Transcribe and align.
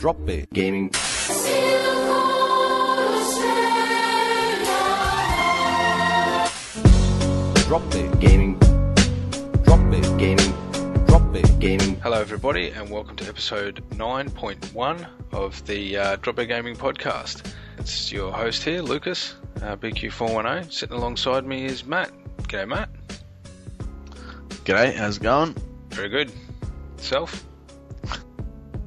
Drop 0.00 0.16
Bear 0.24 0.46
Gaming. 0.54 0.88
Drop 7.68 7.82
Bear 7.90 8.08
Gaming. 8.16 8.58
Drop 9.62 9.90
Bear 9.90 10.00
Gaming. 10.16 11.04
Drop 11.04 11.32
Bear 11.34 11.42
Gaming. 11.58 11.96
Hello, 11.96 12.18
everybody, 12.18 12.70
and 12.70 12.88
welcome 12.88 13.14
to 13.16 13.28
episode 13.28 13.84
9.1 13.90 15.06
of 15.32 15.66
the 15.66 15.98
uh, 15.98 16.16
Drop 16.16 16.36
Bear 16.36 16.46
Gaming 16.46 16.76
podcast. 16.76 17.52
It's 17.76 18.10
your 18.10 18.32
host 18.32 18.64
here, 18.64 18.80
Lucas, 18.80 19.34
uh, 19.56 19.76
BQ410. 19.76 20.72
Sitting 20.72 20.96
alongside 20.96 21.44
me 21.44 21.66
is 21.66 21.84
Matt. 21.84 22.10
G'day, 22.44 22.66
Matt. 22.66 22.88
G'day, 24.64 24.94
how's 24.94 25.18
it 25.18 25.22
going? 25.22 25.54
Very 25.90 26.08
good. 26.08 26.32
Self? 26.96 27.49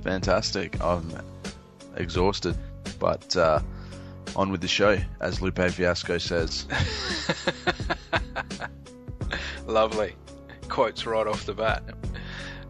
Fantastic. 0.03 0.81
I'm 0.81 1.11
exhausted, 1.95 2.57
but 2.99 3.35
uh, 3.37 3.61
on 4.35 4.51
with 4.51 4.61
the 4.61 4.67
show, 4.67 4.97
as 5.21 5.41
Lupe 5.41 5.71
Fiasco 5.71 6.17
says. 6.17 6.67
Lovely. 9.65 10.15
Quotes 10.67 11.05
right 11.05 11.25
off 11.25 11.45
the 11.45 11.53
bat. 11.53 11.83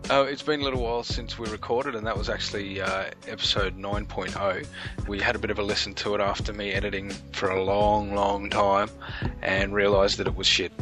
Uh, 0.10 0.26
it's 0.30 0.44
been 0.44 0.60
a 0.60 0.64
little 0.64 0.84
while 0.84 1.02
since 1.02 1.40
we 1.40 1.50
recorded, 1.50 1.96
and 1.96 2.06
that 2.06 2.18
was 2.18 2.30
actually 2.30 2.82
uh, 2.82 3.06
episode 3.28 3.78
9.0. 3.78 4.68
We 5.08 5.20
had 5.20 5.36
a 5.36 5.40
bit 5.40 5.50
of 5.50 5.60
a 5.60 5.64
listen 5.64 5.94
to 5.96 6.16
it 6.16 6.22
after 6.22 6.54
me 6.54 6.72
editing 6.72 7.10
for 7.32 7.50
a 7.50 7.64
long, 7.64 8.14
long 8.14 8.50
time 8.50 8.90
and 9.42 9.74
realised 9.74 10.18
that 10.18 10.28
it 10.28 10.36
was 10.36 10.46
shit. 10.46 10.74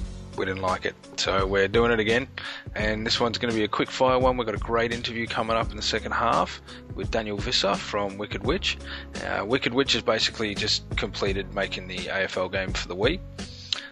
We 0.42 0.48
didn't 0.48 0.64
like 0.64 0.86
it. 0.86 0.96
So 1.18 1.46
we're 1.46 1.68
doing 1.68 1.92
it 1.92 2.00
again, 2.00 2.28
and 2.74 3.06
this 3.06 3.20
one's 3.20 3.38
going 3.38 3.52
to 3.52 3.56
be 3.56 3.64
a 3.64 3.68
quick 3.68 3.92
fire 3.92 4.18
one. 4.18 4.38
We've 4.38 4.46
got 4.48 4.56
a 4.56 4.58
great 4.58 4.92
interview 4.92 5.28
coming 5.28 5.56
up 5.56 5.70
in 5.70 5.76
the 5.76 5.84
second 5.84 6.14
half 6.14 6.64
with 6.96 7.12
Daniel 7.12 7.38
Visser 7.38 7.76
from 7.76 8.18
Wicked 8.18 8.44
Witch. 8.44 8.80
Uh, 9.24 9.46
Wicked 9.46 9.72
Witch 9.72 9.94
has 9.94 10.02
basically 10.02 10.56
just 10.56 10.84
completed 10.98 11.54
making 11.54 11.88
the 11.88 11.98
AFL 11.98 12.52
game 12.52 12.74
for 12.74 12.88
the 12.88 12.96
Wii. 12.96 13.20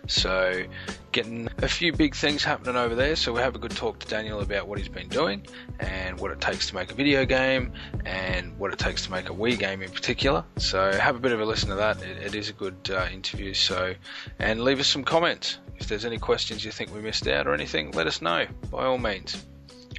So, 0.08 0.64
getting 1.11 1.50
a 1.59 1.67
few 1.67 1.94
big 1.94 2.16
things 2.16 2.44
happening 2.44 2.75
over 2.75 2.95
there. 2.95 3.16
So, 3.16 3.31
we 3.31 3.42
have 3.42 3.53
a 3.53 3.59
good 3.59 3.70
talk 3.70 4.00
to 4.00 4.08
Daniel 4.08 4.39
about 4.39 4.67
what 4.67 4.80
he's 4.80 4.88
been 4.88 5.08
doing 5.08 5.45
and 5.80 6.20
what 6.20 6.31
it 6.31 6.42
takes 6.42 6.70
to 6.70 6.75
make 6.75 6.92
a 6.92 6.95
video 6.95 7.25
game 7.25 7.73
and 8.05 8.58
what 8.58 8.73
it 8.73 8.80
takes 8.80 9.05
to 9.05 9.11
make 9.11 9.30
a 9.30 9.33
Wii 9.33 9.59
game 9.59 9.83
in 9.83 9.92
particular. 9.92 10.45
So, 10.58 10.92
have 10.94 11.16
a 11.16 11.20
bit 11.20 11.31
of 11.31 11.42
a 11.42 11.45
listen 11.45 11.70
to 11.70 11.75
that. 11.75 12.02
it, 12.02 12.23
it 12.23 12.33
is 12.33 12.50
a 12.50 12.53
good 12.53 12.89
uh, 12.89 13.05
interview. 13.14 13.53
So, 13.53 13.94
and 14.39 14.64
leave 14.64 14.80
us 14.80 14.88
some 14.88 15.03
comments. 15.03 15.59
If 15.80 15.88
there's 15.88 16.05
any 16.05 16.17
questions 16.17 16.63
you 16.63 16.72
think 16.72 16.94
we 16.94 17.02
missed 17.02 17.27
out 17.27 17.47
or 17.47 17.53
anything, 17.53 17.91
let 17.91 18.08
us 18.08 18.22
know 18.22 18.45
by 18.72 18.85
all 18.85 18.97
means. 18.97 19.44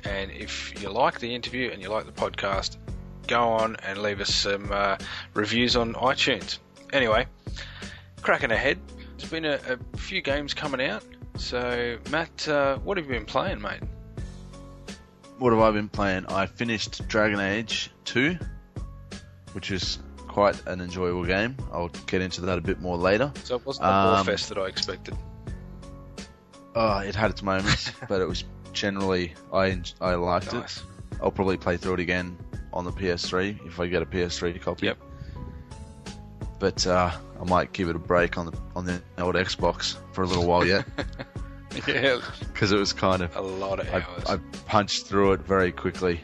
And 0.05 0.31
if 0.31 0.81
you 0.83 0.91
like 0.91 1.21
the 1.21 1.35
interview 1.35 1.71
and 1.71 1.83
you 1.83 1.89
like 1.89 2.07
the 2.07 2.13
podcast, 2.13 2.77
go 3.27 3.41
on 3.51 3.77
and 3.87 4.03
leave 4.03 4.21
us 4.21 4.33
some 4.35 4.71
uh, 4.73 4.97
reviews 5.35 5.77
on 5.77 5.95
iTunes. 5.95 6.59
Anyway, 6.93 7.27
cracking 8.23 8.51
ahead. 8.51 8.79
There's 9.17 9.31
been 9.31 9.45
a, 9.45 9.59
a 9.95 9.97
few 9.99 10.21
games 10.23 10.55
coming 10.55 10.81
out. 10.87 11.05
So, 11.37 11.99
Matt, 12.11 12.49
uh, 12.49 12.77
what 12.79 12.97
have 12.99 13.07
you 13.07 13.13
been 13.13 13.27
playing, 13.27 13.61
mate? 13.61 13.81
What 15.39 15.53
have 15.53 15.61
I 15.63 15.71
been 15.71 15.89
playing? 15.89 16.27
I 16.27 16.47
finished 16.47 17.07
Dragon 17.09 17.41
Age 17.41 17.91
2, 18.05 18.37
which 19.53 19.71
is 19.71 19.99
quite 20.29 20.61
an 20.67 20.81
enjoyable 20.81 21.25
game. 21.25 21.57
I'll 21.73 21.89
get 22.07 22.21
into 22.21 22.43
that 22.43 22.59
a 22.59 22.61
bit 22.61 22.81
more 22.81 22.97
later. 22.97 23.33
So, 23.45 23.57
it 23.57 23.67
wasn't 23.67 23.85
the 23.87 23.93
Um, 23.93 24.27
Warfest 24.27 24.49
that 24.49 24.59
I 24.59 24.67
expected. 24.67 25.17
Oh, 26.75 26.99
it 26.99 27.15
had 27.15 27.31
its 27.31 27.43
moments, 27.43 27.91
but 28.09 28.21
it 28.21 28.29
was 28.29 28.45
generally 28.73 29.35
I 29.53 29.81
I 30.01 30.15
liked 30.15 30.53
Nice. 30.53 30.79
it. 30.79 30.83
I'll 31.23 31.31
probably 31.33 31.57
play 31.57 31.77
through 31.77 31.95
it 31.95 32.01
again 32.01 32.37
on 32.73 32.85
the 32.85 32.93
PS3 32.93 33.67
if 33.67 33.81
I 33.81 33.87
get 33.89 34.03
a 34.03 34.07
PS3 34.07 34.61
copy. 34.61 34.87
Yep. 34.87 34.99
But 36.59 36.87
uh, 36.87 37.11
I 37.41 37.45
might 37.45 37.73
give 37.73 37.89
it 37.89 37.97
a 37.97 37.99
break 37.99 38.37
on 38.39 38.47
the 38.47 38.59
on 38.77 38.85
the 38.85 39.03
old 39.19 39.35
Xbox 39.35 39.97
for 40.13 40.23
a 40.23 40.27
little 40.27 40.47
while 40.47 40.67
yet, 40.67 40.85
yeah, 41.89 42.21
because 42.53 42.71
it 42.71 42.79
was 42.79 42.93
kind 42.93 43.23
of 43.23 43.35
a 43.35 43.41
lot 43.41 43.81
of 43.81 43.93
I, 43.93 44.01
hours. 44.03 44.25
I 44.29 44.37
punched 44.67 45.07
through 45.07 45.33
it 45.33 45.41
very 45.41 45.73
quickly. 45.73 46.21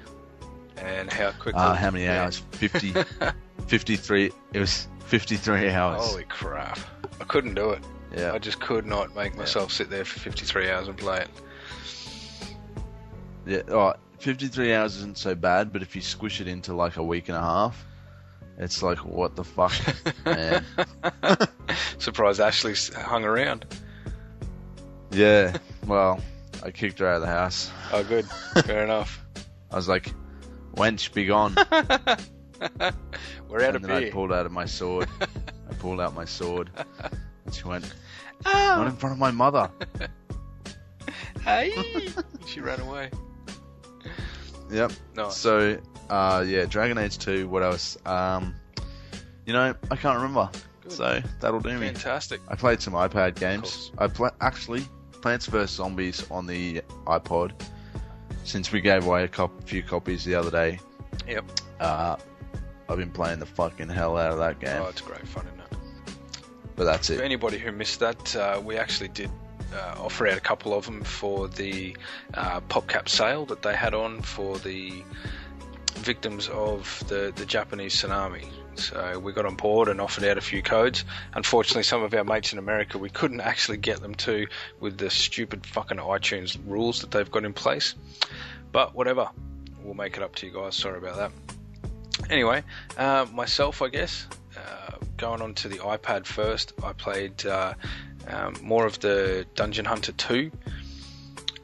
and 0.77 1.11
how 1.11 1.33
quickly? 1.33 1.55
Uh, 1.61 1.75
how 1.75 1.91
many 1.91 2.07
hours? 2.07 2.39
50, 2.53 2.93
53. 3.67 4.31
It 4.53 4.61
was 4.61 4.87
53 5.07 5.71
hours. 5.71 6.03
Holy 6.05 6.25
crap. 6.25 6.79
I 7.19 7.25
couldn't 7.25 7.55
do 7.55 7.71
it. 7.71 7.83
Yeah. 8.15 8.33
I 8.33 8.39
just 8.39 8.61
could 8.61 8.87
not 8.87 9.15
make 9.15 9.37
myself 9.37 9.73
sit 9.73 9.89
there 9.91 10.05
for 10.05 10.19
53 10.21 10.71
hours 10.71 10.89
and 10.89 10.97
play 10.99 11.21
it. 11.23 11.29
yeah. 13.47 13.63
Oh, 13.75 13.95
53 14.19 14.75
hours 14.75 14.97
isn't 14.97 15.19
so 15.19 15.35
bad, 15.35 15.73
but 15.73 15.83
if 15.83 15.95
you 15.97 16.03
squish 16.03 16.41
it 16.41 16.49
into 16.49 16.75
like 16.75 16.97
a 16.97 17.03
week 17.03 17.29
and 17.29 17.37
a 17.37 17.41
half, 17.41 17.85
it's 18.59 18.83
like, 18.83 19.05
what 19.05 19.37
the 19.37 19.45
fuck, 19.45 19.73
man? 20.25 20.65
Surprised 21.99 22.41
Ashley's 22.41 22.93
hung 22.95 23.25
around. 23.25 23.67
Yeah. 25.11 25.57
Well, 25.87 26.21
I 26.65 26.73
kicked 26.73 26.99
her 26.99 27.07
out 27.07 27.17
of 27.17 27.21
the 27.21 27.29
house. 27.29 27.71
Oh, 27.93 28.03
good. 28.03 28.27
Fair 28.65 28.83
enough. 28.83 29.25
I 29.71 29.77
was 29.77 29.89
like, 29.89 30.13
wench, 30.75 31.15
be 31.15 31.27
gone. 31.27 31.55
We're 33.49 33.61
out 33.63 33.77
and 33.77 33.77
of 33.77 33.83
then 33.83 33.91
I 33.93 34.11
pulled 34.11 34.33
out 34.33 34.47
of 34.47 34.51
my 34.53 34.65
sword. 34.65 35.07
I 35.21 35.75
pulled 35.75 36.01
out 36.01 36.13
my 36.13 36.25
sword. 36.25 36.71
And 37.47 37.55
she 37.55 37.65
went, 37.65 37.91
not 38.45 38.87
in 38.87 38.97
front 38.97 39.13
of 39.15 39.19
my 39.19 39.31
mother. 39.31 39.71
Hey! 41.45 41.73
she 42.47 42.61
ran 42.61 42.81
away. 42.81 43.09
Yep. 44.69 44.91
Nice. 45.15 45.37
So, 45.37 45.79
uh, 46.11 46.45
yeah, 46.47 46.65
Dragon 46.65 46.99
Age 46.99 47.19
2, 47.19 47.49
what 47.49 47.63
else? 47.63 47.97
Um, 48.05 48.53
you 49.45 49.53
know, 49.53 49.73
I 49.89 49.95
can't 49.97 50.17
remember. 50.17 50.51
Good. 50.83 50.91
So, 50.93 51.23
that'll 51.41 51.61
do 51.61 51.79
me. 51.79 51.87
Fantastic. 51.87 52.41
I 52.49 52.57
played 52.57 52.83
some 52.83 52.95
iPad 52.95 53.37
games. 53.37 53.93
I 53.97 54.09
pla- 54.09 54.33
actually 54.41 54.85
Plants 55.23 55.47
vs 55.47 55.71
Zombies 55.71 56.29
on 56.33 56.47
the 56.47 56.83
iPod. 57.07 57.53
Since 58.43 58.73
we 58.73 58.81
gave 58.81 59.07
away 59.07 59.23
a 59.23 59.29
cop- 59.29 59.63
few 59.69 59.85
copies 59.85 60.25
the 60.25 60.35
other 60.35 60.51
day, 60.51 60.81
Yep. 61.29 61.45
uh, 61.79 62.17
I've 62.89 62.97
been 62.99 63.13
playing 63.13 63.39
the 63.39 63.47
fucking 63.47 63.89
hell 63.89 64.17
out 64.17 64.33
of 64.33 64.39
that 64.39 64.59
game. 64.59 64.83
Oh, 64.83 64.89
it's 64.89 65.01
great 65.01 65.27
fun, 65.29 65.47
isn't 65.47 65.61
it? 65.61 65.76
But 66.77 66.85
that's 66.85 67.09
For 67.09 67.15
it. 67.15 67.21
anybody 67.23 67.59
who 67.59 67.73
missed 67.73 68.01
that, 68.01 68.37
uh, 68.37 68.61
we 68.63 68.77
actually 68.77 69.09
did 69.09 69.31
uh, 69.75 69.95
offer 69.99 70.29
out 70.29 70.37
a 70.37 70.41
couple 70.41 70.75
of 70.75 70.85
them 70.85 71.03
for 71.03 71.49
the 71.49 71.97
uh, 72.35 72.61
PopCap 72.61 73.09
sale 73.09 73.47
that 73.47 73.63
they 73.63 73.75
had 73.75 73.95
on 73.95 74.23
for 74.23 74.59
the 74.59 75.03
victims 75.95 76.49
of 76.49 77.03
the, 77.09 77.33
the 77.35 77.47
Japanese 77.47 77.97
tsunami. 77.97 78.47
So 78.75 79.19
we 79.19 79.33
got 79.33 79.47
on 79.47 79.55
board 79.55 79.89
and 79.89 80.01
offered 80.01 80.25
out 80.25 80.37
a 80.37 80.43
few 80.43 80.63
codes. 80.63 81.05
Unfortunately, 81.35 81.83
some 81.83 82.03
of 82.03 82.13
our 82.13 82.25
mates 82.25 82.53
in 82.53 82.59
America, 82.59 82.99
we 82.99 83.09
couldn't 83.09 83.41
actually 83.41 83.79
get 83.79 84.01
them 84.01 84.15
to 84.17 84.47
with 84.81 84.99
the 84.99 85.09
stupid 85.09 85.67
fucking 85.67 85.97
iTunes 85.97 86.59
rules 86.67 87.01
that 87.01 87.11
they've 87.11 87.31
got 87.31 87.45
in 87.45 87.55
place. 87.55 87.95
But 88.73 88.95
whatever, 88.95 89.31
we'll 89.83 89.95
make 89.95 90.19
it 90.19 90.23
up 90.23 90.35
to 90.37 90.47
you 90.47 90.53
guys. 90.53 90.77
Sorry 90.77 90.99
about 90.99 91.17
that. 91.17 91.33
Anyway, 92.29 92.63
uh, 92.99 93.27
myself, 93.33 93.81
I 93.81 93.89
guess, 93.89 94.27
going 95.17 95.43
on 95.43 95.55
to 95.55 95.69
the 95.69 95.79
iPad 95.79 96.27
first, 96.27 96.73
I 96.83 96.93
played 96.93 97.45
uh, 97.47 97.75
um, 98.29 98.55
more 98.63 98.87
of 98.87 98.99
the 99.01 99.47
Dungeon 99.55 99.85
Hunter 99.85 100.13
2, 100.13 100.51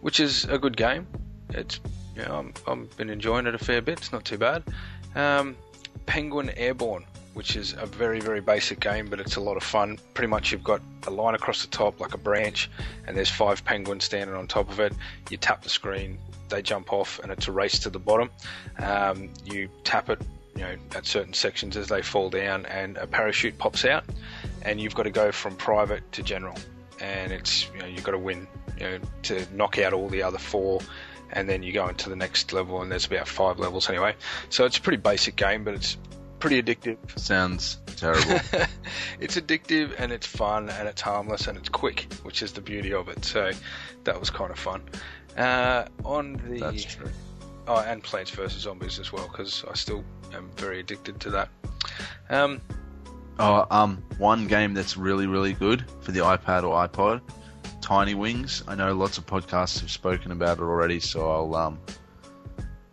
which 0.01 0.21
is 0.21 0.45
a 0.45 0.59
good 0.59 0.77
game. 0.77 1.07
It's 1.51 1.81
you 2.17 2.23
know, 2.23 2.39
I'm, 2.39 2.55
I've 2.67 2.97
been 2.97 3.11
enjoying 3.11 3.47
it 3.47 3.55
a 3.55 3.59
fair 3.59 3.81
bit. 3.81 3.99
It's 3.99 4.13
not 4.13 4.25
too 4.25 4.39
bad. 4.39 4.63
Um, 5.15 5.57
Penguin 6.07 6.51
Airborne, 6.57 7.05
which 7.35 7.57
is 7.57 7.75
a 7.79 7.87
very 7.87 8.21
very 8.21 8.41
basic 8.41 8.81
game, 8.81 9.09
but 9.09 9.21
it's 9.21 9.37
a 9.37 9.41
lot 9.41 9.57
of 9.57 9.63
fun. 9.63 9.99
Pretty 10.15 10.29
much 10.29 10.53
you've 10.53 10.65
got 10.65 10.81
a 11.07 11.11
line 11.11 11.35
across 11.35 11.63
the 11.63 11.71
top 11.71 12.01
like 12.01 12.15
a 12.15 12.19
branch, 12.19 12.71
and 13.07 13.17
there's 13.17 13.31
five 13.31 13.65
penguins 13.65 14.05
standing 14.05 14.37
on 14.37 14.47
top 14.47 14.71
of 14.71 14.81
it. 14.81 14.93
You 15.31 15.37
tap 15.37 15.63
the 15.63 15.69
screen, 15.69 16.19
they 16.49 16.63
jump 16.63 16.93
off, 16.93 17.19
and 17.21 17.33
it's 17.33 17.49
a 17.49 17.53
race 17.53 17.79
to 17.81 17.91
the 17.91 17.99
bottom. 17.99 18.31
Um, 18.79 19.31
you 19.45 19.69
tap 19.85 20.11
it, 20.11 20.21
you 20.57 20.63
know, 20.63 20.77
at 20.95 21.07
certain 21.07 21.35
sections 21.35 21.77
as 21.77 21.89
they 21.89 22.03
fall 22.03 22.31
down, 22.31 22.67
and 22.67 22.97
a 22.97 23.07
parachute 23.07 23.59
pops 23.59 23.85
out, 23.85 24.05
and 24.63 24.81
you've 24.81 24.95
got 24.95 25.05
to 25.05 25.11
go 25.11 25.33
from 25.33 25.57
private 25.57 26.11
to 26.13 26.23
general, 26.23 26.57
and 27.01 27.33
it's 27.33 27.69
you 27.75 27.81
know 27.81 27.87
you've 27.87 28.05
got 28.05 28.13
to 28.13 28.19
win, 28.19 28.47
you 28.79 28.85
know, 28.85 28.99
to 29.23 29.47
knock 29.55 29.79
out 29.79 29.93
all 29.93 30.09
the 30.09 30.23
other 30.23 30.39
four. 30.39 30.81
And 31.35 31.49
then 31.49 31.63
you 31.63 31.73
go 31.73 31.89
into 31.89 32.11
the 32.11 32.17
next 32.17 32.53
level, 32.53 32.83
and 32.83 32.93
there's 32.93 33.07
about 33.07 33.27
five 33.27 33.59
levels 33.59 33.89
anyway. 33.89 34.15
So 34.51 34.67
it's 34.67 34.77
a 34.77 34.83
pretty 34.83 34.99
basic 34.99 35.35
game, 35.35 35.65
but 35.65 35.73
it's 35.73 35.97
pretty 36.43 36.63
addictive. 36.63 36.99
Sounds 37.19 37.79
terrible. 37.97 38.41
it's 39.21 39.37
addictive 39.37 39.95
and 39.97 40.13
it's 40.13 40.27
fun 40.27 40.69
and 40.69 40.89
it's 40.89 41.01
harmless 41.01 41.47
and 41.47 41.57
it's 41.57 41.69
quick, 41.69 42.13
which 42.25 42.43
is 42.43 42.53
the 42.53 42.61
beauty 42.61 42.93
of 42.93 43.09
it. 43.09 43.25
So 43.25 43.53
that 44.05 44.19
was 44.19 44.31
kind 44.31 44.51
of 44.51 44.59
fun. 44.59 44.83
Uh, 45.37 45.87
on 46.05 46.35
the 46.49 46.59
That's 46.59 46.85
true. 46.85 47.11
Oh, 47.67 47.79
and 47.87 48.03
Plants 48.03 48.31
vs 48.31 48.63
Zombies 48.63 48.99
as 48.99 49.13
well 49.13 49.29
because 49.29 49.65
I 49.69 49.75
still 49.75 50.05
am 50.33 50.51
very 50.57 50.81
addicted 50.81 51.21
to 51.21 51.31
that. 51.31 51.49
Um, 52.31 52.61
Oh, 53.39 53.67
um, 53.71 54.03
one 54.19 54.47
game 54.47 54.75
that's 54.75 54.97
really, 54.97 55.27
really 55.27 55.53
good 55.53 55.85
for 56.01 56.13
the 56.13 56.21
iPad 56.21 56.65
or 56.65 56.87
iPod, 56.87 57.23
Tiny 57.81 58.15
Wings. 58.15 58.63
I 58.69 58.75
know 58.75 58.93
lots 58.93 59.19
of 59.19 59.27
podcasts 59.27 59.81
have 59.81 59.91
spoken 59.91 60.33
about 60.33 60.59
it 60.59 60.63
already, 60.63 61.01
so 61.01 61.31
I'll 61.31 61.55
um, 61.57 61.81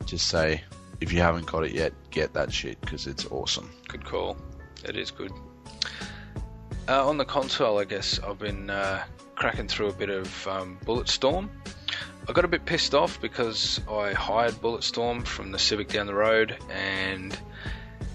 just 0.06 0.28
say 0.28 0.64
if 1.02 1.12
you 1.12 1.20
haven't 1.20 1.46
got 1.46 1.66
it 1.66 1.74
yet, 1.74 1.94
get 2.10 2.34
that 2.34 2.54
shit 2.54 2.80
because 2.82 3.06
it's 3.06 3.26
awesome. 3.26 3.70
Good 3.88 4.06
call. 4.06 4.38
It 4.86 4.98
is 4.98 5.12
good. 5.12 5.32
Uh, 6.88 7.08
on 7.08 7.18
the 7.18 7.26
console, 7.26 7.78
I 7.78 7.84
guess 7.84 8.20
I've 8.20 8.40
been 8.40 8.70
uh, 8.70 9.04
cracking 9.36 9.68
through 9.68 9.90
a 9.90 9.94
bit 9.94 10.10
of 10.10 10.48
um, 10.48 10.80
Bulletstorm. 10.86 11.50
I 12.30 12.32
got 12.32 12.46
a 12.46 12.48
bit 12.48 12.64
pissed 12.64 12.94
off 12.94 13.20
because 13.20 13.82
I 13.90 14.14
hired 14.14 14.54
Bulletstorm 14.54 15.26
from 15.26 15.52
the 15.52 15.58
Civic 15.58 15.88
down 15.88 16.06
the 16.06 16.14
road, 16.14 16.56
and 16.70 17.36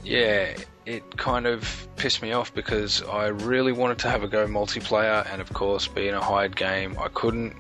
yeah, 0.05 0.57
it 0.87 1.17
kind 1.17 1.49
of 1.49 1.89
pissed 1.97 2.23
me 2.23 2.31
off 2.31 2.55
because 2.55 3.03
I 3.03 3.27
really 3.27 3.73
wanted 3.73 3.99
to 3.99 4.11
have 4.11 4.23
a 4.23 4.29
go 4.29 4.47
multiplayer, 4.47 5.29
and 5.33 5.41
of 5.41 5.53
course, 5.53 5.89
being 5.89 6.15
a 6.15 6.21
hired 6.21 6.55
game, 6.55 6.97
I 6.97 7.09
couldn't 7.09 7.57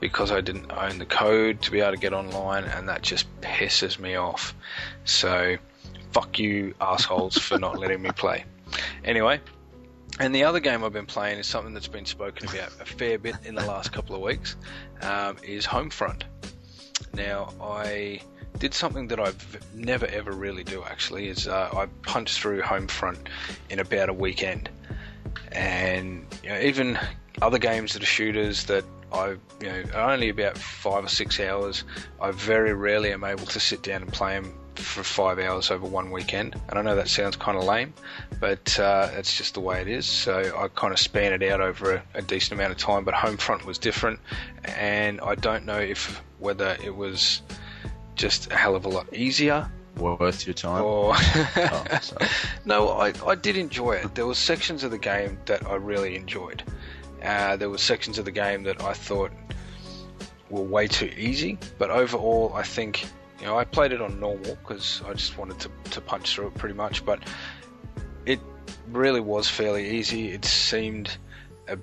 because 0.00 0.32
I 0.32 0.40
didn't 0.40 0.72
own 0.72 0.96
the 0.96 1.04
code 1.04 1.60
to 1.62 1.70
be 1.70 1.80
able 1.80 1.92
to 1.92 1.98
get 1.98 2.14
online, 2.14 2.64
and 2.64 2.88
that 2.88 3.02
just 3.02 3.26
pisses 3.42 3.98
me 3.98 4.14
off. 4.14 4.54
So, 5.04 5.58
fuck 6.12 6.38
you, 6.38 6.72
assholes, 6.80 7.36
for 7.36 7.58
not 7.58 7.78
letting 7.78 8.00
me 8.00 8.10
play. 8.10 8.46
Anyway, 9.04 9.42
and 10.20 10.34
the 10.34 10.44
other 10.44 10.60
game 10.60 10.84
I've 10.84 10.92
been 10.92 11.06
playing 11.06 11.38
is 11.38 11.46
something 11.46 11.72
that's 11.72 11.88
been 11.88 12.04
spoken 12.04 12.46
about 12.48 12.72
a 12.78 12.84
fair 12.84 13.18
bit 13.18 13.36
in 13.44 13.54
the 13.54 13.64
last 13.64 13.90
couple 13.90 14.14
of 14.14 14.20
weeks. 14.20 14.54
Um, 15.00 15.38
is 15.42 15.66
Homefront. 15.66 16.24
Now 17.14 17.54
I 17.60 18.20
did 18.58 18.74
something 18.74 19.08
that 19.08 19.18
I've 19.18 19.74
never 19.74 20.06
ever 20.06 20.30
really 20.30 20.62
do 20.62 20.84
actually. 20.84 21.28
Is 21.28 21.48
uh, 21.48 21.70
I 21.72 21.86
punched 22.02 22.38
through 22.38 22.60
Homefront 22.60 23.28
in 23.70 23.78
about 23.78 24.10
a 24.10 24.12
weekend, 24.12 24.68
and 25.52 26.26
you 26.44 26.50
know, 26.50 26.60
even 26.60 26.98
other 27.40 27.58
games 27.58 27.94
that 27.94 28.02
are 28.02 28.06
shooters 28.06 28.64
that 28.66 28.84
I 29.12 29.30
you 29.30 29.38
know 29.62 29.84
are 29.94 30.12
only 30.12 30.28
about 30.28 30.58
five 30.58 31.02
or 31.02 31.08
six 31.08 31.40
hours. 31.40 31.84
I 32.20 32.30
very 32.32 32.74
rarely 32.74 33.10
am 33.10 33.24
able 33.24 33.46
to 33.46 33.58
sit 33.58 33.82
down 33.82 34.02
and 34.02 34.12
play 34.12 34.34
them 34.34 34.54
for 34.76 35.02
five 35.02 35.38
hours 35.38 35.70
over 35.70 35.86
one 35.86 36.10
weekend. 36.10 36.60
And 36.68 36.78
I 36.78 36.82
know 36.82 36.96
that 36.96 37.08
sounds 37.08 37.36
kind 37.36 37.58
of 37.58 37.64
lame, 37.64 37.94
but 38.40 38.78
uh, 38.78 39.10
it's 39.14 39.36
just 39.36 39.54
the 39.54 39.60
way 39.60 39.80
it 39.80 39.88
is. 39.88 40.06
So 40.06 40.38
I 40.56 40.68
kind 40.68 40.92
of 40.92 40.98
span 40.98 41.32
it 41.32 41.42
out 41.50 41.60
over 41.60 41.94
a, 41.94 42.02
a 42.14 42.22
decent 42.22 42.52
amount 42.52 42.72
of 42.72 42.78
time. 42.78 43.04
But 43.04 43.14
Homefront 43.14 43.64
was 43.64 43.78
different, 43.78 44.20
and 44.64 45.20
I 45.20 45.34
don't 45.34 45.66
know 45.66 45.78
if 45.78 46.22
whether 46.38 46.76
it 46.82 46.94
was 46.94 47.42
just 48.14 48.50
a 48.52 48.56
hell 48.56 48.74
of 48.74 48.84
a 48.84 48.88
lot 48.88 49.12
easier 49.14 49.70
Worth 49.96 50.46
your 50.46 50.54
time. 50.54 50.82
or 50.82 51.14
Oh, 51.16 51.84
no, 52.64 52.88
I, 52.90 53.12
I 53.26 53.34
did 53.34 53.56
enjoy 53.56 53.92
it. 53.92 54.14
There 54.14 54.26
were 54.26 54.34
sections 54.34 54.84
of 54.84 54.90
the 54.90 54.98
game 54.98 55.38
that 55.46 55.66
I 55.66 55.74
really 55.74 56.16
enjoyed. 56.16 56.62
Uh, 57.22 57.56
there 57.56 57.68
were 57.68 57.78
sections 57.78 58.18
of 58.18 58.24
the 58.24 58.30
game 58.30 58.62
that 58.62 58.82
I 58.82 58.94
thought 58.94 59.30
were 60.48 60.62
way 60.62 60.86
too 60.86 61.12
easy, 61.16 61.58
but 61.78 61.90
overall, 61.90 62.52
I 62.54 62.62
think 62.62 63.06
you 63.40 63.46
know 63.46 63.56
I 63.58 63.64
played 63.64 63.92
it 63.92 64.00
on 64.00 64.20
normal 64.20 64.56
because 64.56 65.02
I 65.06 65.14
just 65.14 65.36
wanted 65.38 65.58
to, 65.60 65.70
to 65.92 66.00
punch 66.00 66.34
through 66.34 66.48
it 66.48 66.54
pretty 66.54 66.74
much. 66.74 67.04
But 67.04 67.20
it 68.26 68.40
really 68.88 69.20
was 69.20 69.48
fairly 69.48 69.98
easy. 69.98 70.30
It 70.30 70.44
seemed 70.44 71.16
a, 71.68 71.78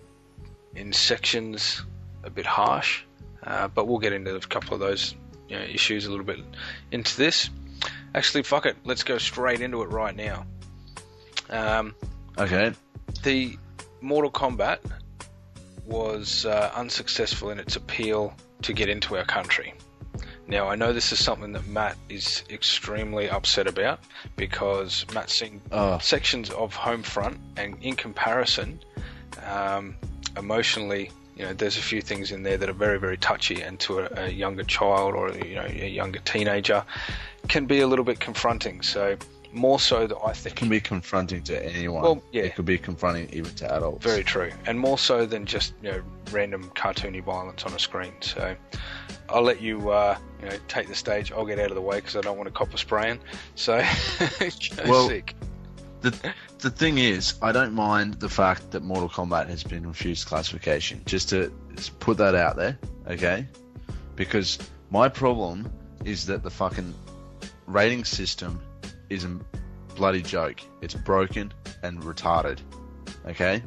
in 0.75 0.93
sections 0.93 1.81
a 2.23 2.29
bit 2.29 2.45
harsh, 2.45 3.03
uh, 3.43 3.67
but 3.69 3.87
we'll 3.87 3.99
get 3.99 4.13
into 4.13 4.35
a 4.35 4.39
couple 4.39 4.73
of 4.73 4.79
those 4.79 5.15
you 5.47 5.57
know, 5.57 5.63
issues 5.63 6.05
a 6.05 6.09
little 6.09 6.25
bit 6.25 6.39
into 6.91 7.15
this. 7.17 7.49
Actually, 8.13 8.43
fuck 8.43 8.65
it. 8.65 8.75
Let's 8.83 9.03
go 9.03 9.17
straight 9.17 9.61
into 9.61 9.81
it 9.81 9.89
right 9.89 10.15
now. 10.15 10.45
Um, 11.49 11.95
Okay. 12.37 12.73
the 13.23 13.57
Mortal 14.01 14.31
Kombat 14.31 14.79
was 15.85 16.45
uh, 16.45 16.71
unsuccessful 16.75 17.49
in 17.49 17.59
its 17.59 17.75
appeal 17.75 18.33
to 18.63 18.73
get 18.73 18.89
into 18.89 19.17
our 19.17 19.23
country. 19.25 19.73
Now, 20.47 20.69
I 20.69 20.75
know 20.75 20.93
this 20.93 21.11
is 21.11 21.21
something 21.23 21.51
that 21.53 21.67
Matt 21.67 21.97
is 22.07 22.43
extremely 22.49 23.29
upset 23.29 23.67
about 23.67 23.99
because 24.37 25.05
Matt's 25.13 25.33
seen 25.37 25.61
Oh. 25.71 25.97
sections 25.99 26.49
of 26.51 26.73
Homefront, 26.73 27.37
and 27.57 27.77
in 27.81 27.95
comparison, 27.95 28.79
um, 29.45 29.95
emotionally, 30.37 31.11
you 31.35 31.45
know, 31.45 31.53
there's 31.53 31.77
a 31.77 31.81
few 31.81 32.01
things 32.01 32.31
in 32.31 32.43
there 32.43 32.57
that 32.57 32.69
are 32.69 32.73
very, 32.73 32.97
very 32.97 33.17
touchy, 33.17 33.61
and 33.61 33.77
to 33.81 33.99
a, 33.99 34.25
a 34.25 34.29
younger 34.29 34.63
child 34.63 35.15
or 35.15 35.31
you 35.31 35.55
know 35.55 35.65
a 35.65 35.87
younger 35.89 36.19
teenager, 36.19 36.83
can 37.49 37.65
be 37.65 37.81
a 37.81 37.87
little 37.87 38.05
bit 38.05 38.19
confronting. 38.19 38.81
So, 38.81 39.17
more 39.51 39.79
so 39.79 40.07
that 40.07 40.17
I 40.25 40.33
think 40.33 40.55
It 40.55 40.59
can 40.59 40.69
be 40.69 40.79
confronting 40.79 41.43
to 41.43 41.65
anyone. 41.65 42.01
Well, 42.03 42.23
yeah. 42.31 42.43
It 42.43 42.55
could 42.55 42.65
be 42.65 42.77
confronting 42.77 43.29
even 43.33 43.53
to 43.55 43.73
adults. 43.75 44.03
Very 44.05 44.23
true, 44.23 44.51
and 44.65 44.79
more 44.79 44.97
so 44.97 45.25
than 45.25 45.45
just 45.45 45.73
you 45.83 45.91
know 45.91 46.01
random 46.31 46.71
cartoony 46.75 47.21
violence 47.21 47.63
on 47.65 47.73
a 47.73 47.79
screen. 47.79 48.13
So 48.21 48.55
I'll 49.29 49.43
let 49.43 49.61
you 49.61 49.89
uh, 49.91 50.17
you 50.41 50.49
know 50.49 50.55
take 50.67 50.87
the 50.87 50.95
stage. 50.95 51.31
I'll 51.31 51.45
get 51.45 51.59
out 51.59 51.69
of 51.69 51.75
the 51.75 51.81
way 51.81 51.97
because 51.97 52.15
I 52.15 52.21
don't 52.21 52.37
want 52.37 52.47
to 52.47 52.53
cop 52.53 52.73
a 52.73 52.77
spraying. 52.77 53.19
So 53.55 53.77
Well- 54.85 55.07
sick. 55.07 55.35
the 56.01 56.33
the 56.59 56.69
thing 56.71 56.97
is, 56.97 57.35
I 57.41 57.51
don't 57.51 57.73
mind 57.73 58.15
the 58.15 58.29
fact 58.29 58.71
that 58.71 58.83
Mortal 58.83 59.09
Kombat 59.09 59.47
has 59.49 59.63
been 59.63 59.85
refused 59.87 60.27
classification. 60.27 61.01
Just 61.05 61.29
to 61.29 61.51
just 61.75 61.99
put 61.99 62.17
that 62.17 62.33
out 62.35 62.55
there, 62.55 62.77
okay? 63.07 63.47
Because 64.15 64.57
my 64.89 65.07
problem 65.09 65.71
is 66.05 66.25
that 66.27 66.41
the 66.43 66.49
fucking 66.49 66.93
rating 67.67 68.05
system 68.05 68.59
is 69.09 69.23
a 69.25 69.39
bloody 69.95 70.21
joke. 70.21 70.61
It's 70.81 70.93
broken 70.95 71.53
and 71.83 72.01
retarded. 72.01 72.59
Okay? 73.27 73.61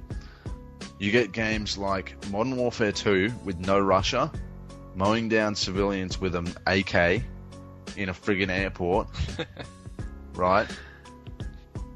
You 0.98 1.10
get 1.12 1.32
games 1.32 1.76
like 1.78 2.14
Modern 2.30 2.56
Warfare 2.56 2.92
2 2.92 3.32
with 3.44 3.58
No 3.58 3.78
Russian, 3.78 4.30
mowing 5.00 5.30
down 5.30 5.54
civilians 5.54 6.20
with 6.20 6.34
an 6.34 6.46
AK 6.66 7.22
in 7.96 8.10
a 8.10 8.12
friggin' 8.12 8.50
airport, 8.50 9.08
right? 10.34 10.68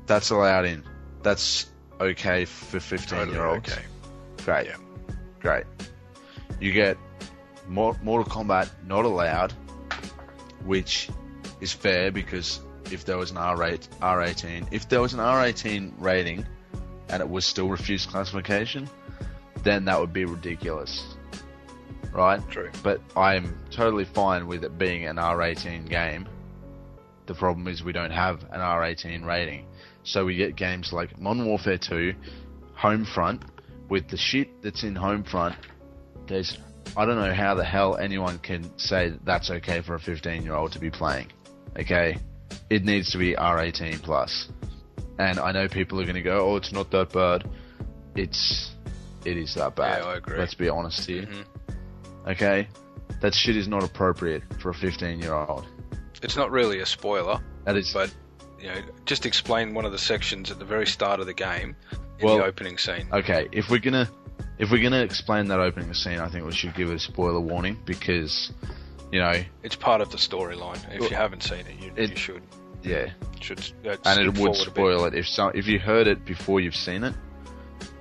That's 0.06 0.30
allowed 0.30 0.64
in. 0.64 0.82
That's 1.22 1.66
okay 2.00 2.46
for 2.46 2.80
15 2.80 3.18
Totally 3.18 3.36
year 3.36 3.46
olds. 3.46 3.70
okay. 3.70 3.82
Great. 4.44 4.66
Yeah. 4.68 4.76
Great. 5.40 5.64
You 6.60 6.72
get 6.72 6.96
Mortal 7.68 8.24
Kombat 8.24 8.70
not 8.86 9.04
allowed, 9.04 9.52
which 10.64 11.10
is 11.60 11.74
fair 11.74 12.10
because 12.10 12.60
if 12.90 13.04
there 13.04 13.18
was 13.18 13.30
an 13.30 13.36
R8, 13.36 13.86
R18, 14.00 14.68
if 14.70 14.88
there 14.88 15.02
was 15.02 15.12
an 15.12 15.20
R18 15.20 15.92
rating 15.98 16.46
and 17.10 17.20
it 17.20 17.28
was 17.28 17.44
still 17.44 17.68
refused 17.68 18.08
classification, 18.08 18.88
then 19.62 19.84
that 19.84 20.00
would 20.00 20.12
be 20.14 20.24
ridiculous. 20.24 21.13
Right? 22.12 22.40
True. 22.50 22.70
But 22.82 23.00
I'm 23.16 23.58
totally 23.70 24.04
fine 24.04 24.46
with 24.46 24.64
it 24.64 24.78
being 24.78 25.06
an 25.06 25.16
R18 25.16 25.88
game. 25.88 26.28
The 27.26 27.34
problem 27.34 27.66
is 27.68 27.82
we 27.82 27.92
don't 27.92 28.10
have 28.12 28.42
an 28.52 28.60
R18 28.60 29.24
rating. 29.24 29.66
So 30.04 30.24
we 30.24 30.36
get 30.36 30.54
games 30.56 30.92
like 30.92 31.18
Modern 31.18 31.46
Warfare 31.46 31.78
2, 31.78 32.14
Homefront, 32.78 33.42
with 33.88 34.08
the 34.08 34.16
shit 34.16 34.62
that's 34.62 34.82
in 34.84 34.94
Homefront. 34.94 35.56
There's, 36.26 36.58
I 36.96 37.04
don't 37.04 37.16
know 37.16 37.32
how 37.34 37.54
the 37.54 37.64
hell 37.64 37.96
anyone 37.96 38.38
can 38.38 38.70
say 38.78 39.10
that 39.10 39.24
that's 39.24 39.50
okay 39.50 39.80
for 39.80 39.94
a 39.94 40.00
15 40.00 40.42
year 40.42 40.54
old 40.54 40.72
to 40.72 40.78
be 40.78 40.90
playing. 40.90 41.32
Okay? 41.78 42.18
It 42.70 42.84
needs 42.84 43.10
to 43.12 43.18
be 43.18 43.34
R18 43.34 44.02
plus. 44.02 44.48
And 45.18 45.38
I 45.38 45.52
know 45.52 45.68
people 45.68 46.00
are 46.00 46.04
going 46.04 46.16
to 46.16 46.22
go, 46.22 46.52
oh, 46.52 46.56
it's 46.56 46.72
not 46.72 46.90
that 46.90 47.12
bad. 47.12 47.48
It's, 48.14 48.70
it 49.24 49.36
is 49.36 49.54
that 49.54 49.74
bad. 49.74 50.02
Yeah, 50.02 50.08
I 50.10 50.16
agree. 50.16 50.38
Let's 50.38 50.54
be 50.54 50.68
honest 50.68 51.06
here. 51.06 51.22
Mhm. 51.22 51.44
Okay? 52.26 52.68
That 53.20 53.34
shit 53.34 53.56
is 53.56 53.68
not 53.68 53.82
appropriate 53.82 54.42
for 54.60 54.70
a 54.70 54.74
15 54.74 55.20
year 55.20 55.34
old. 55.34 55.66
It's 56.22 56.36
not 56.36 56.50
really 56.50 56.80
a 56.80 56.86
spoiler, 56.86 57.38
That 57.64 57.76
is, 57.76 57.92
but 57.92 58.12
you 58.60 58.68
know, 58.68 58.80
just 59.04 59.26
explain 59.26 59.74
one 59.74 59.84
of 59.84 59.92
the 59.92 59.98
sections 59.98 60.50
at 60.50 60.58
the 60.58 60.64
very 60.64 60.86
start 60.86 61.20
of 61.20 61.26
the 61.26 61.34
game 61.34 61.76
in 62.18 62.26
Well- 62.26 62.38
the 62.38 62.44
opening 62.44 62.78
scene. 62.78 63.08
okay, 63.12 63.46
if 63.52 63.68
we're 63.68 63.78
gonna, 63.80 64.08
if 64.58 64.70
we're 64.70 64.82
gonna 64.82 65.02
explain 65.02 65.48
that 65.48 65.60
opening 65.60 65.92
scene, 65.92 66.18
I 66.18 66.28
think 66.28 66.46
we 66.46 66.52
should 66.52 66.74
give 66.74 66.88
it 66.90 66.94
a 66.94 66.98
spoiler 66.98 67.40
warning 67.40 67.78
because, 67.84 68.52
you 69.12 69.20
know, 69.20 69.44
It's 69.62 69.76
part 69.76 70.00
of 70.00 70.10
the 70.10 70.16
storyline. 70.16 70.76
If 70.94 71.00
Well, 71.00 71.10
you 71.10 71.16
haven't 71.16 71.42
seen 71.42 71.60
it, 71.66 71.82
you, 71.82 71.92
it- 71.96 72.10
you 72.10 72.16
should 72.16 72.42
yeah, 72.82 73.10
should 73.40 73.60
uh, 73.86 73.96
and 74.06 74.20
it 74.20 74.26
would 74.26 74.36
forward 74.36 74.54
a 74.56 74.64
bit. 74.64 74.70
spoil 74.70 75.04
it 75.06 75.14
if 75.14 75.26
some, 75.28 75.52
if 75.54 75.66
you 75.66 75.78
heard 75.78 76.06
it 76.06 76.24
before 76.24 76.60
you've 76.60 76.76
seen 76.76 77.04
it, 77.04 77.14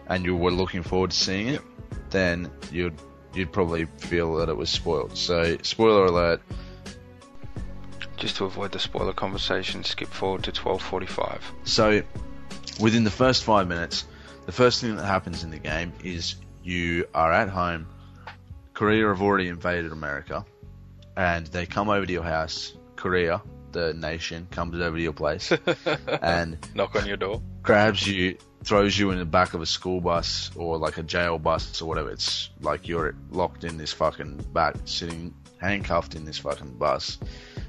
and 0.08 0.24
you 0.26 0.36
were 0.36 0.52
looking 0.52 0.84
forward 0.84 1.12
to 1.12 1.18
seeing 1.18 1.48
it, 1.50 1.62
then 2.10 2.50
you'd 2.72 2.94
you'd 3.34 3.52
probably 3.52 3.86
feel 3.98 4.36
that 4.36 4.50
it 4.50 4.58
was 4.58 4.70
spoiled. 4.70 5.18
So, 5.18 5.58
spoiler 5.62 6.06
alert. 6.06 6.42
Just 8.18 8.38
to 8.38 8.46
avoid 8.46 8.72
the 8.72 8.80
spoiler 8.80 9.14
conversation, 9.14 9.84
skip 9.84 10.08
forward 10.10 10.44
to 10.44 10.52
12:45. 10.52 11.42
So, 11.64 12.02
within 12.80 13.04
the 13.04 13.12
first 13.12 13.44
five 13.44 13.68
minutes, 13.68 14.06
the 14.46 14.52
first 14.52 14.82
thing 14.82 14.96
that 14.96 15.06
happens 15.06 15.44
in 15.44 15.52
the 15.52 15.60
game 15.60 15.92
is 16.04 16.36
you 16.64 17.06
are 17.14 17.32
at 17.32 17.50
home. 17.50 17.88
Korea 18.74 19.08
have 19.08 19.22
already 19.22 19.48
invaded 19.50 19.92
America, 19.92 20.46
and 21.18 21.46
they 21.48 21.66
come 21.66 21.90
over 21.90 22.06
to 22.06 22.12
your 22.12 22.24
house. 22.24 22.74
Korea, 22.96 23.42
the 23.72 23.94
nation, 23.94 24.48
comes 24.52 24.80
over 24.80 24.96
to 24.96 25.04
your 25.04 25.14
place 25.14 25.52
and 26.22 26.58
Knock 26.74 26.96
on 26.96 27.06
your 27.06 27.18
door. 27.18 27.42
grabs 27.62 28.08
you, 28.08 28.38
throws 28.64 28.98
you 28.98 29.12
in 29.12 29.18
the 29.18 29.26
back 29.26 29.54
of 29.54 29.62
a 29.62 29.66
school 29.66 30.00
bus 30.02 30.52
or 30.56 30.78
like 30.78 30.98
a 30.98 31.04
jail 31.04 31.38
bus 31.38 31.82
or 31.82 31.88
whatever. 31.88 32.10
It's 32.12 32.50
like 32.62 32.88
you're 32.88 33.16
locked 33.32 33.64
in 33.64 33.78
this 33.78 33.92
fucking 33.94 34.38
back 34.54 34.76
sitting 34.86 35.34
handcuffed 35.62 36.16
in 36.16 36.26
this 36.26 36.40
fucking 36.40 36.74
bus, 36.78 37.18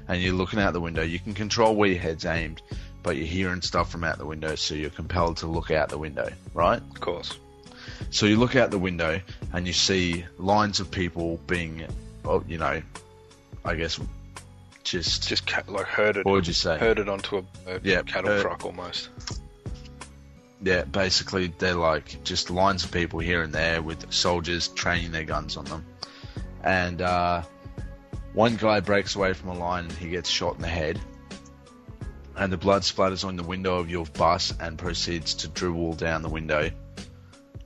and 0.07 0.21
you're 0.21 0.33
looking 0.33 0.59
out 0.59 0.73
the 0.73 0.81
window. 0.81 1.01
You 1.01 1.19
can 1.19 1.33
control 1.33 1.75
where 1.75 1.89
your 1.89 1.99
head's 1.99 2.25
aimed, 2.25 2.61
but 3.03 3.15
you're 3.15 3.25
hearing 3.25 3.61
stuff 3.61 3.89
from 3.91 4.03
out 4.03 4.17
the 4.17 4.25
window, 4.25 4.55
so 4.55 4.75
you're 4.75 4.89
compelled 4.89 5.37
to 5.37 5.47
look 5.47 5.71
out 5.71 5.89
the 5.89 5.97
window, 5.97 6.29
right? 6.53 6.77
Of 6.81 6.99
course. 6.99 7.37
So 8.09 8.25
you 8.25 8.35
look 8.37 8.55
out 8.55 8.71
the 8.71 8.79
window 8.79 9.21
and 9.53 9.65
you 9.67 9.71
see 9.73 10.25
lines 10.37 10.79
of 10.81 10.91
people 10.91 11.37
being, 11.47 11.85
oh, 12.25 12.43
you 12.47 12.57
know, 12.57 12.81
I 13.63 13.75
guess, 13.75 13.99
just 14.83 15.27
Just 15.27 15.47
ca- 15.47 15.63
like 15.67 15.85
herded, 15.87 16.25
what 16.25 16.33
would 16.33 16.47
you 16.47 16.53
say? 16.53 16.77
herded 16.77 17.07
onto 17.09 17.37
a, 17.37 17.43
a 17.67 17.79
Yeah, 17.83 18.01
cattle 18.03 18.31
herd- 18.31 18.41
truck 18.41 18.65
almost. 18.65 19.09
Yeah, 20.65 20.83
basically 20.83 21.53
they're 21.59 21.75
like 21.75 22.23
just 22.23 22.49
lines 22.49 22.83
of 22.83 22.91
people 22.91 23.19
here 23.19 23.43
and 23.43 23.53
there 23.53 23.83
with 23.83 24.11
soldiers 24.11 24.67
training 24.67 25.11
their 25.11 25.23
guns 25.23 25.57
on 25.57 25.65
them. 25.65 25.85
And 26.63 27.03
uh, 27.03 27.43
one 28.33 28.55
guy 28.55 28.79
breaks 28.79 29.15
away 29.15 29.33
from 29.33 29.49
a 29.49 29.53
line 29.53 29.83
and 29.83 29.93
he 29.93 30.09
gets 30.09 30.27
shot 30.27 30.55
in 30.55 30.63
the 30.63 30.67
head. 30.67 30.99
And 32.35 32.51
the 32.51 32.57
blood 32.57 32.81
splatters 32.81 33.23
on 33.23 33.35
the 33.35 33.43
window 33.43 33.77
of 33.77 33.91
your 33.91 34.07
bus 34.07 34.55
and 34.59 34.75
proceeds 34.75 35.35
to 35.35 35.49
dribble 35.49 35.93
down 35.93 36.23
the 36.23 36.29
window 36.29 36.71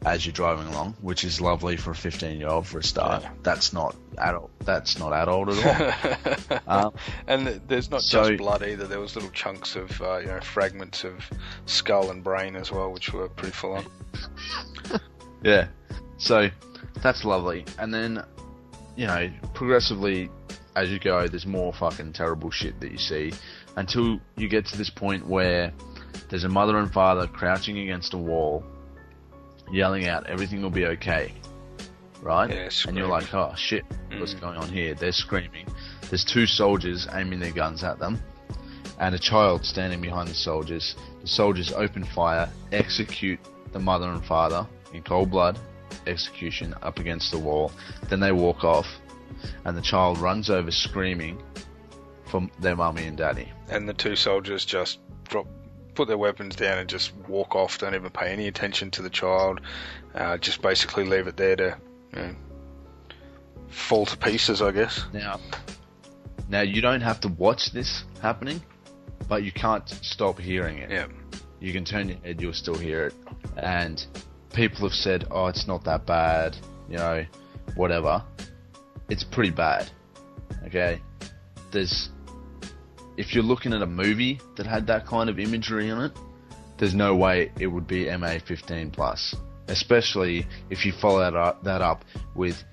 as 0.06 0.26
you're 0.26 0.34
driving 0.34 0.68
along, 0.68 0.96
which 1.02 1.24
is 1.24 1.42
lovely 1.42 1.76
for 1.76 1.92
a 1.92 1.96
15 1.96 2.40
year 2.40 2.48
old 2.48 2.66
for 2.68 2.80
a 2.80 2.84
start. 2.84 3.24
Yeah. 3.24 3.32
That's 3.44 3.74
not 3.74 3.96
adult. 4.18 4.50
That's 4.60 4.98
not 4.98 5.12
adult 5.14 5.50
at 5.50 6.48
all. 6.48 6.60
um, 6.88 6.94
and 7.28 7.48
there's 7.68 7.92
not 7.92 8.02
So- 8.02 8.28
just 8.30 8.38
blood 8.38 8.64
either. 8.64 8.88
There 8.88 9.00
was 9.00 9.16
little 9.16 9.32
chunks 9.32 9.76
of 9.76 10.02
uh, 10.02 10.18
you 10.20 10.28
know 10.28 10.40
fragments 10.40 11.04
of 11.04 11.30
skull 11.66 12.12
and 12.12 12.24
brain 12.24 12.56
as 12.56 12.72
well, 12.72 12.92
which 12.92 13.12
were 13.14 13.28
pretty 13.30 13.54
full 13.54 13.74
on. 13.74 13.86
Yeah. 15.42 15.68
So 16.18 16.50
that's 17.02 17.24
lovely. 17.24 17.64
And 17.78 17.94
then, 17.94 18.24
you 18.98 19.08
know, 19.08 19.30
progressively 19.54 20.30
as 20.76 20.90
you 20.92 21.00
go, 21.00 21.28
there's 21.28 21.46
more 21.46 21.72
fucking 21.74 22.14
terrible 22.14 22.52
shit 22.52 22.80
that 22.82 22.92
you 22.92 22.98
see 22.98 23.32
until 23.78 24.20
you 24.36 24.50
get 24.50 24.66
to 24.68 24.78
this 24.78 24.90
point 24.90 25.26
where 25.28 25.72
there's 26.30 26.44
a 26.44 26.50
mother 26.50 26.78
and 26.78 26.92
father 26.92 27.26
crouching 27.28 27.80
against 27.80 28.14
a 28.14 28.18
wall, 28.18 28.64
yelling 29.72 30.08
out, 30.08 30.28
everything 30.28 30.62
will 30.62 30.70
be 30.70 30.86
okay. 30.88 31.34
Right? 32.22 32.50
Yeah, 32.50 32.70
and 32.88 32.98
you're 32.98 33.08
like, 33.08 33.34
oh 33.34 33.54
shit, 33.56 33.86
what's 34.18 34.34
Mm. 34.34 34.42
going 34.42 34.58
on 34.58 34.68
here? 34.70 34.94
They're 34.94 35.12
screaming. 35.14 35.68
There's 36.10 36.26
two 36.26 36.46
soldiers 36.46 37.08
aiming 37.14 37.40
their 37.40 37.52
guns 37.54 37.84
at 37.84 37.98
them, 37.98 38.22
and 39.00 39.16
a 39.16 39.20
child 39.20 39.66
standing 39.66 40.02
behind 40.02 40.28
the 40.28 40.34
soldiers. 40.34 40.96
The 41.22 41.28
soldiers 41.28 41.72
open 41.72 42.04
fire, 42.04 42.50
execute 42.74 43.40
the 43.72 43.80
mother 43.80 44.10
and 44.10 44.24
father 44.26 44.68
in 44.94 45.02
cold 45.04 45.32
blood, 45.32 45.58
execution 46.08 46.76
up 46.82 47.00
against 47.00 47.32
the 47.32 47.40
wall. 47.40 47.72
Then 48.10 48.20
they 48.20 48.34
walk 48.34 48.64
off, 48.66 48.88
and 49.64 49.78
the 49.78 49.82
child 49.82 50.18
runs 50.18 50.50
over 50.50 50.72
screaming 50.72 51.42
for 52.26 52.48
their 52.60 52.76
mummy 52.76 53.06
and 53.06 53.18
daddy. 53.18 53.50
And 53.70 53.88
the 53.88 53.94
two 53.94 54.16
soldiers 54.18 54.66
just 54.66 55.00
drop, 55.30 55.48
put 55.96 56.08
their 56.08 56.18
weapons 56.18 56.56
down 56.56 56.78
and 56.78 56.90
just 56.90 57.16
walk 57.28 57.56
off. 57.56 57.78
Don't 57.78 57.96
even 57.96 58.10
pay 58.10 58.32
any 58.32 58.48
attention 58.48 58.92
to 58.92 59.02
the 59.02 59.10
child. 59.10 59.62
Uh, 60.14 60.38
just 60.38 60.62
basically 60.62 61.06
leave 61.06 61.28
it 61.28 61.38
there 61.38 61.56
to 61.56 61.78
you 62.14 62.22
know, 62.22 62.36
fall 63.70 64.06
to 64.06 64.18
pieces, 64.18 64.62
I 64.62 64.72
guess. 64.72 65.06
Now, 65.14 65.40
now 66.48 66.62
you 66.62 66.82
don't 66.82 67.02
have 67.02 67.20
to 67.22 67.28
watch 67.28 67.72
this 67.72 68.04
happening, 68.22 68.62
but 69.28 69.44
you 69.44 69.52
can't 69.52 69.88
stop 69.88 70.40
hearing 70.40 70.80
it. 70.80 70.90
Yeah. 70.90 71.08
You 71.60 71.74
can 71.74 71.84
turn 71.84 72.10
your 72.10 72.18
head, 72.20 72.42
you'll 72.42 72.54
still 72.54 72.76
hear 72.76 73.08
it. 73.08 73.14
And 73.58 74.06
people 74.54 74.88
have 74.88 74.96
said, 74.96 75.28
oh, 75.30 75.48
it's 75.48 75.68
not 75.68 75.84
that 75.84 76.06
bad, 76.06 76.56
you 76.90 76.98
know, 76.98 77.26
whatever. 77.76 78.24
It's 79.10 79.24
pretty 79.24 79.52
bad. 79.52 79.90
Okay? 80.66 81.02
There's. 81.72 82.10
If 83.20 83.36
you're 83.36 83.44
looking 83.44 83.74
at 83.74 83.82
a 83.82 83.86
movie 83.86 84.40
that 84.56 84.66
had 84.66 84.88
that 84.88 85.06
kind 85.06 85.30
of 85.30 85.40
imagery 85.40 85.90
in 85.90 85.98
it, 86.00 86.14
there's 86.78 86.96
no 86.96 87.14
way 87.18 87.52
it 87.60 87.68
would 87.68 87.86
be 87.86 88.10
MA 88.18 88.40
15 88.40 88.92
plus. 88.92 89.36
Especially 89.68 90.48
if 90.70 90.86
you 90.86 90.94
follow 90.94 91.20
that 91.20 91.36
up, 91.36 91.62
that 91.66 91.82
up 91.82 92.06
with 92.34 92.64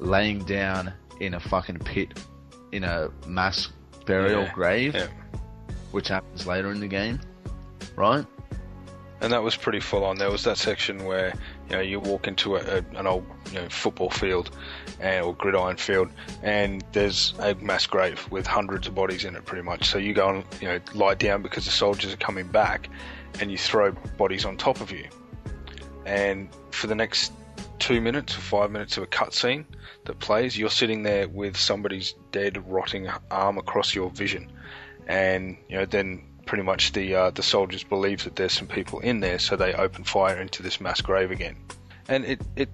laying 0.00 0.40
down 0.40 0.92
in 1.20 1.34
a 1.34 1.40
fucking 1.40 1.78
pit 1.78 2.18
in 2.72 2.82
a 2.82 3.10
mass 3.28 3.68
burial 4.04 4.42
Yeah, 4.42 4.52
grave, 4.52 4.94
Yeah. 4.96 5.06
which 5.92 6.08
happens 6.08 6.48
later 6.48 6.72
in 6.72 6.80
the 6.80 6.88
game, 6.88 7.20
right? 7.94 8.26
And 9.22 9.32
that 9.32 9.44
was 9.44 9.54
pretty 9.56 9.78
full 9.78 10.04
on. 10.04 10.18
There 10.18 10.32
was 10.32 10.42
that 10.44 10.58
section 10.58 11.04
where 11.04 11.32
you 11.70 11.76
know 11.76 11.80
you 11.80 12.00
walk 12.00 12.26
into 12.26 12.56
a, 12.56 12.60
a, 12.60 12.98
an 12.98 13.06
old 13.06 13.24
you 13.52 13.60
know 13.60 13.68
football 13.68 14.10
field 14.10 14.50
and 15.00 15.24
or 15.24 15.32
gridiron 15.32 15.76
field, 15.76 16.10
and 16.42 16.84
there's 16.90 17.32
a 17.38 17.54
mass 17.54 17.86
grave 17.86 18.28
with 18.32 18.48
hundreds 18.48 18.88
of 18.88 18.96
bodies 18.96 19.24
in 19.24 19.36
it, 19.36 19.44
pretty 19.44 19.62
much. 19.62 19.88
So 19.88 19.98
you 19.98 20.12
go 20.12 20.28
and 20.28 20.44
you 20.60 20.66
know 20.66 20.80
lie 20.92 21.14
down 21.14 21.40
because 21.40 21.66
the 21.66 21.70
soldiers 21.70 22.12
are 22.12 22.16
coming 22.16 22.48
back, 22.48 22.88
and 23.40 23.48
you 23.48 23.56
throw 23.56 23.92
bodies 24.18 24.44
on 24.44 24.56
top 24.56 24.80
of 24.80 24.90
you. 24.90 25.06
And 26.04 26.48
for 26.72 26.88
the 26.88 26.96
next 26.96 27.32
two 27.78 28.00
minutes 28.00 28.36
or 28.36 28.40
five 28.40 28.72
minutes 28.72 28.96
of 28.96 29.04
a 29.04 29.06
cutscene 29.06 29.66
that 30.04 30.18
plays, 30.18 30.58
you're 30.58 30.68
sitting 30.68 31.04
there 31.04 31.28
with 31.28 31.56
somebody's 31.56 32.14
dead, 32.32 32.68
rotting 32.68 33.08
arm 33.30 33.56
across 33.56 33.94
your 33.94 34.10
vision, 34.10 34.50
and 35.06 35.56
you 35.68 35.76
know 35.78 35.84
then 35.84 36.24
pretty 36.46 36.64
much 36.64 36.92
the 36.92 37.14
uh, 37.14 37.30
the 37.30 37.42
soldiers 37.42 37.84
believe 37.84 38.24
that 38.24 38.36
there's 38.36 38.52
some 38.52 38.66
people 38.66 39.00
in 39.00 39.20
there, 39.20 39.38
so 39.38 39.56
they 39.56 39.74
open 39.74 40.04
fire 40.04 40.40
into 40.40 40.62
this 40.62 40.80
mass 40.80 41.00
grave 41.00 41.30
again, 41.30 41.56
and 42.08 42.24
it 42.24 42.40
it 42.56 42.68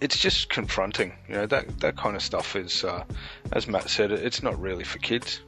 it's 0.00 0.18
just 0.18 0.48
confronting. 0.48 1.12
You 1.28 1.34
know 1.34 1.46
that 1.46 1.80
that 1.80 1.96
kind 1.96 2.16
of 2.16 2.22
stuff 2.22 2.56
is, 2.56 2.84
uh, 2.84 3.04
as 3.52 3.66
Matt 3.68 3.88
said, 3.88 4.12
it's 4.12 4.42
not 4.42 4.58
really 4.60 4.84
for 4.84 4.98
kids. 4.98 5.40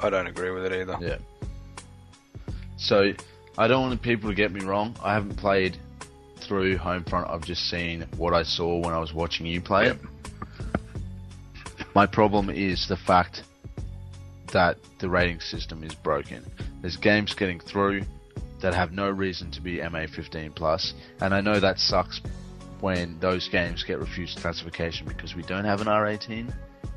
I 0.00 0.10
don't 0.10 0.26
agree 0.26 0.50
with 0.50 0.64
it 0.64 0.72
either. 0.72 0.96
Yeah. 1.00 1.18
So, 2.76 3.12
I 3.58 3.68
don't 3.68 3.88
want 3.88 4.00
people 4.00 4.30
to 4.30 4.34
get 4.34 4.50
me 4.50 4.64
wrong. 4.64 4.96
I 5.04 5.12
haven't 5.12 5.36
played 5.36 5.76
through 6.38 6.78
Homefront. 6.78 7.30
I've 7.30 7.44
just 7.44 7.68
seen 7.68 8.06
what 8.16 8.32
I 8.32 8.42
saw 8.42 8.78
when 8.78 8.94
I 8.94 8.98
was 8.98 9.12
watching 9.12 9.44
you 9.44 9.60
play 9.60 9.88
it. 9.88 9.98
My 11.94 12.06
problem 12.06 12.48
is 12.48 12.88
the 12.88 12.96
fact 12.96 13.42
that 14.52 14.78
the 14.98 15.08
rating 15.08 15.40
system 15.40 15.82
is 15.84 15.94
broken. 15.94 16.44
There's 16.80 16.96
games 16.96 17.34
getting 17.34 17.60
through 17.60 18.02
that 18.60 18.74
have 18.74 18.92
no 18.92 19.08
reason 19.08 19.50
to 19.52 19.60
be 19.60 19.80
MA 19.88 20.06
15 20.06 20.52
plus, 20.52 20.94
and 21.20 21.34
I 21.34 21.40
know 21.40 21.60
that 21.60 21.78
sucks 21.78 22.20
when 22.80 23.18
those 23.20 23.48
games 23.48 23.82
get 23.82 23.98
refused 23.98 24.38
classification 24.38 25.06
because 25.06 25.34
we 25.34 25.42
don't 25.42 25.64
have 25.64 25.80
an 25.80 25.86
R18 25.86 26.52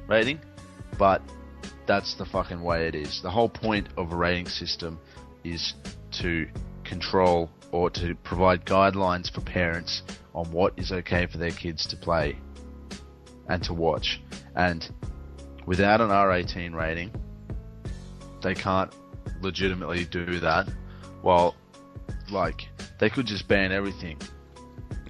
rating, 0.08 0.40
but 0.98 1.22
that's 1.86 2.16
the 2.16 2.26
fucking 2.26 2.62
way 2.62 2.88
it 2.88 2.96
is. 2.96 3.22
The 3.22 3.30
whole 3.30 3.50
point 3.50 3.88
of 3.98 4.12
a 4.12 4.16
rating 4.16 4.48
system 4.48 5.00
is 5.44 5.74
to 6.12 6.48
control 6.84 7.50
or 7.72 7.90
to 7.90 8.16
provide 8.24 8.66
guidelines 8.66 9.32
for 9.32 9.42
parents 9.42 10.04
on 10.34 10.50
what 10.52 10.74
is 10.78 10.92
okay 10.92 11.26
for 11.26 11.38
their 11.38 11.52
kids 11.52 11.88
to 11.88 11.98
play 11.98 12.38
and 13.50 13.64
to 13.64 13.74
watch. 13.74 14.22
And 14.56 14.88
without 15.66 16.02
an 16.02 16.10
R18 16.10 16.74
rating, 16.74 17.12
they 18.44 18.54
can't 18.54 18.94
legitimately 19.42 20.06
do 20.06 20.40
that. 20.40 20.68
While, 21.22 21.56
like, 22.30 22.68
they 23.00 23.10
could 23.10 23.26
just 23.26 23.48
ban 23.48 23.72
everything, 23.72 24.20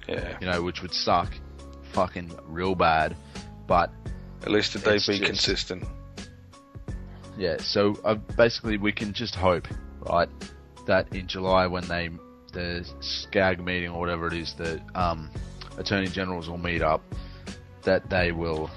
Yeah. 0.08 0.38
you 0.40 0.46
know, 0.46 0.62
which 0.62 0.80
would 0.82 0.94
suck 0.94 1.32
fucking 1.92 2.30
real 2.46 2.74
bad. 2.74 3.16
But 3.66 3.90
At 4.42 4.50
least 4.50 4.72
that 4.74 4.84
they 4.84 4.96
It's 4.96 5.06
be 5.06 5.14
just- 5.18 5.24
consistent. 5.26 5.84
Yeah, 7.36 7.56
so 7.58 7.98
uh, 8.04 8.14
basically 8.14 8.76
we 8.76 8.92
can 8.92 9.12
just 9.12 9.34
hope, 9.34 9.66
right, 10.08 10.28
that 10.86 11.12
in 11.14 11.26
July 11.26 11.66
when 11.66 11.86
they 11.88 12.10
the 12.52 12.86
SCAG 13.00 13.58
meeting 13.64 13.90
or 13.90 13.98
whatever 13.98 14.28
it 14.28 14.32
is, 14.34 14.54
the 14.54 14.80
um, 14.94 15.28
attorney 15.76 16.06
generals 16.06 16.48
will 16.48 16.58
meet 16.58 16.82
up, 16.82 17.02
that 17.82 18.08
they 18.08 18.30
will 18.30 18.70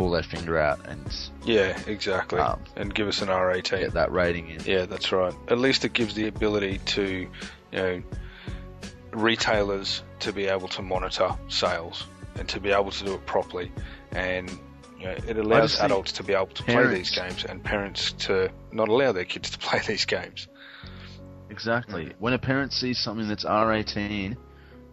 pull 0.00 0.10
their 0.12 0.22
finger 0.22 0.58
out 0.58 0.80
and 0.88 1.14
Yeah, 1.44 1.78
exactly. 1.86 2.40
Um, 2.40 2.58
and 2.74 2.94
give 2.94 3.06
us 3.06 3.20
an 3.20 3.28
R18. 3.28 3.80
get 3.80 3.92
that 3.92 4.10
rating 4.10 4.48
in. 4.48 4.62
Yeah, 4.64 4.86
that's 4.86 5.12
right. 5.12 5.34
At 5.48 5.58
least 5.58 5.84
it 5.84 5.92
gives 5.92 6.14
the 6.14 6.26
ability 6.26 6.78
to, 6.86 7.02
you 7.02 7.28
know, 7.78 8.02
retailers 9.12 10.02
to 10.20 10.32
be 10.32 10.46
able 10.46 10.68
to 10.68 10.80
monitor 10.80 11.36
sales 11.48 12.06
and 12.36 12.48
to 12.48 12.60
be 12.60 12.70
able 12.70 12.90
to 12.92 13.04
do 13.04 13.12
it 13.12 13.26
properly, 13.26 13.70
and 14.12 14.48
you 14.98 15.04
know, 15.04 15.16
it 15.28 15.36
allows 15.36 15.78
adults 15.78 16.12
to 16.12 16.22
be 16.22 16.32
able 16.32 16.46
to 16.46 16.62
play 16.62 16.86
these 16.86 17.10
games 17.10 17.44
and 17.44 17.62
parents 17.62 18.12
to 18.12 18.50
not 18.72 18.88
allow 18.88 19.12
their 19.12 19.26
kids 19.26 19.50
to 19.50 19.58
play 19.66 19.80
these 19.86 20.06
games. 20.06 20.48
Exactly. 21.50 22.14
When 22.18 22.32
a 22.32 22.38
parent 22.38 22.72
sees 22.72 22.98
something 22.98 23.28
that's 23.28 23.44
R18, 23.44 24.34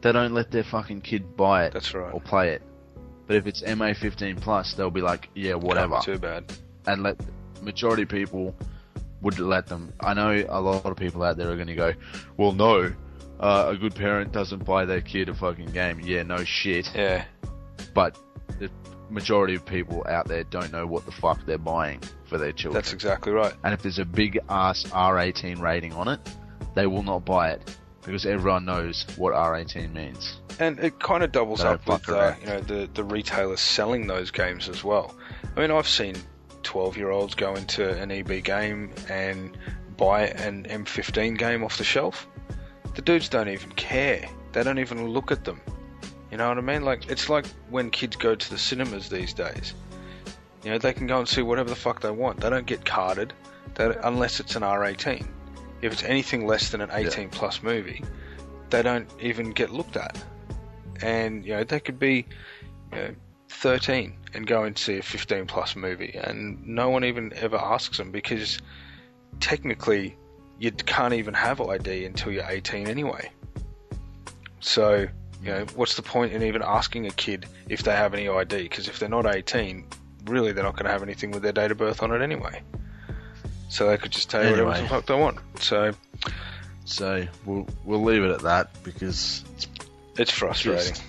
they 0.02 0.12
don't 0.12 0.34
let 0.34 0.52
their 0.52 0.66
fucking 0.66 1.00
kid 1.00 1.38
buy 1.38 1.66
it 1.68 1.72
That's 1.74 1.94
right. 1.94 2.14
or 2.14 2.20
play 2.20 2.50
it. 2.50 2.62
But 3.28 3.36
if 3.36 3.46
it's 3.46 3.62
MA15 3.62 4.40
plus, 4.42 4.74
they'll 4.74 4.90
be 4.90 5.02
like, 5.02 5.30
yeah, 5.36 5.56
whatever. 5.56 5.96
Can't 5.96 6.06
too 6.06 6.20
bad. 6.20 6.54
and 6.88 7.04
let 7.04 7.20
majority 7.62 8.04
of 8.04 8.10
people 8.10 8.56
would 9.22 9.40
let 9.40 9.68
them. 9.68 9.94
I 10.00 10.14
know 10.14 10.46
a 10.48 10.62
lot 10.62 10.86
of 10.86 10.96
people 10.96 11.24
out 11.24 11.38
there 11.38 11.52
are 11.52 11.56
going 11.56 11.68
to 11.68 11.76
go, 11.76 11.92
well, 12.38 12.54
no, 12.54 12.94
uh, 13.40 13.66
a 13.70 13.76
good 13.78 13.96
parent 13.96 14.32
doesn't 14.32 14.64
buy 14.64 14.86
their 14.86 15.02
kid 15.02 15.28
a 15.30 15.34
fucking 15.36 15.72
game. 15.72 16.00
Yeah, 16.00 16.24
no 16.24 16.44
shit. 16.44 16.90
Yeah, 16.96 17.26
But 17.94 18.18
the 18.60 18.70
majority 19.10 19.56
of 19.56 19.66
people 19.66 20.06
out 20.08 20.28
there 20.28 20.44
don't 20.46 20.72
know 20.72 20.86
what 20.88 21.06
the 21.06 21.12
fuck 21.12 21.46
they're 21.46 21.58
buying 21.58 22.02
for 22.30 22.38
their 22.38 22.52
children. 22.52 22.76
That's 22.82 22.94
exactly 22.94 23.32
right. 23.34 23.54
and 23.64 23.74
if 23.74 23.82
there's 23.82 24.00
a 24.00 24.06
big 24.06 24.40
ass 24.50 24.84
R18 24.86 25.60
rating 25.60 25.94
on 25.94 26.08
it, 26.08 26.20
they 26.76 26.88
will 26.88 27.04
not 27.04 27.26
buy 27.26 27.52
it 27.52 27.76
because 28.04 28.26
everyone 28.26 28.66
knows 28.66 29.06
what 29.18 29.34
R18 29.34 29.94
means. 29.94 30.38
And 30.60 30.80
it 30.80 31.00
kind 31.00 31.24
of 31.24 31.32
doubles 31.32 31.62
Don't 31.62 31.74
up 31.74 31.88
with 31.88 32.10
uh, 32.10 32.34
you 32.42 32.48
know 32.48 32.60
the 32.62 32.90
the 32.94 33.04
retailers 33.04 33.60
selling 33.60 34.08
those 34.08 34.32
games 34.32 34.70
as 34.70 34.84
well. 34.84 35.16
I 35.56 35.62
mean, 35.62 35.72
I've 35.72 35.88
seen 35.88 36.16
12 36.64 36.98
year 36.98 37.10
olds 37.12 37.36
go 37.36 37.56
into 37.56 37.90
an 37.90 38.12
EB 38.12 38.44
game 38.44 38.92
and 39.10 39.58
buy 39.98 40.28
an 40.28 40.66
M15 40.70 41.38
game 41.38 41.64
off 41.64 41.78
the 41.78 41.84
shelf. 41.84 42.28
The 42.96 43.02
dudes 43.02 43.30
don't 43.30 43.50
even 43.50 43.72
care. 43.72 44.28
They 44.54 44.64
don't 44.64 44.80
even 44.80 45.08
look 45.10 45.32
at 45.32 45.46
them. 45.46 45.62
You 46.32 46.38
know 46.38 46.50
what 46.50 46.58
I 46.58 46.62
mean? 46.62 46.84
Like 46.84 47.10
it's 47.10 47.30
like 47.30 47.46
when 47.70 47.90
kids 47.90 48.16
go 48.16 48.36
to 48.36 48.50
the 48.50 48.58
cinemas 48.58 49.10
these 49.10 49.34
days. 49.34 49.74
You 50.64 50.72
know, 50.72 50.80
they 50.80 50.94
can 50.94 51.08
go 51.08 51.20
and 51.20 51.30
see 51.30 51.42
whatever 51.42 51.70
the 51.70 51.76
fuck 51.76 52.02
they 52.02 52.12
want. 52.12 52.42
They 52.42 52.50
don't 52.50 52.66
get 52.66 52.84
carded, 52.84 53.32
they, 53.76 53.94
unless 54.04 54.40
it's 54.40 54.56
an 54.56 54.64
R18. 54.64 55.26
If 55.82 55.94
it's 55.94 56.04
anything 56.04 56.46
less 56.46 56.70
than 56.70 56.82
an 56.82 56.90
18 56.92 57.30
plus 57.30 57.62
movie, 57.64 58.04
they 58.70 58.82
don't 58.82 59.08
even 59.22 59.52
get 59.52 59.72
looked 59.72 59.96
at. 59.96 60.22
And 61.02 61.46
you 61.46 61.54
know, 61.54 61.64
they 61.64 61.80
could 61.80 62.00
be 62.00 62.26
you 62.92 62.98
know, 62.98 63.16
13 63.50 64.14
and 64.34 64.46
go 64.46 64.64
and 64.64 64.78
see 64.78 64.98
a 64.98 65.04
15 65.04 65.48
plus 65.48 65.76
movie, 65.76 66.20
and 66.22 66.66
no 66.66 66.90
one 66.90 67.04
even 67.04 67.34
ever 67.36 67.58
asks 67.58 67.98
them 67.98 68.12
because 68.12 68.60
technically 69.40 70.16
you 70.60 70.72
can't 70.72 71.14
even 71.14 71.34
have 71.34 71.62
ID 71.62 72.06
until 72.06 72.32
you're 72.32 72.46
18 72.48 72.88
anyway. 72.88 73.30
So, 74.60 75.08
you 75.42 75.52
know, 75.52 75.66
what's 75.76 75.96
the 75.96 76.02
point 76.02 76.34
in 76.34 76.44
even 76.44 76.62
asking 76.64 77.06
a 77.06 77.12
kid 77.12 77.46
if 77.70 77.84
they 77.84 77.92
have 77.92 78.14
any 78.14 78.28
ID? 78.28 78.64
Because 78.64 78.88
if 78.88 79.00
they're 79.00 79.08
not 79.08 79.28
18, 79.28 79.86
really 80.26 80.52
they're 80.52 80.64
not 80.64 80.74
going 80.74 80.86
to 80.86 80.92
have 80.92 81.04
anything 81.04 81.32
with 81.32 81.44
their 81.44 81.52
date 81.52 81.72
of 81.72 81.78
birth 81.78 82.02
on 82.02 82.12
it 82.12 82.22
anyway. 82.22 82.62
So 83.70 83.88
they 83.88 83.98
could 83.98 84.12
just 84.12 84.30
tell 84.30 84.44
you 84.44 84.52
whatever 84.52 84.82
the 84.82 84.88
fuck 84.88 85.06
they 85.06 85.14
want. 85.14 85.40
So 85.60 85.94
So 86.88 87.28
we'll 87.46 87.68
we'll 87.84 88.02
leave 88.02 88.24
it 88.24 88.32
at 88.32 88.40
that 88.42 88.70
because 88.84 89.44
it's, 89.56 89.68
it's 90.18 90.32
frustrating. 90.32 90.94
Just- 90.94 91.04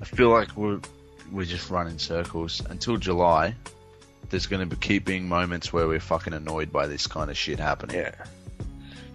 I 0.00 0.04
feel 0.04 0.30
like 0.30 0.56
we're 0.56 0.80
we 1.32 1.44
just 1.44 1.68
run 1.70 1.88
in 1.88 1.98
circles 1.98 2.62
until 2.70 2.96
July. 2.96 3.54
There's 4.30 4.46
going 4.46 4.60
to 4.68 4.76
be 4.76 4.80
keep 4.80 5.04
being 5.04 5.28
moments 5.28 5.72
where 5.72 5.88
we're 5.88 6.00
fucking 6.00 6.32
annoyed 6.34 6.70
by 6.72 6.86
this 6.86 7.06
kind 7.06 7.30
of 7.30 7.36
shit 7.36 7.58
happening. 7.58 7.96
Yeah. 7.96 8.14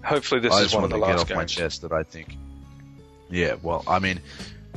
Hopefully 0.03 0.41
this 0.41 0.53
I 0.53 0.61
is 0.61 0.73
one 0.73 0.83
of 0.83 0.89
the 0.89 0.97
to 0.97 1.01
get 1.05 1.11
last 1.11 1.21
off 1.21 1.29
my 1.29 1.35
games. 1.43 1.51
chest 1.51 1.81
that 1.83 1.91
I 1.93 2.03
think. 2.03 2.35
Yeah, 3.29 3.55
well, 3.61 3.83
I 3.87 3.99
mean, 3.99 4.19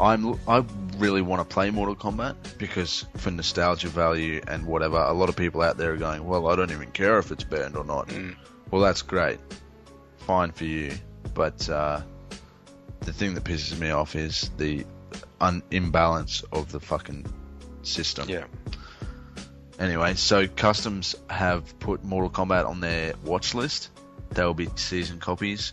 I'm 0.00 0.38
I 0.46 0.64
really 0.98 1.22
want 1.22 1.46
to 1.46 1.52
play 1.52 1.70
Mortal 1.70 1.96
Kombat 1.96 2.36
because 2.58 3.04
for 3.16 3.30
nostalgia 3.30 3.88
value 3.88 4.40
and 4.46 4.66
whatever, 4.66 4.98
a 4.98 5.12
lot 5.12 5.28
of 5.28 5.36
people 5.36 5.62
out 5.62 5.76
there 5.78 5.92
are 5.92 5.96
going, 5.96 6.24
well, 6.24 6.48
I 6.48 6.54
don't 6.56 6.70
even 6.70 6.90
care 6.92 7.18
if 7.18 7.32
it's 7.32 7.44
banned 7.44 7.76
or 7.76 7.84
not. 7.84 8.08
Mm. 8.08 8.36
Well, 8.70 8.82
that's 8.82 9.02
great, 9.02 9.38
fine 10.18 10.52
for 10.52 10.64
you, 10.64 10.92
but 11.34 11.68
uh, 11.68 12.02
the 13.00 13.12
thing 13.12 13.34
that 13.34 13.44
pisses 13.44 13.78
me 13.78 13.90
off 13.90 14.14
is 14.16 14.50
the 14.56 14.84
un- 15.40 15.62
imbalance 15.70 16.42
of 16.52 16.70
the 16.72 16.80
fucking 16.80 17.26
system. 17.82 18.28
Yeah. 18.28 18.44
Anyway, 19.78 20.14
so 20.14 20.46
Customs 20.46 21.14
have 21.28 21.78
put 21.80 22.02
Mortal 22.02 22.30
Kombat 22.30 22.66
on 22.66 22.80
their 22.80 23.14
watch 23.24 23.54
list. 23.54 23.90
There 24.30 24.46
will 24.46 24.54
be 24.54 24.68
season 24.76 25.18
copies. 25.20 25.72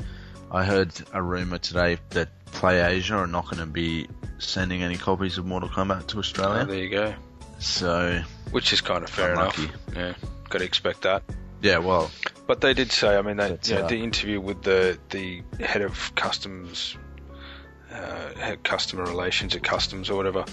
I 0.52 0.64
heard 0.66 0.92
a 1.14 1.22
rumor 1.22 1.58
today 1.58 1.98
that 2.10 2.30
PlayAsia 2.52 3.12
are 3.16 3.28
not 3.28 3.46
going 3.46 3.58
to 3.60 3.66
be 3.66 4.08
sending 4.40 4.84
any 4.84 4.98
copies 4.98 5.38
of 5.38 5.46
Mortal 5.46 5.70
Kombat 5.70 6.08
to 6.08 6.18
Oh, 6.18 6.20
Australia. 6.20 6.60
Ah, 6.62 6.66
there 6.66 6.78
you 6.84 6.90
go. 6.90 7.14
So, 7.60 8.22
Which 8.52 8.74
is 8.74 8.82
kind 8.82 9.04
of 9.04 9.10
fair 9.10 9.32
Unlucky. 9.32 9.64
enough. 9.64 9.76
Yeah. 9.96 10.14
Got 10.50 10.60
to 10.60 10.66
expect 10.66 11.02
that. 11.04 11.24
yeah, 11.62 11.78
well, 11.78 12.12
But 12.46 12.60
they 12.60 12.74
did 12.74 12.92
say, 12.92 13.16
I 13.18 13.22
mean, 13.22 13.38
they, 13.38 13.58
you 13.64 13.76
know, 13.76 13.88
the 13.88 14.04
interview 14.04 14.42
with 14.42 14.62
the 14.64 15.00
the 15.12 15.42
head 15.64 15.82
of 15.82 16.14
customs, 16.16 16.98
uh, 17.94 18.56
customer 18.64 19.04
relations 19.06 19.56
at 19.56 19.64
customs 19.64 20.10
or 20.10 20.16
whatever, 20.16 20.46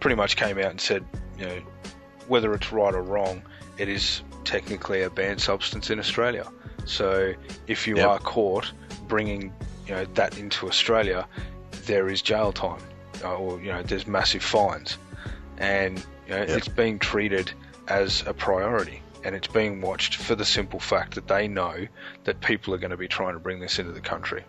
pretty 0.00 0.16
much 0.16 0.36
came 0.36 0.58
out 0.58 0.70
and 0.70 0.80
said, 0.80 1.04
you 1.38 1.46
know, 1.46 1.60
whether 2.26 2.52
it's 2.54 2.72
right 2.72 2.94
or 2.94 3.02
wrong, 3.02 3.42
it 3.78 3.88
is 3.88 4.22
technically 4.44 5.02
a 5.02 5.10
banned 5.10 5.40
substance 5.40 5.90
in 5.90 5.98
Australia. 5.98 6.46
So 6.84 7.34
if 7.66 7.86
you 7.86 7.96
Yep. 7.96 8.08
are 8.08 8.18
caught 8.18 8.72
bringing, 9.08 9.52
you 9.86 9.94
know, 9.94 10.04
that 10.14 10.38
into 10.38 10.66
Australia, 10.68 11.26
there 11.86 12.08
is 12.08 12.22
jail 12.22 12.52
time, 12.52 12.80
uh, 13.24 13.34
or 13.36 13.60
you 13.60 13.68
know, 13.72 13.82
there's 13.82 14.06
massive 14.06 14.42
fines, 14.42 14.98
and 15.58 15.98
you 16.26 16.34
know, 16.34 16.40
Yep. 16.40 16.48
it's 16.50 16.68
being 16.68 16.98
treated 16.98 17.50
as 17.88 18.22
a 18.26 18.34
priority, 18.34 19.02
and 19.24 19.34
it's 19.34 19.48
being 19.48 19.80
watched 19.80 20.16
for 20.16 20.34
the 20.34 20.44
simple 20.44 20.80
fact 20.80 21.14
that 21.14 21.28
they 21.28 21.48
know 21.48 21.86
that 22.24 22.40
people 22.40 22.74
are 22.74 22.78
going 22.78 22.90
to 22.90 22.96
be 22.96 23.08
trying 23.08 23.34
to 23.34 23.40
bring 23.40 23.60
this 23.60 23.78
into 23.78 23.92
the 23.92 24.00
country. 24.00 24.44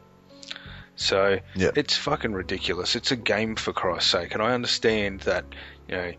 So 1.01 1.39
Yep. 1.55 1.77
it's 1.77 1.95
fucking 1.95 2.33
ridiculous. 2.33 2.93
It's 2.95 3.12
a 3.12 3.15
game 3.15 3.55
for 3.55 3.71
Christ's 3.71 4.12
sake, 4.12 4.33
and 4.33 4.43
I 4.43 4.51
understand 4.53 5.21
that 5.21 5.45
you 5.88 5.95
know 5.95 6.12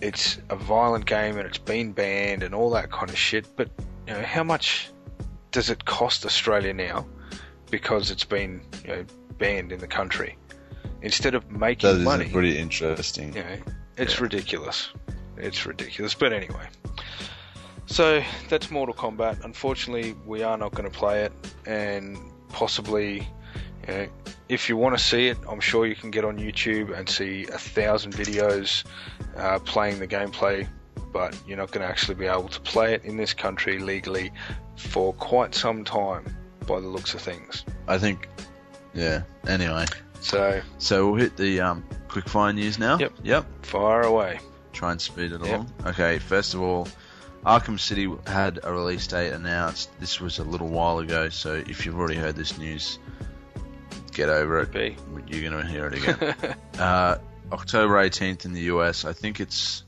it's 0.00 0.38
a 0.48 0.56
violent 0.56 1.04
game 1.04 1.36
and 1.36 1.46
it's 1.46 1.58
been 1.58 1.92
banned 1.92 2.42
and 2.42 2.54
all 2.54 2.70
that 2.70 2.90
kind 2.90 3.10
of 3.10 3.18
shit. 3.18 3.46
But 3.54 3.68
you 4.08 4.14
know, 4.14 4.22
how 4.22 4.42
much 4.42 4.90
does 5.50 5.68
it 5.68 5.84
cost 5.84 6.24
Australia 6.24 6.72
now 6.72 7.06
because 7.70 8.10
it's 8.10 8.24
been 8.24 8.62
you 8.82 8.88
know 8.88 9.04
banned 9.38 9.72
in 9.72 9.78
the 9.80 9.86
country? 9.86 10.38
Instead 11.02 11.34
of 11.34 11.50
making 11.50 11.86
money. 11.86 11.96
that 11.96 12.00
is 12.00 12.04
money, 12.04 12.28
pretty 12.30 12.56
interesting. 12.58 13.34
you 13.36 13.42
know, 13.44 13.58
it's 13.98 14.14
Yeah. 14.16 14.22
ridiculous. 14.22 14.88
It's 15.36 15.66
ridiculous. 15.66 16.14
But 16.14 16.32
anyway. 16.32 16.66
So 17.86 18.22
that's 18.48 18.70
Mortal 18.70 18.94
Kombat. 18.94 19.44
Unfortunately, 19.44 20.14
we 20.24 20.42
are 20.42 20.56
not 20.56 20.72
going 20.72 20.90
to 20.90 20.98
play 20.98 21.24
it, 21.24 21.32
and 21.66 22.16
possibly, 22.48 23.28
you 23.86 23.94
know, 23.94 24.06
if 24.48 24.68
you 24.68 24.76
want 24.76 24.96
to 24.96 25.02
see 25.02 25.28
it, 25.28 25.38
I'm 25.48 25.60
sure 25.60 25.86
you 25.86 25.94
can 25.94 26.10
get 26.10 26.24
on 26.24 26.38
YouTube 26.38 26.96
and 26.96 27.08
see 27.08 27.44
a 27.46 27.58
thousand 27.58 28.12
videos 28.14 28.84
uh, 29.36 29.58
playing 29.60 29.98
the 29.98 30.06
gameplay. 30.06 30.68
But 31.12 31.36
you're 31.46 31.56
not 31.56 31.70
going 31.70 31.82
to 31.86 31.88
actually 31.88 32.16
be 32.16 32.26
able 32.26 32.48
to 32.48 32.60
play 32.60 32.94
it 32.94 33.04
in 33.04 33.16
this 33.16 33.34
country 33.34 33.78
legally 33.78 34.32
for 34.76 35.12
quite 35.14 35.54
some 35.54 35.84
time, 35.84 36.24
by 36.66 36.80
the 36.80 36.88
looks 36.88 37.14
of 37.14 37.20
things. 37.20 37.64
I 37.86 37.98
think, 37.98 38.28
yeah. 38.94 39.22
Anyway, 39.46 39.84
So 40.20 40.60
so 40.78 41.06
we'll 41.10 41.20
hit 41.20 41.36
the 41.36 41.60
um, 41.60 41.84
quick 42.08 42.28
fire 42.28 42.52
news 42.52 42.78
now. 42.80 42.98
Yep. 42.98 43.12
Yep. 43.22 43.46
fire 43.64 44.02
away. 44.02 44.40
try 44.72 44.90
and 44.90 45.00
speed 45.00 45.30
it 45.32 45.40
Yep. 45.40 45.42
along. 45.42 45.72
Okay, 45.86 46.18
first 46.18 46.54
of 46.54 46.60
all, 46.62 46.88
Arkham 47.46 47.78
City 47.78 48.10
had 48.26 48.58
a 48.64 48.72
release 48.72 49.06
date 49.06 49.32
announced. 49.32 49.90
This 50.00 50.20
was 50.20 50.40
a 50.40 50.44
little 50.44 50.68
while 50.68 50.98
ago, 50.98 51.28
so 51.28 51.62
if 51.68 51.86
you've 51.86 51.96
already 51.98 52.16
heard 52.16 52.34
this 52.34 52.58
news, 52.58 52.98
get 54.14 54.28
over 54.28 54.60
it. 54.60 54.72
B. 54.72 54.96
You're 55.26 55.50
going 55.50 55.62
to 55.62 55.68
hear 55.68 55.86
it 55.86 55.94
again. 55.94 56.56
uh, 56.78 57.18
October 57.52 57.94
18th 57.94 58.44
in 58.44 58.52
the 58.52 58.62
US. 58.62 59.04
I 59.04 59.12
think 59.12 59.40
it's 59.40 59.84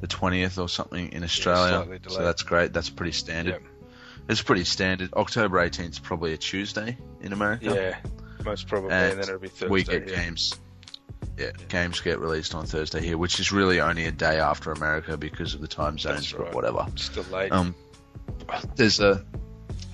the 0.00 0.06
20th 0.06 0.58
or 0.58 0.68
something 0.68 1.12
in 1.12 1.24
Australia. 1.24 1.84
slightly 1.84 2.00
so 2.08 2.22
that's 2.22 2.42
great. 2.42 2.72
That's 2.72 2.90
pretty 2.90 3.12
standard. 3.12 3.52
Yep. 3.52 3.62
It's 4.28 4.42
pretty 4.42 4.64
standard. 4.64 5.12
October 5.14 5.58
18th 5.58 5.90
is 5.90 5.98
probably 5.98 6.32
a 6.32 6.36
Tuesday 6.36 6.96
in 7.20 7.32
America. 7.32 7.64
Yeah, 7.64 8.44
most 8.44 8.68
probably, 8.68 8.92
And 8.92 9.12
and 9.12 9.22
then 9.22 9.28
it'll 9.28 9.40
be 9.40 9.48
Thursday. 9.48 9.68
we 9.68 9.82
get 9.82 10.08
yeah. 10.08 10.16
games. 10.16 10.58
Yeah, 11.36 11.50
games 11.68 12.00
get 12.00 12.18
released 12.20 12.54
on 12.54 12.66
Thursday 12.66 13.02
here, 13.02 13.18
which 13.18 13.40
is 13.40 13.50
really 13.50 13.80
only 13.80 14.04
a 14.04 14.12
day 14.12 14.38
after 14.38 14.72
America 14.72 15.16
because 15.16 15.54
of 15.54 15.60
the 15.60 15.68
time 15.68 15.98
zones 15.98 16.30
That's 16.30 16.34
or 16.34 16.44
right. 16.44 16.54
whatever. 16.54 16.86
Still 16.96 17.24
late. 17.24 17.50
Um, 17.50 17.74
there's 18.76 19.00
a 19.00 19.24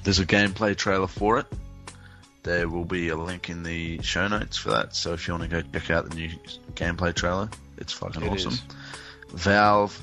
there's 0.03 0.19
a 0.19 0.27
gameplay 0.27 0.77
trailer 0.77 1.07
for 1.07 1.39
it. 1.39 1.47
There 2.47 2.69
will 2.69 2.85
be 2.85 3.09
a 3.09 3.17
link 3.17 3.51
in 3.51 3.65
the 3.65 4.01
show 4.03 4.29
notes 4.29 4.57
for 4.57 4.71
that. 4.71 4.95
So 4.95 5.13
if 5.15 5.27
you 5.27 5.35
want 5.35 5.51
to 5.51 5.63
go 5.63 5.69
check 5.73 5.91
out 5.91 6.09
the 6.09 6.15
new 6.15 6.31
gameplay 6.75 7.13
trailer, 7.13 7.51
it's 7.77 7.93
fucking 7.93 8.23
It 8.23 8.31
awesome. 8.31 8.53
is. 8.53 8.63
Valve 9.33 10.01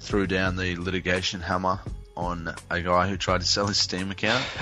threw 0.00 0.26
down 0.26 0.56
the 0.56 0.74
litigation 0.76 1.40
hammer 1.40 1.78
on 2.16 2.52
a 2.70 2.80
guy 2.80 3.08
who 3.08 3.16
tried 3.16 3.40
to 3.42 3.46
sell 3.46 3.68
his 3.68 3.78
Steam 3.78 4.10
account. 4.10 4.44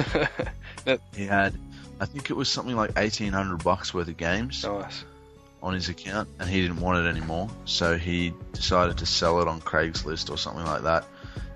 He 1.17 1.25
had, 1.25 1.55
I 1.99 2.05
think 2.05 2.29
it 2.29 2.35
was 2.35 2.51
something 2.51 2.77
like 2.77 2.91
eighteen 2.99 3.33
hundred 3.33 3.65
bucks 3.65 3.95
worth 3.95 4.09
of 4.09 4.19
games 4.19 4.63
nice. 4.65 5.03
on 5.63 5.73
his 5.73 5.89
account, 5.89 6.29
and 6.39 6.47
he 6.47 6.61
didn't 6.61 6.81
want 6.83 7.07
it 7.07 7.09
anymore. 7.09 7.49
So 7.65 7.97
he 7.97 8.35
decided 8.53 8.99
to 8.99 9.07
sell 9.07 9.41
it 9.41 9.49
on 9.49 9.63
Craigslist 9.63 10.29
or 10.31 10.37
something 10.37 10.67
like 10.67 10.83
that. 10.83 11.07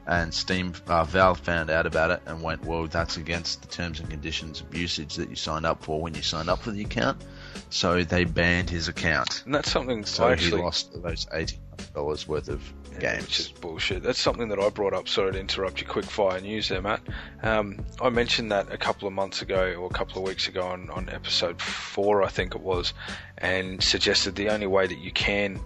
And 0.09 0.33
Steam, 0.33 0.73
uh, 0.87 1.05
Valve 1.05 1.38
found 1.40 1.68
out 1.68 1.85
about 1.85 2.11
it 2.11 2.23
and 2.27 2.42
went, 2.42 2.64
"Well, 2.64 2.87
that's 2.87 3.18
against 3.18 3.61
the 3.61 3.68
terms 3.68 4.01
and 4.01 4.09
conditions 4.09 4.62
of 4.62 4.75
usage 4.75 5.16
that 5.16 5.29
you 5.29 5.37
signed 5.37 5.66
up 5.66 5.85
for 5.85 6.01
when 6.01 6.14
you 6.14 6.23
signed 6.23 6.49
up 6.49 6.62
for 6.62 6.71
the 6.71 6.81
account." 6.83 7.23
So 7.68 8.03
they 8.03 8.25
banned 8.25 8.71
his 8.71 8.88
account. 8.88 9.42
And 9.44 9.55
that's 9.55 9.71
something 9.71 10.05
So 10.07 10.25
I 10.25 10.29
he 10.29 10.33
actually 10.33 10.62
lost 10.62 10.90
those 11.03 11.27
hundred 11.31 11.53
dollars 11.94 12.27
worth 12.27 12.49
of 12.49 12.62
Yeah, 12.94 13.16
games. 13.16 13.25
which 13.27 13.40
is 13.40 13.49
bullshit. 13.49 14.03
That's 14.03 14.18
something 14.18 14.49
that 14.49 14.59
I 14.59 14.71
brought 14.71 14.94
up. 14.94 15.09
Sorry 15.09 15.33
to 15.33 15.38
interrupt 15.38 15.81
your 15.83 15.90
quick 15.90 16.07
fire 16.07 16.40
news 16.40 16.68
there, 16.71 16.81
Matt. 16.81 17.01
Um, 17.42 17.85
I 18.01 18.09
mentioned 18.09 18.51
that 18.51 18.73
a 18.73 18.79
couple 18.79 19.07
of 19.07 19.12
months 19.14 19.42
ago 19.42 19.75
or 19.79 19.87
a 19.87 19.94
couple 19.94 20.23
of 20.23 20.27
weeks 20.27 20.49
ago 20.49 20.62
on, 20.62 20.88
on 20.90 21.09
episode 21.11 21.61
four, 21.61 22.23
I 22.23 22.29
think 22.29 22.55
it 22.55 22.62
was, 22.62 22.94
and 23.37 23.83
suggested 23.83 24.35
the 24.37 24.49
only 24.49 24.66
way 24.66 24.87
that 24.87 24.99
you 24.99 25.12
can 25.12 25.61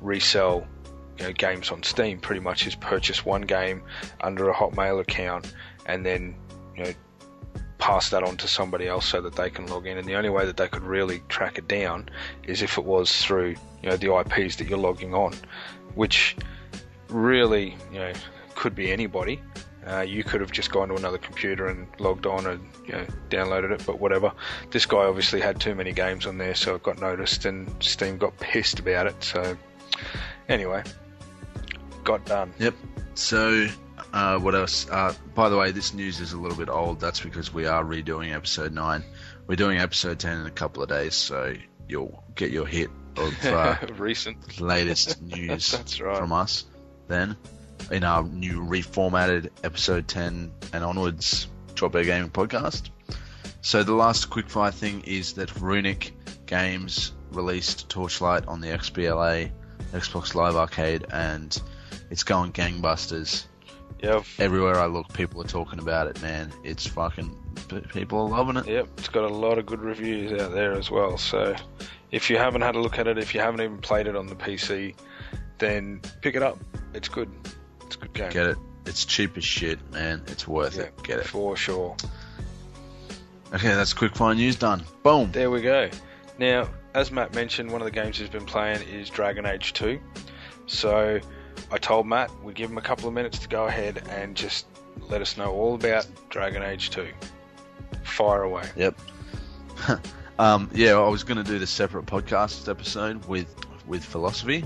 resell 0.00 0.66
you 1.18 1.24
know, 1.24 1.32
games 1.32 1.70
on 1.70 1.82
Steam 1.82 2.18
pretty 2.18 2.40
much 2.40 2.66
is 2.66 2.74
purchase 2.74 3.24
one 3.24 3.42
game 3.42 3.82
under 4.20 4.50
a 4.50 4.54
Hotmail 4.54 5.00
account 5.00 5.52
and 5.86 6.04
then 6.04 6.34
you 6.76 6.84
know 6.84 6.92
pass 7.78 8.10
that 8.10 8.22
on 8.22 8.36
to 8.38 8.48
somebody 8.48 8.88
else 8.88 9.06
so 9.06 9.20
that 9.20 9.34
they 9.34 9.50
can 9.50 9.66
log 9.66 9.86
in. 9.86 9.98
And 9.98 10.06
the 10.06 10.16
only 10.16 10.30
way 10.30 10.46
that 10.46 10.56
they 10.56 10.68
could 10.68 10.82
really 10.82 11.22
track 11.28 11.58
it 11.58 11.68
down 11.68 12.08
is 12.44 12.62
if 12.62 12.78
it 12.78 12.84
was 12.84 13.24
through 13.24 13.54
you 13.82 13.90
know 13.90 13.96
the 13.96 14.14
IPs 14.14 14.56
that 14.56 14.68
you're 14.68 14.78
logging 14.78 15.14
on, 15.14 15.34
which 15.94 16.36
really 17.08 17.76
you 17.92 17.98
know 17.98 18.12
could 18.54 18.74
be 18.74 18.90
anybody. 18.90 19.40
Uh, 19.86 20.00
you 20.00 20.24
could 20.24 20.40
have 20.40 20.50
just 20.50 20.72
gone 20.72 20.88
to 20.88 20.96
another 20.96 21.18
computer 21.18 21.68
and 21.68 21.86
logged 22.00 22.26
on 22.26 22.44
and 22.44 22.60
you 22.86 22.92
know, 22.92 23.06
downloaded 23.30 23.70
it, 23.70 23.84
but 23.86 24.00
whatever. 24.00 24.32
This 24.72 24.84
guy 24.84 25.04
obviously 25.04 25.40
had 25.40 25.60
too 25.60 25.76
many 25.76 25.92
games 25.92 26.26
on 26.26 26.38
there, 26.38 26.56
so 26.56 26.74
it 26.74 26.82
got 26.82 27.00
noticed, 27.00 27.44
and 27.44 27.70
Steam 27.80 28.18
got 28.18 28.36
pissed 28.40 28.80
about 28.80 29.06
it. 29.06 29.22
So, 29.22 29.56
anyway, 30.48 30.82
got 32.06 32.24
done. 32.24 32.54
Yep. 32.58 32.74
So, 33.14 33.66
uh, 34.12 34.38
what 34.38 34.54
else? 34.54 34.88
Uh, 34.88 35.12
by 35.34 35.48
the 35.50 35.56
way, 35.58 35.72
this 35.72 35.92
news 35.92 36.20
is 36.20 36.32
a 36.32 36.38
little 36.38 36.56
bit 36.56 36.70
old. 36.70 37.00
That's 37.00 37.20
because 37.20 37.52
we 37.52 37.66
are 37.66 37.84
redoing 37.84 38.34
episode 38.34 38.72
9. 38.72 39.04
We're 39.46 39.56
doing 39.56 39.78
episode 39.78 40.18
10 40.18 40.40
in 40.40 40.46
a 40.46 40.50
couple 40.50 40.82
of 40.82 40.88
days, 40.88 41.14
so 41.14 41.54
you'll 41.88 42.24
get 42.34 42.50
your 42.50 42.66
hit 42.66 42.90
of 43.16 43.44
uh, 43.44 43.76
Recent. 43.98 44.60
latest 44.60 45.20
news 45.22 46.00
right. 46.00 46.16
from 46.16 46.32
us 46.32 46.64
then 47.08 47.36
in 47.90 48.04
our 48.04 48.24
new 48.24 48.60
reformatted 48.60 49.50
episode 49.62 50.08
10 50.08 50.50
and 50.72 50.84
onwards 50.84 51.48
Drop 51.74 51.92
Bear 51.92 52.04
Gaming 52.04 52.30
podcast. 52.30 52.90
So 53.62 53.82
the 53.82 53.94
last 53.94 54.30
quickfire 54.30 54.72
thing 54.72 55.02
is 55.02 55.34
that 55.34 55.60
Runic 55.60 56.12
Games 56.46 57.12
released 57.30 57.88
Torchlight 57.88 58.46
on 58.46 58.60
the 58.60 58.68
XBLA, 58.68 59.50
Xbox 59.92 60.34
Live 60.34 60.56
Arcade, 60.56 61.06
and 61.10 61.56
it's 62.10 62.22
going 62.24 62.52
gangbusters. 62.52 63.44
Yep. 64.02 64.24
Everywhere 64.38 64.78
I 64.78 64.86
look, 64.86 65.12
people 65.12 65.40
are 65.40 65.46
talking 65.46 65.78
about 65.78 66.06
it, 66.08 66.20
man. 66.20 66.52
It's 66.64 66.86
fucking, 66.86 67.34
people 67.92 68.20
are 68.20 68.28
loving 68.28 68.56
it. 68.58 68.66
Yep, 68.66 68.88
it's 68.98 69.08
got 69.08 69.24
a 69.24 69.34
lot 69.34 69.58
of 69.58 69.66
good 69.66 69.80
reviews 69.80 70.38
out 70.40 70.52
there 70.52 70.72
as 70.72 70.90
well. 70.90 71.16
So, 71.16 71.56
if 72.12 72.28
you 72.28 72.36
haven't 72.36 72.60
had 72.62 72.74
a 72.74 72.80
look 72.80 72.98
at 72.98 73.06
it, 73.06 73.18
if 73.18 73.34
you 73.34 73.40
haven't 73.40 73.62
even 73.62 73.78
played 73.78 74.06
it 74.06 74.14
on 74.14 74.26
the 74.26 74.34
PC, 74.36 74.94
then 75.58 76.00
pick 76.20 76.34
it 76.36 76.42
up. 76.42 76.58
It's 76.92 77.08
good. 77.08 77.30
It's 77.86 77.96
a 77.96 77.98
good 77.98 78.12
game. 78.12 78.30
Get 78.30 78.46
it. 78.46 78.58
It's 78.84 79.04
cheap 79.04 79.36
as 79.36 79.44
shit, 79.44 79.78
man. 79.92 80.22
It's 80.28 80.46
worth 80.46 80.76
Yeah, 80.76 80.84
it. 80.84 81.02
Get 81.02 81.18
it. 81.20 81.26
for 81.26 81.56
sure. 81.56 81.96
Okay, 83.54 83.68
that's 83.68 83.92
quick 83.92 84.12
quickfire 84.12 84.36
news 84.36 84.56
done. 84.56 84.84
Boom. 85.02 85.32
There 85.32 85.50
we 85.50 85.62
go. 85.62 85.88
Now, 86.38 86.68
as 86.94 87.10
Matt 87.10 87.34
mentioned, 87.34 87.70
one 87.70 87.80
of 87.80 87.84
the 87.86 87.90
games 87.92 88.18
he's 88.18 88.28
been 88.28 88.44
playing 88.44 88.82
is 88.88 89.08
Dragon 89.08 89.46
Age 89.46 89.72
2. 89.72 89.98
So, 90.66 91.20
I 91.70 91.78
told 91.78 92.06
Matt 92.06 92.30
we'd 92.42 92.54
give 92.54 92.70
him 92.70 92.78
a 92.78 92.82
couple 92.82 93.08
of 93.08 93.14
minutes 93.14 93.38
to 93.40 93.48
go 93.48 93.66
ahead 93.66 94.02
and 94.08 94.34
just 94.36 94.66
let 95.08 95.20
us 95.20 95.36
know 95.36 95.52
all 95.52 95.74
about 95.74 96.06
Dragon 96.30 96.62
Age 96.62 96.90
2. 96.90 97.08
Fire 98.04 98.42
away. 98.42 98.64
Yep. 98.76 98.98
um, 100.38 100.70
yeah, 100.72 100.92
I 100.92 101.08
was 101.08 101.24
going 101.24 101.42
to 101.42 101.50
do 101.50 101.58
the 101.58 101.66
separate 101.66 102.06
podcast 102.06 102.68
episode 102.68 103.24
with 103.26 103.52
with 103.86 104.04
philosophy, 104.04 104.64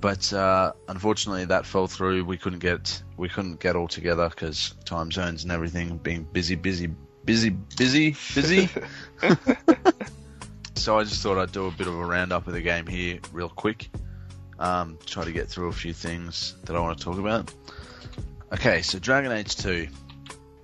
but 0.00 0.32
uh, 0.32 0.72
unfortunately 0.88 1.46
that 1.46 1.66
fell 1.66 1.86
through. 1.86 2.24
We 2.24 2.36
couldn't 2.36 2.60
get 2.60 3.02
we 3.16 3.28
couldn't 3.28 3.60
get 3.60 3.76
all 3.76 3.88
together 3.88 4.28
because 4.28 4.74
time 4.84 5.10
zones 5.10 5.42
and 5.42 5.52
everything 5.52 5.98
being 5.98 6.24
busy, 6.24 6.54
busy, 6.54 6.88
busy, 7.24 7.50
busy, 7.50 8.16
busy. 8.34 8.68
so 10.74 10.98
I 10.98 11.04
just 11.04 11.22
thought 11.22 11.38
I'd 11.38 11.52
do 11.52 11.66
a 11.66 11.70
bit 11.70 11.86
of 11.86 11.94
a 11.94 12.04
roundup 12.04 12.46
of 12.46 12.52
the 12.52 12.60
game 12.60 12.86
here, 12.86 13.20
real 13.32 13.48
quick. 13.48 13.90
Um, 14.60 14.98
try 15.06 15.24
to 15.24 15.32
get 15.32 15.48
through 15.48 15.68
a 15.68 15.72
few 15.72 15.92
things 15.92 16.54
that 16.64 16.76
I 16.76 16.80
want 16.80 16.98
to 16.98 17.04
talk 17.04 17.18
about. 17.18 17.52
Okay, 18.52 18.82
so 18.82 18.98
Dragon 18.98 19.32
Age 19.32 19.56
2. 19.56 19.88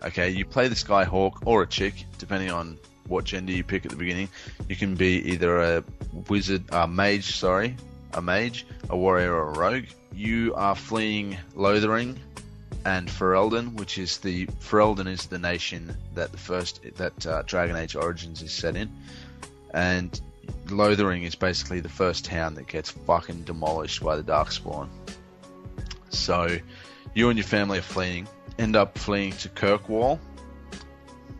Okay, 0.04 0.30
you 0.30 0.44
play 0.44 0.68
the 0.68 0.84
guy 0.86 1.04
Hawke 1.04 1.46
or 1.46 1.62
a 1.62 1.66
chick, 1.66 2.04
depending 2.18 2.50
on 2.50 2.78
what 3.08 3.24
gender 3.24 3.52
you 3.52 3.64
pick 3.64 3.84
at 3.84 3.90
the 3.90 3.96
beginning. 3.96 4.28
You 4.68 4.76
can 4.76 4.94
be 4.94 5.32
either 5.32 5.58
a 5.58 5.84
wizard, 6.28 6.64
a 6.70 6.86
mage, 6.86 7.36
sorry, 7.36 7.76
a 8.12 8.20
mage, 8.20 8.66
a 8.90 8.96
warrior, 8.96 9.34
or 9.34 9.50
a 9.50 9.58
rogue. 9.58 9.86
You 10.12 10.54
are 10.54 10.74
fleeing 10.74 11.38
Lothering 11.54 12.18
and 12.84 13.08
Ferelden, 13.08 13.74
which 13.74 13.98
is 13.98 14.18
the 14.18 14.46
Ferelden 14.46 15.08
is 15.08 15.26
the 15.26 15.38
nation 15.38 15.96
that 16.14 16.32
the 16.32 16.38
first 16.38 16.80
that 16.96 17.26
uh, 17.26 17.42
Dragon 17.42 17.76
Age 17.76 17.96
Origins 17.96 18.42
is 18.42 18.52
set 18.52 18.76
in, 18.76 18.90
and 19.72 20.20
Lothering 20.68 21.22
is 21.22 21.34
basically 21.34 21.80
the 21.80 21.88
first 21.88 22.24
town 22.24 22.54
that 22.54 22.66
gets 22.66 22.90
fucking 22.90 23.42
demolished 23.42 24.02
by 24.02 24.16
the 24.16 24.22
Darkspawn. 24.22 24.88
So, 26.08 26.58
you 27.14 27.28
and 27.28 27.38
your 27.38 27.46
family 27.46 27.78
are 27.78 27.82
fleeing. 27.82 28.28
End 28.58 28.74
up 28.76 28.98
fleeing 28.98 29.32
to 29.32 29.48
Kirkwall, 29.50 30.18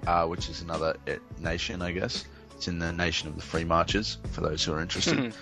uh, 0.07 0.27
which 0.27 0.49
is 0.49 0.61
another 0.61 0.97
nation, 1.39 1.83
I 1.83 1.93
guess. 1.93 2.27
It's 2.55 2.69
in 2.69 2.79
the 2.79 2.93
nation 2.93 3.29
of 3.29 3.37
the 3.37 3.43
Free 3.43 3.65
Marchers, 3.65 4.19
for 4.33 4.41
those 4.41 4.65
who 4.65 4.73
are 4.73 4.81
interested. 4.81 5.35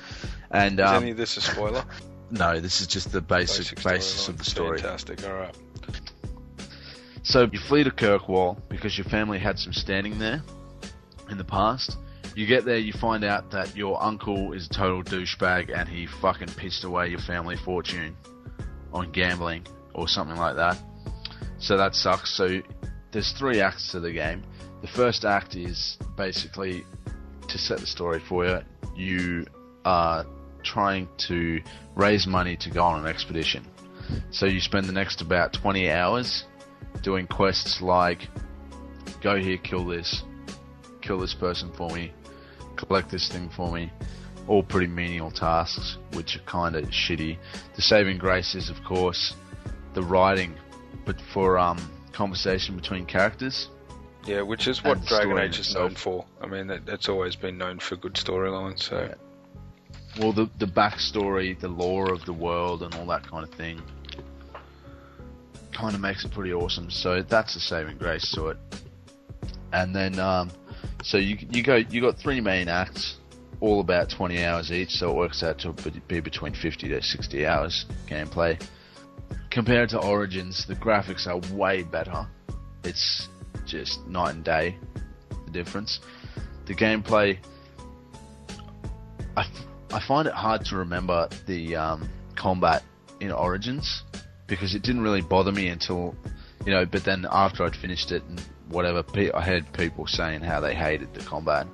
and 0.50 0.81
Is 0.81 0.87
um, 0.87 1.03
any 1.03 1.12
of 1.12 1.16
this 1.16 1.37
a 1.37 1.40
spoiler? 1.40 1.85
no, 2.31 2.61
this 2.61 2.81
is 2.81 2.87
just 2.87 3.12
the 3.12 3.20
basic, 3.20 3.83
basis 3.83 4.24
storyline. 4.24 4.29
of 4.29 4.38
the 4.38 4.44
story. 4.44 4.79
Fantastic. 4.79 5.27
All 5.27 5.35
right. 5.35 5.55
So 7.22 7.48
you 7.50 7.59
flee 7.59 7.85
to 7.85 7.90
Kirkwall 7.90 8.59
because 8.68 8.98
your 8.98 9.07
family 9.07 9.38
had 9.38 9.59
some 9.59 9.72
standing 9.72 10.18
there 10.18 10.42
in 11.31 11.38
the 11.38 11.44
past. 11.44 11.96
You 12.35 12.47
get 12.47 12.64
there, 12.64 12.79
you 12.79 12.92
find 12.92 13.23
out 13.23 13.53
that 13.53 13.77
your 13.77 14.03
uncle 14.03 14.53
is 14.53 14.66
a 14.66 14.70
total 14.70 15.03
douchebag 15.05 15.73
and 15.73 15.88
he 15.88 16.07
fucking 16.07 16.49
pissed 16.49 16.83
away 16.83 17.09
your 17.09 17.20
family 17.20 17.57
fortune 17.57 18.16
on 18.92 19.12
gambling 19.12 19.66
or 19.94 20.09
something 20.09 20.37
like 20.37 20.57
that. 20.57 20.77
So 21.59 21.77
that 21.77 21.94
sucks. 21.94 22.37
So 22.37 22.61
there's 23.12 23.31
three 23.33 23.61
acts 23.61 23.92
to 23.92 24.01
the 24.01 24.12
game. 24.12 24.42
The 24.83 24.88
first 24.88 25.25
act 25.25 25.55
is 25.55 25.97
basically 26.16 26.85
to 27.49 27.59
set 27.59 27.79
the 27.79 27.87
story 27.87 28.20
for 28.20 28.44
you. 28.44 28.61
You 28.97 29.47
are 29.85 30.27
trying 30.64 31.09
to 31.29 31.61
raise 31.94 32.27
money 32.27 32.57
to 32.57 32.70
go 32.70 32.83
on 32.83 33.01
an 33.01 33.07
expedition. 33.07 33.64
So 34.31 34.47
you 34.47 34.61
spend 34.61 34.87
the 34.87 34.92
next 34.92 35.20
about 35.20 35.53
20 35.53 35.90
hours 35.90 36.44
doing 37.03 37.27
quests 37.27 37.81
like 37.81 38.29
go 39.20 39.37
here, 39.40 39.57
kill 39.57 39.87
this, 39.87 40.23
kill 41.01 41.18
this 41.18 41.35
person 41.35 41.73
for 41.73 41.88
me, 41.90 42.12
collect 42.77 43.11
this 43.11 43.29
thing 43.29 43.49
for 43.49 43.73
me. 43.73 43.91
All 44.47 44.63
pretty 44.63 44.87
menial 44.87 45.31
tasks, 45.31 45.97
which 46.13 46.37
are 46.37 46.41
kind 46.41 46.77
of 46.77 46.85
shitty. 46.87 47.39
The 47.77 47.83
saving 47.83 48.19
grace 48.19 48.55
is, 48.55 48.69
of 48.69 48.83
course, 48.85 49.35
the 49.95 50.03
writing, 50.03 50.55
but 51.05 51.21
for 51.21 51.59
um, 51.59 51.79
conversation 52.13 52.77
between 52.77 53.07
characters. 53.07 53.69
Yeah, 54.27 54.43
which 54.43 54.69
is 54.69 54.83
what 54.83 55.05
Dragon 55.05 55.39
Age 55.39 55.59
is 55.59 55.75
known 55.75 55.95
for. 55.95 56.25
I 56.41 56.47
mean, 56.47 56.67
that, 56.69 56.87
that's 56.87 57.09
always 57.09 57.37
been 57.37 57.59
known 57.59 57.79
for 57.79 57.97
good 57.97 58.15
storylines. 58.15 58.83
So, 58.83 59.09
Yeah. 59.09 59.15
Well, 60.19 60.33
the 60.33 60.49
the 60.59 60.67
backstory, 60.67 61.59
the 61.59 61.69
lore 61.69 62.13
of 62.13 62.25
the 62.25 62.33
world, 62.33 62.83
and 62.85 62.95
all 62.95 63.07
that 63.07 63.29
kind 63.29 63.43
of 63.43 63.51
thing, 63.51 63.83
kind 65.73 65.95
of 65.95 66.01
makes 66.01 66.25
it 66.25 66.31
pretty 66.31 66.55
awesome. 66.55 66.91
So 66.91 67.23
that's 67.23 67.57
a 67.57 67.61
saving 67.61 67.99
grace 67.99 68.31
to 68.33 68.49
it. 68.49 68.59
And 69.73 69.95
then, 69.95 70.19
um, 70.21 70.51
so 71.03 71.18
you 71.18 71.37
you 71.51 71.62
go 71.62 71.77
you 71.77 72.01
got 72.01 72.18
three 72.18 72.40
main 72.40 72.68
acts, 72.68 73.16
all 73.61 73.81
about 73.81 74.11
twenty 74.11 74.44
hours 74.44 74.73
each. 74.73 74.90
So 74.90 75.11
it 75.11 75.16
works 75.16 75.42
out 75.42 75.59
to 75.61 75.73
be 76.09 76.20
between 76.20 76.55
fifty 76.55 76.88
to 76.88 77.03
sixty 77.03 77.47
hours 77.47 77.87
gameplay. 78.07 78.62
Compared 79.51 79.90
to 79.90 79.99
Origins, 79.99 80.66
the 80.66 80.75
graphics 80.75 81.27
are 81.27 81.40
way 81.55 81.83
better. 81.83 82.27
It's 82.83 83.29
just 83.64 84.07
night 84.07 84.35
and 84.35 84.44
day, 84.44 84.77
the 85.47 85.51
difference. 85.53 86.01
The 86.66 86.75
gameplay, 86.75 87.38
I, 89.37 89.42
f- 89.42 89.66
I 89.92 90.01
find 90.07 90.27
it 90.27 90.35
hard 90.35 90.64
to 90.66 90.77
remember 90.77 91.29
the 91.47 91.77
um, 91.77 92.09
combat 92.35 92.83
in 93.20 93.31
Origins 93.31 94.03
because 94.47 94.75
it 94.75 94.83
didn't 94.83 95.03
really 95.03 95.23
bother 95.23 95.53
me 95.53 95.68
until, 95.68 96.14
you 96.66 96.73
know, 96.73 96.85
but 96.85 97.05
then 97.05 97.27
after 97.31 97.64
I'd 97.64 97.77
finished 97.77 98.12
it 98.12 98.23
and 98.25 98.42
whatever, 98.68 99.05
I 99.35 99.40
heard 99.42 99.72
people 99.72 100.07
saying 100.07 100.40
how 100.42 100.61
they 100.61 100.74
hated 100.74 101.14
the 101.14 101.24
combat. 101.24 101.66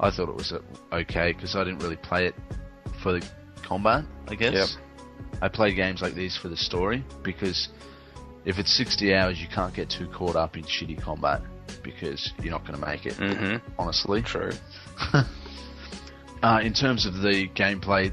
I 0.00 0.10
thought 0.10 0.28
it 0.28 0.34
was 0.34 0.52
uh, 0.52 0.60
okay 0.92 1.32
because 1.32 1.54
I 1.54 1.64
didn't 1.64 1.80
really 1.80 1.96
play 1.96 2.26
it 2.26 2.34
for 3.02 3.12
the 3.12 3.26
combat, 3.62 4.04
I 4.28 4.34
guess. 4.34 4.54
Yep. 4.76 5.38
I 5.42 5.48
play 5.48 5.74
games 5.74 6.02
like 6.02 6.14
these 6.14 6.36
for 6.36 6.48
the 6.48 6.56
story 6.56 7.04
because 7.22 7.68
if 8.44 8.58
it's 8.58 8.72
60 8.76 9.14
hours, 9.14 9.40
you 9.40 9.46
can't 9.48 9.72
get 9.74 9.88
too 9.90 10.08
caught 10.08 10.36
up 10.36 10.56
in 10.56 10.64
shitty 10.64 11.00
combat 11.00 11.40
because 11.82 12.32
you're 12.42 12.50
not 12.52 12.66
going 12.66 12.78
to 12.78 12.86
make 12.86 13.06
it, 13.06 13.14
Mhm. 13.14 13.60
honestly. 13.78 14.22
true. 14.22 14.50
Uh, 16.42 16.58
in 16.60 16.72
terms 16.72 17.06
of 17.06 17.14
the 17.22 17.48
gameplay, 17.54 18.12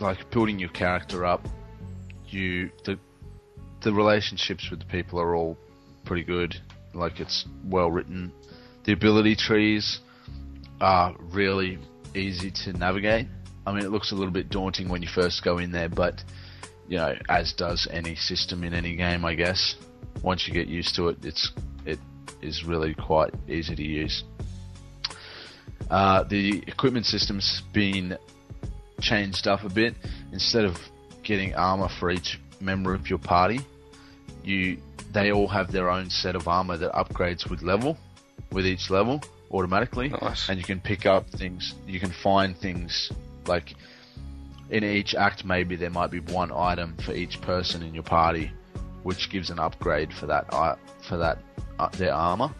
like 0.00 0.30
building 0.30 0.58
your 0.58 0.70
character 0.70 1.26
up, 1.26 1.46
you 2.28 2.70
the 2.84 2.98
the 3.82 3.92
relationships 3.92 4.70
with 4.70 4.80
the 4.80 4.86
people 4.86 5.20
are 5.20 5.36
all 5.36 5.56
pretty 6.06 6.24
good. 6.24 6.56
Like 6.94 7.20
it's 7.20 7.46
well 7.64 7.90
written. 7.90 8.32
The 8.84 8.92
ability 8.92 9.36
trees 9.36 10.00
are 10.80 11.14
really 11.18 11.78
easy 12.14 12.50
to 12.50 12.72
navigate. 12.72 13.26
I 13.66 13.72
mean, 13.72 13.84
it 13.84 13.90
looks 13.90 14.12
a 14.12 14.14
little 14.14 14.32
bit 14.32 14.48
daunting 14.48 14.88
when 14.88 15.02
you 15.02 15.08
first 15.08 15.42
go 15.42 15.58
in 15.58 15.72
there, 15.72 15.88
but 15.88 16.22
you 16.88 16.98
know, 16.98 17.14
as 17.28 17.52
does 17.52 17.88
any 17.90 18.14
system 18.14 18.62
in 18.62 18.72
any 18.74 18.94
game, 18.94 19.24
I 19.24 19.34
guess. 19.34 19.74
Once 20.22 20.46
you 20.46 20.54
get 20.54 20.68
used 20.68 20.94
to 20.96 21.08
it, 21.08 21.24
it's 21.24 21.52
it 21.84 21.98
is 22.40 22.64
really 22.64 22.94
quite 22.94 23.34
easy 23.48 23.74
to 23.74 23.82
use. 23.82 24.24
Uh, 25.90 26.22
the 26.24 26.62
equipment 26.66 27.06
system's 27.06 27.62
been 27.72 28.16
changed 29.00 29.46
up 29.46 29.64
a 29.64 29.68
bit. 29.68 29.94
Instead 30.32 30.64
of 30.64 30.78
getting 31.22 31.54
armor 31.54 31.88
for 31.88 32.10
each 32.10 32.40
member 32.60 32.94
of 32.94 33.08
your 33.08 33.18
party, 33.18 33.60
you 34.44 34.78
they 35.12 35.32
all 35.32 35.48
have 35.48 35.72
their 35.72 35.90
own 35.90 36.10
set 36.10 36.34
of 36.36 36.48
armor 36.48 36.76
that 36.76 36.92
upgrades 36.92 37.48
with 37.48 37.62
level, 37.62 37.96
with 38.52 38.66
each 38.66 38.90
level 38.90 39.22
automatically, 39.50 40.08
Nice. 40.08 40.48
and 40.48 40.58
you 40.58 40.64
can 40.64 40.80
pick 40.80 41.06
up 41.06 41.28
things. 41.30 41.74
You 41.86 42.00
can 42.00 42.10
find 42.10 42.56
things 42.56 43.10
like 43.46 43.74
in 44.70 44.82
each 44.84 45.14
act. 45.14 45.44
Maybe 45.44 45.76
there 45.76 45.90
might 45.90 46.10
be 46.10 46.20
one 46.20 46.50
item 46.52 46.96
for 46.98 47.12
each 47.14 47.40
person 47.40 47.82
in 47.82 47.94
your 47.94 48.02
party, 48.02 48.50
which 49.04 49.30
gives 49.30 49.50
an 49.50 49.58
upgrade 49.58 50.12
for 50.12 50.26
that 50.26 50.46
uh, 50.52 50.74
for 51.02 51.16
that 51.16 51.38
uh, 51.78 51.88
their 51.90 52.12
armor. 52.12 52.50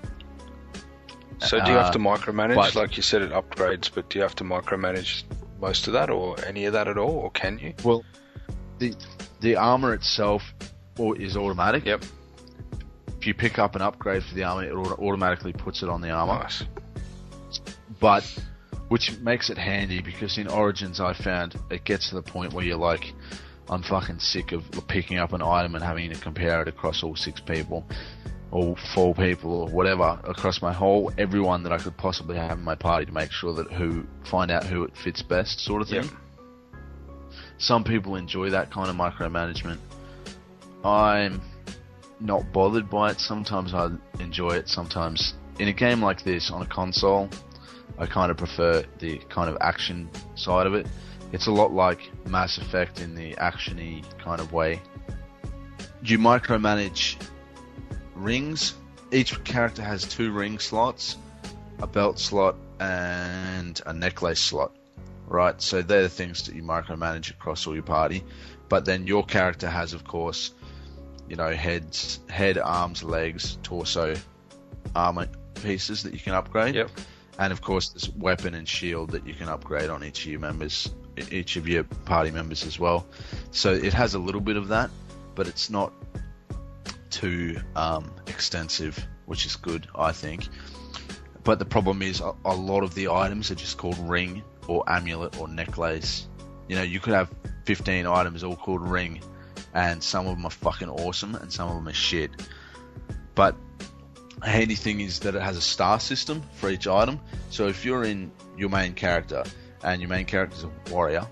So 1.39 1.63
do 1.63 1.71
you 1.71 1.77
have 1.77 1.91
to 1.93 1.99
Uh, 1.99 2.17
micromanage? 2.17 2.55
but- 2.55 2.75
like 2.75 2.97
you 2.97 3.03
said, 3.03 3.21
it 3.23 3.31
upgrades, 3.33 3.91
but 3.95 4.09
do 4.09 4.19
you 4.19 4.23
have 4.23 4.35
to 4.37 4.45
micromanage 4.45 5.25
most 5.61 5.87
of 5.87 5.93
that, 5.95 6.09
or 6.11 6.37
any 6.47 6.65
of 6.67 6.73
that 6.75 6.87
at 6.89 6.97
all, 6.99 7.11
or 7.11 7.31
can 7.31 7.59
you? 7.59 7.75
Well, 7.85 8.05
the 8.79 8.95
the 9.41 9.57
armor 9.57 9.93
itself 9.93 10.43
is 10.99 11.37
automatic. 11.37 11.85
Yep. 11.85 12.05
If 13.27 13.31
you 13.31 13.35
pick 13.35 13.59
up 13.59 13.75
an 13.75 13.83
upgrade 13.83 14.23
for 14.23 14.37
the 14.37 14.45
armor, 14.45 14.63
it 14.63 14.73
automatically 14.73 15.53
puts 15.53 15.83
it 15.83 15.89
on 15.89 16.01
the 16.01 16.11
armor. 16.11 16.45
Nice. 16.45 16.63
But 17.99 18.23
which 18.87 19.19
makes 19.19 19.51
it 19.51 19.59
handy 19.59 20.01
because 20.01 20.39
in 20.39 20.47
Origins 20.47 21.01
I 21.01 21.13
found 21.13 21.57
it 21.69 21.83
gets 21.83 22.11
to 22.11 22.15
the 22.15 22.23
point 22.23 22.53
where 22.53 22.65
you're 22.65 22.77
like, 22.77 23.13
I'm 23.69 23.83
fucking 23.83 24.21
sick 24.21 24.53
of 24.53 24.63
picking 24.87 25.19
up 25.19 25.33
an 25.33 25.43
item 25.43 25.75
and 25.75 25.83
having 25.83 26.09
to 26.13 26.21
compare 26.21 26.63
it 26.63 26.69
across 26.69 27.03
all 27.03 27.17
six 27.17 27.41
people, 27.41 27.85
or 28.53 28.77
four 28.95 29.13
people, 29.13 29.51
or 29.51 29.69
whatever 29.71 30.21
across 30.23 30.63
my 30.63 30.73
whole 30.73 31.11
everyone 31.19 31.65
that 31.65 31.73
I 31.73 31.79
could 31.79 31.97
possibly 31.97 32.37
have 32.37 32.59
in 32.59 32.63
my 32.63 32.77
party 32.77 33.07
to 33.07 33.13
make 33.13 33.33
sure 33.33 33.53
that 33.55 33.73
who 33.73 34.07
find 34.31 34.53
out 34.53 34.63
who 34.65 34.85
it 34.85 34.97
fits 34.97 35.23
best, 35.23 35.59
sort 35.59 35.83
of 35.83 35.89
thing. 35.89 36.05
Yep. 36.05 36.13
Some 37.59 37.83
people 37.83 38.15
enjoy 38.15 38.51
that 38.51 38.71
kind 38.71 38.89
of 38.89 38.95
micromanagement. 38.95 39.79
I'm 40.85 41.41
not 42.21 42.53
bothered 42.53 42.89
by 42.89 43.11
it. 43.11 43.21
Sometimes 43.21 43.75
I 43.75 43.91
enjoy 44.21 44.51
it. 44.51 44.69
Sometimes 44.69 45.35
in 45.59 45.69
a 45.69 45.73
game 45.73 46.03
like 46.03 46.23
this 46.23 46.51
on 46.51 46.63
a 46.63 46.67
console, 46.67 47.29
I 47.99 48.07
kind 48.07 48.31
of 48.31 48.37
prefer 48.37 48.85
the 48.99 49.19
kind 49.29 49.49
of 49.49 49.57
action 49.61 50.11
side 50.35 50.67
of 50.67 50.75
it. 50.75 50.87
It's 51.33 51.47
a 51.47 51.53
lot 51.53 51.73
like 51.73 52.11
Mass 52.27 52.59
Effect 52.59 53.01
in 53.01 53.15
the 53.15 53.35
actiony 53.35 54.05
kind 54.19 54.41
of 54.41 54.53
way. 54.53 54.81
You 56.03 56.19
micromanage 56.19 57.17
rings. 58.15 58.75
Each 59.13 59.43
character 59.45 59.83
has 59.83 60.05
two 60.05 60.33
ring 60.33 60.59
slots, 60.59 61.17
a 61.81 61.87
belt 61.87 62.19
slot, 62.19 62.57
and 62.81 63.81
a 63.87 63.93
necklace 63.93 64.41
slot. 64.41 64.73
Right, 65.29 65.61
so 65.61 65.83
they're 65.83 66.03
the 66.03 66.09
things 66.09 66.45
that 66.47 66.55
you 66.55 66.63
micromanage 66.63 67.31
across 67.31 67.67
all 67.67 67.75
your 67.75 67.83
party. 67.83 68.23
But 68.69 68.85
then 68.85 69.07
your 69.07 69.25
character 69.25 69.69
has, 69.69 69.93
of 69.93 70.05
course, 70.05 70.53
you 71.29 71.37
know, 71.37 71.51
heads, 71.51 72.21
head, 72.29 72.59
arms, 72.59 73.03
legs, 73.03 73.59
torso, 73.63 74.15
armor 74.95 75.29
pieces 75.63 76.03
that 76.05 76.13
you 76.13 76.21
can 76.21 76.35
upgrade. 76.35 76.75
Yep. 76.75 76.91
And 77.39 77.53
of 77.53 77.61
course, 77.61 77.91
there's 77.91 78.09
weapon 78.11 78.55
and 78.55 78.67
shield 78.67 79.11
that 79.11 79.27
you 79.27 79.35
can 79.35 79.49
upgrade 79.49 79.91
on 79.91 80.03
each 80.05 80.25
of 80.25 80.31
your 80.31 80.41
members, 80.41 80.91
each 81.31 81.57
of 81.57 81.69
your 81.69 81.85
party 81.85 82.31
members 82.31 82.65
as 82.65 82.79
well. 82.79 83.07
So 83.51 83.73
it 83.73 83.93
has 83.93 84.15
a 84.15 84.19
little 84.19 84.41
bit 84.41 84.57
of 84.57 84.69
that, 84.69 84.91
but 85.35 85.47
it's 85.47 85.69
not 85.69 85.93
too 87.11 87.61
um, 87.75 88.11
extensive, 88.27 88.99
which 89.27 89.45
is 89.47 89.57
good, 89.57 89.87
I 89.95 90.13
think. 90.13 90.49
But 91.45 91.59
the 91.59 91.65
problem 91.65 92.03
is, 92.03 92.21
a, 92.21 92.35
a 92.45 92.55
lot 92.55 92.83
of 92.83 92.95
the 92.95 93.09
items 93.09 93.51
are 93.51 93.55
just 93.55 93.79
called 93.79 93.99
ring 93.99 94.43
or 94.67 94.83
amulet 94.89 95.39
or 95.39 95.47
necklace. 95.47 96.27
You 96.69 96.77
know, 96.77 96.83
you 96.83 97.01
could 97.01 97.13
have 97.15 97.33
15 97.67 98.07
items 98.07 98.43
all 98.43 98.57
called 98.57 98.83
ring, 98.83 99.21
and 99.77 100.03
some 100.03 100.27
of 100.27 100.37
them 100.37 100.47
are 100.47 100.51
fucking 100.51 100.89
awesome, 100.89 101.35
and 101.35 101.53
some 101.53 101.69
of 101.69 101.75
them 101.75 101.87
are 101.87 101.93
shit. 101.93 102.31
But 103.35 103.57
a 104.41 104.49
handy 104.49 104.75
thing 104.75 105.01
is 105.01 105.21
that 105.21 105.35
it 105.35 105.43
has 105.43 105.59
a 105.59 105.61
star 105.61 106.01
system 106.01 106.43
for 106.55 106.71
each 106.71 106.87
item. 106.89 107.21
So 107.51 107.69
if 107.69 107.85
you're 107.85 108.05
in 108.05 108.33
your 108.57 108.71
main 108.71 108.95
character 108.95 109.45
and 109.85 110.01
your 110.01 110.09
main 110.09 110.25
character 110.25 110.57
is 110.57 110.65
a 110.65 110.71
warrior, 110.91 111.27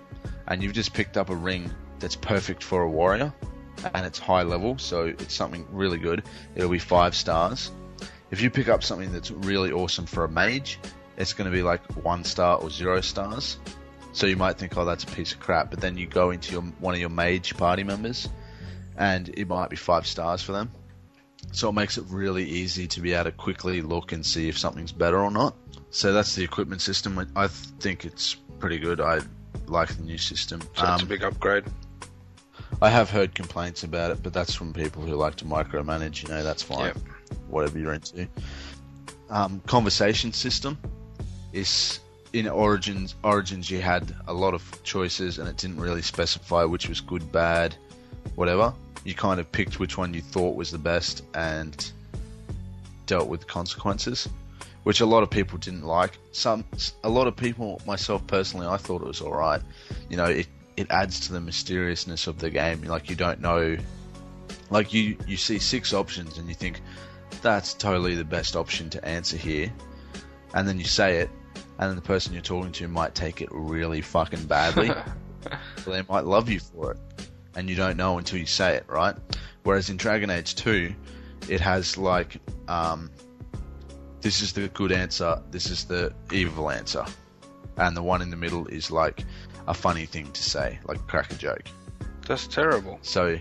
and 0.46 0.62
you've 0.62 0.74
just 0.74 0.92
picked 0.92 1.16
up 1.16 1.30
a 1.30 1.34
ring 1.34 1.70
that's 2.00 2.16
perfect 2.16 2.62
for 2.62 2.82
a 2.82 2.90
warrior, 2.90 3.32
and 3.94 4.04
it's 4.04 4.18
high 4.18 4.42
level, 4.42 4.76
so 4.76 5.06
it's 5.06 5.32
something 5.32 5.66
really 5.72 5.96
good, 5.96 6.22
it'll 6.54 6.68
be 6.68 6.78
five 6.78 7.14
stars. 7.14 7.72
If 8.30 8.42
you 8.42 8.50
pick 8.50 8.68
up 8.68 8.84
something 8.84 9.10
that's 9.10 9.30
really 9.30 9.72
awesome 9.72 10.04
for 10.04 10.24
a 10.24 10.28
mage, 10.28 10.78
it's 11.16 11.32
going 11.32 11.50
to 11.50 11.56
be 11.56 11.62
like 11.62 11.80
one 12.04 12.24
star 12.24 12.58
or 12.60 12.68
zero 12.68 13.00
stars. 13.00 13.56
So 14.14 14.26
you 14.26 14.36
might 14.36 14.58
think, 14.58 14.76
oh, 14.78 14.84
that's 14.84 15.04
a 15.04 15.08
piece 15.08 15.32
of 15.32 15.40
crap, 15.40 15.70
but 15.70 15.80
then 15.80 15.98
you 15.98 16.06
go 16.06 16.30
into 16.30 16.52
your 16.52 16.62
one 16.62 16.94
of 16.94 17.00
your 17.00 17.10
mage 17.10 17.56
party 17.56 17.82
members, 17.82 18.28
and 18.96 19.28
it 19.28 19.48
might 19.48 19.70
be 19.70 19.76
five 19.76 20.06
stars 20.06 20.40
for 20.40 20.52
them. 20.52 20.70
So 21.52 21.68
it 21.68 21.72
makes 21.72 21.98
it 21.98 22.04
really 22.08 22.44
easy 22.44 22.86
to 22.88 23.00
be 23.00 23.12
able 23.12 23.24
to 23.24 23.32
quickly 23.32 23.82
look 23.82 24.12
and 24.12 24.24
see 24.24 24.48
if 24.48 24.56
something's 24.56 24.92
better 24.92 25.20
or 25.20 25.30
not. 25.30 25.54
So 25.90 26.12
that's 26.12 26.34
the 26.36 26.44
equipment 26.44 26.80
system. 26.80 27.30
I 27.36 27.48
think 27.48 28.04
it's 28.04 28.34
pretty 28.60 28.78
good. 28.78 29.00
I 29.00 29.20
like 29.66 29.94
the 29.94 30.02
new 30.02 30.18
system. 30.18 30.60
So 30.60 30.68
it's 30.68 30.80
a 30.80 30.92
Um, 31.02 31.08
big 31.08 31.22
upgrade. 31.22 31.64
I 32.80 32.90
have 32.90 33.10
heard 33.10 33.34
complaints 33.34 33.82
about 33.82 34.10
it, 34.10 34.22
but 34.22 34.32
that's 34.32 34.54
from 34.54 34.72
people 34.72 35.02
who 35.02 35.14
like 35.16 35.36
to 35.36 35.44
micromanage. 35.44 36.22
You 36.22 36.28
know, 36.28 36.42
that's 36.42 36.62
fine. 36.62 36.86
Yep. 36.86 36.98
Whatever 37.48 37.78
you're 37.78 37.92
into. 37.92 38.28
Um, 39.28 39.60
conversation 39.66 40.32
system 40.32 40.78
is 41.52 42.00
in 42.34 42.48
Origins. 42.48 43.14
Origins, 43.22 43.70
you 43.70 43.80
had 43.80 44.14
a 44.26 44.34
lot 44.34 44.54
of 44.54 44.82
choices, 44.82 45.38
and 45.38 45.48
it 45.48 45.56
didn't 45.56 45.80
really 45.80 46.02
specify 46.02 46.64
which 46.64 46.88
was 46.88 47.00
good, 47.00 47.30
bad, 47.30 47.76
whatever. 48.34 48.74
You 49.04 49.14
kind 49.14 49.38
of 49.38 49.50
picked 49.52 49.78
which 49.78 49.96
one 49.96 50.12
you 50.12 50.20
thought 50.20 50.56
was 50.56 50.72
the 50.72 50.78
best 50.78 51.22
and 51.32 51.92
dealt 53.06 53.28
with 53.28 53.46
consequences, 53.46 54.28
which 54.82 55.00
a 55.00 55.06
lot 55.06 55.22
of 55.22 55.30
people 55.30 55.58
didn't 55.58 55.84
like. 55.84 56.18
Some, 56.32 56.64
a 57.04 57.08
lot 57.08 57.28
of 57.28 57.36
people, 57.36 57.80
myself 57.86 58.26
personally, 58.26 58.66
I 58.66 58.78
thought 58.78 59.02
it 59.02 59.06
was 59.06 59.20
all 59.20 59.32
right. 59.32 59.62
You 60.10 60.16
know, 60.16 60.26
it 60.26 60.48
it 60.76 60.90
adds 60.90 61.20
to 61.20 61.32
the 61.32 61.40
mysteriousness 61.40 62.26
of 62.26 62.40
the 62.40 62.50
game. 62.50 62.82
Like 62.82 63.08
you 63.08 63.14
don't 63.14 63.40
know, 63.40 63.76
like 64.70 64.92
you 64.92 65.16
you 65.28 65.36
see 65.36 65.60
six 65.60 65.94
options 65.94 66.36
and 66.38 66.48
you 66.48 66.54
think 66.54 66.80
that's 67.42 67.74
totally 67.74 68.16
the 68.16 68.24
best 68.24 68.56
option 68.56 68.90
to 68.90 69.04
answer 69.04 69.36
here, 69.36 69.72
and 70.52 70.66
then 70.66 70.80
you 70.80 70.84
say 70.84 71.18
it, 71.18 71.30
and 71.78 71.90
then 71.90 71.96
the 71.96 72.02
person 72.02 72.32
you're 72.32 72.42
talking 72.42 72.72
to 72.72 72.88
might 72.88 73.14
take 73.14 73.40
it 73.40 73.48
really 73.50 74.00
fucking 74.00 74.44
badly. 74.44 74.88
so 75.78 75.90
they 75.90 76.02
might 76.08 76.24
love 76.24 76.48
you 76.48 76.60
for 76.60 76.92
it, 76.92 76.98
and 77.54 77.68
you 77.68 77.76
don't 77.76 77.96
know 77.96 78.18
until 78.18 78.38
you 78.38 78.46
say 78.46 78.76
it, 78.76 78.84
right? 78.88 79.14
Whereas 79.62 79.90
in 79.90 79.96
Dragon 79.96 80.30
Age 80.30 80.54
2, 80.56 80.94
it 81.48 81.60
has 81.60 81.96
like, 81.96 82.38
um, 82.68 83.10
this 84.20 84.42
is 84.42 84.52
the 84.52 84.68
good 84.68 84.92
answer, 84.92 85.42
this 85.50 85.70
is 85.70 85.84
the 85.84 86.14
evil 86.32 86.70
answer, 86.70 87.04
and 87.76 87.96
the 87.96 88.02
one 88.02 88.22
in 88.22 88.30
the 88.30 88.36
middle 88.36 88.66
is 88.66 88.90
like 88.90 89.24
a 89.66 89.74
funny 89.74 90.06
thing 90.06 90.30
to 90.32 90.42
say, 90.42 90.78
like 90.86 91.06
crack 91.06 91.32
a 91.32 91.34
joke. 91.34 91.64
That's 92.26 92.46
terrible. 92.46 92.98
So 93.02 93.38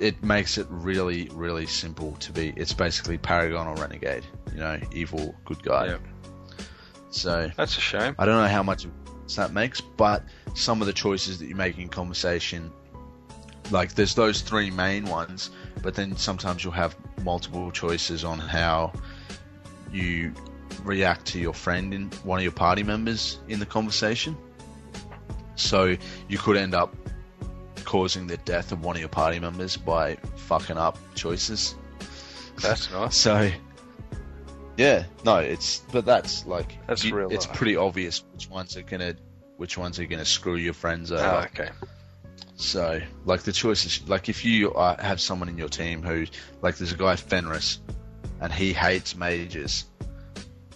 it 0.00 0.22
makes 0.22 0.58
it 0.58 0.66
really, 0.68 1.30
really 1.32 1.66
simple 1.66 2.12
to 2.20 2.32
be. 2.32 2.52
It's 2.56 2.72
basically 2.72 3.18
Paragon 3.18 3.66
or 3.66 3.74
Renegade, 3.76 4.24
you 4.52 4.58
know, 4.58 4.78
evil, 4.92 5.34
good 5.44 5.62
guy. 5.62 5.86
Yep. 5.86 6.00
So 7.14 7.50
That's 7.56 7.78
a 7.78 7.80
shame. 7.80 8.14
I 8.18 8.26
don't 8.26 8.42
know 8.42 8.48
how 8.48 8.64
much 8.64 8.86
that 9.36 9.52
makes, 9.52 9.80
but 9.80 10.24
some 10.54 10.80
of 10.80 10.86
the 10.86 10.92
choices 10.92 11.38
that 11.38 11.46
you 11.46 11.54
make 11.54 11.78
in 11.78 11.88
conversation, 11.88 12.72
like 13.70 13.94
there's 13.94 14.14
those 14.14 14.40
three 14.40 14.70
main 14.70 15.06
ones, 15.06 15.50
but 15.80 15.94
then 15.94 16.16
sometimes 16.16 16.64
you'll 16.64 16.72
have 16.72 16.96
multiple 17.22 17.70
choices 17.70 18.24
on 18.24 18.38
how 18.40 18.92
you 19.92 20.34
react 20.82 21.26
to 21.26 21.38
your 21.38 21.54
friend 21.54 21.94
in 21.94 22.10
one 22.24 22.40
of 22.40 22.42
your 22.42 22.52
party 22.52 22.82
members 22.82 23.38
in 23.48 23.60
the 23.60 23.66
conversation. 23.66 24.36
So 25.54 25.96
you 26.28 26.38
could 26.38 26.56
end 26.56 26.74
up 26.74 26.96
causing 27.84 28.26
the 28.26 28.38
death 28.38 28.72
of 28.72 28.84
one 28.84 28.96
of 28.96 29.00
your 29.00 29.08
party 29.08 29.38
members 29.38 29.76
by 29.76 30.16
fucking 30.34 30.78
up 30.78 30.98
choices. 31.14 31.76
That's 32.60 32.90
nice. 32.90 33.16
So, 33.24 33.50
yeah, 34.76 35.04
no, 35.24 35.38
it's 35.38 35.80
but 35.92 36.04
that's 36.04 36.46
like 36.46 36.78
That's 36.86 37.04
real 37.04 37.30
It's 37.30 37.46
life. 37.46 37.56
pretty 37.56 37.76
obvious 37.76 38.24
which 38.32 38.48
ones 38.48 38.76
are 38.76 38.82
gonna 38.82 39.14
which 39.56 39.78
ones 39.78 39.98
are 40.00 40.06
gonna 40.06 40.24
screw 40.24 40.56
your 40.56 40.74
friends 40.74 41.12
over. 41.12 41.22
Ah, 41.24 41.44
okay. 41.46 41.70
So, 42.56 43.00
like 43.24 43.42
the 43.42 43.52
choices, 43.52 44.08
like 44.08 44.28
if 44.28 44.44
you 44.44 44.72
uh, 44.74 45.00
have 45.02 45.20
someone 45.20 45.48
in 45.48 45.58
your 45.58 45.68
team 45.68 46.02
who, 46.02 46.26
like, 46.62 46.76
there's 46.76 46.92
a 46.92 46.96
guy 46.96 47.16
Fenris, 47.16 47.80
and 48.40 48.52
he 48.52 48.72
hates 48.72 49.16
mages, 49.16 49.86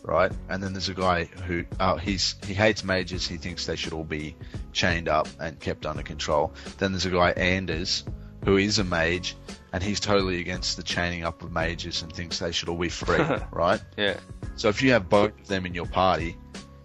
right? 0.02 0.32
And 0.48 0.60
then 0.60 0.72
there's 0.72 0.88
a 0.88 0.94
guy 0.94 1.24
who 1.24 1.64
uh, 1.78 1.96
he's 1.96 2.34
he 2.46 2.54
hates 2.54 2.82
mages. 2.82 3.28
He 3.28 3.36
thinks 3.36 3.66
they 3.66 3.76
should 3.76 3.92
all 3.92 4.04
be 4.04 4.34
chained 4.72 5.08
up 5.08 5.28
and 5.38 5.58
kept 5.60 5.86
under 5.86 6.02
control. 6.02 6.52
Then 6.78 6.92
there's 6.92 7.06
a 7.06 7.10
guy 7.10 7.30
Anders 7.30 8.04
who 8.44 8.56
is 8.56 8.78
a 8.80 8.84
mage, 8.84 9.36
and 9.72 9.82
he's 9.82 10.00
totally 10.00 10.40
against 10.40 10.76
the 10.76 10.82
chaining 10.82 11.24
up 11.24 11.42
of 11.42 11.52
mages 11.52 12.02
and 12.02 12.12
thinks 12.12 12.38
they 12.38 12.52
should 12.52 12.68
all 12.68 12.78
be 12.78 12.88
free, 12.88 13.18
right? 13.52 13.80
Yeah. 13.96 14.16
So 14.56 14.68
if 14.68 14.82
you 14.82 14.92
have 14.92 15.08
both 15.08 15.38
of 15.40 15.46
them 15.48 15.66
in 15.66 15.74
your 15.74 15.86
party, 15.86 16.36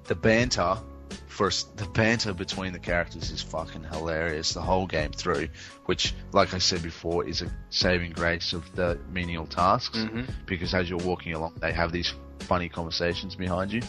the 0.05 0.15
banter 0.15 0.77
for 1.27 1.47
s- 1.47 1.63
the 1.77 1.85
banter 1.85 2.33
between 2.33 2.73
the 2.73 2.79
characters 2.79 3.31
is 3.31 3.41
fucking 3.41 3.83
hilarious 3.85 4.53
the 4.53 4.61
whole 4.61 4.85
game 4.85 5.11
through. 5.11 5.47
Which, 5.85 6.13
like 6.31 6.53
I 6.53 6.59
said 6.59 6.83
before, 6.83 7.25
is 7.27 7.41
a 7.41 7.51
saving 7.69 8.11
grace 8.11 8.53
of 8.53 8.75
the 8.75 8.99
menial 9.11 9.47
tasks 9.47 9.97
Mhm. 9.97 10.29
because 10.45 10.73
as 10.75 10.89
you're 10.89 10.99
walking 10.99 11.33
along, 11.33 11.53
they 11.59 11.71
have 11.73 11.91
these 11.91 12.13
funny 12.39 12.69
conversations 12.69 13.35
behind 13.35 13.71
you. 13.73 13.81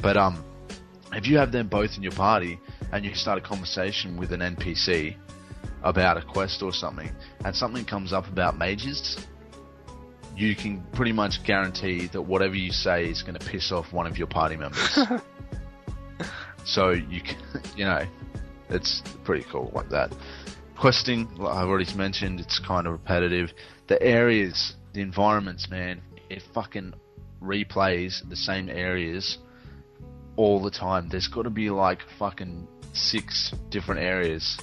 But 0.00 0.16
um, 0.16 0.42
if 1.12 1.26
you 1.26 1.36
have 1.38 1.52
them 1.52 1.68
both 1.68 1.96
in 1.96 2.02
your 2.02 2.12
party 2.12 2.58
and 2.92 3.04
you 3.04 3.14
start 3.14 3.36
a 3.36 3.40
conversation 3.42 4.16
with 4.16 4.32
an 4.32 4.40
NPC 4.40 5.16
about 5.82 6.16
a 6.16 6.22
quest 6.22 6.62
or 6.62 6.72
something, 6.72 7.10
and 7.44 7.54
something 7.54 7.84
comes 7.84 8.12
up 8.12 8.28
about 8.28 8.58
mages, 8.58 9.18
you 10.36 10.54
can 10.54 10.82
pretty 10.92 11.12
much 11.12 11.42
guarantee 11.44 12.06
that 12.08 12.22
whatever 12.22 12.54
you 12.54 12.72
say 12.72 13.08
is 13.08 13.22
going 13.22 13.38
to 13.38 13.46
piss 13.46 13.72
off 13.72 13.92
one 13.92 14.06
of 14.06 14.16
your 14.16 14.26
party 14.26 14.56
members. 14.56 14.98
so 16.64 16.90
you 16.90 17.20
can, 17.20 17.38
you 17.76 17.84
know, 17.84 18.04
it's 18.68 19.02
pretty 19.24 19.44
cool 19.50 19.70
like 19.74 19.88
that. 19.90 20.12
Questing, 20.76 21.28
like 21.36 21.54
I've 21.54 21.68
already 21.68 21.92
mentioned, 21.94 22.40
it's 22.40 22.58
kind 22.58 22.86
of 22.86 22.92
repetitive. 22.92 23.52
The 23.88 24.00
areas, 24.02 24.76
the 24.94 25.02
environments, 25.02 25.68
man, 25.68 26.00
it 26.30 26.42
fucking 26.54 26.94
replays 27.42 28.26
the 28.28 28.36
same 28.36 28.68
areas 28.70 29.38
all 30.36 30.62
the 30.62 30.70
time. 30.70 31.08
There's 31.08 31.28
got 31.28 31.42
to 31.42 31.50
be 31.50 31.68
like 31.68 32.00
fucking 32.18 32.66
six 32.92 33.52
different 33.68 34.00
areas. 34.00 34.58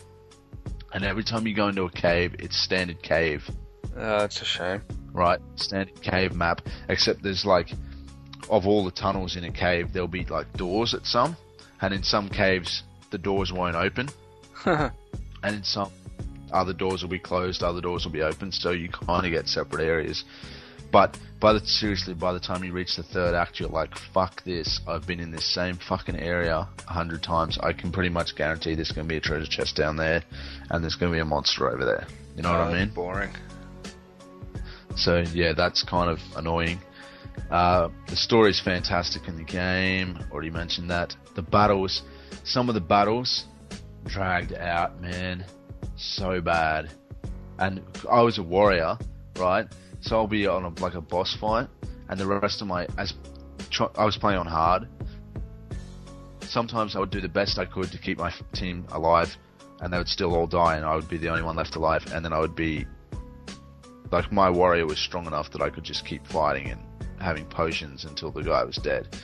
And 0.93 1.03
every 1.03 1.23
time 1.23 1.45
you 1.47 1.53
go 1.53 1.67
into 1.67 1.83
a 1.83 1.91
cave, 1.91 2.35
it's 2.39 2.57
standard 2.57 3.01
cave 3.01 3.49
Uh, 3.95 4.19
that's 4.19 4.41
a 4.41 4.45
shame. 4.45 4.81
right? 5.13 5.39
Standard 5.55 6.01
cave 6.01 6.33
map, 6.35 6.61
except 6.89 7.21
there's 7.23 7.45
like, 7.45 7.71
of 8.49 8.65
all 8.67 8.85
the 8.85 8.91
tunnels 8.91 9.35
in 9.35 9.43
a 9.43 9.51
cave, 9.51 9.91
there'll 9.93 10.07
be 10.07 10.23
like 10.25 10.51
doors 10.53 10.93
at 10.93 11.05
some, 11.05 11.35
and 11.81 11.93
in 11.93 12.03
some 12.03 12.29
caves, 12.29 12.83
the 13.11 13.17
doors 13.17 13.51
won't 13.51 13.75
open, 13.75 14.07
and 14.65 14.91
in 15.43 15.63
some, 15.63 15.91
other 16.51 16.73
doors 16.73 17.01
will 17.01 17.09
be 17.09 17.19
closed, 17.19 17.61
other 17.63 17.81
doors 17.81 18.05
will 18.05 18.11
be 18.13 18.21
open, 18.21 18.51
so 18.51 18.71
you 18.71 18.87
kind 18.89 19.25
of 19.25 19.31
get 19.31 19.47
separate 19.49 19.83
areas. 19.83 20.23
But 20.91 21.17
by 21.39 21.53
the 21.53 21.59
seriously, 21.59 22.13
by 22.13 22.33
the 22.33 22.39
time 22.39 22.63
you 22.63 22.71
reach 22.71 22.95
the 22.95 23.03
third 23.03 23.35
act, 23.35 23.59
you're 23.59 23.69
like, 23.69 23.97
"Fuck 24.13 24.43
this! 24.43 24.79
I've 24.87 25.05
been 25.05 25.19
in 25.19 25.31
this 25.31 25.45
same 25.45 25.75
fucking 25.75 26.15
area 26.17 26.67
a 26.87 26.93
hundred 26.93 27.23
times. 27.23 27.57
I 27.61 27.73
can 27.73 27.91
pretty 27.91 28.09
much 28.09 28.35
guarantee 28.35 28.75
there's 28.75 28.91
going 28.91 29.07
to 29.07 29.11
be 29.11 29.17
a 29.17 29.21
treasure 29.21 29.45
chest 29.45 29.75
down 29.75 29.97
there, 29.97 30.23
and 30.69 30.83
there's 30.83 30.95
going 30.95 31.11
to 31.11 31.15
be 31.15 31.21
a 31.21 31.25
monster 31.25 31.69
over 31.69 31.85
there." 31.85 32.07
You 32.35 32.43
know 32.43 32.51
what 32.51 32.61
Oh, 32.61 32.71
I 32.71 32.79
mean? 32.79 32.89
Boring. 32.89 33.31
So 34.95 35.23
yeah, 35.33 35.53
that's 35.53 35.83
kind 35.83 36.09
of 36.09 36.19
annoying. 36.35 36.79
Uh, 37.51 37.89
the 38.07 38.47
is 38.47 38.59
fantastic 38.59 39.27
in 39.27 39.37
the 39.37 39.43
game. 39.43 40.19
Already 40.31 40.49
mentioned 40.49 40.89
that. 40.89 41.15
The 41.35 41.41
battles, 41.41 42.01
some 42.43 42.67
of 42.67 42.75
the 42.75 42.81
battles, 42.81 43.45
dragged 44.05 44.53
out, 44.53 44.99
man, 45.01 45.45
so 45.95 46.41
bad. 46.41 46.89
And 47.59 47.81
I 48.11 48.21
was 48.21 48.37
a 48.37 48.43
warrior, 48.43 48.97
right? 49.37 49.67
So 50.01 50.17
I'll 50.17 50.27
be 50.27 50.47
on 50.47 50.63
a, 50.63 50.81
like 50.81 50.95
a 50.95 51.01
boss 51.01 51.35
fight, 51.35 51.67
and 52.09 52.19
the 52.19 52.27
rest 52.27 52.61
of 52.61 52.67
my 52.67 52.87
as 52.97 53.13
tr- 53.69 53.85
I 53.95 54.05
was 54.05 54.17
playing 54.17 54.39
on 54.39 54.47
hard. 54.47 54.87
Sometimes 56.41 56.95
I 56.95 56.99
would 56.99 57.09
do 57.09 57.19
the 57.19 57.27
best 57.29 57.59
I 57.59 57.65
could 57.65 57.91
to 57.91 57.97
keep 57.97 58.17
my 58.17 58.31
team 58.53 58.85
alive, 58.91 59.37
and 59.81 59.91
they 59.91 59.97
would 59.97 60.07
still 60.07 60.33
all 60.33 60.47
die, 60.47 60.77
and 60.77 60.85
I 60.85 60.95
would 60.95 61.09
be 61.09 61.17
the 61.17 61.29
only 61.29 61.43
one 61.43 61.55
left 61.55 61.75
alive, 61.75 62.05
and 62.13 62.23
then 62.23 62.33
I 62.33 62.39
would 62.39 62.55
be 62.55 62.85
like 64.11 64.31
my 64.31 64.49
warrior 64.49 64.85
was 64.85 64.99
strong 64.99 65.25
enough 65.27 65.51
that 65.51 65.61
I 65.61 65.69
could 65.69 65.83
just 65.83 66.05
keep 66.05 66.25
fighting 66.25 66.71
and 66.71 66.81
having 67.19 67.45
potions 67.45 68.05
until 68.05 68.31
the 68.31 68.43
guy 68.43 68.63
was 68.63 68.77
dead. 68.77 69.17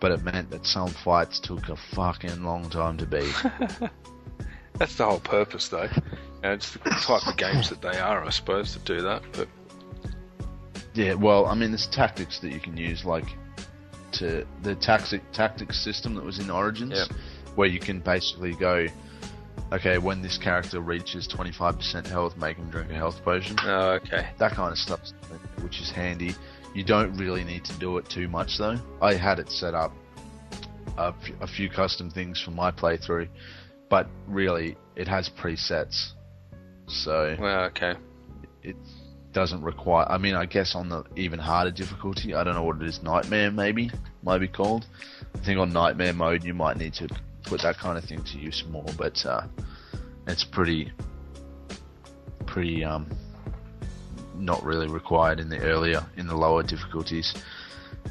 But 0.00 0.12
it 0.12 0.22
meant 0.22 0.50
that 0.50 0.66
some 0.66 0.88
fights 0.88 1.40
took 1.40 1.68
a 1.68 1.76
fucking 1.76 2.42
long 2.42 2.70
time 2.70 2.96
to 2.98 3.06
beat. 3.06 3.34
That's 4.78 4.96
the 4.96 5.04
whole 5.04 5.20
purpose, 5.20 5.68
though. 5.68 5.82
You 5.82 6.02
know, 6.42 6.52
it's 6.52 6.72
the 6.72 6.78
type 6.78 7.26
of 7.26 7.36
games 7.36 7.68
that 7.68 7.82
they 7.82 7.98
are, 7.98 8.24
I 8.24 8.30
suppose, 8.30 8.72
to 8.72 8.78
do 8.78 9.02
that. 9.02 9.22
But 9.32 9.48
yeah, 10.94 11.14
well, 11.14 11.46
I 11.46 11.54
mean, 11.54 11.70
there's 11.70 11.86
tactics 11.86 12.38
that 12.40 12.52
you 12.52 12.60
can 12.60 12.76
use, 12.76 13.04
like 13.04 13.24
to 14.12 14.46
the 14.62 14.74
tactic 14.74 15.22
tactics 15.32 15.82
system 15.82 16.14
that 16.14 16.24
was 16.24 16.38
in 16.38 16.50
Origins, 16.50 16.94
Yep. 17.08 17.18
where 17.54 17.68
you 17.68 17.78
can 17.78 18.00
basically 18.00 18.54
go, 18.54 18.86
okay, 19.72 19.98
when 19.98 20.20
this 20.22 20.36
character 20.36 20.80
reaches 20.80 21.28
25% 21.28 22.06
health, 22.08 22.36
make 22.36 22.56
him 22.56 22.68
drink 22.70 22.90
a 22.90 22.94
health 22.94 23.22
potion. 23.24 23.56
oh, 23.64 23.92
okay. 23.92 24.28
that 24.38 24.52
kind 24.52 24.72
of 24.72 24.78
stuff, 24.78 25.00
which 25.62 25.80
is 25.80 25.90
handy. 25.90 26.34
You 26.74 26.84
don't 26.84 27.16
really 27.16 27.44
need 27.44 27.64
to 27.66 27.72
do 27.78 27.98
it 27.98 28.08
too 28.08 28.28
much 28.28 28.58
though. 28.58 28.76
I 29.02 29.14
had 29.14 29.38
it 29.38 29.50
set 29.50 29.74
up 29.74 29.92
a, 30.98 31.14
f- 31.20 31.30
a 31.40 31.46
few 31.46 31.68
custom 31.68 32.10
things 32.10 32.40
for 32.40 32.50
my 32.52 32.70
playthrough, 32.70 33.28
but 33.88 34.08
really 34.28 34.76
it 34.96 35.06
has 35.08 35.28
presets, 35.30 36.10
so 36.86 37.36
Well, 37.40 37.64
okay. 37.66 37.94
it 38.62 38.76
doesn't 39.32 39.62
require. 39.62 40.06
I 40.08 40.18
mean, 40.18 40.34
I 40.34 40.46
guess 40.46 40.74
on 40.74 40.88
the 40.88 41.04
even 41.16 41.38
harder 41.38 41.70
difficulty, 41.70 42.34
I 42.34 42.44
don't 42.44 42.54
know 42.54 42.64
what 42.64 42.82
it 42.82 42.88
is. 42.88 43.02
Nightmare 43.02 43.50
maybe 43.50 43.90
might 44.22 44.38
be 44.38 44.48
called. 44.48 44.86
I 45.34 45.38
think 45.38 45.58
on 45.58 45.72
nightmare 45.72 46.12
mode 46.12 46.44
you 46.44 46.54
might 46.54 46.76
need 46.76 46.94
to 46.94 47.08
put 47.44 47.62
that 47.62 47.78
kind 47.78 47.96
of 47.96 48.04
thing 48.04 48.22
to 48.24 48.38
use 48.38 48.64
more, 48.68 48.86
but 48.96 49.24
uh, 49.24 49.42
it's 50.26 50.44
pretty, 50.44 50.92
pretty 52.46 52.84
um, 52.84 53.06
not 54.36 54.62
really 54.64 54.88
required 54.88 55.40
in 55.40 55.48
the 55.48 55.58
earlier, 55.60 56.04
in 56.16 56.26
the 56.26 56.36
lower 56.36 56.62
difficulties. 56.62 57.34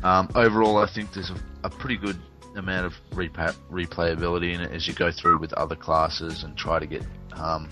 Um, 0.03 0.29
overall, 0.35 0.77
I 0.77 0.87
think 0.87 1.13
there's 1.13 1.31
a, 1.31 1.37
a 1.63 1.69
pretty 1.69 1.97
good 1.97 2.17
amount 2.55 2.85
of 2.85 2.93
repa- 3.11 3.55
replayability 3.69 4.53
in 4.53 4.61
it 4.61 4.71
as 4.71 4.87
you 4.87 4.93
go 4.93 5.11
through 5.11 5.39
with 5.39 5.53
other 5.53 5.75
classes 5.75 6.43
and 6.43 6.57
try 6.57 6.79
to 6.79 6.87
get 6.87 7.03
um, 7.33 7.69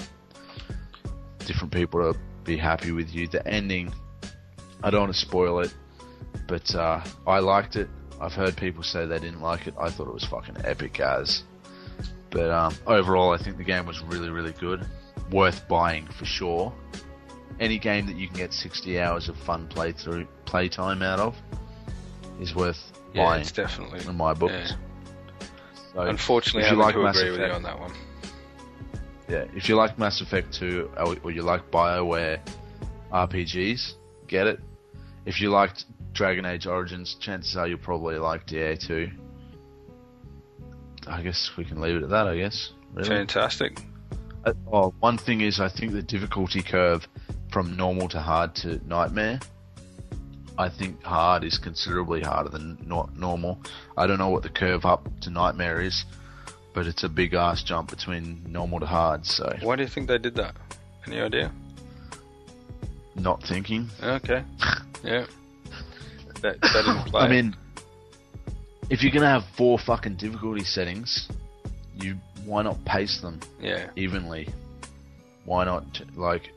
different 1.45 1.73
people 1.73 2.13
to 2.13 2.19
be 2.47 2.57
happy 2.57 2.91
with 2.91 3.13
you. 3.13 3.27
The 3.27 3.45
ending, 3.47 3.93
I 4.81 4.89
don't 4.89 5.01
want 5.01 5.13
to 5.13 5.19
spoil 5.19 5.59
it, 5.59 5.73
but 6.47 6.73
uh, 6.73 7.03
I 7.27 7.39
liked 7.39 7.75
it. 7.75 7.89
I've 8.19 8.33
heard 8.33 8.55
people 8.57 8.81
say 8.81 9.05
they 9.05 9.19
didn't 9.19 9.41
like 9.41 9.67
it. 9.67 9.75
I 9.79 9.89
thought 9.89 10.07
it 10.07 10.13
was 10.13 10.23
fucking 10.25 10.57
epic 10.63 10.99
as. 10.99 11.43
But 12.31 12.49
um, 12.49 12.75
overall, 12.87 13.31
I 13.31 13.37
think 13.37 13.57
the 13.57 13.63
game 13.63 13.85
was 13.85 14.01
really, 14.01 14.29
really 14.29 14.53
good. 14.53 14.85
Worth 15.31 15.67
buying 15.67 16.07
for 16.07 16.25
sure. 16.25 16.73
Any 17.59 17.77
game 17.77 18.05
that 18.07 18.15
you 18.15 18.27
can 18.27 18.37
get 18.37 18.53
60 18.53 18.99
hours 18.99 19.29
of 19.29 19.37
fun 19.37 19.67
playthrough 19.67 20.27
playtime 20.45 21.01
out 21.03 21.19
of 21.19 21.35
is 22.39 22.55
worth 22.55 22.79
Yeah, 23.13 23.25
buying 23.25 23.41
it's 23.41 23.51
definitely. 23.51 24.05
in 24.07 24.15
my 24.15 24.33
books. 24.33 24.53
Yeah. 24.53 25.47
So, 25.93 26.01
Unfortunately, 26.01 26.69
I 26.69 26.73
like 26.73 26.95
agree 26.95 27.31
with 27.31 27.39
you 27.39 27.45
on 27.47 27.63
that 27.63 27.79
one. 27.79 27.91
Yeah, 29.27 29.45
if 29.55 29.67
you 29.67 29.75
like 29.75 29.99
Mass 29.99 30.21
Effect 30.21 30.53
2 30.53 30.91
or, 30.97 31.15
or 31.23 31.31
you 31.31 31.41
like 31.41 31.69
BioWare 31.69 32.39
RPGs, 33.11 33.95
get 34.27 34.47
it. 34.47 34.59
If 35.25 35.41
you 35.41 35.49
liked 35.49 35.85
Dragon 36.13 36.45
Age 36.45 36.65
Origins, 36.65 37.15
chances 37.19 37.57
are 37.57 37.67
you'll 37.67 37.79
probably 37.79 38.17
like 38.17 38.47
DA2. 38.47 39.11
I 41.07 41.21
guess 41.21 41.51
we 41.57 41.65
can 41.65 41.81
leave 41.81 41.95
it 41.95 42.03
at 42.03 42.09
that, 42.09 42.27
I 42.27 42.37
guess. 42.37 42.71
Really. 42.93 43.09
Fantastic. 43.09 43.81
Uh, 44.45 44.53
oh, 44.71 44.93
one 44.99 45.17
thing 45.17 45.41
is, 45.41 45.59
I 45.59 45.69
think 45.69 45.91
the 45.91 46.01
difficulty 46.01 46.61
curve 46.61 47.07
from 47.51 47.75
normal 47.75 48.07
to 48.09 48.19
hard 48.19 48.55
to 48.55 48.79
nightmare. 48.87 49.39
I 50.57 50.69
think 50.69 51.03
hard 51.03 51.43
is 51.43 51.57
considerably 51.57 52.21
harder 52.21 52.49
than 52.49 52.77
not 52.85 53.15
normal. 53.15 53.61
I 53.95 54.07
don't 54.07 54.17
know 54.17 54.29
what 54.29 54.43
the 54.43 54.49
curve 54.49 54.85
up 54.85 55.07
to 55.21 55.29
nightmare 55.29 55.81
is, 55.81 56.05
but 56.77 56.85
it's 56.85 57.03
a 57.03 57.09
big 57.09 57.33
ass 57.33 57.63
jump 57.63 57.89
between 57.89 58.39
normal 58.47 58.79
to 58.79 58.85
hard. 58.85 59.25
So 59.25 59.51
Why 59.63 59.75
do 59.75 59.81
you 59.81 59.89
think 59.89 60.07
they 60.07 60.19
did 60.19 60.35
that? 60.35 60.53
Any 61.07 61.19
idea? 61.19 61.51
not 63.15 63.41
thinking. 63.41 63.89
Okay. 64.01 64.43
Yeah. 65.03 65.25
That, 66.41 66.59
that 66.59 66.83
didn't 66.85 67.05
play. 67.11 67.21
I 67.21 67.27
mean, 67.29 67.55
if 68.89 69.03
you're 69.03 69.11
gonna 69.11 69.29
have 69.29 69.45
four 69.55 69.77
fucking 69.77 70.15
difficulty 70.15 70.63
settings, 70.63 71.29
you 71.95 72.15
why 72.45 72.63
not 72.63 72.83
pace 72.83 73.21
them 73.21 73.39
yeah. 73.61 73.89
evenly? 73.95 74.49
Why 75.45 75.65
not 75.65 76.01
like 76.15 76.49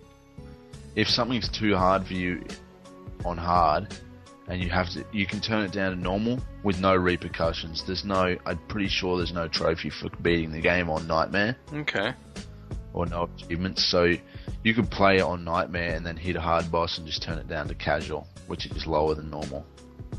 if 0.96 1.08
something's 1.08 1.50
too 1.50 1.76
hard 1.76 2.06
for 2.06 2.14
you 2.14 2.42
on 3.26 3.36
hard 3.36 3.94
and 4.50 4.60
you 4.60 4.68
have 4.68 4.90
to 4.90 5.04
you 5.12 5.24
can 5.26 5.40
turn 5.40 5.64
it 5.64 5.72
down 5.72 5.96
to 5.96 6.02
normal 6.02 6.38
with 6.62 6.80
no 6.80 6.94
repercussions. 6.94 7.82
There's 7.84 8.04
no 8.04 8.36
I'm 8.44 8.58
pretty 8.68 8.88
sure 8.88 9.16
there's 9.16 9.32
no 9.32 9.48
trophy 9.48 9.88
for 9.90 10.10
beating 10.20 10.50
the 10.52 10.60
game 10.60 10.90
on 10.90 11.06
nightmare 11.06 11.56
Okay. 11.72 12.12
or 12.92 13.06
no 13.06 13.28
achievements. 13.36 13.84
So 13.84 14.12
you 14.64 14.74
could 14.74 14.90
play 14.90 15.16
it 15.18 15.22
on 15.22 15.44
nightmare 15.44 15.94
and 15.94 16.04
then 16.04 16.16
hit 16.16 16.36
a 16.36 16.40
hard 16.40 16.70
boss 16.70 16.98
and 16.98 17.06
just 17.06 17.22
turn 17.22 17.38
it 17.38 17.48
down 17.48 17.68
to 17.68 17.74
casual, 17.74 18.26
which 18.48 18.66
is 18.66 18.86
lower 18.86 19.14
than 19.14 19.30
normal. 19.30 19.64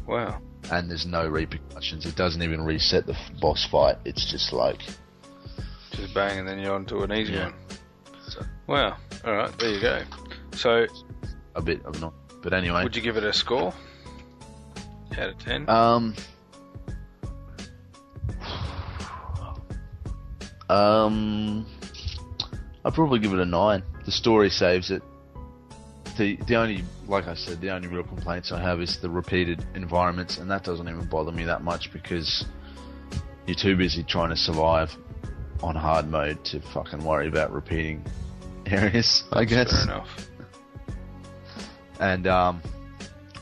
Wow. 0.07 0.41
and 0.71 0.89
there's 0.89 1.05
no 1.05 1.27
repercussions. 1.27 2.05
It 2.05 2.15
doesn't 2.15 2.41
even 2.41 2.61
reset 2.61 3.05
the 3.05 3.15
boss 3.39 3.65
fight. 3.65 3.97
It's 4.05 4.25
just 4.31 4.53
like 4.53 4.81
Just 5.91 6.13
bang, 6.13 6.39
and 6.39 6.47
then 6.47 6.57
you're 6.59 6.73
on 6.73 6.85
to 6.85 6.99
an 7.03 7.11
easy 7.11 7.33
Yeah. 7.33 7.45
one. 7.45 7.53
So- 8.29 8.45
Wow. 8.67 8.97
All 9.25 9.33
right, 9.33 9.59
there 9.59 9.69
you 9.69 9.81
go. 9.81 10.01
So, 10.53 10.87
a 11.55 11.61
bit 11.61 11.83
of 11.85 11.99
not. 11.99 12.13
But 12.41 12.53
anyway, 12.53 12.83
would 12.83 12.95
you 12.95 13.01
give 13.01 13.17
it 13.17 13.23
a 13.25 13.33
score 13.33 13.73
out 15.17 15.29
of 15.29 15.39
ten? 15.39 15.69
um, 15.69 16.15
um, 20.69 21.65
I'd 22.85 22.93
probably 22.93 23.19
give 23.19 23.33
it 23.33 23.39
a 23.39 23.45
nine. 23.45 23.83
The 24.05 24.11
story 24.11 24.49
saves 24.49 24.91
it. 24.91 25.03
The 26.17 26.35
the 26.47 26.55
only, 26.55 26.83
like 27.07 27.27
I 27.27 27.35
said, 27.35 27.61
the 27.61 27.69
only 27.71 27.87
real 27.87 28.03
complaints 28.03 28.51
I 28.51 28.61
have 28.61 28.81
is 28.81 28.97
the 28.97 29.09
repeated 29.09 29.65
environments, 29.75 30.37
and 30.37 30.49
that 30.51 30.63
doesn't 30.63 30.87
even 30.87 31.05
bother 31.05 31.31
me 31.31 31.45
that 31.45 31.63
much 31.63 31.91
because 31.93 32.45
you're 33.47 33.55
too 33.55 33.75
busy 33.75 34.03
trying 34.03 34.29
to 34.29 34.35
survive 34.35 34.95
on 35.63 35.75
hard 35.75 36.09
mode 36.09 36.43
to 36.45 36.59
fucking 36.59 37.03
worry 37.03 37.27
about 37.27 37.51
repeating 37.53 38.03
areas. 38.65 39.23
I 39.31 39.45
guess. 39.45 39.71
Fair 39.71 39.83
enough. 39.83 40.27
And 41.99 42.25
um, 42.27 42.61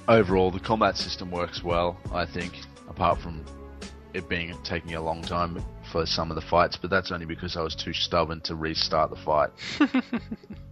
overall, 0.10 0.52
the 0.52 0.60
combat 0.60 0.98
system 0.98 1.32
works 1.32 1.64
well. 1.64 1.98
I 2.12 2.26
think, 2.26 2.60
apart 2.90 3.20
from 3.22 3.46
it 4.14 4.28
being 4.28 4.58
taking 4.64 4.96
a 4.96 5.02
long 5.02 5.22
time 5.22 5.64
for 5.92 6.06
some 6.06 6.32
of 6.32 6.36
the 6.36 6.42
fights, 6.42 6.76
but 6.76 6.90
that's 6.90 7.12
only 7.12 7.26
because 7.26 7.56
I 7.56 7.62
was 7.62 7.76
too 7.76 7.94
stubborn 7.94 8.42
to 8.42 8.56
restart 8.56 9.12
the 9.12 9.16
fight. 9.16 9.52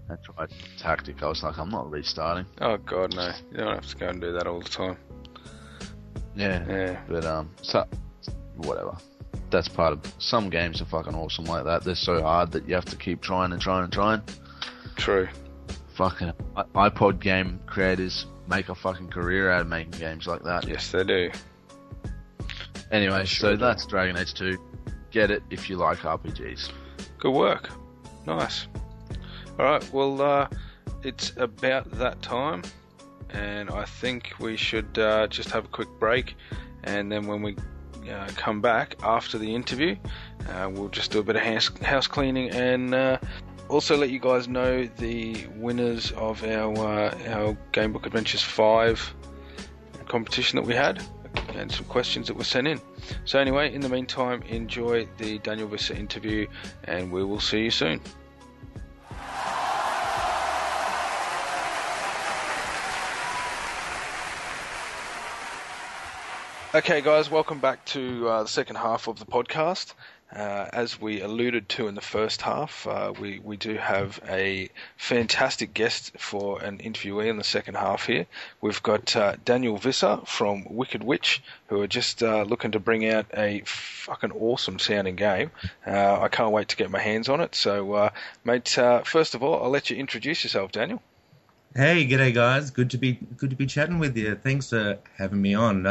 I 0.09 0.15
tried 0.15 0.49
tactic. 0.77 1.21
I 1.21 1.27
was 1.27 1.43
like, 1.43 1.57
I'm 1.57 1.69
not 1.69 1.89
restarting. 1.89 2.45
Oh 2.61 2.77
God, 2.77 3.15
no! 3.15 3.31
You 3.51 3.57
don't 3.57 3.75
have 3.75 3.88
to 3.88 3.95
go 3.97 4.07
and 4.07 4.21
do 4.21 4.31
that 4.33 4.47
all 4.47 4.59
the 4.59 4.69
time. 4.69 4.97
Yeah. 6.35 6.65
Yeah. 6.67 7.01
But 7.07 7.25
um, 7.25 7.51
so 7.61 7.85
whatever. 8.57 8.97
That's 9.49 9.67
part 9.67 9.93
of 9.93 10.13
some 10.17 10.49
games 10.49 10.81
are 10.81 10.85
fucking 10.85 11.15
awesome 11.15 11.45
like 11.45 11.63
that. 11.65 11.83
They're 11.83 11.95
so 11.95 12.21
hard 12.21 12.51
that 12.51 12.67
you 12.67 12.75
have 12.75 12.85
to 12.85 12.95
keep 12.95 13.21
trying 13.21 13.51
and 13.53 13.61
trying 13.61 13.83
and 13.83 13.93
trying. 13.93 14.21
True. 14.95 15.27
Fucking 15.95 16.31
iPod 16.75 17.19
game 17.19 17.59
creators 17.65 18.25
make 18.47 18.69
a 18.69 18.75
fucking 18.75 19.09
career 19.09 19.51
out 19.51 19.61
of 19.61 19.67
making 19.67 19.91
games 19.99 20.27
like 20.27 20.43
that. 20.43 20.67
Yes, 20.67 20.91
they 20.91 21.03
do. 21.03 21.31
Anyway, 22.91 23.25
Sure 23.25 23.49
so 23.49 23.51
do. 23.51 23.57
that's 23.57 23.85
Dragon 23.85 24.17
Age 24.17 24.33
2. 24.33 24.57
Get 25.11 25.31
it 25.31 25.43
if 25.49 25.69
you 25.69 25.75
like 25.77 25.99
RPGs. 25.99 26.71
Good 27.19 27.33
work. 27.33 27.69
Nice. 28.25 28.67
All 29.59 29.65
right. 29.65 29.93
Well, 29.93 30.21
uh, 30.21 30.47
it's 31.03 31.33
about 31.37 31.89
that 31.91 32.21
time, 32.21 32.63
and 33.29 33.69
I 33.69 33.85
think 33.85 34.33
we 34.39 34.55
should 34.57 34.97
uh, 34.97 35.27
just 35.27 35.49
have 35.51 35.65
a 35.65 35.69
quick 35.69 35.89
break, 35.99 36.35
and 36.83 37.11
then 37.11 37.25
when 37.27 37.41
we 37.41 37.55
uh, 38.09 38.27
come 38.35 38.61
back 38.61 38.95
after 39.03 39.37
the 39.37 39.53
interview, 39.53 39.95
uh, 40.49 40.69
we'll 40.71 40.89
just 40.89 41.11
do 41.11 41.19
a 41.19 41.23
bit 41.23 41.35
of 41.35 41.41
house, 41.41 41.69
house 41.81 42.07
cleaning 42.07 42.49
and 42.51 42.93
uh, 42.93 43.17
also 43.70 43.97
let 43.97 44.09
you 44.09 44.20
guys 44.20 44.47
know 44.47 44.86
the 44.97 45.45
winners 45.55 46.11
of 46.13 46.43
our 46.43 46.78
uh, 46.78 47.30
our 47.30 47.57
Gamebook 47.74 48.05
Adventures 48.05 48.41
Five 48.41 49.13
competition 50.07 50.57
that 50.57 50.65
we 50.65 50.74
had. 50.74 51.03
And 51.55 51.72
some 51.72 51.86
questions 51.86 52.28
that 52.28 52.36
were 52.36 52.43
sent 52.43 52.68
in. 52.68 52.82
So, 53.26 53.39
anyway, 53.39 53.74
in 53.74 53.82
the 53.82 53.89
meantime, 53.89 54.41
enjoy 54.43 55.07
the 55.18 55.38
Daniel 55.39 55.68
Visser 55.68 55.93
interview, 55.93 56.47
and 56.84 57.11
we 57.11 57.24
will 57.24 57.39
see 57.39 57.63
you 57.63 57.72
soon. 57.72 58.01
Okay, 66.76 67.01
guys, 67.01 67.32
welcome 67.32 67.59
back 67.59 67.84
to 67.86 68.28
uh, 68.28 68.43
the 68.43 68.49
second 68.49 68.76
half 68.76 69.07
of 69.07 69.18
the 69.20 69.26
podcast. 69.26 69.93
Uh, 70.36 70.67
as 70.73 70.99
we 70.99 71.21
alluded 71.21 71.69
to 71.69 71.88
in 71.88 71.95
the 71.95 72.01
first 72.01 72.41
half, 72.41 72.86
uh, 72.86 73.13
we, 73.17 73.39
we 73.39 73.55
do 73.55 73.75
have 73.75 74.19
a 74.28 74.69
fantastic 74.97 75.73
guest 75.73 76.11
for 76.17 76.61
an 76.61 76.80
interviewee 76.80 77.28
in 77.28 77.38
the 77.38 77.45
second 77.45 77.75
half 77.75 78.05
here. 78.05 78.25
We've 78.59 78.84
got 78.84 79.15
uh, 79.15 79.38
Daniel 79.45 79.78
Visser 79.78 80.19
from 80.25 80.65
Wicked 80.69 81.01
Witch, 81.01 81.41
who 81.67 81.82
are 81.82 81.88
just 81.88 82.21
uh, 82.21 82.43
looking 82.43 82.71
to 82.71 82.80
bring 82.80 83.07
out 83.07 83.25
a 83.34 83.61
fucking 83.65 84.34
awesome 84.34 84.80
sounding 84.80 85.15
game. 85.15 85.49
Uh, 85.86 86.19
I 86.19 86.28
can't 86.28 86.51
wait 86.51 86.67
to 86.69 86.75
get 86.75 86.91
my 86.91 86.99
hands 86.99 87.30
on 87.30 87.39
it. 87.39 87.55
So, 87.55 87.93
uh, 87.93 88.09
mate, 88.43 88.67
first 89.05 89.34
of 89.34 89.43
all, 89.43 89.63
I'll 89.63 89.69
let 89.69 89.89
you 89.89 89.95
introduce 89.95 90.43
yourself, 90.43 90.73
Daniel. 90.73 91.01
Hey, 91.73 92.05
g'day 92.07 92.34
guys. 92.34 92.71
Good 92.71 92.89
to 92.91 92.97
be 92.97 93.19
good 93.38 93.51
to 93.51 93.55
be 93.55 93.65
chatting 93.65 93.99
with 93.99 94.17
you. 94.17 94.36
Thanks 94.36 94.71
for 94.71 94.97
having 95.17 95.41
me 95.41 95.53
on. 95.53 95.86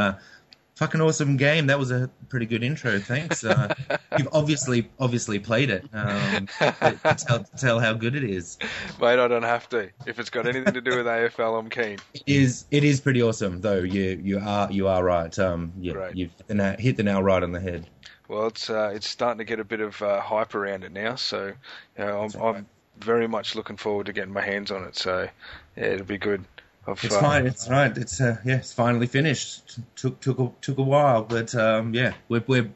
Fucking 0.76 1.00
awesome 1.00 1.38
game. 1.38 1.66
That 1.68 1.78
was 1.78 1.90
a 1.90 2.10
pretty 2.28 2.44
good 2.44 2.62
intro. 2.62 2.98
Thanks. 2.98 3.42
Uh, 3.42 3.74
you've 4.18 4.28
obviously 4.32 4.90
obviously 5.00 5.38
played 5.38 5.70
it. 5.70 5.86
Um, 5.94 6.46
to 6.60 7.16
tell, 7.26 7.44
to 7.44 7.56
tell 7.56 7.80
how 7.80 7.94
good 7.94 8.14
it 8.14 8.24
is. 8.24 8.58
Mate, 9.00 9.18
I 9.18 9.26
don't 9.26 9.42
have 9.42 9.70
to. 9.70 9.88
If 10.04 10.18
it's 10.18 10.28
got 10.28 10.46
anything 10.46 10.74
to 10.74 10.82
do 10.82 10.98
with 10.98 11.06
AFL, 11.06 11.58
I'm 11.58 11.70
keen. 11.70 11.96
It 12.12 12.22
is 12.26 12.66
it 12.70 12.84
is 12.84 13.00
pretty 13.00 13.22
awesome 13.22 13.62
though. 13.62 13.78
You 13.78 14.20
you 14.22 14.38
are 14.38 14.70
you 14.70 14.86
are 14.88 15.02
right. 15.02 15.36
Um, 15.38 15.72
yeah, 15.80 15.94
Great. 15.94 16.16
you've 16.16 16.32
hit 16.32 16.46
the, 16.46 16.54
nail, 16.54 16.76
hit 16.78 16.96
the 16.98 17.02
nail 17.02 17.22
right 17.22 17.42
on 17.42 17.52
the 17.52 17.60
head. 17.60 17.88
Well, 18.28 18.48
it's 18.48 18.68
uh, 18.68 18.92
it's 18.94 19.08
starting 19.08 19.38
to 19.38 19.44
get 19.44 19.60
a 19.60 19.64
bit 19.64 19.80
of 19.80 20.02
uh, 20.02 20.20
hype 20.20 20.54
around 20.54 20.84
it 20.84 20.92
now, 20.92 21.14
so 21.14 21.46
you 21.46 22.04
know, 22.04 22.22
I'm. 22.22 22.42
I'm 22.42 22.66
very 22.98 23.28
much 23.28 23.54
looking 23.54 23.76
forward 23.76 24.06
to 24.06 24.12
getting 24.14 24.32
my 24.32 24.40
hands 24.40 24.70
on 24.70 24.84
it. 24.84 24.96
So 24.96 25.28
yeah, 25.76 25.84
it'll 25.84 26.06
be 26.06 26.16
good. 26.18 26.44
I've, 26.86 27.02
It's 27.04 27.14
uh, 27.14 27.20
fine. 27.20 27.46
It's 27.46 27.68
right. 27.68 27.96
It's 27.96 28.20
uh, 28.20 28.38
yeah. 28.44 28.56
It's 28.56 28.72
finally 28.72 29.06
finished. 29.06 29.78
Took 29.96 30.20
took 30.20 30.38
a, 30.38 30.50
took 30.60 30.78
a 30.78 30.82
while, 30.82 31.22
but 31.22 31.54
um, 31.54 31.94
yeah, 31.94 32.14
we're 32.28 32.44
we're 32.46 32.70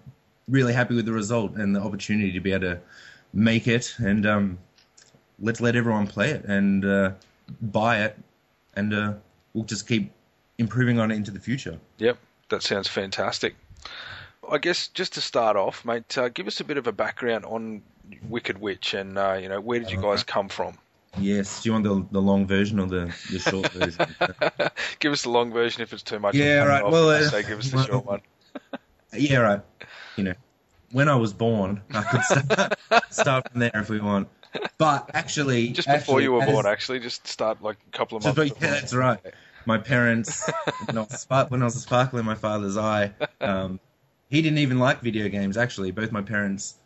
really 0.48 0.72
happy 0.72 0.94
with 0.94 1.06
the 1.06 1.12
result 1.12 1.54
and 1.54 1.74
the 1.74 1.80
opportunity 1.80 2.32
to 2.32 2.40
be 2.40 2.52
able 2.52 2.62
to 2.62 2.80
make 3.32 3.68
it 3.68 3.94
and 3.98 4.26
um, 4.26 4.58
let's 5.40 5.60
let 5.60 5.76
everyone 5.76 6.06
play 6.06 6.30
it 6.30 6.44
and 6.44 6.84
uh, 6.84 7.12
buy 7.60 8.02
it, 8.02 8.18
and 8.74 8.92
uh, 8.92 9.14
we'll 9.54 9.64
just 9.64 9.88
keep 9.88 10.12
improving 10.58 10.98
on 10.98 11.10
it 11.10 11.16
into 11.16 11.30
the 11.30 11.40
future. 11.40 11.78
Yep, 11.98 12.18
that 12.50 12.62
sounds 12.62 12.88
fantastic. 12.88 13.56
I 14.48 14.58
guess 14.58 14.88
just 14.88 15.14
to 15.14 15.20
start 15.20 15.56
off, 15.56 15.84
mate, 15.84 16.18
uh, 16.18 16.28
give 16.28 16.46
us 16.46 16.60
a 16.60 16.64
bit 16.64 16.76
of 16.76 16.86
a 16.86 16.92
background 16.92 17.44
on 17.44 17.82
Wicked 18.28 18.60
Witch 18.60 18.94
and 18.94 19.16
uh, 19.16 19.38
you 19.40 19.48
know 19.48 19.60
where 19.60 19.78
did 19.78 19.90
you 19.90 20.00
guys 20.00 20.24
come 20.24 20.48
from? 20.48 20.76
Yes. 21.18 21.62
Do 21.62 21.68
you 21.68 21.72
want 21.72 21.84
the 21.84 22.06
the 22.12 22.22
long 22.22 22.46
version 22.46 22.78
or 22.78 22.86
the, 22.86 23.14
the 23.30 23.38
short 23.38 23.68
version? 23.72 24.06
give 25.00 25.12
us 25.12 25.22
the 25.22 25.30
long 25.30 25.52
version 25.52 25.82
if 25.82 25.92
it's 25.92 26.02
too 26.02 26.18
much. 26.18 26.34
Yeah, 26.34 26.44
I'll 26.44 26.58
cut 26.58 26.66
it 26.66 26.68
right, 26.70 26.82
off 26.84 26.92
well, 26.92 27.10
uh, 27.10 27.22
say 27.28 27.42
give 27.42 27.58
us 27.58 27.70
the 27.70 27.76
well- 27.76 27.86
short 27.86 28.06
one. 28.06 28.20
yeah, 29.16 29.38
right. 29.38 29.60
You 30.16 30.24
know, 30.24 30.34
when 30.92 31.08
I 31.08 31.16
was 31.16 31.32
born, 31.32 31.82
I 31.92 32.02
could 32.02 32.22
start, 32.22 32.78
start 33.10 33.50
from 33.50 33.60
there 33.60 33.70
if 33.74 33.90
we 33.90 34.00
want. 34.00 34.28
But 34.78 35.10
actually, 35.14 35.68
Just 35.68 35.86
before 35.88 35.98
actually, 35.98 36.22
you 36.24 36.32
were 36.32 36.44
born, 36.46 36.66
actually, 36.66 37.00
just 37.00 37.26
start 37.26 37.62
like 37.62 37.76
a 37.86 37.96
couple 37.96 38.16
of 38.18 38.24
months. 38.24 38.38
like- 38.38 38.60
yeah, 38.60 38.70
that's 38.70 38.94
right. 38.94 39.20
My 39.66 39.78
parents, 39.78 40.50
when 40.86 40.96
I, 40.96 41.02
was 41.02 41.12
a 41.12 41.18
spark, 41.18 41.50
when 41.50 41.60
I 41.62 41.66
was 41.66 41.76
a 41.76 41.80
sparkle 41.80 42.18
in 42.18 42.24
my 42.24 42.34
father's 42.34 42.76
eye, 42.78 43.12
um, 43.42 43.78
he 44.30 44.40
didn't 44.42 44.58
even 44.58 44.78
like 44.78 45.02
video 45.02 45.28
games. 45.28 45.56
Actually, 45.58 45.90
both 45.90 46.10
my 46.12 46.22
parents 46.22 46.76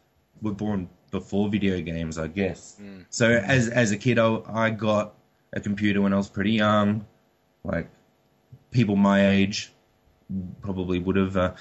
were 0.42 0.52
born 0.52 0.88
before 1.14 1.48
video 1.48 1.80
games, 1.80 2.18
I 2.18 2.26
guess. 2.26 2.76
Mm. 2.82 3.04
So 3.08 3.30
as 3.30 3.68
as 3.68 3.92
a 3.92 3.96
kid, 3.96 4.18
I, 4.18 4.28
I 4.48 4.70
got 4.70 5.14
a 5.52 5.60
computer 5.60 6.02
when 6.02 6.12
I 6.12 6.16
was 6.16 6.28
pretty 6.28 6.52
young. 6.52 7.06
Like 7.62 7.88
people 8.72 8.96
my 8.96 9.18
age 9.30 9.72
probably 10.60 10.98
would 10.98 11.16
have. 11.16 11.36
Uh, 11.36 11.52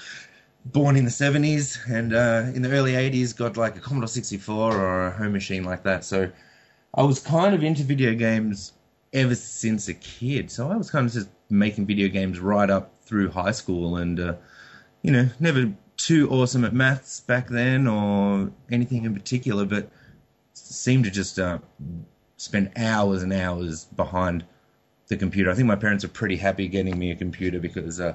Born 0.66 0.96
in 0.96 1.04
the 1.04 1.10
70s 1.10 1.76
and 1.90 2.14
uh, 2.14 2.50
in 2.56 2.62
the 2.62 2.70
early 2.70 2.92
80s, 2.92 3.36
got 3.36 3.58
like 3.58 3.76
a 3.76 3.80
Commodore 3.80 4.08
64 4.08 4.74
or 4.74 5.08
a 5.08 5.10
home 5.10 5.32
machine 5.32 5.62
like 5.62 5.82
that. 5.82 6.06
So 6.06 6.30
I 6.94 7.02
was 7.02 7.20
kind 7.20 7.54
of 7.54 7.62
into 7.62 7.82
video 7.82 8.14
games 8.14 8.72
ever 9.12 9.34
since 9.34 9.88
a 9.88 9.94
kid. 9.94 10.50
So 10.50 10.70
I 10.70 10.76
was 10.76 10.90
kind 10.90 11.06
of 11.06 11.12
just 11.12 11.28
making 11.50 11.84
video 11.84 12.08
games 12.08 12.40
right 12.40 12.70
up 12.70 12.94
through 13.04 13.28
high 13.28 13.50
school 13.50 13.98
and, 13.98 14.18
uh, 14.18 14.34
you 15.02 15.10
know, 15.10 15.28
never 15.38 15.70
too 16.04 16.28
awesome 16.30 16.66
at 16.66 16.74
maths 16.74 17.20
back 17.20 17.48
then 17.48 17.86
or 17.86 18.52
anything 18.70 19.04
in 19.06 19.14
particular, 19.14 19.64
but 19.64 19.88
seemed 20.52 21.04
to 21.04 21.10
just 21.10 21.38
uh, 21.38 21.58
spend 22.36 22.70
hours 22.76 23.22
and 23.22 23.32
hours 23.32 23.86
behind 23.86 24.44
the 25.08 25.16
computer. 25.16 25.50
I 25.50 25.54
think 25.54 25.66
my 25.66 25.76
parents 25.76 26.04
are 26.04 26.08
pretty 26.08 26.36
happy 26.36 26.68
getting 26.68 26.98
me 26.98 27.10
a 27.10 27.16
computer 27.16 27.58
because 27.58 28.00
uh, 28.00 28.12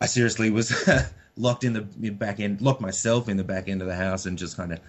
I 0.00 0.06
seriously 0.06 0.50
was 0.50 0.90
locked 1.36 1.62
in 1.62 1.72
the 1.72 2.10
back 2.10 2.40
end, 2.40 2.60
locked 2.62 2.80
myself 2.80 3.28
in 3.28 3.36
the 3.36 3.44
back 3.44 3.68
end 3.68 3.80
of 3.80 3.86
the 3.86 3.94
house 3.94 4.26
and 4.26 4.36
just 4.36 4.56
kind 4.56 4.72
of 4.72 4.80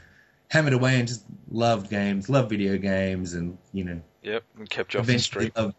hammered 0.49 0.73
away 0.73 0.97
and 0.97 1.07
just 1.07 1.23
loved 1.51 1.91
games, 1.91 2.27
loved 2.27 2.49
video 2.49 2.77
games, 2.79 3.35
and 3.35 3.55
you 3.71 3.83
know, 3.83 4.01
Yep, 4.23 4.43
and 4.57 4.69
kept 4.69 4.95
you 4.95 4.99
off 4.99 5.05
the 5.05 5.19
street. 5.19 5.55
loved- 5.55 5.75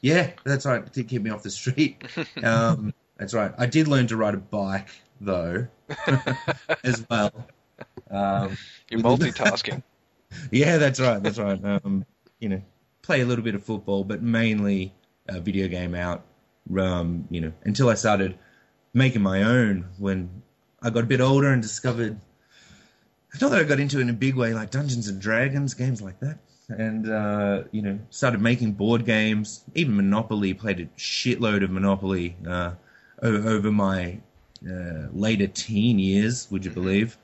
yeah, 0.00 0.30
that's 0.44 0.64
right. 0.64 0.90
To 0.94 1.04
keep 1.04 1.20
me 1.22 1.30
off 1.30 1.42
the 1.42 1.50
street. 1.50 2.02
um, 2.42 2.94
that's 3.18 3.34
right. 3.34 3.52
I 3.58 3.66
did 3.66 3.86
learn 3.86 4.06
to 4.08 4.16
ride 4.16 4.34
a 4.34 4.38
bike 4.38 4.88
though, 5.24 5.66
as 6.84 7.04
well. 7.08 7.32
Um, 8.10 8.56
You're 8.90 9.00
multitasking. 9.00 9.82
yeah, 10.50 10.78
that's 10.78 11.00
right. 11.00 11.22
That's 11.22 11.38
right. 11.38 11.62
Um, 11.64 12.04
you 12.38 12.48
know, 12.48 12.62
play 13.02 13.20
a 13.20 13.26
little 13.26 13.44
bit 13.44 13.54
of 13.54 13.64
football, 13.64 14.04
but 14.04 14.22
mainly 14.22 14.94
uh, 15.28 15.40
video 15.40 15.68
game 15.68 15.94
out. 15.94 16.24
Um, 16.78 17.26
you 17.30 17.40
know, 17.40 17.52
until 17.64 17.88
I 17.88 17.94
started 17.94 18.38
making 18.94 19.22
my 19.22 19.42
own 19.42 19.86
when 19.98 20.42
I 20.82 20.90
got 20.90 21.04
a 21.04 21.06
bit 21.06 21.20
older 21.20 21.52
and 21.52 21.62
discovered. 21.62 22.18
Not 23.40 23.50
that 23.50 23.60
I 23.60 23.64
got 23.64 23.80
into 23.80 23.98
it 23.98 24.02
in 24.02 24.10
a 24.10 24.14
big 24.14 24.36
way, 24.36 24.52
like 24.52 24.70
Dungeons 24.70 25.08
and 25.08 25.20
Dragons, 25.20 25.72
games 25.72 26.02
like 26.02 26.20
that, 26.20 26.38
and 26.68 27.10
uh, 27.10 27.62
you 27.72 27.80
know, 27.80 27.98
started 28.10 28.42
making 28.42 28.72
board 28.72 29.06
games, 29.06 29.64
even 29.74 29.96
Monopoly. 29.96 30.52
Played 30.52 30.80
a 30.80 30.86
shitload 31.00 31.64
of 31.64 31.70
Monopoly 31.70 32.36
uh, 32.46 32.72
over 33.22 33.72
my 33.72 34.18
uh, 34.68 35.08
later 35.12 35.46
teen 35.46 35.98
years. 35.98 36.48
Would 36.50 36.64
you 36.64 36.70
believe? 36.70 37.16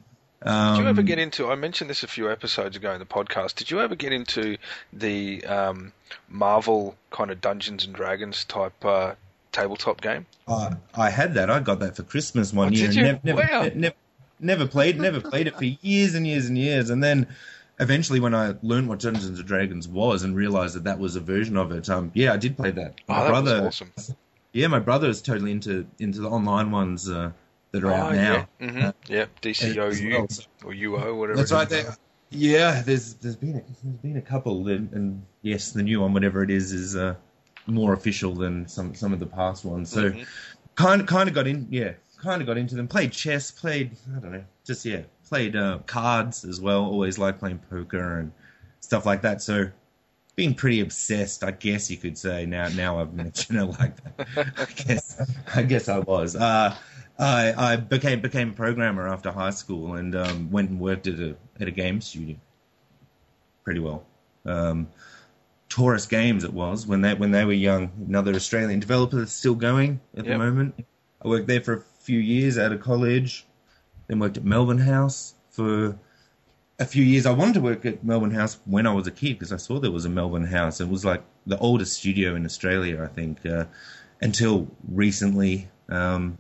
Um, 0.43 0.77
Did 0.77 0.83
you 0.85 0.89
ever 0.89 1.03
get 1.03 1.19
into? 1.19 1.51
I 1.51 1.57
mentioned 1.57 1.91
this 1.91 2.05
a 2.05 2.07
few 2.07 2.31
episodes 2.31 2.77
ago 2.77 2.93
in 2.93 3.01
the 3.01 3.05
podcast. 3.07 3.57
Did 3.57 3.71
you 3.73 3.81
ever 3.81 3.97
get 3.97 4.13
into 4.13 4.57
the 4.93 5.45
um, 5.45 5.93
Marvel 6.29 6.97
kind 7.11 7.31
of 7.33 7.41
Dungeons 7.41 7.85
and 7.85 7.93
Dragons 7.95 8.45
type 8.45 8.85
uh, 8.85 9.15
tabletop 9.51 10.01
game? 10.01 10.27
Uh, 10.47 10.77
I 10.95 11.11
had 11.11 11.35
that. 11.35 11.51
I 11.51 11.59
got 11.61 11.81
that 11.81 11.97
for 11.97 12.05
Christmas 12.05 12.53
one 12.53 12.69
Oh, 12.69 12.71
year. 12.71 12.87
did 12.87 12.95
you? 12.97 13.03
Never, 13.03 13.21
never, 13.25 13.41
Wow. 13.41 13.69
never, 13.75 13.95
never 14.39 14.67
played, 14.69 15.01
never 15.01 15.21
played 15.21 15.49
it 15.49 15.57
for 15.57 15.65
years 15.83 16.15
and 16.15 16.25
years 16.25 16.47
and 16.47 16.57
years. 16.57 16.89
And 16.91 17.03
then 17.03 17.27
eventually, 17.81 18.21
when 18.21 18.33
I 18.35 18.55
learned 18.63 18.89
what 18.89 19.01
Dungeons 19.01 19.41
and 19.41 19.47
Dragons 19.49 19.89
was 19.89 20.23
and 20.23 20.37
realized 20.37 20.77
that 20.77 20.85
that 20.85 21.01
was 21.01 21.17
a 21.17 21.21
version 21.21 21.57
of 21.57 21.73
it, 21.73 21.91
um, 21.91 22.13
yeah, 22.15 22.33
I 22.33 22.37
did 22.37 22.57
play 22.57 22.71
that. 22.71 22.95
Oh, 23.09 23.13
My 23.13 23.23
that 23.25 23.29
brother, 23.29 23.63
was 23.65 23.83
awesome. 23.83 23.93
Yeah, 24.53 24.67
my 24.67 24.79
brother 24.79 25.09
is 25.09 25.23
totally 25.23 25.53
into 25.53 25.87
into 25.99 26.21
the 26.21 26.29
online 26.29 26.71
ones 26.71 27.09
uh, 27.09 27.31
that 27.73 27.85
are 27.85 27.93
out 27.93 28.13
oh, 28.13 28.15
now. 28.15 28.49
yeah. 28.61 28.71
hmm 28.71 28.91
yeah, 29.13 29.27
DCOU 29.43 30.13
well, 30.13 30.29
so- 30.29 30.43
or 30.65 30.73
UO, 30.73 31.17
whatever. 31.17 31.37
That's 31.39 31.53
right. 31.53 31.69
There. 31.69 31.95
Yeah, 32.31 32.83
there's 32.83 33.15
there's 33.15 33.37
been 33.37 33.57
a, 33.57 33.61
there's 33.83 33.97
been 34.03 34.17
a 34.19 34.23
couple, 34.23 34.69
and, 34.69 34.93
and 34.93 35.27
yes, 35.43 35.73
the 35.73 35.83
new 35.83 36.01
one, 36.01 36.13
whatever 36.13 36.43
it 36.43 36.51
is, 36.51 36.73
is 36.73 36.95
uh, 36.95 37.15
more 37.67 37.95
official 37.95 38.35
than 38.35 38.69
some 38.69 38.95
some 38.95 39.13
of 39.13 39.21
the 39.21 39.27
past 39.27 39.65
ones. 39.65 39.91
So 39.91 40.11
Mhm. 40.11 40.27
kind 40.75 41.09
kind 41.09 41.29
of 41.29 41.35
got 41.35 41.47
in, 41.47 41.69
yeah, 41.71 41.93
kind 42.19 42.43
of 42.43 42.47
got 42.47 42.59
into 42.59 42.75
them. 42.75 42.87
Played 42.87 43.13
chess, 43.13 43.51
played 43.51 43.97
I 44.15 44.21
don't 44.21 44.33
know, 44.33 44.45
just 44.67 44.85
yeah, 44.85 45.03
played 45.29 45.57
uh, 45.57 45.79
cards 45.87 46.45
as 46.45 46.61
well. 46.61 46.85
Always 46.85 47.19
liked 47.19 47.39
playing 47.39 47.61
poker 47.71 48.19
and 48.19 48.33
stuff 48.81 49.07
like 49.07 49.23
that. 49.23 49.41
So 49.41 49.71
being 50.39 50.55
pretty 50.55 50.79
obsessed, 50.79 51.43
I 51.43 51.51
guess 51.51 51.91
you 51.91 51.97
could 51.97 52.17
say. 52.17 52.47
Now 52.47 52.69
now 52.69 53.01
I've 53.01 53.13
mentioned 53.13 53.59
it 53.59 53.65
like 53.65 53.97
that. 54.17 54.47
I 54.57 54.67
guess 54.85 55.21
I 55.53 55.63
guess 55.63 55.89
I 55.89 55.99
was. 55.99 56.37
Uh, 56.37 56.77
I 57.19 57.73
I 57.73 57.75
became 57.75 58.21
became 58.21 58.51
a 58.51 58.53
programmer 58.53 59.09
after 59.09 59.33
high 59.33 59.51
school 59.51 59.95
and 59.95 60.15
um, 60.15 60.49
went 60.53 60.71
and 60.71 60.79
worked 60.79 61.09
at 61.09 61.19
a 61.19 61.35
at 61.59 61.67
a 61.67 61.73
game 61.73 62.01
studio. 62.01 62.37
Pretty 63.65 63.81
well. 63.81 64.07
Um, 64.47 64.87
Torus 65.69 66.09
Games 66.09 66.45
it 66.45 66.53
was 66.53 66.87
when 66.87 67.01
they 67.01 67.15
when 67.15 67.33
they 67.33 67.45
were 67.45 67.53
young. 67.53 67.91
Another 68.07 68.33
Australian 68.33 68.79
developer 68.79 69.17
that's 69.17 69.33
still 69.33 69.57
going 69.57 70.01
at 70.17 70.25
the 70.25 70.39
moment. 70.39 70.87
I 71.21 71.27
worked 71.27 71.49
there 71.49 71.61
for 71.61 71.75
a 71.75 71.81
few 71.81 72.21
years 72.21 72.59
out 72.59 72.71
of 72.71 72.81
college. 72.81 73.45
Then 74.07 74.21
worked 74.21 74.37
at 74.37 74.45
Melbourne 74.45 74.79
House 74.79 75.35
for 75.51 75.99
a 76.79 76.85
few 76.85 77.03
years. 77.03 77.27
I 77.27 77.33
wanted 77.33 77.55
to 77.55 77.61
work 77.61 77.85
at 77.87 78.05
Melbourne 78.05 78.31
House 78.31 78.59
when 78.65 78.87
I 78.87 78.93
was 78.93 79.07
a 79.07 79.11
kid 79.11 79.39
because 79.39 79.53
I 79.53 79.57
saw 79.57 79.81
there 79.81 79.91
was 79.91 80.05
a 80.05 80.11
Melbourne 80.11 80.47
House. 80.47 80.81
It 80.81 80.89
was 80.89 81.05
like 81.05 81.23
the 81.47 81.59
oldest 81.59 81.95
studio 81.95 82.35
in 82.35 82.45
Australia, 82.45 83.03
I 83.03 83.09
think, 83.09 83.45
uh, 83.45 83.65
until 84.21 84.69
recently. 84.89 85.69
Um, 85.89 86.39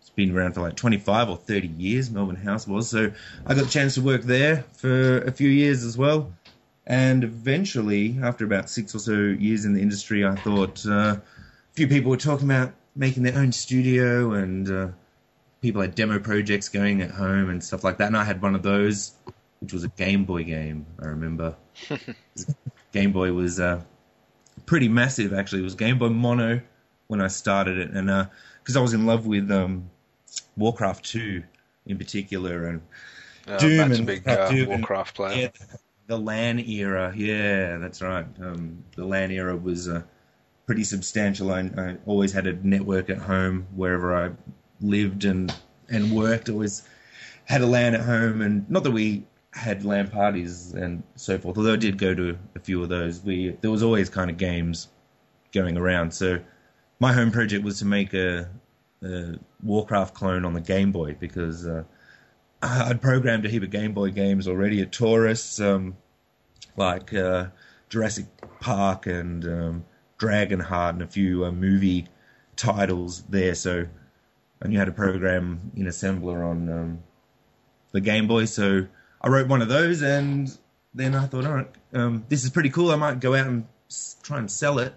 it's 0.00 0.10
been 0.10 0.36
around 0.36 0.52
for 0.52 0.60
like 0.60 0.76
25 0.76 1.30
or 1.30 1.36
30 1.36 1.68
years, 1.68 2.10
Melbourne 2.10 2.36
House 2.36 2.66
was. 2.66 2.88
So 2.88 3.10
I 3.44 3.54
got 3.54 3.66
a 3.66 3.70
chance 3.70 3.94
to 3.94 4.02
work 4.02 4.22
there 4.22 4.64
for 4.74 5.18
a 5.18 5.32
few 5.32 5.48
years 5.48 5.82
as 5.82 5.98
well. 5.98 6.32
And 6.86 7.24
eventually, 7.24 8.18
after 8.22 8.44
about 8.44 8.70
six 8.70 8.94
or 8.94 9.00
so 9.00 9.12
years 9.12 9.64
in 9.64 9.74
the 9.74 9.82
industry, 9.82 10.24
I 10.24 10.36
thought 10.36 10.86
uh, 10.86 11.16
a 11.18 11.22
few 11.72 11.88
people 11.88 12.10
were 12.10 12.16
talking 12.16 12.46
about 12.46 12.72
making 12.94 13.24
their 13.24 13.36
own 13.36 13.50
studio 13.50 14.32
and 14.32 14.70
uh, 14.70 14.88
people 15.60 15.82
had 15.82 15.96
demo 15.96 16.20
projects 16.20 16.68
going 16.68 17.02
at 17.02 17.10
home 17.10 17.50
and 17.50 17.64
stuff 17.64 17.82
like 17.82 17.98
that. 17.98 18.06
And 18.06 18.16
I 18.16 18.22
had 18.22 18.40
one 18.40 18.54
of 18.54 18.62
those, 18.62 19.12
which 19.60 19.72
was 19.72 19.84
a 19.84 19.88
Game 19.88 20.24
Boy 20.24 20.44
game, 20.44 20.86
I 21.00 21.06
remember. 21.06 21.56
Game 22.92 23.12
Boy 23.12 23.32
was 23.32 23.58
uh, 23.60 23.82
pretty 24.66 24.88
massive, 24.88 25.32
actually. 25.32 25.60
It 25.60 25.64
was 25.64 25.74
Game 25.74 25.98
Boy 25.98 26.08
Mono 26.08 26.60
when 27.08 27.20
I 27.20 27.28
started 27.28 27.78
it. 27.78 27.90
And 27.90 28.06
because 28.62 28.76
I 28.76 28.80
was 28.80 28.94
in 28.94 29.06
love 29.06 29.26
with 29.26 29.50
um, 29.50 29.90
Warcraft 30.56 31.04
2 31.04 31.42
in 31.86 31.98
particular. 31.98 32.66
And 32.66 32.80
Uh, 33.46 33.58
Doom 33.58 33.92
and 33.92 34.06
big 34.06 34.26
uh, 34.28 34.48
Doom 34.50 34.58
and- 34.70 34.80
Warcraft 34.80 35.14
player. 35.16 35.50
yeah, 35.60 35.76
the 36.08 36.18
LAN 36.18 36.58
era. 36.60 37.12
Yeah, 37.16 37.78
that's 37.78 38.02
right. 38.02 38.26
Um, 38.40 38.82
the 38.96 39.04
LAN 39.04 39.30
era 39.30 39.56
was 39.56 39.88
uh, 39.88 40.02
pretty 40.66 40.84
substantial. 40.84 41.52
I, 41.52 41.60
I 41.76 41.96
always 42.06 42.32
had 42.32 42.46
a 42.46 42.54
network 42.66 43.08
at 43.10 43.18
home 43.18 43.66
wherever 43.74 44.14
I 44.16 44.32
lived 44.80 45.24
and 45.24 45.54
and 45.88 46.10
worked. 46.12 46.48
Always 46.48 46.82
had 47.44 47.60
a 47.60 47.66
LAN 47.66 47.94
at 47.94 48.00
home, 48.00 48.40
and 48.42 48.68
not 48.68 48.82
that 48.82 48.90
we 48.90 49.24
had 49.56 49.84
LAN 49.84 50.08
parties 50.08 50.72
and 50.72 51.02
so 51.14 51.38
forth. 51.38 51.56
Although 51.56 51.72
I 51.72 51.76
did 51.76 51.98
go 51.98 52.14
to 52.14 52.38
a 52.54 52.60
few 52.60 52.82
of 52.82 52.88
those. 52.88 53.22
We 53.22 53.56
there 53.60 53.70
was 53.70 53.82
always 53.82 54.10
kind 54.10 54.30
of 54.30 54.36
games 54.36 54.88
going 55.52 55.76
around. 55.76 56.12
So 56.12 56.40
my 57.00 57.12
home 57.12 57.30
project 57.30 57.64
was 57.64 57.78
to 57.80 57.86
make 57.86 58.14
a, 58.14 58.48
a 59.02 59.34
Warcraft 59.62 60.14
clone 60.14 60.44
on 60.44 60.52
the 60.54 60.60
Game 60.60 60.92
Boy 60.92 61.16
because. 61.18 61.66
Uh, 61.66 61.84
I'd 62.62 63.02
programmed 63.02 63.44
a 63.44 63.48
heap 63.48 63.62
of 63.62 63.70
Game 63.70 63.92
Boy 63.92 64.10
games 64.10 64.48
already 64.48 64.80
at 64.80 64.90
Torus, 64.90 65.62
um, 65.64 65.96
like 66.76 67.12
uh, 67.12 67.48
Jurassic 67.88 68.26
Park 68.60 69.06
and 69.06 69.44
um, 69.44 69.84
Dragonheart 70.18 70.90
and 70.90 71.02
a 71.02 71.06
few 71.06 71.44
uh, 71.44 71.52
movie 71.52 72.08
titles 72.56 73.22
there. 73.28 73.54
So 73.54 73.86
I 74.62 74.68
knew 74.68 74.78
how 74.78 74.86
to 74.86 74.92
program 74.92 75.72
in 75.76 75.84
assembler 75.84 76.44
on 76.50 76.68
um, 76.70 77.02
the 77.92 78.00
Game 78.00 78.26
Boy. 78.26 78.46
So 78.46 78.86
I 79.26 79.28
wrote 79.28 79.48
one 79.48 79.60
of 79.60 79.68
those, 79.68 80.02
and 80.02 80.56
then 80.94 81.16
I 81.16 81.26
thought, 81.26 81.44
all 81.44 81.52
right, 81.54 81.68
um, 81.92 82.24
this 82.28 82.44
is 82.44 82.50
pretty 82.50 82.70
cool. 82.70 82.92
I 82.92 82.96
might 82.96 83.18
go 83.18 83.34
out 83.34 83.48
and 83.48 83.66
s- 83.90 84.14
try 84.22 84.38
and 84.38 84.48
sell 84.48 84.78
it. 84.78 84.94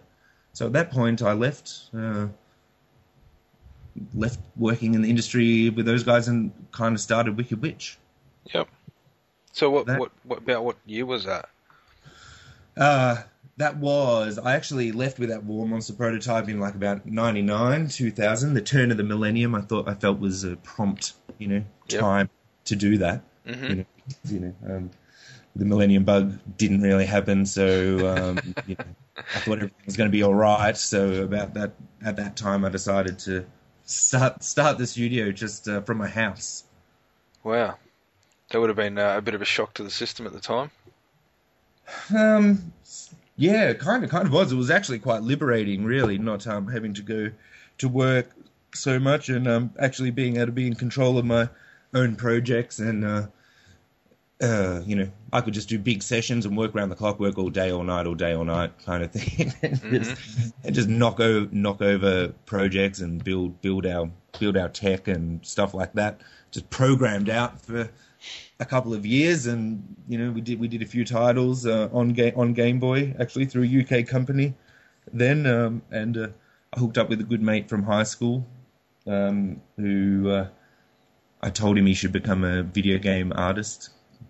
So 0.54 0.68
at 0.68 0.74
that 0.74 0.92
point, 0.92 1.24
I 1.24 1.34
left. 1.34 1.86
Uh, 1.98 2.28
left 4.14 4.40
working 4.56 4.94
in 4.94 5.02
the 5.02 5.10
industry 5.10 5.72
with 5.72 5.88
those 5.88 6.04
guys 6.04 6.28
and 6.28 6.52
kind 6.72 6.94
of 6.94 7.02
started 7.02 7.36
Wicked 7.38 7.60
Witch. 7.60 7.98
Yep. 8.54 8.68
So 9.52 9.72
what, 9.72 9.88
That- 9.88 10.00
what 10.00 10.12
what 10.24 10.38
about 10.38 10.64
what 10.64 10.78
year 10.86 11.08
was 11.08 11.26
that? 11.26 11.50
Uh, 12.78 13.24
that 13.58 13.78
was 13.78 14.38
I 14.38 14.54
actually 14.56 14.92
left 14.92 15.18
with 15.18 15.30
that 15.30 15.44
War 15.44 15.68
Monster 15.68 15.94
prototype 15.94 16.48
in 16.50 16.60
like 16.60 16.76
about 16.76 17.04
ninety 17.08 17.42
nine, 17.42 17.88
two 17.88 18.12
thousand, 18.12 18.54
the 18.54 18.62
turn 18.62 18.92
of 18.92 18.98
the 18.98 19.04
millennium. 19.04 19.56
I 19.56 19.62
thought 19.62 19.90
I 19.90 19.96
felt 19.96 20.20
was 20.20 20.44
a 20.44 20.56
prompt, 20.58 21.14
you 21.40 21.48
know, 21.48 21.64
Yep. 21.90 22.00
time 22.00 22.30
to 22.66 22.76
do 22.76 23.00
that. 23.00 23.24
Hmm 23.54 23.70
You 23.70 23.76
know, 23.76 23.86
you 24.26 24.40
know 24.40 24.54
um, 24.68 24.90
the 25.56 25.66
Millennium 25.66 26.04
Bug 26.04 26.40
didn't 26.58 26.82
really 26.82 27.06
happen, 27.06 27.46
so 27.46 28.08
um, 28.08 28.56
you 28.68 28.76
know, 28.78 28.96
I 29.18 29.40
thought 29.40 29.58
everything 29.58 29.86
was 29.86 29.98
going 29.98 30.10
to 30.10 30.12
be 30.12 30.24
all 30.24 30.34
right. 30.34 30.78
So 30.78 31.24
about 31.24 31.54
that, 31.56 31.74
at 32.04 32.16
that 32.18 32.38
time, 32.38 32.66
I 32.66 32.70
decided 32.70 33.20
to 33.20 33.46
start 33.86 34.44
start 34.44 34.78
the 34.78 34.88
studio 34.88 35.32
just 35.32 35.68
uh, 35.68 35.82
from 35.82 35.98
my 35.98 36.08
house. 36.08 36.64
Wow. 37.44 37.78
That 38.52 38.60
would 38.60 38.70
have 38.70 38.78
been 38.78 38.98
uh, 38.98 39.16
a 39.18 39.22
bit 39.22 39.36
of 39.36 39.42
a 39.42 39.46
shock 39.46 39.76
to 39.76 39.84
the 39.84 39.92
system 39.92 40.26
at 40.26 40.34
the 40.34 40.40
time. 40.40 40.72
Um, 42.16 42.74
yeah, 43.36 43.74
kind 43.74 44.04
of, 44.04 44.10
kind 44.10 44.28
of 44.28 44.34
was. 44.34 44.52
It 44.52 44.56
was 44.56 44.70
actually 44.70 45.00
quite 45.00 45.22
liberating, 45.22 45.86
really, 45.86 46.18
not 46.18 46.48
um, 46.48 46.68
having 46.68 46.94
to 46.96 47.02
go 47.02 47.32
to 47.80 47.88
work 47.88 48.30
so 48.74 49.00
much 49.00 49.30
and 49.30 49.48
um, 49.48 49.74
actually 49.80 50.12
being 50.12 50.38
able 50.38 50.48
to 50.48 50.52
be 50.52 50.68
in 50.68 50.76
control 50.76 51.18
of 51.18 51.26
my 51.26 51.50
own 51.94 52.16
projects 52.16 52.80
and. 52.80 53.04
Uh, 53.04 53.28
uh, 54.42 54.82
you 54.86 54.96
know, 54.96 55.10
I 55.34 55.42
could 55.42 55.54
just 55.54 55.68
do 55.68 55.78
big 55.78 56.02
sessions 56.02 56.46
and 56.46 56.56
work 56.58 56.74
around 56.74 56.90
the 56.90 56.96
clock, 56.96 57.20
work 57.20 57.38
all 57.38 57.50
day, 57.50 57.72
all 57.72 57.84
night, 57.84 58.08
all 58.08 58.16
day, 58.16 58.34
all 58.34 58.46
night, 58.46 58.72
kind 58.86 59.04
of 59.04 59.12
thing, 59.12 59.54
and, 59.62 60.04
just, 60.04 60.54
and 60.64 60.76
just 60.76 60.88
knock 60.88 61.20
over 61.20 61.50
knock 61.52 61.82
over 61.82 62.30
projects 62.46 63.02
and 63.02 63.24
build 63.24 63.62
build 63.62 63.86
our 63.86 64.10
build 64.40 64.56
our 64.56 64.70
tech 64.70 65.08
and 65.08 65.46
stuff 65.46 65.74
like 65.74 65.94
that. 65.94 66.22
Just 66.52 66.70
programmed 66.70 67.30
out 67.30 67.62
for 67.62 67.90
a 68.62 68.66
couple 68.66 68.94
of 68.94 69.06
years, 69.06 69.46
and 69.46 69.96
you 70.08 70.18
know, 70.18 70.32
we 70.32 70.40
did 70.40 70.58
we 70.58 70.70
did 70.70 70.82
a 70.82 70.86
few 70.86 71.04
titles 71.04 71.66
uh, 71.66 71.90
on 71.92 72.10
game 72.10 72.34
on 72.38 72.54
Game 72.54 72.80
Boy 72.80 73.14
actually 73.20 73.46
through 73.46 73.64
a 73.64 74.02
UK 74.02 74.08
company. 74.08 74.54
Then 75.12 75.46
um, 75.48 75.82
and 75.92 76.18
uh, 76.18 76.28
I 76.74 76.80
hooked 76.80 76.98
up 76.98 77.10
with 77.10 77.20
a 77.20 77.26
good 77.26 77.42
mate 77.42 77.68
from 77.68 77.84
high 77.84 78.04
school 78.04 78.48
um, 79.06 79.62
who 79.76 80.30
uh, 80.30 80.48
I 81.42 81.50
told 81.50 81.78
him 81.78 81.86
he 81.86 81.94
should 81.94 82.14
become 82.14 82.46
a 82.46 82.64
video 82.64 83.00
game 83.00 83.34
artist 83.36 83.90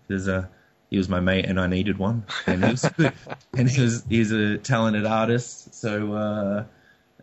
because 0.09 0.27
uh, 0.27 0.47
he 0.89 0.97
was 0.97 1.07
my 1.07 1.19
mate 1.19 1.45
and 1.45 1.59
I 1.59 1.67
needed 1.67 1.97
one, 1.97 2.25
and 2.47 2.65
he 2.65 2.71
was, 2.71 2.83
and 3.53 3.69
he 3.69 3.81
was 3.81 4.03
he's 4.09 4.31
a 4.31 4.57
talented 4.57 5.05
artist. 5.05 5.75
So 5.75 6.13
uh, 6.13 6.63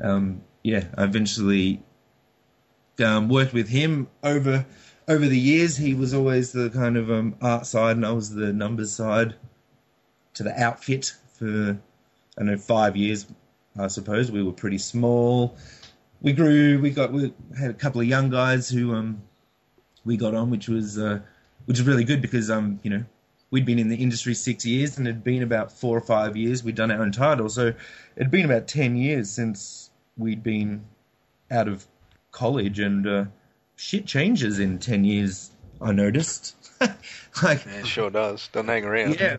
um, 0.00 0.42
yeah, 0.62 0.84
I 0.96 1.04
eventually 1.04 1.82
um, 3.04 3.28
worked 3.28 3.52
with 3.52 3.68
him 3.68 4.08
over 4.22 4.64
over 5.08 5.26
the 5.26 5.38
years. 5.38 5.76
He 5.76 5.94
was 5.94 6.14
always 6.14 6.52
the 6.52 6.70
kind 6.70 6.96
of 6.96 7.10
um, 7.10 7.34
art 7.42 7.66
side, 7.66 7.96
and 7.96 8.06
I 8.06 8.12
was 8.12 8.32
the 8.32 8.52
numbers 8.52 8.92
side 8.92 9.34
to 10.34 10.44
the 10.44 10.58
outfit 10.62 11.12
for 11.34 11.78
I 12.38 12.40
don't 12.40 12.46
know 12.46 12.56
five 12.56 12.96
years. 12.96 13.26
I 13.78 13.88
suppose 13.88 14.30
we 14.30 14.42
were 14.42 14.52
pretty 14.52 14.78
small. 14.78 15.56
we 16.22 16.32
grew. 16.32 16.80
We 16.80 16.90
got 16.90 17.12
we 17.12 17.34
had 17.58 17.70
a 17.70 17.74
couple 17.74 18.00
of 18.00 18.06
young 18.06 18.30
guys 18.30 18.70
who 18.70 18.94
um 18.94 19.22
we 20.04 20.16
got 20.16 20.34
on, 20.34 20.50
which 20.50 20.68
was 20.68 20.98
uh, 20.98 21.18
which 21.66 21.78
is 21.78 21.86
really 21.86 22.04
good 22.04 22.22
because 22.22 22.50
um 22.50 22.80
you 22.82 22.90
know 22.90 23.04
we'd 23.50 23.64
been 23.64 23.78
in 23.78 23.88
the 23.88 23.96
industry 23.96 24.34
six 24.34 24.66
years 24.66 24.98
and 24.98 25.06
it'd 25.06 25.22
been 25.22 25.42
about 25.42 25.70
four 25.70 25.96
or 25.96 26.00
five 26.00 26.36
years 26.36 26.64
we'd 26.64 26.74
done 26.74 26.90
our 26.90 27.02
own 27.02 27.12
title, 27.12 27.48
so 27.48 27.72
it'd 28.16 28.30
been 28.30 28.44
about 28.44 28.66
ten 28.66 28.96
years 28.96 29.30
since 29.30 29.90
we'd 30.16 30.42
been 30.42 30.84
out 31.50 31.68
of 31.68 31.86
college 32.32 32.80
and 32.80 33.06
uh, 33.06 33.24
shit 33.76 34.06
changes 34.06 34.58
in 34.58 34.78
ten 34.78 35.04
years. 35.04 35.50
I 35.80 35.92
noticed. 35.92 36.54
like 37.42 37.64
Yeah, 37.66 37.78
it 37.78 37.86
sure 37.86 38.10
does. 38.10 38.48
Don't 38.52 38.66
hang 38.66 38.84
around. 38.84 39.20
yeah, 39.20 39.36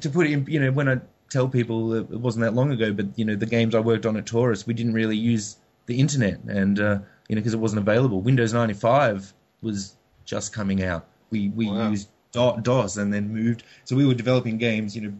to 0.00 0.10
put 0.10 0.26
it 0.26 0.32
in, 0.32 0.46
you 0.46 0.60
know, 0.60 0.72
when 0.72 0.88
I 0.88 1.00
tell 1.30 1.48
people 1.48 1.94
it 1.94 2.10
wasn't 2.10 2.44
that 2.44 2.54
long 2.54 2.72
ago, 2.72 2.92
but 2.92 3.06
you 3.16 3.24
know, 3.24 3.36
the 3.36 3.46
games 3.46 3.74
I 3.74 3.80
worked 3.80 4.06
on 4.06 4.16
at 4.16 4.24
Torus, 4.24 4.66
we 4.66 4.74
didn't 4.74 4.94
really 4.94 5.16
use 5.16 5.56
the 5.86 6.00
internet, 6.00 6.40
and 6.44 6.80
uh, 6.80 6.98
you 7.28 7.36
know, 7.36 7.40
because 7.40 7.54
it 7.54 7.60
wasn't 7.60 7.80
available. 7.80 8.20
Windows 8.20 8.52
ninety 8.52 8.74
five 8.74 9.32
was 9.62 9.94
just 10.24 10.52
coming 10.52 10.82
out. 10.82 11.06
We 11.30 11.48
we 11.50 11.66
Wow. 11.66 11.90
used 11.90 12.08
DOS 12.32 12.96
and 12.96 13.12
then 13.12 13.32
moved. 13.32 13.62
So 13.84 13.96
we 13.96 14.06
were 14.06 14.14
developing 14.14 14.58
games. 14.58 14.94
You 14.96 15.02
know, 15.02 15.14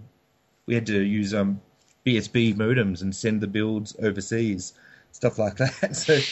we 0.66 0.74
had 0.74 0.86
to 0.86 1.02
use 1.02 1.34
um, 1.34 1.60
BSB 2.04 2.54
modems 2.54 3.02
and 3.02 3.14
send 3.14 3.40
the 3.40 3.46
builds 3.46 3.96
overseas, 4.02 4.74
stuff 5.12 5.38
like 5.38 5.56
that. 5.56 5.96
So 5.96 6.26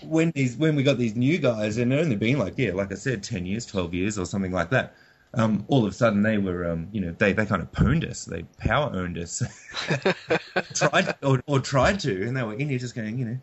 when 0.00 0.30
these 0.32 0.56
when 0.56 0.76
we 0.76 0.82
got 0.82 0.98
these 0.98 1.16
new 1.16 1.38
guys, 1.38 1.78
and 1.78 1.92
it 1.92 1.98
only 2.00 2.16
been 2.16 2.38
like 2.38 2.54
yeah, 2.58 2.72
like 2.72 2.92
I 2.92 2.96
said, 2.96 3.22
ten 3.22 3.46
years, 3.46 3.66
twelve 3.66 3.94
years, 3.94 4.18
or 4.18 4.26
something 4.26 4.52
like 4.52 4.70
that. 4.70 4.94
Um, 5.34 5.64
all 5.68 5.84
of 5.84 5.92
a 5.92 5.94
sudden 5.94 6.22
they 6.22 6.38
were, 6.38 6.64
um, 6.70 6.88
you 6.92 7.00
know, 7.00 7.12
they, 7.18 7.34
they 7.34 7.44
kind 7.44 7.60
of 7.60 7.70
pwned 7.70 8.08
us, 8.08 8.24
they 8.24 8.44
power 8.58 8.90
owned 8.94 9.18
us, 9.18 9.42
tried 10.74 11.14
or, 11.22 11.42
or 11.46 11.60
tried 11.60 12.00
to, 12.00 12.26
and 12.26 12.36
they 12.36 12.42
were 12.42 12.54
in 12.54 12.68
here 12.68 12.78
just 12.78 12.94
going, 12.94 13.18
you 13.18 13.24
know, 13.26 13.38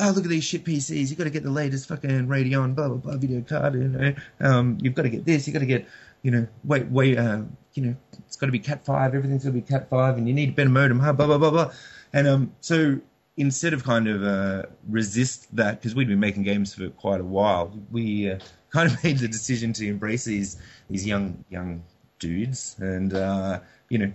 oh 0.00 0.10
look 0.10 0.24
at 0.24 0.30
these 0.30 0.44
shit 0.44 0.64
PCs, 0.64 1.08
You've 1.08 1.18
got 1.18 1.24
to 1.24 1.30
get 1.30 1.42
the 1.42 1.50
latest 1.50 1.88
fucking 1.88 2.26
Radeon, 2.26 2.74
blah 2.74 2.88
blah 2.88 2.96
blah 2.96 3.16
video 3.16 3.42
card, 3.42 3.74
you 3.74 3.88
know, 3.88 4.14
um, 4.40 4.78
you've 4.80 4.94
got 4.94 5.02
to 5.02 5.10
get 5.10 5.24
this, 5.24 5.46
You've 5.46 5.54
got 5.54 5.60
to 5.60 5.66
get, 5.66 5.86
you 6.22 6.30
know, 6.30 6.46
wait 6.64 6.86
wait, 6.86 7.18
uh, 7.18 7.42
you 7.74 7.84
know, 7.84 7.96
it's 8.26 8.36
got 8.36 8.46
to 8.46 8.52
be 8.52 8.58
Cat 8.58 8.84
five, 8.84 9.14
everything's 9.14 9.44
got 9.44 9.50
to 9.50 9.54
be 9.54 9.62
Cat 9.62 9.88
five, 9.88 10.16
and 10.16 10.26
you 10.26 10.34
need 10.34 10.50
a 10.50 10.52
better 10.52 10.70
modem, 10.70 10.98
huh, 11.00 11.12
blah 11.12 11.26
blah 11.26 11.38
blah 11.38 11.50
blah, 11.50 11.72
and 12.12 12.26
um, 12.26 12.52
so 12.60 13.00
instead 13.36 13.72
of 13.72 13.84
kind 13.84 14.08
of 14.08 14.22
uh, 14.22 14.62
resist 14.88 15.54
that 15.56 15.80
because 15.80 15.94
we'd 15.94 16.08
been 16.08 16.20
making 16.20 16.42
games 16.42 16.74
for 16.74 16.88
quite 16.90 17.20
a 17.20 17.24
while, 17.24 17.72
we 17.90 18.30
uh, 18.30 18.38
kind 18.70 18.90
of 18.90 19.02
made 19.04 19.18
the 19.18 19.28
decision 19.28 19.72
to 19.74 19.86
embrace 19.86 20.24
these 20.24 20.60
these 20.88 21.06
young 21.06 21.44
young 21.50 21.82
dudes 22.18 22.76
and 22.78 23.14
uh, 23.14 23.60
you 23.88 23.98
know 23.98 24.12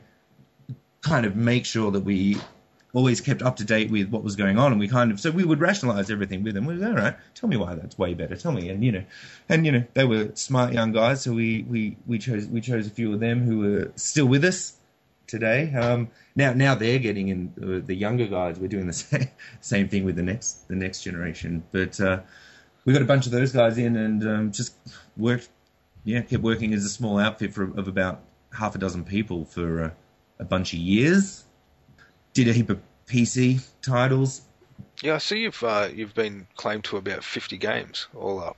kind 1.01 1.25
of 1.25 1.35
make 1.35 1.65
sure 1.65 1.91
that 1.91 2.01
we 2.01 2.37
always 2.95 3.19
kept 3.19 3.41
up 3.41 3.57
to 3.57 3.65
date 3.65 3.91
with 3.91 4.09
what 4.09 4.23
was 4.23 4.37
going 4.37 4.57
on 4.57 4.71
and 4.71 4.79
we 4.79 4.87
kind 4.87 5.11
of 5.11 5.19
so 5.19 5.29
we 5.29 5.43
would 5.43 5.59
rationalize 5.59 6.09
everything 6.09 6.43
with 6.43 6.55
them. 6.55 6.65
We 6.65 6.83
all 6.83 6.93
right 6.93 7.15
tell 7.35 7.49
me 7.49 7.57
why 7.57 7.75
that's 7.75 7.97
way 7.97 8.13
better. 8.13 8.37
Tell 8.37 8.53
me 8.53 8.69
and 8.69 8.83
you 8.83 8.91
know 8.93 9.03
and 9.49 9.65
you 9.65 9.71
know 9.73 9.83
they 9.93 10.05
were 10.05 10.31
smart 10.33 10.73
young 10.73 10.93
guys 10.93 11.21
so 11.21 11.33
we 11.33 11.63
we 11.63 11.97
we 12.07 12.17
chose 12.17 12.47
we 12.47 12.61
chose 12.61 12.87
a 12.87 12.89
few 12.89 13.13
of 13.13 13.19
them 13.19 13.43
who 13.43 13.59
were 13.59 13.91
still 13.97 14.25
with 14.25 14.45
us 14.45 14.77
today. 15.27 15.73
Um 15.73 16.09
now 16.37 16.53
now 16.53 16.73
they're 16.73 16.99
getting 16.99 17.27
in 17.27 17.53
uh, 17.61 17.85
the 17.85 17.95
younger 17.95 18.27
guys 18.27 18.57
we're 18.59 18.69
doing 18.69 18.87
the 18.87 18.93
same 19.05 19.27
same 19.59 19.89
thing 19.89 20.05
with 20.05 20.15
the 20.15 20.23
next 20.23 20.67
the 20.69 20.75
next 20.75 21.03
generation. 21.03 21.63
But 21.73 21.99
uh 21.99 22.21
we 22.85 22.93
got 22.93 23.01
a 23.01 23.05
bunch 23.05 23.25
of 23.25 23.33
those 23.33 23.51
guys 23.51 23.77
in 23.77 23.97
and 23.97 24.27
um, 24.27 24.51
just 24.51 24.73
worked 25.17 25.49
yeah 26.05 26.21
kept 26.21 26.43
working 26.43 26.73
as 26.73 26.85
a 26.85 26.89
small 26.89 27.19
outfit 27.19 27.53
for 27.53 27.63
of 27.77 27.89
about 27.89 28.21
half 28.53 28.73
a 28.73 28.77
dozen 28.77 29.03
people 29.03 29.43
for 29.43 29.83
uh, 29.83 29.89
a 30.39 30.45
bunch 30.45 30.71
of 30.71 30.79
years 30.79 31.44
did 32.35 32.47
a 32.47 32.53
heap 32.53 32.69
of 32.69 32.79
PC 33.07 33.65
titles. 33.81 34.41
Yeah, 35.01 35.15
I 35.15 35.17
see 35.17 35.39
you've 35.39 35.63
uh, 35.63 35.89
you've 35.91 36.13
been 36.13 36.45
claimed 36.55 36.83
to 36.85 36.97
about 36.97 37.23
fifty 37.23 37.57
games 37.57 38.07
all 38.13 38.39
up. 38.39 38.57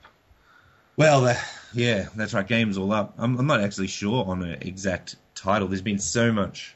Well, 0.96 1.26
uh, 1.26 1.36
yeah, 1.72 2.08
that's 2.14 2.34
right. 2.34 2.46
Games 2.46 2.76
all 2.76 2.92
up. 2.92 3.14
I'm, 3.18 3.38
I'm 3.38 3.46
not 3.46 3.60
actually 3.60 3.86
sure 3.86 4.24
on 4.26 4.42
an 4.42 4.58
exact 4.60 5.16
title. 5.34 5.68
There's 5.68 5.80
been 5.80 6.00
so 6.00 6.32
much, 6.32 6.74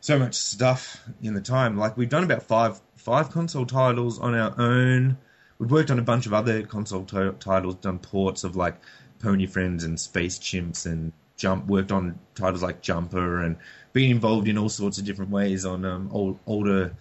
so 0.00 0.18
much 0.18 0.34
stuff 0.34 1.02
in 1.20 1.34
the 1.34 1.40
time. 1.40 1.76
Like 1.76 1.96
we've 1.96 2.08
done 2.08 2.24
about 2.24 2.44
five 2.44 2.80
five 2.96 3.30
console 3.30 3.66
titles 3.66 4.18
on 4.18 4.34
our 4.34 4.54
own. 4.58 5.18
We've 5.58 5.70
worked 5.70 5.90
on 5.90 5.98
a 5.98 6.02
bunch 6.02 6.26
of 6.26 6.32
other 6.32 6.62
console 6.62 7.04
to- 7.06 7.36
titles, 7.38 7.76
done 7.76 7.98
ports 7.98 8.44
of 8.44 8.56
like 8.56 8.76
Pony 9.18 9.46
Friends 9.46 9.84
and 9.84 9.98
Space 9.98 10.38
Chimps 10.38 10.86
and 10.86 11.12
Jump. 11.36 11.66
Worked 11.66 11.92
on 11.92 12.18
titles 12.34 12.62
like 12.62 12.82
Jumper 12.82 13.40
and 13.40 13.56
been 13.94 14.10
involved 14.10 14.48
in 14.48 14.58
all 14.58 14.68
sorts 14.68 14.98
of 14.98 15.06
different 15.06 15.30
ways 15.30 15.64
on 15.64 15.84
um, 15.86 16.10
old, 16.12 16.38
older 16.46 16.94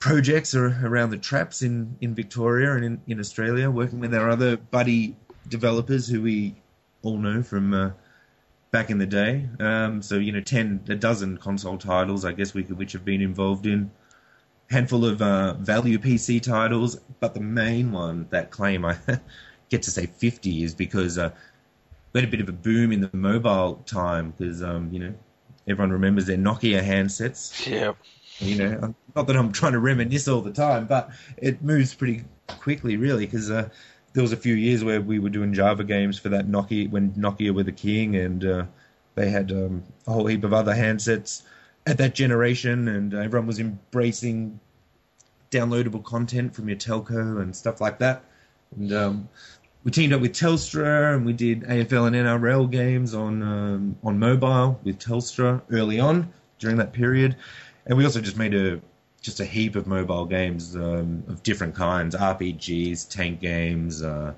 projects 0.00 0.54
ar- 0.54 0.76
around 0.84 1.10
the 1.10 1.16
traps 1.16 1.62
in, 1.62 1.96
in 2.00 2.14
Victoria 2.14 2.74
and 2.74 2.84
in, 2.84 3.00
in 3.06 3.20
Australia, 3.20 3.70
working 3.70 4.00
with 4.00 4.12
our 4.12 4.28
other 4.28 4.56
buddy 4.56 5.16
developers 5.48 6.08
who 6.08 6.20
we 6.20 6.56
all 7.02 7.16
know 7.16 7.42
from 7.42 7.72
uh, 7.72 7.90
back 8.72 8.90
in 8.90 8.98
the 8.98 9.06
day. 9.06 9.48
Um, 9.60 10.02
so, 10.02 10.16
you 10.16 10.32
know, 10.32 10.40
10, 10.40 10.86
a 10.88 10.96
dozen 10.96 11.38
console 11.38 11.78
titles, 11.78 12.24
I 12.24 12.32
guess, 12.32 12.52
we 12.52 12.64
could, 12.64 12.76
which 12.76 12.92
have 12.92 13.04
been 13.04 13.22
involved 13.22 13.64
in. 13.64 13.90
Handful 14.70 15.06
of 15.06 15.22
uh, 15.22 15.54
value 15.54 15.98
PC 15.98 16.42
titles, 16.42 16.96
but 17.20 17.32
the 17.32 17.40
main 17.40 17.92
one, 17.92 18.26
that 18.30 18.50
claim 18.50 18.84
I 18.84 18.98
get 19.70 19.84
to 19.84 19.90
say 19.90 20.06
50, 20.06 20.64
is 20.64 20.74
because 20.74 21.16
uh, 21.16 21.30
we 22.12 22.20
had 22.20 22.28
a 22.28 22.30
bit 22.30 22.40
of 22.40 22.48
a 22.48 22.52
boom 22.52 22.92
in 22.92 23.00
the 23.00 23.08
mobile 23.12 23.76
time 23.86 24.34
because, 24.36 24.62
um, 24.62 24.92
you 24.92 24.98
know, 24.98 25.14
everyone 25.68 25.92
remembers 25.92 26.26
their 26.26 26.36
Nokia 26.36 26.82
handsets. 26.82 27.66
Yeah. 27.66 27.92
You 28.40 28.56
know, 28.56 28.94
not 29.16 29.26
that 29.26 29.36
I'm 29.36 29.52
trying 29.52 29.72
to 29.72 29.80
reminisce 29.80 30.28
all 30.28 30.40
the 30.40 30.52
time, 30.52 30.86
but 30.86 31.10
it 31.36 31.60
moves 31.60 31.94
pretty 31.94 32.24
quickly, 32.46 32.96
really, 32.96 33.26
because 33.26 33.50
uh, 33.50 33.68
there 34.12 34.22
was 34.22 34.32
a 34.32 34.36
few 34.36 34.54
years 34.54 34.84
where 34.84 35.00
we 35.00 35.18
were 35.18 35.28
doing 35.28 35.52
Java 35.52 35.82
games 35.82 36.18
for 36.18 36.28
that 36.28 36.46
Nokia 36.46 36.88
when 36.88 37.10
Nokia 37.12 37.52
were 37.52 37.64
the 37.64 37.72
king, 37.72 38.14
and 38.16 38.44
uh, 38.44 38.64
they 39.16 39.28
had 39.28 39.50
um, 39.50 39.82
a 40.06 40.12
whole 40.12 40.26
heap 40.26 40.44
of 40.44 40.52
other 40.52 40.72
handsets 40.72 41.42
at 41.86 41.98
that 41.98 42.14
generation, 42.14 42.86
and 42.86 43.12
everyone 43.12 43.46
was 43.46 43.58
embracing 43.58 44.60
downloadable 45.50 46.04
content 46.04 46.54
from 46.54 46.68
your 46.68 46.78
telco 46.78 47.40
and 47.42 47.56
stuff 47.56 47.80
like 47.80 47.98
that. 47.98 48.22
And 48.76 48.92
um, 48.92 49.28
we 49.84 49.90
teamed 49.90 50.12
up 50.12 50.20
with 50.20 50.32
Telstra, 50.32 51.14
and 51.14 51.24
we 51.24 51.32
did 51.32 51.62
AFL 51.62 52.08
and 52.08 52.16
NRL 52.16 52.70
games 52.70 53.14
on 53.14 53.42
um, 53.42 53.96
on 54.02 54.18
mobile 54.18 54.80
with 54.84 54.98
Telstra 54.98 55.62
early 55.70 56.00
on 56.00 56.32
during 56.58 56.76
that 56.78 56.92
period, 56.92 57.36
and 57.86 57.96
we 57.96 58.04
also 58.04 58.20
just 58.20 58.36
made 58.36 58.54
a 58.54 58.80
just 59.20 59.40
a 59.40 59.44
heap 59.44 59.76
of 59.76 59.86
mobile 59.86 60.24
games 60.24 60.76
um, 60.76 61.22
of 61.28 61.42
different 61.42 61.74
kinds, 61.74 62.14
RPGs, 62.14 63.08
tank 63.08 63.40
games. 63.40 64.02
Uh, 64.02 64.34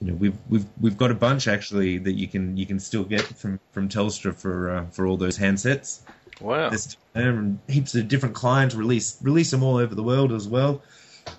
you 0.00 0.08
know, 0.08 0.14
we've 0.14 0.38
we've 0.48 0.66
we've 0.80 0.96
got 0.96 1.10
a 1.10 1.14
bunch 1.14 1.48
actually 1.48 1.98
that 1.98 2.14
you 2.14 2.26
can 2.26 2.56
you 2.56 2.66
can 2.66 2.80
still 2.80 3.04
get 3.04 3.22
from 3.22 3.60
from 3.70 3.88
Telstra 3.88 4.34
for 4.34 4.70
uh, 4.70 4.86
for 4.86 5.06
all 5.06 5.16
those 5.16 5.38
handsets. 5.38 6.00
Wow. 6.40 6.70
There's 6.70 6.96
um, 7.14 7.60
heaps 7.68 7.94
of 7.94 8.08
different 8.08 8.34
clients 8.34 8.74
release 8.74 9.16
release 9.22 9.50
them 9.50 9.62
all 9.62 9.76
over 9.76 9.94
the 9.94 10.02
world 10.02 10.32
as 10.32 10.48
well. 10.48 10.82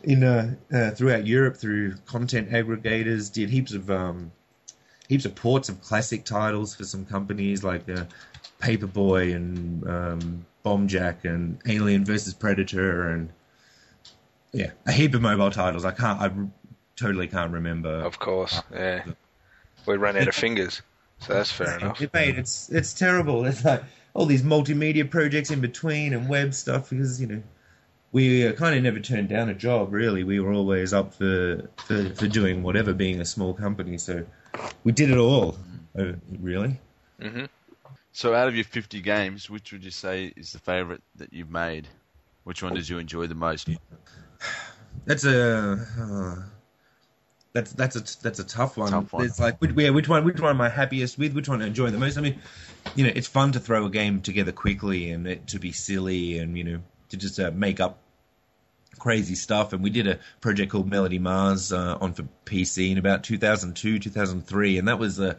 In 0.04 0.24
uh, 0.24 0.56
uh, 0.74 0.92
throughout 0.92 1.26
Europe 1.26 1.58
through 1.58 1.96
content 2.06 2.50
aggregators, 2.52 3.32
did 3.32 3.50
heaps 3.50 3.74
of 3.74 3.90
um, 3.90 4.32
heaps 5.08 5.26
of 5.26 5.36
ports 5.36 5.70
of 5.70 5.82
classic 5.82 6.26
titles 6.26 6.76
for 6.76 6.84
some 6.84 7.06
companies 7.06 7.64
like 7.64 7.90
uh, 7.90 8.06
Paperboy 8.60 9.36
and 9.36 9.88
um, 9.88 10.46
Bombjack 10.66 11.26
and 11.26 11.60
Alien 11.68 12.06
versus 12.06 12.34
Predator 12.34 13.10
and 13.10 13.30
yeah, 14.54 14.72
a 14.86 14.92
heap 14.92 15.14
of 15.16 15.22
mobile 15.22 15.52
titles. 15.52 15.84
I 15.84 15.92
can't, 15.92 16.22
I 16.22 16.32
totally 16.96 17.28
can't 17.28 17.52
remember. 17.52 17.90
Of 17.90 18.20
course. 18.20 18.62
Yeah. 18.72 19.04
We 19.86 19.98
ran 19.98 20.16
out 20.16 20.28
of 20.28 20.36
fingers, 20.48 20.82
so 21.20 21.34
that's 21.34 21.52
fair 21.52 21.78
enough. 21.78 22.00
Mate, 22.14 22.38
it's 22.38 22.70
it's 22.70 22.94
terrible. 22.94 23.46
It's 23.46 23.66
like 23.66 23.84
all 24.14 24.26
these 24.26 24.44
multimedia 24.44 25.10
projects 25.10 25.52
in 25.52 25.60
between 25.60 26.14
and 26.14 26.30
web 26.30 26.54
stuff 26.54 26.92
because 26.92 27.20
you 27.20 27.28
know 27.28 27.44
we 28.14 28.48
uh, 28.48 28.54
kind 28.54 28.78
of 28.78 28.84
never 28.84 29.00
turned 29.00 29.28
down 29.28 29.50
a 29.50 29.56
job. 29.56 29.92
Really, 29.92 30.24
we 30.24 30.40
were 30.40 30.54
always 30.54 30.94
up 30.94 31.14
for 31.14 31.70
for, 31.78 32.10
for 32.16 32.28
doing 32.28 32.64
whatever. 32.64 32.94
Being 32.94 33.20
a 33.20 33.26
small 33.26 33.54
company, 33.54 33.98
so 33.98 34.26
we 34.86 34.94
did 34.94 35.10
it 35.10 35.18
all. 35.18 35.58
Uh, 35.98 36.14
really, 36.40 36.80
hmm 37.22 37.46
So, 38.14 38.34
out 38.34 38.48
of 38.48 38.56
your 38.56 38.64
50 38.64 39.02
games, 39.02 39.50
which 39.50 39.72
would 39.72 39.84
you 39.84 39.92
say 39.92 40.32
is 40.38 40.54
the 40.54 40.60
favourite 40.60 41.02
that 41.16 41.34
you've 41.34 41.52
made? 41.52 41.88
Which 42.46 42.64
one 42.64 42.74
did 42.74 42.88
you 42.88 43.00
enjoy 43.00 43.28
the 43.28 43.36
most? 43.36 43.68
that's 45.06 45.26
a. 45.26 45.74
Uh, 46.00 46.36
that's 47.54 47.72
that's 47.74 47.96
a 47.96 48.22
that's 48.22 48.40
a 48.40 48.44
tough 48.44 48.78
one. 48.78 48.92
Tough 48.92 49.14
one. 49.14 49.26
It's 49.26 49.40
like 49.40 49.60
which, 49.60 49.72
yeah, 49.76 49.90
which 49.90 50.08
one 50.08 50.24
which 50.24 50.40
one 50.40 50.52
am 50.52 50.62
I 50.62 50.70
happiest 50.70 51.18
with? 51.18 51.34
Which 51.34 51.50
one 51.50 51.62
I 51.62 51.68
enjoy 51.68 51.90
the 51.90 52.00
most? 52.00 52.18
I 52.18 52.22
mean, 52.22 52.40
you 52.96 53.06
know, 53.06 53.12
it's 53.16 53.28
fun 53.28 53.52
to 53.54 53.60
throw 53.60 53.86
a 53.86 53.90
game 53.90 54.22
together 54.22 54.52
quickly 54.52 55.12
and 55.12 55.28
it, 55.28 55.48
to 55.48 55.60
be 55.60 55.72
silly 55.72 56.40
and 56.40 56.58
you 56.58 56.64
know 56.64 56.80
to 57.10 57.18
just 57.18 57.40
uh, 57.40 57.52
make 57.52 57.80
up 57.80 58.03
crazy 59.00 59.36
stuff. 59.36 59.74
And 59.74 59.84
we 59.84 59.90
did 59.90 60.08
a 60.08 60.20
project 60.42 60.72
called 60.72 60.90
Melody 60.90 61.20
Mars 61.20 61.74
uh, 61.74 61.98
on 62.00 62.14
for 62.14 62.28
PC 62.46 62.92
in 62.92 62.98
about 62.98 63.24
2002, 63.24 64.00
2003, 64.00 64.78
and 64.78 64.88
that 64.88 65.00
was 65.00 65.20
uh, 65.20 65.36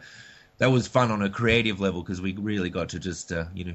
that 0.59 0.71
was 0.71 0.87
fun 0.87 1.11
on 1.11 1.23
a 1.23 1.31
creative 1.31 1.81
level 1.81 2.03
because 2.03 2.21
we 2.21 2.33
really 2.35 2.71
got 2.71 2.91
to 2.91 2.99
just 2.99 3.33
uh, 3.33 3.45
you 3.55 3.65
know 3.65 3.75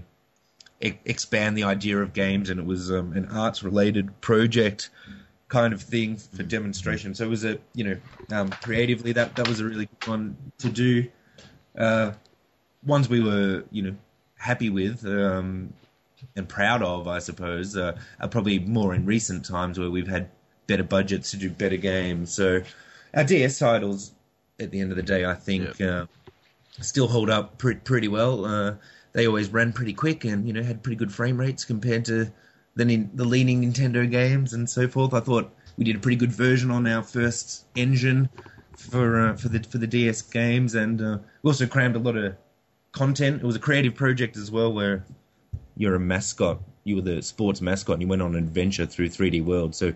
expand 0.81 1.57
the 1.57 1.63
idea 1.63 1.97
of 1.97 2.13
games, 2.13 2.49
and 2.49 2.59
it 2.59 2.65
was 2.65 2.91
um, 2.91 3.13
an 3.13 3.25
arts 3.31 3.63
related 3.63 4.21
project. 4.21 4.89
kind 5.49 5.73
of 5.73 5.81
thing 5.81 6.15
for 6.15 6.43
demonstration. 6.43 7.15
So 7.15 7.25
it 7.25 7.29
was 7.29 7.43
a 7.43 7.57
you 7.73 7.83
know 7.83 7.97
um, 8.31 8.49
creatively 8.49 9.13
that 9.13 9.35
that 9.35 9.47
was 9.47 9.59
a 9.59 9.65
really 9.65 9.87
good 9.87 10.07
one 10.07 10.37
to 10.59 10.69
do. 10.69 11.07
Uh, 11.77 12.11
ones 12.85 13.09
we 13.09 13.21
were 13.21 13.63
you 13.71 13.81
know 13.81 13.95
happy 14.37 14.69
with 14.69 15.05
um, 15.05 15.73
and 16.35 16.47
proud 16.47 16.81
of, 16.81 17.07
I 17.07 17.19
suppose, 17.19 17.77
uh, 17.77 17.97
are 18.19 18.27
probably 18.27 18.59
more 18.59 18.93
in 18.93 19.05
recent 19.05 19.45
times 19.45 19.79
where 19.79 19.89
we've 19.89 20.07
had 20.07 20.29
better 20.67 20.83
budgets 20.83 21.31
to 21.31 21.37
do 21.37 21.49
better 21.49 21.77
games. 21.77 22.33
So 22.33 22.61
our 23.13 23.23
DS 23.23 23.59
titles, 23.59 24.11
at 24.59 24.71
the 24.71 24.79
end 24.79 24.91
of 24.91 24.97
the 24.97 25.03
day, 25.03 25.25
I 25.25 25.33
think 25.33 25.81
uh, 25.81 26.05
still 26.81 27.07
hold 27.07 27.29
up 27.29 27.57
pre- 27.57 27.75
pretty 27.75 28.07
well. 28.07 28.45
Uh, 28.45 28.75
they 29.13 29.27
always 29.27 29.49
ran 29.49 29.73
pretty 29.73 29.93
quick 29.93 30.25
and 30.25 30.45
you 30.45 30.53
know 30.53 30.61
had 30.61 30.83
pretty 30.83 30.95
good 30.95 31.11
frame 31.11 31.39
rates 31.39 31.65
compared 31.65 32.05
to 32.05 32.31
the 32.75 32.85
nin- 32.85 33.09
the 33.15 33.25
leading 33.25 33.63
Nintendo 33.63 34.09
games 34.09 34.53
and 34.53 34.69
so 34.69 34.87
forth. 34.87 35.13
I 35.13 35.19
thought 35.19 35.51
we 35.77 35.83
did 35.83 35.95
a 35.95 35.99
pretty 35.99 36.17
good 36.17 36.31
version 36.31 36.71
on 36.71 36.85
our 36.87 37.03
first 37.03 37.65
engine 37.75 38.29
for 38.77 39.19
uh, 39.19 39.35
for 39.35 39.49
the 39.49 39.63
for 39.63 39.77
the 39.77 39.87
DS 39.87 40.21
games, 40.21 40.75
and 40.75 41.01
uh, 41.01 41.17
we 41.41 41.49
also 41.49 41.65
crammed 41.65 41.95
a 41.95 41.99
lot 41.99 42.15
of 42.15 42.35
content. 42.91 43.41
It 43.41 43.45
was 43.45 43.55
a 43.55 43.59
creative 43.59 43.95
project 43.95 44.37
as 44.37 44.51
well, 44.51 44.71
where 44.71 45.03
you're 45.79 45.95
a 45.95 45.99
mascot. 45.99 46.61
You 46.83 46.97
were 46.97 47.01
the 47.01 47.21
sports 47.23 47.61
mascot, 47.61 47.93
and 47.93 48.01
you 48.01 48.07
went 48.07 48.21
on 48.21 48.35
an 48.35 48.43
adventure 48.43 48.85
through 48.85 49.09
3D 49.09 49.43
World. 49.43 49.73
So 49.73 49.93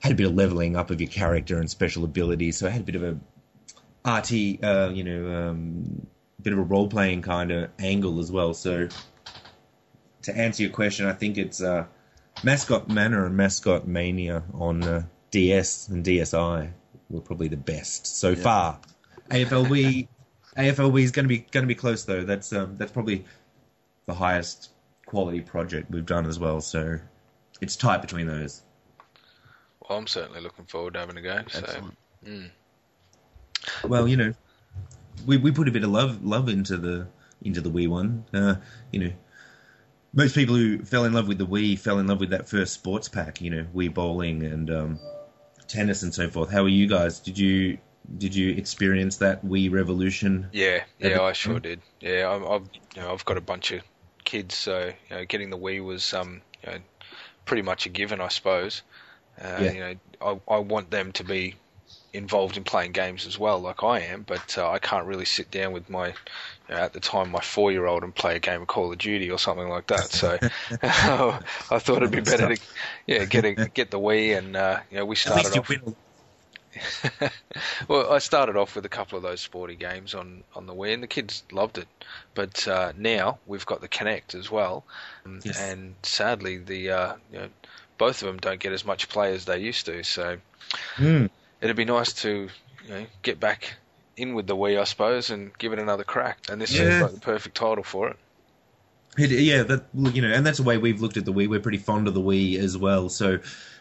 had 0.00 0.12
a 0.12 0.14
bit 0.14 0.26
of 0.26 0.34
leveling 0.34 0.76
up 0.76 0.90
of 0.90 1.00
your 1.00 1.10
character 1.10 1.58
and 1.58 1.68
special 1.68 2.04
abilities. 2.04 2.58
So 2.58 2.66
I 2.66 2.70
had 2.70 2.82
a 2.82 2.84
bit 2.84 2.94
of 2.94 3.02
a 3.02 3.12
RT, 4.06 4.62
uh, 4.62 4.90
you 4.92 5.02
know, 5.02 5.34
um, 5.34 6.06
bit 6.42 6.52
of 6.52 6.58
a 6.58 6.62
role 6.62 6.88
playing 6.88 7.22
kind 7.22 7.50
of 7.50 7.70
angle 7.78 8.20
as 8.20 8.30
well. 8.30 8.52
So 8.52 8.88
to 10.22 10.36
answer 10.36 10.62
your 10.62 10.72
question, 10.72 11.06
I 11.06 11.14
think 11.14 11.38
it's 11.38 11.62
uh, 11.62 11.86
Mascot 12.42 12.90
Manor 12.90 13.24
and 13.24 13.34
Mascot 13.34 13.88
Mania 13.88 14.42
on 14.52 14.84
uh, 14.84 15.04
DS 15.30 15.88
and 15.88 16.04
DSi 16.04 16.70
were 17.08 17.20
probably 17.22 17.48
the 17.48 17.56
best 17.56 18.06
so 18.06 18.36
far. 18.36 18.78
AFLW, 19.30 20.06
AFLW 20.58 21.02
is 21.02 21.12
going 21.12 21.24
to 21.24 21.28
be 21.28 21.38
going 21.38 21.64
to 21.64 21.68
be 21.68 21.74
close 21.74 22.04
though. 22.04 22.24
That's 22.24 22.52
um, 22.52 22.76
that's 22.76 22.92
probably 22.92 23.24
the 24.04 24.12
highest 24.12 24.68
quality 25.06 25.40
project 25.40 25.90
we've 25.90 26.06
done 26.06 26.26
as 26.26 26.38
well. 26.38 26.60
So 26.60 26.98
it's 27.60 27.76
tight 27.76 28.02
between 28.02 28.26
those. 28.26 28.62
Well, 29.80 29.98
I'm 29.98 30.06
certainly 30.06 30.40
looking 30.40 30.64
forward 30.64 30.94
to 30.94 31.00
having 31.00 31.16
a 31.16 31.22
go. 31.22 31.40
So, 31.48 31.90
mm. 32.26 32.50
Well, 33.84 34.08
you 34.08 34.16
know, 34.16 34.34
we 35.26 35.36
we 35.36 35.52
put 35.52 35.68
a 35.68 35.72
bit 35.72 35.84
of 35.84 35.90
love 35.90 36.24
love 36.24 36.48
into 36.48 36.76
the 36.76 37.06
into 37.42 37.60
the 37.60 37.70
Wii 37.70 37.88
one. 37.88 38.24
Uh, 38.32 38.56
you 38.90 39.00
know, 39.00 39.12
most 40.12 40.34
people 40.34 40.54
who 40.54 40.78
fell 40.84 41.04
in 41.04 41.12
love 41.12 41.28
with 41.28 41.38
the 41.38 41.46
Wii 41.46 41.78
fell 41.78 41.98
in 41.98 42.06
love 42.06 42.20
with 42.20 42.30
that 42.30 42.48
first 42.48 42.72
sports 42.72 43.08
pack. 43.08 43.40
You 43.40 43.50
know, 43.50 43.66
Wii 43.74 43.92
bowling 43.92 44.42
and 44.42 44.70
um, 44.70 44.98
tennis 45.68 46.02
and 46.02 46.14
so 46.14 46.28
forth. 46.28 46.50
How 46.50 46.62
are 46.62 46.68
you 46.68 46.86
guys? 46.86 47.20
Did 47.20 47.38
you 47.38 47.78
did 48.18 48.34
you 48.34 48.54
experience 48.54 49.18
that 49.18 49.44
Wii 49.44 49.70
revolution? 49.70 50.48
yeah, 50.52 50.84
yeah, 50.98 51.22
I 51.22 51.32
sure 51.32 51.60
did. 51.60 51.80
Yeah, 52.00 52.30
I've 52.30 52.68
you 52.94 53.02
know 53.02 53.12
I've 53.12 53.24
got 53.24 53.36
a 53.36 53.42
bunch 53.42 53.72
of 53.72 53.82
kids, 54.24 54.56
so 54.56 54.86
you 55.10 55.16
know, 55.16 55.24
getting 55.24 55.50
the 55.50 55.58
Wii 55.58 55.84
was 55.84 56.12
um 56.14 56.42
you 56.64 56.72
know, 56.72 56.78
pretty 57.46 57.62
much 57.62 57.86
a 57.86 57.90
given, 57.90 58.20
I 58.20 58.28
suppose. 58.28 58.82
Uh, 59.40 59.64
Yeah. 59.64 59.70
You 59.72 59.80
know, 59.80 60.40
I 60.48 60.54
I 60.54 60.58
want 60.58 60.90
them 60.90 61.12
to 61.12 61.24
be 61.24 61.56
involved 62.12 62.56
in 62.56 62.64
playing 62.64 62.92
games 62.92 63.26
as 63.26 63.38
well, 63.38 63.58
like 63.60 63.82
I 63.82 64.00
am, 64.00 64.22
but 64.22 64.56
uh, 64.56 64.70
I 64.70 64.78
can't 64.78 65.06
really 65.06 65.24
sit 65.24 65.50
down 65.50 65.72
with 65.72 65.90
my, 65.90 66.08
you 66.08 66.14
know, 66.70 66.76
at 66.76 66.92
the 66.92 67.00
time, 67.00 67.30
my 67.30 67.40
four-year-old 67.40 68.04
and 68.04 68.14
play 68.14 68.36
a 68.36 68.40
game 68.40 68.62
of 68.62 68.68
Call 68.68 68.92
of 68.92 68.98
Duty 68.98 69.30
or 69.30 69.38
something 69.38 69.68
like 69.68 69.88
that. 69.88 70.12
So 70.12 70.38
I 70.82 71.78
thought 71.78 71.98
it'd 71.98 72.10
be 72.12 72.20
better 72.20 72.54
to, 72.54 72.62
yeah, 73.06 73.24
get 73.24 73.44
a, 73.44 73.54
get 73.74 73.90
the 73.90 73.98
Wii, 74.00 74.38
and 74.38 74.56
uh, 74.56 74.80
you 74.90 74.98
know, 74.98 75.06
we 75.06 75.16
At 75.26 75.32
started 75.32 75.34
least 75.34 75.54
you 75.54 75.62
off. 75.62 75.68
win. 75.68 75.96
well, 77.88 78.12
I 78.12 78.18
started 78.18 78.56
off 78.56 78.74
with 78.74 78.84
a 78.84 78.90
couple 78.90 79.16
of 79.16 79.22
those 79.22 79.40
sporty 79.40 79.74
games 79.76 80.14
on, 80.14 80.42
on 80.54 80.66
the 80.66 80.74
Wii, 80.74 80.94
and 80.94 81.02
the 81.02 81.06
kids 81.08 81.42
loved 81.52 81.78
it. 81.78 81.88
But 82.34 82.66
uh, 82.66 82.92
now 82.96 83.38
we've 83.46 83.66
got 83.66 83.80
the 83.80 83.88
Kinect 83.88 84.34
as 84.34 84.50
well, 84.50 84.84
um, 85.26 85.40
Yes. 85.44 85.60
and 85.60 85.94
sadly, 86.02 86.58
the 86.58 86.90
uh, 86.90 87.14
you 87.32 87.38
know, 87.38 87.48
both 87.98 88.22
of 88.22 88.26
them 88.26 88.38
don't 88.38 88.60
get 88.60 88.72
as 88.72 88.84
much 88.84 89.08
play 89.08 89.34
as 89.34 89.44
they 89.44 89.58
used 89.58 89.86
to. 89.86 90.02
So 90.02 90.38
Hmm. 90.96 91.26
it'd 91.60 91.76
be 91.76 91.84
nice 91.84 92.12
to 92.22 92.48
you 92.84 92.88
know, 92.88 93.06
get 93.22 93.40
back 93.40 93.74
in 94.16 94.34
with 94.34 94.46
the 94.46 94.56
Wii, 94.56 94.80
I 94.80 94.84
suppose, 94.84 95.30
and 95.30 95.56
give 95.58 95.72
it 95.72 95.78
another 95.78 96.04
crack. 96.04 96.38
And 96.48 96.60
this 96.60 96.70
seems 96.70 96.88
Yeah. 96.88 97.00
like 97.00 97.12
the 97.12 97.20
perfect 97.20 97.56
title 97.56 97.84
for 97.84 98.08
it. 98.08 98.16
It, 99.16 99.30
yeah, 99.30 99.62
that 99.62 99.84
you 99.94 100.22
know, 100.22 100.28
and 100.32 100.44
that's 100.44 100.58
the 100.58 100.64
way 100.64 100.76
we've 100.76 101.00
looked 101.00 101.16
at 101.16 101.24
the 101.24 101.32
Wii. 101.32 101.48
We're 101.48 101.60
pretty 101.60 101.78
fond 101.78 102.08
of 102.08 102.14
the 102.14 102.20
Wii 102.20 102.58
as 102.58 102.76
well, 102.76 103.08
so 103.08 103.38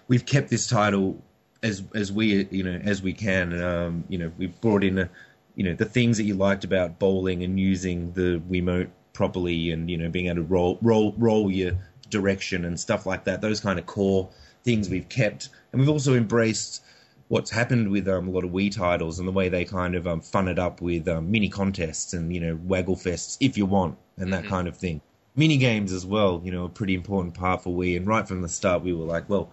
we've 0.07 0.25
kept 0.25 0.49
this 0.49 0.67
title 0.67 1.23
as 1.63 1.83
as 1.95 2.11
we 2.11 2.47
you 2.51 2.63
know 2.63 2.79
as 2.83 3.01
we 3.01 3.13
can. 3.13 3.59
Um, 3.61 4.03
you 4.09 4.17
know, 4.17 4.31
we've 4.37 4.59
brought 4.61 4.83
in 4.83 4.99
a, 4.99 5.09
you 5.55 5.63
know 5.63 5.73
the 5.73 5.85
things 5.85 6.17
that 6.17 6.23
you 6.25 6.35
liked 6.35 6.63
about 6.63 6.99
bowling 6.99 7.43
and 7.43 7.59
using 7.59 8.11
the 8.13 8.41
Wiimote 8.49 8.89
properly, 9.13 9.71
and 9.71 9.89
you 9.89 9.97
know 9.97 10.09
being 10.09 10.27
able 10.27 10.35
to 10.37 10.43
roll 10.43 10.77
roll 10.81 11.15
roll 11.17 11.49
your 11.49 11.73
direction 12.09 12.65
and 12.65 12.79
stuff 12.79 13.05
like 13.05 13.23
that. 13.23 13.41
Those 13.41 13.59
kind 13.59 13.79
of 13.79 13.85
core 13.85 14.29
things 14.63 14.89
we've 14.89 15.09
kept, 15.09 15.49
and 15.71 15.81
we've 15.81 15.89
also 15.89 16.13
embraced 16.15 16.83
what's 17.29 17.49
happened 17.49 17.89
with 17.89 18.07
um, 18.07 18.27
a 18.27 18.31
lot 18.31 18.43
of 18.43 18.51
Wii 18.51 18.75
titles 18.75 19.17
and 19.17 19.27
the 19.27 19.31
way 19.31 19.49
they 19.49 19.65
kind 19.65 19.95
of 19.95 20.05
um, 20.05 20.21
fun 20.21 20.47
it 20.47 20.59
up 20.59 20.81
with 20.81 21.07
um, 21.07 21.31
mini 21.31 21.49
contests 21.49 22.13
and 22.13 22.33
you 22.33 22.39
know 22.39 22.59
waggle 22.65 22.95
fests 22.95 23.37
if 23.39 23.57
you 23.57 23.65
want 23.65 23.97
and 24.17 24.31
that 24.31 24.43
Mhm. 24.43 24.49
kind 24.49 24.67
of 24.67 24.77
thing. 24.77 25.01
Mini 25.35 25.57
games 25.57 25.91
as 25.91 26.05
well, 26.05 26.41
you 26.43 26.51
know, 26.51 26.65
a 26.65 26.69
pretty 26.69 26.93
important 26.93 27.33
part 27.33 27.63
for 27.63 27.75
Wii. 27.75 27.97
And 27.97 28.05
right 28.05 28.27
from 28.27 28.43
the 28.43 28.49
start, 28.49 28.83
we 28.83 28.93
were 28.93 29.05
like, 29.05 29.27
well, 29.27 29.49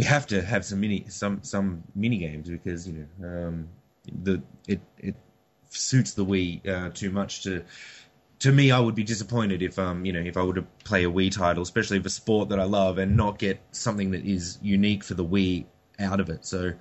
we 0.00 0.04
have 0.04 0.26
to 0.26 0.40
have 0.40 0.64
some 0.64 0.80
mini 0.80 1.04
some 1.08 1.42
some 1.42 1.82
mini 1.94 2.16
games 2.16 2.48
because 2.48 2.88
you 2.88 3.06
know 3.20 3.28
um, 3.28 3.68
the 4.22 4.42
it 4.66 4.80
it 4.96 5.14
suits 5.68 6.14
the 6.14 6.24
Wii 6.24 6.66
uh, 6.66 6.88
too 6.88 7.10
much 7.10 7.42
to. 7.42 7.64
To 8.38 8.50
me, 8.50 8.70
I 8.70 8.80
would 8.80 8.94
be 8.94 9.04
disappointed 9.04 9.60
if 9.60 9.78
um 9.78 10.06
you 10.06 10.14
know 10.14 10.20
if 10.20 10.38
I 10.38 10.42
were 10.42 10.54
to 10.54 10.62
play 10.84 11.04
a 11.04 11.10
Wii 11.10 11.30
title, 11.30 11.62
especially 11.62 11.98
of 11.98 12.06
a 12.06 12.08
sport 12.08 12.48
that 12.48 12.58
I 12.58 12.64
love, 12.64 12.96
and 12.96 13.14
not 13.14 13.38
get 13.38 13.60
something 13.72 14.12
that 14.12 14.24
is 14.24 14.58
unique 14.62 15.04
for 15.04 15.12
the 15.12 15.24
Wii 15.24 15.66
out 15.98 16.18
of 16.18 16.30
it. 16.30 16.46
So 16.46 16.72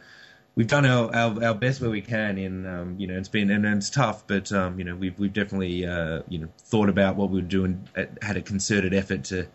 we've 0.56 0.68
done 0.68 0.86
our, 0.86 1.14
our, 1.14 1.44
our 1.44 1.54
best 1.54 1.82
where 1.82 1.90
we 1.90 2.00
can 2.00 2.38
in 2.38 2.66
um, 2.66 2.96
you 2.98 3.08
know 3.08 3.18
it's 3.18 3.28
been 3.28 3.50
and 3.52 3.66
it's 3.66 3.90
tough 3.90 4.26
but 4.28 4.50
um, 4.54 4.80
you 4.80 4.86
know 4.86 4.96
we've 4.96 5.20
we've 5.20 5.34
definitely 5.34 5.86
uh, 5.86 6.22
you 6.30 6.40
know 6.40 6.48
thought 6.60 6.88
about 6.88 7.18
what 7.18 7.30
we 7.30 7.36
would 7.36 7.50
do 7.50 7.66
and 7.66 7.90
had 8.22 8.38
a 8.38 8.42
concerted 8.42 8.94
effort 8.94 9.26
to 9.26 9.46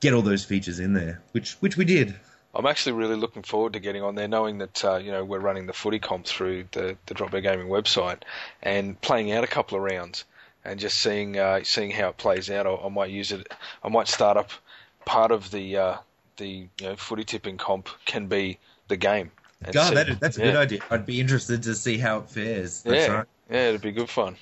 get 0.00 0.12
all 0.12 0.22
those 0.22 0.44
features 0.44 0.80
in 0.80 0.92
there 0.92 1.22
which 1.30 1.52
which 1.60 1.76
we 1.76 1.84
did 1.84 2.16
I'm 2.54 2.66
actually 2.66 2.92
really 2.92 3.16
looking 3.16 3.42
forward 3.42 3.72
to 3.72 3.80
getting 3.80 4.02
on 4.02 4.14
there, 4.14 4.28
knowing 4.28 4.58
that 4.58 4.84
uh, 4.84 4.96
you 4.96 5.10
know 5.10 5.24
we're 5.24 5.40
running 5.40 5.66
the 5.66 5.72
footy 5.72 5.98
comp 5.98 6.26
through 6.26 6.66
the 6.72 6.96
the 7.06 7.14
Drop 7.14 7.30
Bear 7.30 7.40
Gaming 7.40 7.68
website 7.68 8.22
and 8.62 9.00
playing 9.00 9.32
out 9.32 9.44
a 9.44 9.48
couple 9.48 9.76
of 9.76 9.84
rounds 9.84 10.24
and 10.64 10.78
just 10.80 10.98
seeing 10.98 11.38
uh, 11.38 11.60
seeing 11.64 11.90
how 11.90 12.08
it 12.08 12.16
plays 12.16 12.50
out. 12.50 12.66
I, 12.66 12.74
I 12.74 12.88
might 12.88 13.10
use 13.10 13.32
it. 13.32 13.52
I 13.82 13.88
might 13.88 14.08
start 14.08 14.36
up 14.36 14.50
part 15.04 15.30
of 15.30 15.50
the 15.50 15.76
uh, 15.76 15.96
the 16.36 16.48
you 16.48 16.86
know, 16.86 16.96
footy 16.96 17.24
tipping 17.24 17.56
comp 17.56 17.88
can 18.04 18.26
be 18.26 18.58
the 18.88 18.96
game. 18.96 19.30
God, 19.72 19.96
that, 19.96 20.20
that's 20.20 20.36
a 20.36 20.40
yeah. 20.40 20.46
good 20.46 20.56
idea 20.56 20.80
i'd 20.90 21.06
be 21.06 21.20
interested 21.20 21.62
to 21.62 21.74
see 21.74 21.96
how 21.96 22.18
it 22.18 22.28
fares 22.28 22.82
that's 22.82 23.08
yeah, 23.08 23.14
right 23.14 23.26
yeah, 23.50 23.68
it'd 23.68 23.80
be 23.80 23.92
good 23.92 24.10
fun. 24.10 24.36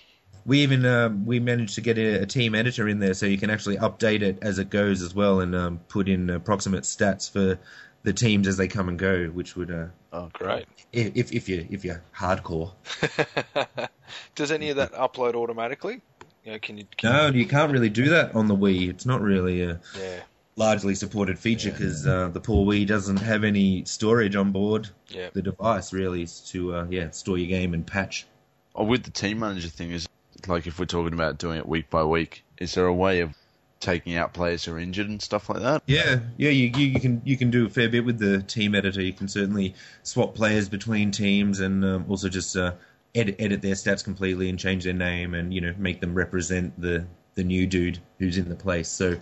we 0.44 0.60
even 0.60 0.84
um, 0.84 1.26
we 1.26 1.38
managed 1.38 1.76
to 1.76 1.80
get 1.80 1.98
a, 1.98 2.22
a 2.22 2.26
team 2.26 2.54
editor 2.54 2.88
in 2.88 2.98
there 2.98 3.14
so 3.14 3.26
you 3.26 3.38
can 3.38 3.50
actually 3.50 3.76
update 3.76 4.22
it 4.22 4.38
as 4.42 4.58
it 4.58 4.70
goes 4.70 5.02
as 5.02 5.14
well 5.14 5.40
and 5.40 5.54
um, 5.54 5.78
put 5.88 6.08
in 6.08 6.30
approximate 6.30 6.84
stats 6.84 7.30
for 7.30 7.58
the 8.02 8.12
teams 8.12 8.48
as 8.48 8.56
they 8.56 8.68
come 8.68 8.88
and 8.88 8.98
go 8.98 9.26
which 9.26 9.56
would 9.56 9.70
uh, 9.70 9.86
Oh, 10.12 10.28
Great. 10.32 10.66
if 10.92 11.32
if 11.32 11.48
you 11.48 11.66
if 11.70 11.84
you're 11.84 12.02
hardcore 12.16 12.72
Does 14.34 14.52
any 14.52 14.70
of 14.70 14.76
that 14.76 14.92
upload 14.92 15.34
automatically? 15.34 16.00
You 16.44 16.52
know, 16.52 16.58
can 16.58 16.76
you? 16.78 16.84
Can 16.96 17.12
No, 17.12 17.26
you 17.28 17.46
can't 17.46 17.72
really 17.72 17.88
do 17.88 18.10
that 18.10 18.34
on 18.34 18.48
the 18.48 18.56
Wii. 18.56 18.90
It's 18.90 19.06
not 19.06 19.20
really 19.22 19.62
a 19.62 19.80
Yeah, 19.98 20.20
largely 20.56 20.94
supported 20.94 21.38
feature 21.38 21.70
because 21.70 22.06
uh, 22.06 22.28
the 22.28 22.40
poor 22.40 22.66
Wii 22.66 22.86
doesn't 22.86 23.18
have 23.18 23.44
any 23.44 23.84
storage 23.84 24.34
on 24.36 24.50
board 24.52 24.90
yeah. 25.08 25.28
the 25.32 25.42
device 25.42 25.92
really 25.92 26.22
is 26.22 26.40
to 26.50 26.74
uh, 26.74 26.86
yeah 26.90 27.10
store 27.10 27.38
your 27.38 27.48
game 27.48 27.74
and 27.74 27.86
patch. 27.86 28.26
Oh, 28.74 28.84
with 28.84 29.04
the 29.04 29.10
team 29.10 29.38
manager 29.38 29.68
thing, 29.68 29.92
is 29.92 30.08
like 30.46 30.66
if 30.66 30.78
we're 30.78 30.86
talking 30.86 31.12
about 31.14 31.38
doing 31.38 31.58
it 31.58 31.68
week 31.68 31.88
by 31.90 32.04
week, 32.04 32.44
is 32.58 32.74
there 32.74 32.86
a 32.86 32.94
way 32.94 33.20
of 33.20 33.34
taking 33.82 34.16
out 34.16 34.32
players 34.32 34.64
who 34.64 34.72
are 34.72 34.78
injured 34.78 35.08
and 35.08 35.20
stuff 35.20 35.50
like 35.50 35.60
that? 35.60 35.82
Yeah, 35.86 36.20
yeah, 36.38 36.50
you, 36.50 36.72
you, 36.74 36.86
you 36.86 37.00
can 37.00 37.20
you 37.24 37.36
can 37.36 37.50
do 37.50 37.66
a 37.66 37.68
fair 37.68 37.88
bit 37.88 38.04
with 38.04 38.18
the 38.18 38.42
team 38.42 38.74
editor. 38.74 39.02
You 39.02 39.12
can 39.12 39.28
certainly 39.28 39.74
swap 40.02 40.34
players 40.34 40.68
between 40.68 41.10
teams 41.10 41.60
and 41.60 41.84
um, 41.84 42.06
also 42.08 42.28
just 42.28 42.56
uh, 42.56 42.72
edit 43.14 43.36
edit 43.38 43.60
their 43.60 43.74
stats 43.74 44.02
completely 44.02 44.48
and 44.48 44.58
change 44.58 44.84
their 44.84 44.94
name 44.94 45.34
and 45.34 45.52
you 45.52 45.60
know 45.60 45.74
make 45.76 46.00
them 46.00 46.14
represent 46.14 46.80
the 46.80 47.04
the 47.34 47.44
new 47.44 47.66
dude 47.66 47.98
who's 48.18 48.38
in 48.38 48.48
the 48.48 48.56
place. 48.56 48.88
So 48.88 49.16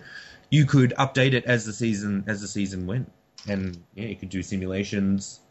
you 0.49 0.65
could 0.65 0.93
update 0.97 1.33
it 1.33 1.45
as 1.45 1.65
the 1.65 1.73
season 1.73 2.23
as 2.27 2.39
the 2.41 2.47
season 2.47 2.87
went, 2.87 3.11
and 3.47 3.83
yeah, 3.95 4.05
you 4.05 4.15
could 4.15 4.29
do 4.29 4.43
simulations 4.43 5.41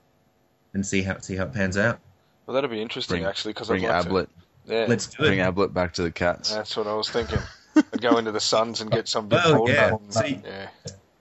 and 0.72 0.86
see 0.86 1.02
how 1.02 1.18
see 1.18 1.36
how 1.36 1.44
it 1.44 1.52
pans 1.52 1.76
out. 1.76 1.98
Well, 2.46 2.54
that'd 2.54 2.70
be 2.70 2.80
interesting 2.80 3.18
Bring, 3.18 3.28
actually 3.28 3.52
because 3.52 3.68
bring 3.68 3.84
I'd 3.84 3.88
like 3.88 4.06
Ablett, 4.06 4.28
to. 4.66 4.74
Yeah, 4.74 4.86
Let's 4.88 5.06
do 5.06 5.18
bring 5.18 5.38
it. 5.38 5.42
Ablett 5.42 5.72
back 5.74 5.94
to 5.94 6.02
the 6.02 6.10
cats. 6.10 6.52
that's 6.54 6.76
what 6.76 6.86
I 6.86 6.94
was 6.94 7.08
thinking. 7.08 7.38
I'd 7.76 8.00
go 8.00 8.18
into 8.18 8.32
the 8.32 8.40
Suns 8.40 8.80
and 8.80 8.90
get 8.90 9.08
some 9.08 9.28
big 9.28 9.38
Well, 9.44 9.54
hold 9.56 9.68
yeah. 9.68 9.94
up. 9.94 10.12
See- 10.12 10.40
yeah, 10.44 10.68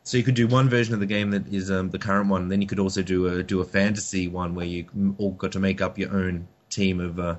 So 0.04 0.18
you 0.18 0.24
could 0.24 0.36
do 0.36 0.48
one 0.48 0.70
version 0.70 0.94
of 0.94 1.00
the 1.00 1.06
game 1.06 1.32
that 1.32 1.48
is 1.54 1.70
um, 1.70 1.90
the 1.92 2.00
current 2.00 2.30
one. 2.30 2.48
Then 2.50 2.62
you 2.62 2.68
could 2.68 2.80
also 2.80 3.02
do 3.04 3.28
a 3.28 3.44
do 3.44 3.62
a 3.62 3.66
fantasy 3.66 4.28
one 4.28 4.56
where 4.56 4.66
you 4.66 5.16
all 5.18 5.32
got 5.32 5.52
to 5.54 5.60
make 5.60 5.82
up 5.82 5.98
your 5.98 6.12
own 6.16 6.48
team 6.70 7.00
of 7.00 7.20
uh, 7.20 7.36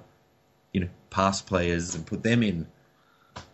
you 0.72 0.80
know 0.80 0.88
past 1.10 1.46
players 1.46 1.94
and 1.94 2.06
put 2.06 2.22
them 2.22 2.42
in. 2.42 2.66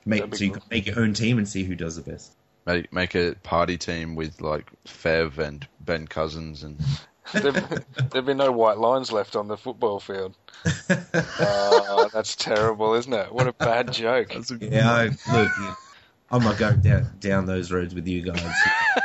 Make 0.05 0.21
That'd 0.21 0.39
so 0.39 0.45
you 0.45 0.51
cool. 0.51 0.61
can 0.61 0.69
make 0.71 0.87
your 0.87 0.99
own 1.01 1.15
team 1.15 1.39
and 1.39 1.49
see 1.49 1.65
who 1.65 1.75
does 1.75 1.97
the 1.97 2.03
best. 2.11 2.33
Make 2.67 2.93
make 2.93 3.15
a 3.15 3.35
party 3.43 3.77
team 3.79 4.15
with 4.17 4.41
like 4.41 4.71
Fev 4.87 5.39
and 5.39 5.67
Ben 5.81 6.07
Cousins 6.07 6.63
and 6.63 6.79
There'd, 7.33 7.85
there'd 8.11 8.27
be 8.27 8.35
no 8.35 8.53
white 8.53 8.79
lines 8.79 9.13
left 9.13 9.37
on 9.37 9.49
the 9.49 9.57
football 9.57 10.01
field. 10.01 10.37
Oh, 11.99 12.11
that's 12.13 12.37
terrible, 12.37 12.95
isn't 12.95 13.13
it? 13.13 13.33
What 13.33 13.47
a 13.47 13.53
bad 13.53 13.93
joke. 13.93 14.35
Yeah, 14.61 14.91
I, 14.91 15.05
look, 15.33 15.51
I'm 16.31 16.43
not 16.43 16.59
going 16.59 16.81
down 16.81 17.11
down 17.21 17.47
those 17.47 17.73
roads 17.73 17.95
with 17.95 18.07
you 18.07 18.23
guys. 18.23 18.55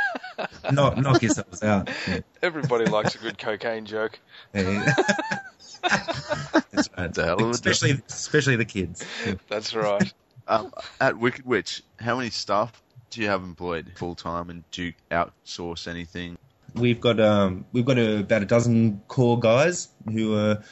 knock 0.72 0.96
knock 0.98 1.22
yourselves 1.22 1.62
out. 1.62 1.90
Yeah. 2.06 2.20
Everybody 2.42 2.86
likes 2.86 3.14
a 3.14 3.18
good 3.18 3.38
cocaine 3.38 3.86
joke. 3.86 4.18
Yeah. 4.54 4.94
That's 5.82 6.88
right. 6.96 7.08
It's 7.08 7.18
a 7.18 7.24
hell 7.24 7.40
of 7.40 7.46
a 7.48 7.50
especially 7.50 8.02
especially 8.08 8.56
the 8.56 8.64
kids. 8.64 9.04
Yeah. 9.26 9.34
That's 9.48 9.74
right. 9.74 10.12
um, 10.48 10.72
at 11.00 11.18
Wicked 11.18 11.44
Witch, 11.44 11.82
how 11.98 12.16
many 12.16 12.30
staff 12.30 12.82
do 13.10 13.20
you 13.20 13.28
have 13.28 13.42
employed 13.42 13.92
full 13.96 14.14
time, 14.14 14.50
and 14.50 14.64
do 14.70 14.84
you 14.84 14.92
outsource 15.10 15.88
anything? 15.88 16.38
We've 16.74 17.00
got 17.00 17.20
um 17.20 17.66
we've 17.72 17.84
got 17.84 17.98
a, 17.98 18.20
about 18.20 18.42
a 18.42 18.46
dozen 18.46 19.02
core 19.08 19.38
guys 19.38 19.88
who 20.10 20.34
are 20.36 20.62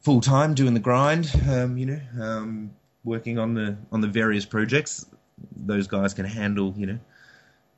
full 0.00 0.20
time 0.20 0.54
doing 0.54 0.74
the 0.74 0.80
grind. 0.80 1.30
Um, 1.48 1.76
you 1.76 1.86
know, 1.86 2.00
um, 2.20 2.70
working 3.04 3.38
on 3.38 3.54
the 3.54 3.76
on 3.90 4.00
the 4.00 4.08
various 4.08 4.44
projects. 4.44 5.06
Those 5.56 5.86
guys 5.86 6.14
can 6.14 6.24
handle 6.24 6.74
you 6.76 6.86
know 6.86 6.98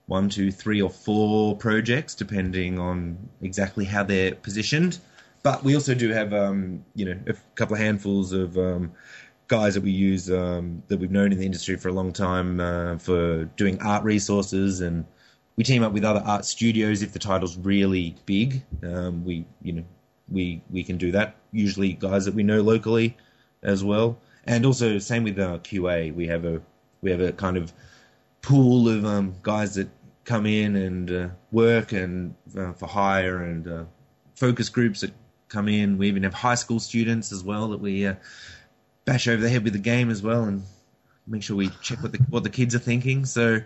one, 0.06 0.28
two, 0.28 0.50
three, 0.50 0.82
or 0.82 0.90
four 0.90 1.56
projects 1.56 2.14
depending 2.14 2.78
on 2.78 3.28
exactly 3.40 3.84
how 3.84 4.02
they're 4.02 4.34
positioned. 4.34 4.98
But 5.42 5.64
we 5.64 5.74
also 5.74 5.94
do 5.94 6.10
have 6.10 6.34
um 6.34 6.84
you 6.94 7.06
know 7.06 7.18
a 7.26 7.34
couple 7.54 7.74
of 7.74 7.80
handfuls 7.80 8.32
of 8.32 8.58
um 8.58 8.92
guys 9.50 9.74
that 9.74 9.82
we 9.82 9.90
use 9.90 10.30
um, 10.30 10.82
that 10.86 11.00
we've 11.00 11.10
known 11.10 11.32
in 11.32 11.38
the 11.38 11.44
industry 11.44 11.76
for 11.76 11.88
a 11.88 11.92
long 11.92 12.12
time 12.12 12.60
uh, 12.60 12.96
for 12.98 13.46
doing 13.56 13.82
art 13.82 14.04
resources 14.04 14.80
and 14.80 15.04
we 15.60 15.64
team 15.64 15.82
up 15.82 15.92
with 15.92 16.06
other 16.06 16.22
art 16.24 16.46
studios 16.46 17.02
if 17.02 17.12
the 17.12 17.18
title's 17.18 17.58
really 17.58 18.16
big. 18.24 18.62
Um, 18.82 19.26
we 19.26 19.44
you 19.60 19.74
know 19.74 19.84
we 20.26 20.62
we 20.70 20.82
can 20.82 20.96
do 20.96 21.12
that. 21.12 21.36
Usually 21.52 21.92
guys 21.92 22.24
that 22.24 22.32
we 22.32 22.42
know 22.42 22.62
locally 22.62 23.14
as 23.62 23.84
well, 23.84 24.18
and 24.46 24.64
also 24.64 24.98
same 24.98 25.22
with 25.22 25.38
uh, 25.38 25.58
QA. 25.58 26.14
We 26.14 26.28
have 26.28 26.46
a 26.46 26.62
we 27.02 27.10
have 27.10 27.20
a 27.20 27.32
kind 27.32 27.58
of 27.58 27.74
pool 28.40 28.88
of 28.88 29.04
um, 29.04 29.34
guys 29.42 29.74
that 29.74 29.90
come 30.24 30.46
in 30.46 30.76
and 30.76 31.10
uh, 31.12 31.28
work 31.52 31.92
and 31.92 32.34
uh, 32.56 32.72
for 32.72 32.86
hire 32.86 33.44
and 33.44 33.68
uh, 33.68 33.84
focus 34.36 34.70
groups 34.70 35.02
that 35.02 35.12
come 35.50 35.68
in. 35.68 35.98
We 35.98 36.08
even 36.08 36.22
have 36.22 36.32
high 36.32 36.54
school 36.54 36.80
students 36.80 37.32
as 37.32 37.44
well 37.44 37.68
that 37.68 37.80
we 37.80 38.06
uh, 38.06 38.14
bash 39.04 39.28
over 39.28 39.42
the 39.42 39.50
head 39.50 39.64
with 39.64 39.74
the 39.74 39.78
game 39.78 40.08
as 40.08 40.22
well 40.22 40.44
and 40.44 40.62
make 41.26 41.42
sure 41.42 41.54
we 41.54 41.68
check 41.82 42.02
what 42.02 42.12
the 42.12 42.18
what 42.30 42.44
the 42.44 42.48
kids 42.48 42.74
are 42.74 42.78
thinking. 42.78 43.26
So 43.26 43.60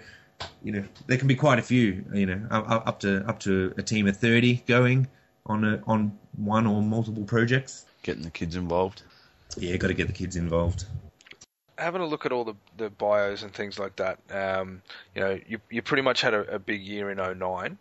you 0.63 0.73
know 0.73 0.85
there 1.07 1.19
can 1.19 1.29
be 1.29 1.35
quite 1.35 1.59
a 1.59 1.63
few 1.63 2.05
you 2.13 2.27
know 2.27 2.41
up 2.51 2.87
up 2.87 3.01
to 3.01 3.25
up 3.29 3.39
to 3.41 3.73
a 3.77 3.83
team 3.83 4.07
of 4.07 4.17
30 4.17 4.57
going 4.67 5.07
on 5.47 5.65
a, 5.65 5.83
on 5.87 6.17
one 6.37 6.67
or 6.67 6.83
multiple 6.83 7.25
projects 7.25 7.85
Getting 8.03 8.23
the 8.23 8.31
kids 8.31 8.57
involved. 8.57 9.03
yeah 9.57 9.77
got 9.77 9.89
to 9.89 9.95
get 9.95 10.07
the 10.07 10.13
kids 10.13 10.37
involved 10.37 10.85
having 11.79 12.01
a 12.01 12.07
look 12.07 12.25
at 12.25 12.33
all 12.33 12.45
the, 12.45 12.55
the 12.77 12.89
bios 12.91 13.43
and 13.43 13.53
things 13.53 13.79
like 13.81 13.97
that, 13.97 14.19
um, 14.31 14.81
you 15.15 15.21
know, 15.21 15.41
you 15.47 15.59
you 15.71 15.83
pretty 15.83 16.03
much 16.03 16.21
had 16.21 16.33
a, 16.33 16.55
a 16.55 16.59
big 16.59 16.81
year 16.83 17.11
in 17.11 17.17
09. 17.19 17.77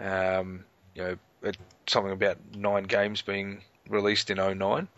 Um, 0.00 0.64
you 0.94 1.02
know, 1.02 1.16
it, 1.42 1.58
something 1.86 2.12
about 2.12 2.38
nine 2.56 2.84
games 2.84 3.20
being 3.20 3.60
released 3.90 4.30
in 4.30 4.38
09. 4.38 4.58
might 4.58 4.88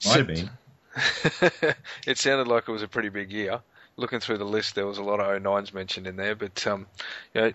So- 0.00 0.10
have 0.18 0.26
been 0.26 0.50
it 2.08 2.18
sounded 2.18 2.48
like 2.48 2.68
it 2.68 2.72
was 2.72 2.82
a 2.82 2.88
pretty 2.88 3.08
big 3.08 3.30
year. 3.30 3.60
Looking 3.96 4.20
through 4.20 4.38
the 4.38 4.44
list, 4.44 4.74
there 4.74 4.86
was 4.86 4.98
a 4.98 5.02
lot 5.02 5.20
of 5.20 5.42
09s 5.42 5.74
mentioned 5.74 6.06
in 6.06 6.16
there, 6.16 6.34
but 6.34 6.66
um, 6.66 6.86
you 7.34 7.40
know, 7.40 7.52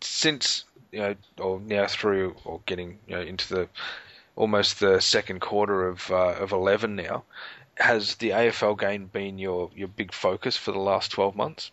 since 0.00 0.64
you 0.92 1.00
know, 1.00 1.14
or 1.38 1.60
now 1.60 1.86
through 1.86 2.36
or 2.44 2.60
getting 2.66 2.98
you 3.06 3.16
know 3.16 3.22
into 3.22 3.54
the 3.54 3.68
almost 4.36 4.80
the 4.80 5.00
second 5.00 5.40
quarter 5.40 5.88
of 5.88 6.10
uh, 6.10 6.34
of 6.34 6.52
11 6.52 6.96
now, 6.96 7.24
has 7.76 8.14
the 8.16 8.30
AFL 8.30 8.78
game 8.78 9.06
been 9.06 9.38
your 9.38 9.70
your 9.74 9.88
big 9.88 10.12
focus 10.12 10.56
for 10.56 10.72
the 10.72 10.78
last 10.78 11.10
12 11.12 11.36
months? 11.36 11.70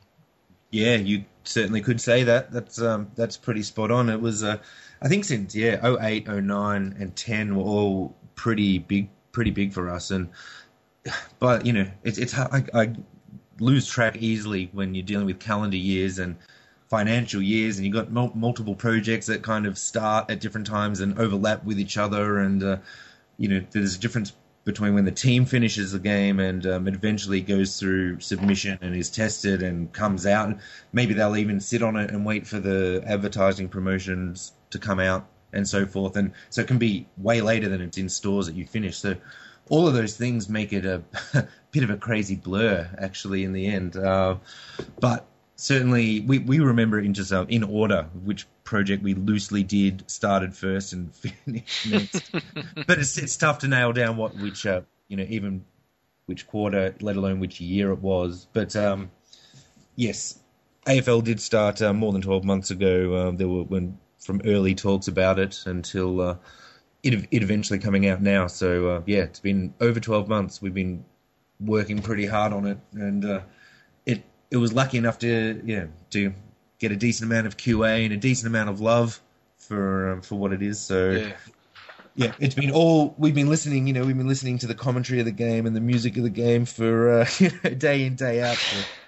Yeah, 0.72 0.96
you 0.96 1.26
certainly 1.44 1.82
could 1.82 2.00
say 2.00 2.24
that. 2.24 2.52
That's 2.52 2.82
um, 2.82 3.12
that's 3.16 3.36
pretty 3.38 3.62
spot 3.62 3.92
on. 3.92 4.10
It 4.10 4.22
was, 4.22 4.44
uh, 4.44 4.58
I 5.02 5.10
think, 5.10 5.26
since 5.26 5.54
yeah, 5.54 5.96
08, 6.02 6.28
09, 6.28 6.96
and 6.98 7.16
ten 7.16 7.56
were 7.56 7.64
all 7.64 8.16
pretty 8.36 8.80
big, 8.80 9.10
pretty 9.34 9.52
big 9.52 9.74
for 9.74 9.90
us. 9.90 10.12
And 10.12 10.30
but 11.40 11.66
you 11.66 11.74
know, 11.74 11.92
it's 12.04 12.18
it's 12.18 12.32
hard- 12.32 12.70
I, 12.74 12.82
I 12.82 12.94
lose 13.62 13.88
track 13.88 14.18
easily 14.18 14.70
when 14.74 14.96
you're 14.96 15.06
dealing 15.06 15.26
with 15.26 15.40
calendar 15.40 15.78
years 15.78 16.20
and 16.20 16.36
financial 16.90 17.42
years, 17.42 17.78
and 17.78 17.86
you've 17.86 17.96
got 17.96 18.12
mul- 18.12 18.34
multiple 18.36 18.76
projects 18.76 19.28
that 19.28 19.44
kind 19.44 19.66
of 19.66 19.78
start 19.78 20.30
at 20.30 20.42
different 20.42 20.68
times 20.68 21.00
and 21.00 21.18
overlap 21.18 21.64
with 21.64 21.80
each 21.80 21.98
other, 21.98 22.40
and 22.40 22.64
uh, 22.64 22.78
you 23.38 23.48
know, 23.48 23.66
there's 23.72 23.96
a 23.96 24.00
difference 24.00 24.34
between 24.64 24.94
when 24.94 25.06
the 25.06 25.12
team 25.12 25.46
finishes 25.46 25.92
the 25.92 26.00
game 26.00 26.40
and 26.40 26.68
um, 26.68 26.88
eventually 26.88 27.42
goes 27.42 27.80
through 27.80 28.20
submission 28.20 28.78
and 28.82 28.96
is 28.96 29.10
tested 29.10 29.64
and 29.64 29.92
comes 29.92 30.26
out. 30.28 30.56
Maybe 30.94 31.14
they'll 31.14 31.38
even 31.38 31.60
sit 31.60 31.82
on 31.82 31.96
it 31.96 32.12
and 32.12 32.26
wait 32.26 32.46
for 32.46 32.60
the 32.60 33.04
advertising 33.06 33.70
promotions 33.70 34.54
to 34.70 34.78
come 34.78 35.00
out 35.00 35.28
and 35.52 35.68
so 35.68 35.86
forth. 35.86 36.16
And 36.16 36.34
so 36.50 36.62
it 36.62 36.68
can 36.68 36.78
be 36.78 37.08
way 37.18 37.42
later 37.42 37.70
than 37.70 37.82
it's 37.82 37.98
in 37.98 38.10
stores 38.10 38.46
that 38.46 38.56
you 38.56 38.68
finish. 38.68 38.98
So 38.98 39.16
all 39.72 39.88
of 39.88 39.94
those 39.94 40.18
things 40.18 40.50
make 40.50 40.74
it 40.74 40.86
a 40.86 41.02
bit 41.72 41.84
of 41.84 41.90
a 41.90 41.96
crazy 41.96 42.36
blur, 42.36 42.90
actually, 42.98 43.46
in 43.46 43.54
the 43.54 43.68
end. 43.68 43.96
Uh, 43.96 44.36
but 45.00 45.26
certainly, 45.56 46.20
we, 46.20 46.40
we 46.40 46.60
remember 46.60 47.00
it 47.00 47.06
in 47.06 47.14
just 47.14 47.32
uh, 47.32 47.46
in 47.48 47.64
order 47.64 48.10
which 48.26 48.46
project 48.66 49.02
we 49.02 49.14
loosely 49.14 49.64
did 49.64 50.04
started 50.12 50.54
first 50.54 50.92
and 50.92 51.16
finished 51.46 51.90
next. 51.90 52.32
but 52.86 53.00
it's 53.00 53.18
it's 53.18 53.38
tough 53.38 53.60
to 53.60 53.70
nail 53.70 53.94
down 53.94 54.18
what 54.18 54.36
which 54.36 54.66
uh, 54.66 54.82
you 55.08 55.16
know 55.16 55.26
even 55.30 55.64
which 56.26 56.48
quarter, 56.48 56.94
let 57.00 57.16
alone 57.16 57.40
which 57.40 57.62
year 57.62 57.92
it 57.94 58.00
was. 58.00 58.48
But 58.52 58.76
um, 58.76 59.10
yes, 59.96 60.38
AFL 60.86 61.24
did 61.24 61.40
start 61.40 61.82
uh, 61.82 61.94
more 61.94 62.12
than 62.12 62.22
twelve 62.22 62.44
months 62.44 62.72
ago. 62.72 63.30
Um, 63.30 63.38
there 63.38 63.48
were 63.48 63.64
when 63.64 63.98
from 64.20 64.42
early 64.44 64.76
talks 64.76 65.08
about 65.08 65.40
it 65.40 65.64
until 65.66 66.20
uh, 66.20 66.36
it 67.04 67.28
it 67.32 67.44
eventually 67.44 67.80
coming 67.80 68.08
out 68.08 68.22
now. 68.22 68.48
So 68.48 68.90
uh, 68.90 69.02
yeah, 69.06 69.24
it's 69.24 69.40
been 69.40 69.74
over 69.80 70.00
twelve 70.00 70.28
months. 70.28 70.62
We've 70.62 70.74
been 70.74 71.06
working 71.60 72.02
pretty 72.02 72.26
hard 72.26 72.54
on 72.54 72.66
it, 72.66 72.78
and 72.94 73.26
uh, 73.26 73.42
it 74.06 74.24
it 74.50 74.58
was 74.58 74.74
lucky 74.74 74.98
enough 74.98 75.20
to 75.20 75.62
yeah 75.66 75.86
to 76.12 76.34
get 76.80 76.92
a 76.92 76.96
decent 76.96 77.32
amount 77.32 77.48
of 77.48 77.58
QA 77.58 78.06
and 78.06 78.14
a 78.14 78.18
decent 78.18 78.48
amount 78.48 78.70
of 78.70 78.82
love 78.82 79.22
for 79.58 80.12
um, 80.14 80.22
for 80.22 80.36
what 80.36 80.54
it 80.54 80.62
is. 80.62 80.80
So 80.80 81.12
Yeah. 81.12 81.34
yeah, 82.16 82.34
it's 82.40 82.56
been 82.56 82.72
all 82.72 83.16
we've 83.18 83.36
been 83.36 83.50
listening. 83.50 83.88
You 83.88 83.94
know, 83.94 84.06
we've 84.06 84.18
been 84.18 84.28
listening 84.28 84.58
to 84.60 84.68
the 84.68 84.76
commentary 84.76 85.20
of 85.20 85.26
the 85.26 85.32
game 85.32 85.66
and 85.66 85.76
the 85.76 85.82
music 85.82 86.18
of 86.18 86.24
the 86.24 86.30
game 86.30 86.66
for 86.66 87.22
uh, 87.22 87.26
day 87.78 88.06
in 88.06 88.16
day 88.16 88.42
out 88.42 88.58
for 88.58 89.01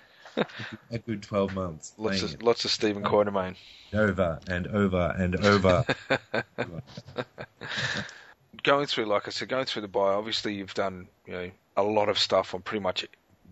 a 0.92 0.98
good 1.00 1.24
twelve 1.24 1.54
months. 1.54 1.94
Lots 1.98 2.22
of 2.24 2.42
lots 2.42 2.66
of 2.66 2.72
Stephen 2.72 3.04
Quartermain. 3.04 3.56
over 3.94 4.40
and 4.48 4.68
over 4.68 5.16
and 5.18 5.36
over. 5.46 5.86
going 8.64 8.88
through, 8.88 9.06
like 9.06 9.28
I 9.28 9.32
said, 9.32 9.50
going 9.50 9.66
through 9.66 9.84
the 9.84 9.88
bio, 9.88 10.18
obviously 10.18 10.56
you've 10.56 10.74
done 10.74 11.08
you 11.26 11.34
know 11.34 11.52
a 11.78 11.84
lot 11.84 12.10
of 12.10 12.18
stuff 12.18 12.54
on 12.54 12.62
pretty 12.62 12.82
much 12.82 13.06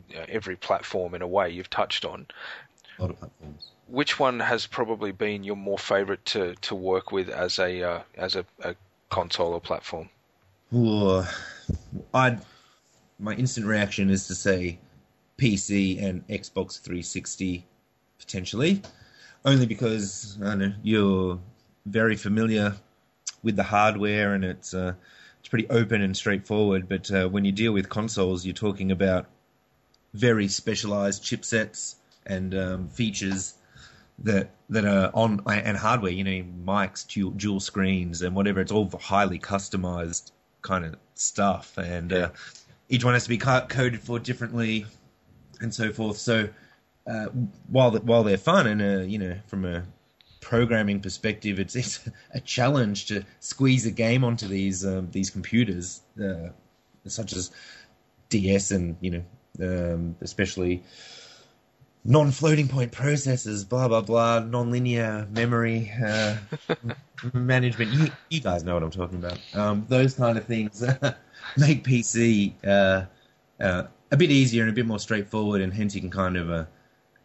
you 0.10 0.16
know, 0.16 0.26
every 0.30 0.56
platform 0.56 1.14
in 1.16 1.22
a 1.22 1.28
way 1.28 1.50
you've 1.50 1.70
touched 1.70 2.06
on. 2.06 2.28
a 2.98 3.02
lot 3.02 3.12
of 3.12 3.20
platforms. 3.20 3.72
Which 3.88 4.20
one 4.20 4.40
has 4.40 4.68
probably 4.68 5.12
been 5.12 5.44
your 5.44 5.58
more 5.58 5.78
favourite 5.78 6.24
to, 6.28 6.56
to 6.56 6.76
work 6.76 7.12
with 7.12 7.30
as 7.30 7.60
a 7.60 7.84
uh, 7.84 8.02
as 8.16 8.36
a, 8.36 8.46
a 8.64 8.76
console 9.10 9.54
or 9.54 9.62
platform? 9.62 10.10
Ooh, 10.74 11.24
I'd 12.14 12.42
my 13.20 13.34
instant 13.36 13.68
reaction 13.68 14.10
is 14.10 14.28
to 14.28 14.36
say 14.36 14.80
PC 15.42 16.04
and 16.04 16.26
Xbox 16.28 16.80
360 16.80 17.66
potentially, 18.20 18.82
only 19.44 19.66
because 19.66 20.38
know 20.40 20.72
you're 20.84 21.40
very 21.86 22.16
familiar 22.16 22.76
with 23.42 23.56
the 23.56 23.64
hardware 23.64 24.36
and 24.36 24.46
it's 24.46 24.76
uh, 24.76 24.94
it's 25.40 25.50
pretty 25.50 25.68
open 25.70 26.04
and 26.04 26.16
straightforward. 26.16 26.88
But 26.88 27.12
uh, 27.12 27.28
when 27.28 27.44
you 27.44 27.52
deal 27.52 27.74
with 27.74 27.90
consoles, 27.90 28.46
you're 28.46 28.54
talking 28.54 28.92
about 28.92 29.26
very 30.14 30.48
specialized 30.48 31.24
chipsets 31.24 31.96
and 32.24 32.54
um, 32.54 32.90
features 32.90 33.56
that 34.20 34.52
that 34.70 34.86
are 34.86 35.10
on 35.12 35.42
and 35.48 35.76
hardware. 35.76 36.12
You 36.12 36.24
know, 36.24 36.46
mics, 36.66 37.08
dual, 37.08 37.32
dual 37.32 37.60
screens, 37.60 38.22
and 38.22 38.36
whatever. 38.36 38.62
It's 38.62 38.72
all 38.72 38.92
highly 39.02 39.40
customized 39.40 40.32
kind 40.62 40.86
of 40.86 40.98
stuff, 41.16 41.80
and 41.80 42.14
uh, 42.14 42.30
each 42.90 43.04
one 43.04 43.16
has 43.16 43.24
to 43.24 43.30
be 43.30 43.40
coded 43.40 44.02
for 44.02 44.20
differently, 44.20 44.86
and 45.62 45.74
so 45.74 45.92
forth. 45.92 46.18
So 46.18 46.50
uh, 47.08 47.26
while 47.68 47.92
the, 47.92 48.00
while 48.02 48.24
they're 48.24 48.38
fun 48.38 48.68
and 48.68 48.82
uh, 48.82 49.04
you 49.04 49.18
know 49.18 49.36
from 49.48 49.66
a 49.66 49.84
programming 50.40 51.00
perspective, 51.00 51.60
it's 51.60 51.76
it's 51.76 52.08
a 52.34 52.40
challenge 52.40 53.08
to 53.08 53.24
squeeze 53.40 53.86
a 53.86 53.92
game 53.92 54.24
onto 54.24 54.48
these 54.48 54.86
um, 54.86 55.10
these 55.12 55.30
computers, 55.30 56.02
uh, 56.22 56.50
such 57.06 57.34
as 57.34 57.52
DS 58.30 58.72
and 58.72 58.98
you 59.02 59.12
know 59.12 59.24
um, 59.94 60.16
especially 60.22 60.84
non-floating 62.04 62.68
point 62.68 62.92
processors, 62.92 63.68
blah 63.68 63.88
blah 63.88 64.02
blah, 64.02 64.40
non-linear 64.40 65.28
memory 65.32 65.92
uh, 66.04 66.38
management. 67.34 67.92
You, 67.92 68.08
you 68.30 68.42
guys 68.42 68.64
know 68.64 68.74
what 68.74 68.84
I'm 68.84 68.92
talking 68.92 69.18
about. 69.18 69.40
Um, 69.54 69.86
those 69.88 70.16
kind 70.16 70.38
of 70.38 70.46
things 70.46 70.82
make 71.58 71.84
PC 71.84 72.54
uh, 72.66 73.06
uh, 73.64 73.88
a 74.12 74.18
bit 74.18 74.30
easier 74.32 74.64
and 74.64 74.72
a 74.72 74.76
bit 74.76 74.86
more 74.86 75.00
straightforward, 75.00 75.62
and 75.62 75.74
hence 75.74 75.96
you 75.96 76.02
can 76.02 76.10
kind 76.10 76.38
of 76.38 76.52
uh, 76.52 76.66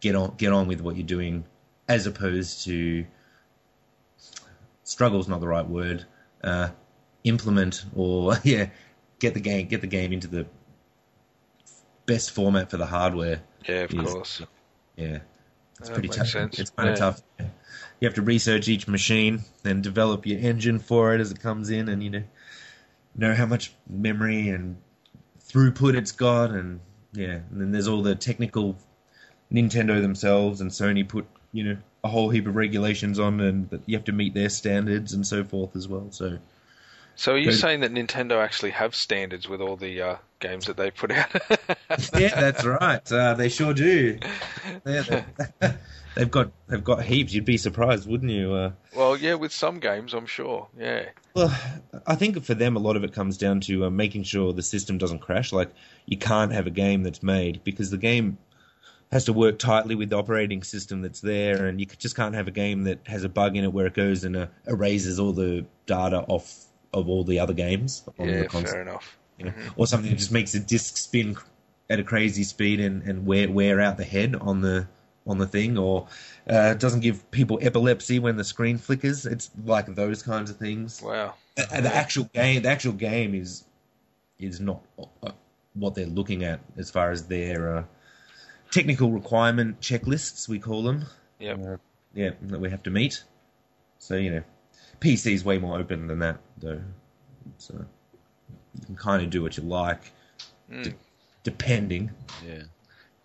get 0.00 0.14
on 0.14 0.34
get 0.36 0.52
on 0.52 0.66
with 0.68 0.80
what 0.80 0.96
you're 0.96 1.06
doing, 1.06 1.44
as 1.88 2.06
opposed 2.06 2.64
to 2.64 3.04
struggle's 4.84 5.28
not 5.28 5.40
the 5.40 5.48
right 5.48 5.66
word. 5.66 6.04
Uh, 6.42 6.68
implement 7.24 7.84
or 7.94 8.36
yeah, 8.44 8.68
get 9.18 9.34
the 9.34 9.40
game 9.40 9.66
get 9.66 9.80
the 9.80 9.86
game 9.86 10.12
into 10.12 10.28
the 10.28 10.46
best 12.06 12.30
format 12.30 12.70
for 12.70 12.76
the 12.76 12.86
hardware. 12.86 13.42
Yeah, 13.68 13.82
of 13.84 13.92
is- 13.94 14.12
course. 14.12 14.42
Yeah, 14.96 15.18
it's 15.78 15.88
That 15.88 15.94
pretty 15.94 16.08
makes 16.08 16.16
tough. 16.16 16.28
sense. 16.28 16.58
It's 16.58 16.70
kind 16.70 16.88
of 16.90 16.94
Yeah. 16.94 16.98
tough. 16.98 17.22
You 18.00 18.06
have 18.08 18.14
to 18.14 18.22
research 18.22 18.68
each 18.68 18.86
machine 18.86 19.40
and 19.64 19.82
develop 19.82 20.26
your 20.26 20.38
engine 20.38 20.78
for 20.78 21.14
it 21.14 21.20
as 21.20 21.30
it 21.30 21.40
comes 21.40 21.70
in, 21.70 21.88
and 21.88 22.02
you 22.02 22.10
know 22.10 22.22
know 23.14 23.34
how 23.34 23.46
much 23.46 23.72
memory 23.88 24.50
and 24.50 24.76
throughput 25.56 25.96
it's 25.96 26.12
got, 26.12 26.50
and 26.50 26.80
yeah, 27.12 27.40
and 27.50 27.60
then 27.60 27.72
there's 27.72 27.88
all 27.88 28.02
the 28.02 28.14
technical. 28.14 28.76
Nintendo 29.52 30.02
themselves 30.02 30.60
and 30.60 30.72
Sony 30.72 31.08
put 31.08 31.24
you 31.52 31.62
know 31.62 31.76
a 32.02 32.08
whole 32.08 32.28
heap 32.30 32.48
of 32.48 32.56
regulations 32.56 33.20
on, 33.20 33.40
and 33.40 33.70
that 33.70 33.80
you 33.86 33.96
have 33.96 34.04
to 34.06 34.12
meet 34.12 34.34
their 34.34 34.48
standards 34.48 35.12
and 35.12 35.24
so 35.24 35.44
forth 35.44 35.76
as 35.76 35.86
well. 35.86 36.08
So 36.10 36.38
So 37.14 37.34
are 37.34 37.38
you 37.38 37.50
Good. 37.50 37.60
saying 37.60 37.80
that 37.80 37.92
Nintendo 37.92 38.42
actually 38.42 38.72
have 38.72 38.94
standards 38.94 39.48
with 39.48 39.60
all 39.60 39.76
the 39.76 40.02
uh, 40.02 40.16
games 40.40 40.66
that 40.66 40.76
they 40.76 40.90
put 40.90 41.12
out? 41.12 41.30
yeah, 42.18 42.40
that's 42.40 42.64
right. 42.64 43.12
Uh, 43.12 43.34
they 43.34 43.48
sure 43.48 43.72
do. 43.72 44.18
Yeah, 44.84 45.22
they, 45.60 45.74
they've 46.16 46.30
got 46.30 46.50
they've 46.66 46.82
got 46.82 47.04
heaps. 47.04 47.32
You'd 47.32 47.44
be 47.44 47.56
surprised, 47.56 48.08
wouldn't 48.08 48.32
you? 48.32 48.52
Uh, 48.52 48.72
well, 48.96 49.05
yeah, 49.20 49.34
with 49.34 49.52
some 49.52 49.80
games, 49.80 50.14
I'm 50.14 50.26
sure. 50.26 50.68
Yeah. 50.78 51.06
Well, 51.34 51.54
I 52.06 52.14
think 52.14 52.42
for 52.44 52.54
them, 52.54 52.76
a 52.76 52.78
lot 52.78 52.96
of 52.96 53.04
it 53.04 53.12
comes 53.12 53.36
down 53.36 53.60
to 53.62 53.86
uh, 53.86 53.90
making 53.90 54.22
sure 54.24 54.52
the 54.52 54.62
system 54.62 54.98
doesn't 54.98 55.20
crash. 55.20 55.52
Like, 55.52 55.70
you 56.06 56.16
can't 56.16 56.52
have 56.52 56.66
a 56.66 56.70
game 56.70 57.02
that's 57.02 57.22
made 57.22 57.62
because 57.64 57.90
the 57.90 57.98
game 57.98 58.38
has 59.12 59.24
to 59.26 59.32
work 59.32 59.58
tightly 59.58 59.94
with 59.94 60.10
the 60.10 60.16
operating 60.16 60.62
system 60.62 61.02
that's 61.02 61.20
there, 61.20 61.66
and 61.66 61.78
you 61.80 61.86
just 61.86 62.16
can't 62.16 62.34
have 62.34 62.48
a 62.48 62.52
game 62.52 62.84
that 62.84 62.98
has 63.06 63.22
a 63.24 63.28
bug 63.28 63.56
in 63.56 63.64
it 63.64 63.72
where 63.72 63.86
it 63.86 63.94
goes 63.94 64.24
and 64.24 64.36
uh, 64.36 64.46
erases 64.66 65.20
all 65.20 65.32
the 65.32 65.64
data 65.86 66.24
off 66.28 66.64
of 66.92 67.08
all 67.08 67.22
the 67.24 67.38
other 67.38 67.52
games 67.52 68.02
on 68.18 68.28
Yeah, 68.28 68.42
the 68.42 68.48
console. 68.48 68.72
fair 68.72 68.82
enough. 68.82 69.18
You 69.38 69.46
know? 69.46 69.52
Or 69.76 69.86
something 69.86 70.10
that 70.10 70.16
just 70.16 70.32
makes 70.32 70.52
the 70.52 70.60
disk 70.60 70.96
spin 70.96 71.36
at 71.90 72.00
a 72.00 72.02
crazy 72.02 72.42
speed 72.42 72.80
and, 72.80 73.02
and 73.02 73.26
wear, 73.26 73.50
wear 73.50 73.80
out 73.80 73.96
the 73.98 74.04
head 74.04 74.34
on 74.34 74.60
the 74.62 74.88
on 75.26 75.38
the 75.38 75.46
thing, 75.46 75.76
or 75.76 76.06
uh, 76.48 76.74
doesn't 76.74 77.00
give 77.00 77.28
people 77.30 77.58
epilepsy 77.62 78.18
when 78.18 78.36
the 78.36 78.44
screen 78.44 78.78
flickers. 78.78 79.26
It's 79.26 79.50
like 79.64 79.94
those 79.94 80.22
kinds 80.22 80.50
of 80.50 80.56
things. 80.56 81.02
Wow. 81.02 81.34
And 81.72 81.84
the 81.84 81.94
actual 81.94 82.24
game, 82.24 82.62
the 82.62 82.68
actual 82.68 82.92
game 82.92 83.34
is 83.34 83.64
is 84.38 84.60
not 84.60 84.82
uh, 85.22 85.32
what 85.74 85.94
they're 85.94 86.06
looking 86.06 86.44
at 86.44 86.60
as 86.76 86.90
far 86.90 87.10
as 87.10 87.26
their 87.26 87.78
uh, 87.78 87.84
technical 88.70 89.10
requirement 89.10 89.80
checklists. 89.80 90.48
We 90.48 90.58
call 90.58 90.82
them. 90.82 91.04
Yep. 91.38 91.58
Uh, 91.66 91.76
yeah, 92.14 92.30
that 92.42 92.60
we 92.60 92.70
have 92.70 92.82
to 92.84 92.90
meet. 92.90 93.22
So 93.98 94.16
you 94.16 94.30
know, 94.30 94.42
PC 95.00 95.32
is 95.32 95.44
way 95.44 95.58
more 95.58 95.78
open 95.78 96.06
than 96.06 96.18
that, 96.20 96.38
though. 96.58 96.80
So 97.58 97.74
you 97.74 98.86
can 98.86 98.96
kind 98.96 99.22
of 99.22 99.30
do 99.30 99.42
what 99.42 99.56
you 99.56 99.62
like, 99.62 100.12
Mm. 100.70 100.82
de- 100.84 100.94
depending. 101.44 102.10
Yeah. 102.46 102.62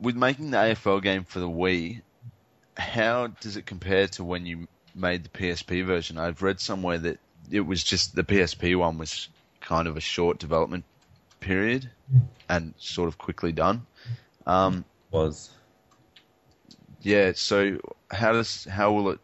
With 0.01 0.15
making 0.15 0.51
the 0.51 0.57
AFL 0.57 1.01
game 1.01 1.23
for 1.23 1.39
the 1.39 1.49
Wii, 1.49 2.01
how 2.75 3.27
does 3.27 3.55
it 3.55 3.65
compare 3.65 4.07
to 4.07 4.23
when 4.23 4.45
you 4.45 4.67
made 4.95 5.23
the 5.23 5.29
PSP 5.29 5.85
version? 5.85 6.17
I've 6.17 6.41
read 6.41 6.59
somewhere 6.59 6.97
that 6.97 7.19
it 7.51 7.61
was 7.61 7.83
just 7.83 8.15
the 8.15 8.23
PSP 8.23 8.75
one 8.77 8.97
was 8.97 9.29
kind 9.59 9.87
of 9.87 9.95
a 9.95 10.01
short 10.01 10.39
development 10.39 10.85
period 11.39 11.89
and 12.49 12.73
sort 12.77 13.07
of 13.07 13.17
quickly 13.17 13.51
done. 13.51 13.85
Um, 14.47 14.85
Was 15.11 15.51
yeah, 17.01 17.31
so 17.35 17.79
how 18.11 18.31
does 18.33 18.65
how 18.65 18.91
will 18.93 19.11
it 19.11 19.19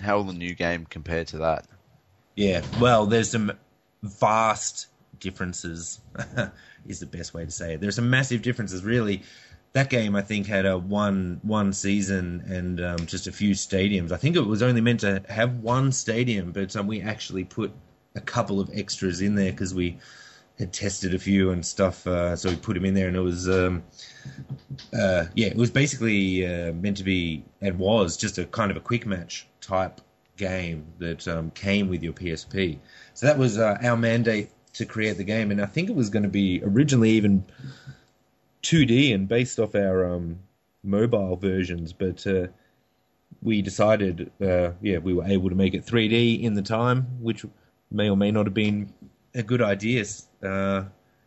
how 0.00 0.16
will 0.16 0.24
the 0.24 0.32
new 0.32 0.54
game 0.54 0.86
compare 0.86 1.24
to 1.26 1.38
that? 1.38 1.66
Yeah, 2.36 2.62
well, 2.80 3.06
there's 3.06 3.30
some 3.30 3.52
vast 4.02 4.86
differences, 5.18 6.00
is 6.86 7.00
the 7.00 7.06
best 7.06 7.34
way 7.34 7.44
to 7.44 7.50
say 7.50 7.74
it. 7.74 7.80
There's 7.80 7.96
some 7.96 8.10
massive 8.10 8.42
differences, 8.42 8.84
really. 8.84 9.22
That 9.78 9.90
game, 9.90 10.16
I 10.16 10.22
think, 10.22 10.48
had 10.48 10.66
a 10.66 10.76
one 10.76 11.38
one 11.44 11.72
season 11.72 12.42
and 12.48 12.80
um, 12.80 13.06
just 13.06 13.28
a 13.28 13.32
few 13.32 13.52
stadiums. 13.54 14.10
I 14.10 14.16
think 14.16 14.34
it 14.34 14.40
was 14.40 14.60
only 14.60 14.80
meant 14.80 14.98
to 15.00 15.22
have 15.28 15.60
one 15.60 15.92
stadium, 15.92 16.50
but 16.50 16.74
um, 16.74 16.88
we 16.88 17.00
actually 17.00 17.44
put 17.44 17.70
a 18.16 18.20
couple 18.20 18.58
of 18.58 18.68
extras 18.74 19.20
in 19.20 19.36
there 19.36 19.52
because 19.52 19.72
we 19.72 19.98
had 20.58 20.72
tested 20.72 21.14
a 21.14 21.18
few 21.20 21.52
and 21.52 21.64
stuff. 21.64 22.04
Uh, 22.08 22.34
so 22.34 22.50
we 22.50 22.56
put 22.56 22.74
them 22.74 22.84
in 22.86 22.94
there, 22.94 23.06
and 23.06 23.16
it 23.16 23.20
was 23.20 23.48
um, 23.48 23.84
uh, 24.92 25.26
yeah, 25.36 25.46
it 25.46 25.56
was 25.56 25.70
basically 25.70 26.44
uh, 26.44 26.72
meant 26.72 26.96
to 26.96 27.04
be 27.04 27.44
and 27.60 27.78
was 27.78 28.16
just 28.16 28.36
a 28.36 28.46
kind 28.46 28.72
of 28.72 28.76
a 28.76 28.80
quick 28.80 29.06
match 29.06 29.46
type 29.60 30.00
game 30.36 30.86
that 30.98 31.28
um, 31.28 31.52
came 31.52 31.88
with 31.88 32.02
your 32.02 32.14
PSP. 32.14 32.80
So 33.14 33.26
that 33.26 33.38
was 33.38 33.58
uh, 33.58 33.78
our 33.80 33.96
mandate 33.96 34.50
to 34.72 34.84
create 34.84 35.18
the 35.18 35.24
game, 35.24 35.52
and 35.52 35.62
I 35.62 35.66
think 35.66 35.88
it 35.88 35.94
was 35.94 36.10
going 36.10 36.24
to 36.24 36.28
be 36.28 36.62
originally 36.64 37.10
even 37.10 37.44
2D 38.68 39.14
and 39.14 39.26
based 39.28 39.58
off 39.58 39.74
our 39.74 40.14
um, 40.14 40.40
mobile 40.82 41.36
versions, 41.36 41.92
but 41.92 42.26
uh, 42.26 42.48
we 43.42 43.62
decided, 43.62 44.30
uh, 44.42 44.72
yeah, 44.82 44.98
we 44.98 45.14
were 45.14 45.24
able 45.24 45.48
to 45.48 45.54
make 45.54 45.74
it 45.74 45.86
3D 45.86 46.42
in 46.42 46.54
the 46.54 46.62
time, 46.62 47.06
which 47.20 47.44
may 47.90 48.10
or 48.10 48.16
may 48.16 48.30
not 48.30 48.46
have 48.46 48.54
been 48.54 48.92
a 49.34 49.42
good 49.42 49.62
idea 49.62 50.04
uh, 50.42 50.84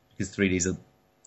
because 0.10 0.36
3Ds 0.36 0.74
are 0.74 0.78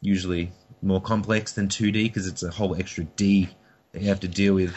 usually 0.00 0.52
more 0.82 1.00
complex 1.00 1.52
than 1.52 1.68
2D 1.68 2.04
because 2.04 2.28
it's 2.28 2.42
a 2.42 2.50
whole 2.50 2.76
extra 2.76 3.04
D 3.04 3.48
that 3.92 4.02
you 4.02 4.08
have 4.08 4.20
to 4.20 4.28
deal 4.28 4.54
with 4.54 4.76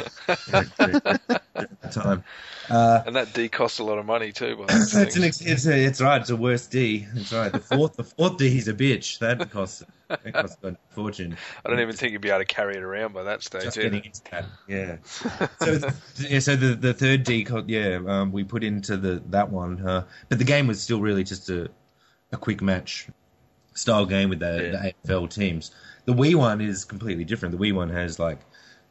at 0.54 0.76
the 0.78 1.90
time. 1.92 2.24
Uh, 2.70 3.04
And 3.06 3.16
that 3.16 3.34
D 3.34 3.50
costs 3.50 3.80
a 3.80 3.84
lot 3.84 3.98
of 3.98 4.06
money 4.06 4.32
too. 4.32 4.66
It's, 4.70 4.94
an, 5.18 5.24
it's, 5.24 5.66
a, 5.66 5.86
it's 5.86 6.02
right. 6.02 6.22
It's 6.22 6.30
a 6.30 6.36
worse 6.36 6.68
D. 6.68 7.06
It's 7.16 7.34
right. 7.34 7.52
The 7.52 7.60
fourth, 7.60 7.96
the 7.96 8.04
fourth 8.04 8.38
D 8.38 8.58
is 8.58 8.68
a 8.68 8.74
bitch. 8.74 9.20
That 9.20 9.50
costs, 9.52 9.84
that 10.10 10.34
costs 10.34 10.58
a 10.64 10.76
fortune. 10.90 11.38
I 11.66 11.70
don't 11.70 11.80
even 11.80 11.96
think 11.96 12.14
you'd 12.14 12.22
be 12.22 12.30
able 12.30 12.40
to 12.40 12.46
carry 12.46 12.76
it 12.76 12.84
around 12.84 13.14
by 13.14 13.24
that 13.24 13.44
stage. 13.44 13.64
Just 13.64 13.78
getting 13.78 14.04
into 14.04 14.22
that. 14.32 14.46
Yeah. 14.68 14.98
So, 15.60 15.90
yeah, 16.28 16.40
so 16.40 16.56
the 16.56 16.76
the 16.76 16.94
third 16.94 17.24
D, 17.24 17.44
co- 17.44 17.64
yeah, 17.68 18.00
um, 18.08 18.32
we 18.32 18.44
put 18.44 18.64
into 18.64 18.96
the 18.98 19.22
that 19.30 19.50
one, 19.52 19.86
uh, 19.86 20.06
but 20.30 20.38
the 20.38 20.46
game 20.46 20.68
was 20.68 20.82
still 20.82 21.02
really 21.02 21.24
just 21.24 21.50
a 21.50 21.70
a 22.32 22.38
quick 22.38 22.62
match 22.62 23.08
style 23.74 24.06
game 24.06 24.30
with 24.30 24.40
the, 24.40 24.72
Yeah. 24.74 24.92
the 25.06 25.14
AFL 25.14 25.30
teams. 25.30 25.72
The 26.06 26.14
Wii 26.14 26.36
one 26.36 26.62
is 26.62 26.86
completely 26.86 27.24
different. 27.26 27.58
The 27.58 27.64
Wii 27.64 27.74
one 27.74 27.90
has 27.90 28.18
like 28.20 28.40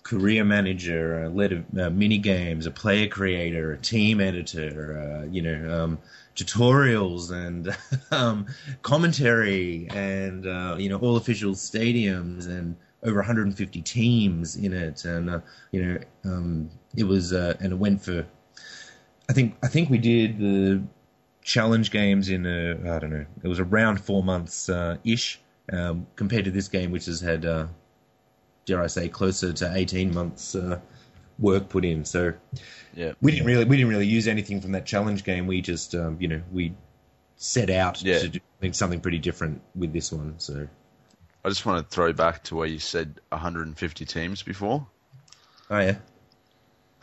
career 0.06 0.44
manager, 0.44 1.24
a 1.24 1.28
lot 1.28 1.52
uh, 1.52 1.90
mini 1.90 2.18
games, 2.18 2.64
a 2.64 2.70
player 2.70 3.08
creator, 3.08 3.72
a 3.72 3.76
team 3.76 4.20
editor, 4.20 4.70
uh, 4.96 5.26
you 5.26 5.42
know, 5.42 5.82
um, 5.82 5.98
tutorials 6.36 7.32
and 7.32 7.76
um, 8.12 8.46
commentary, 8.82 9.88
and 9.90 10.46
uh, 10.46 10.76
you 10.78 10.88
know, 10.88 10.98
all 10.98 11.16
official 11.16 11.54
stadiums 11.54 12.46
and 12.46 12.76
over 13.02 13.16
150 13.16 13.82
teams 13.82 14.54
in 14.54 14.72
it, 14.72 15.04
and 15.04 15.28
uh, 15.28 15.40
you 15.72 15.84
know, 15.84 15.98
um, 16.24 16.70
it 16.96 17.04
was 17.04 17.32
uh, 17.32 17.54
and 17.58 17.72
it 17.72 17.76
went 17.76 18.00
for. 18.00 18.24
I 19.28 19.32
think 19.32 19.56
I 19.64 19.66
think 19.66 19.90
we 19.90 19.98
did 19.98 20.38
the 20.38 20.82
challenge 21.42 21.90
games 21.90 22.28
in 22.28 22.46
a 22.46 22.94
I 22.94 23.00
don't 23.00 23.10
know. 23.10 23.26
It 23.42 23.48
was 23.48 23.58
around 23.58 24.00
four 24.00 24.22
months 24.22 24.68
uh, 24.68 24.98
ish 25.02 25.40
um, 25.72 26.06
compared 26.14 26.44
to 26.44 26.52
this 26.52 26.68
game, 26.68 26.92
which 26.92 27.06
has 27.06 27.20
had 27.20 27.44
uh, 27.44 27.66
dare 28.66 28.82
I 28.82 28.88
say 28.88 29.08
closer 29.08 29.52
to 29.54 29.72
eighteen 29.74 30.12
months 30.12 30.54
uh, 30.54 30.78
work 31.38 31.68
put 31.68 31.84
in. 31.84 32.04
So 32.04 32.34
Yeah. 32.94 33.12
we 33.22 33.30
didn't 33.32 33.46
really 33.46 33.64
we 33.64 33.76
didn't 33.76 33.90
really 33.90 34.06
use 34.06 34.28
anything 34.28 34.60
from 34.60 34.72
that 34.72 34.84
challenge 34.84 35.24
game. 35.24 35.46
We 35.46 35.62
just 35.62 35.94
um, 35.94 36.18
you 36.20 36.28
know 36.28 36.42
we 36.52 36.74
set 37.36 37.70
out 37.70 38.02
Yeah. 38.02 38.18
to 38.18 38.28
do 38.28 38.40
something 38.72 39.00
pretty 39.00 39.18
different 39.18 39.62
with 39.74 39.92
this 39.92 40.12
one. 40.12 40.34
So 40.38 40.68
I 41.44 41.48
just 41.48 41.64
want 41.64 41.88
to 41.88 41.94
throw 41.94 42.12
back 42.12 42.42
to 42.44 42.56
where 42.56 42.66
you 42.66 42.78
said 42.80 43.20
150 43.30 44.04
teams 44.04 44.42
before. 44.42 44.86
oh 45.70 45.78
yeah. 45.78 45.96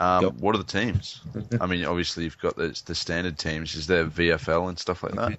Um, 0.00 0.36
what 0.38 0.54
are 0.54 0.58
the 0.58 0.64
teams? 0.64 1.20
I 1.60 1.66
mean, 1.66 1.84
obviously 1.84 2.24
you've 2.24 2.38
got 2.38 2.56
the, 2.56 2.78
the 2.84 2.94
standard 2.94 3.38
teams. 3.38 3.74
Is 3.74 3.86
there 3.86 4.04
VFL 4.04 4.68
and 4.68 4.78
stuff 4.78 5.02
like 5.02 5.14
that? 5.14 5.38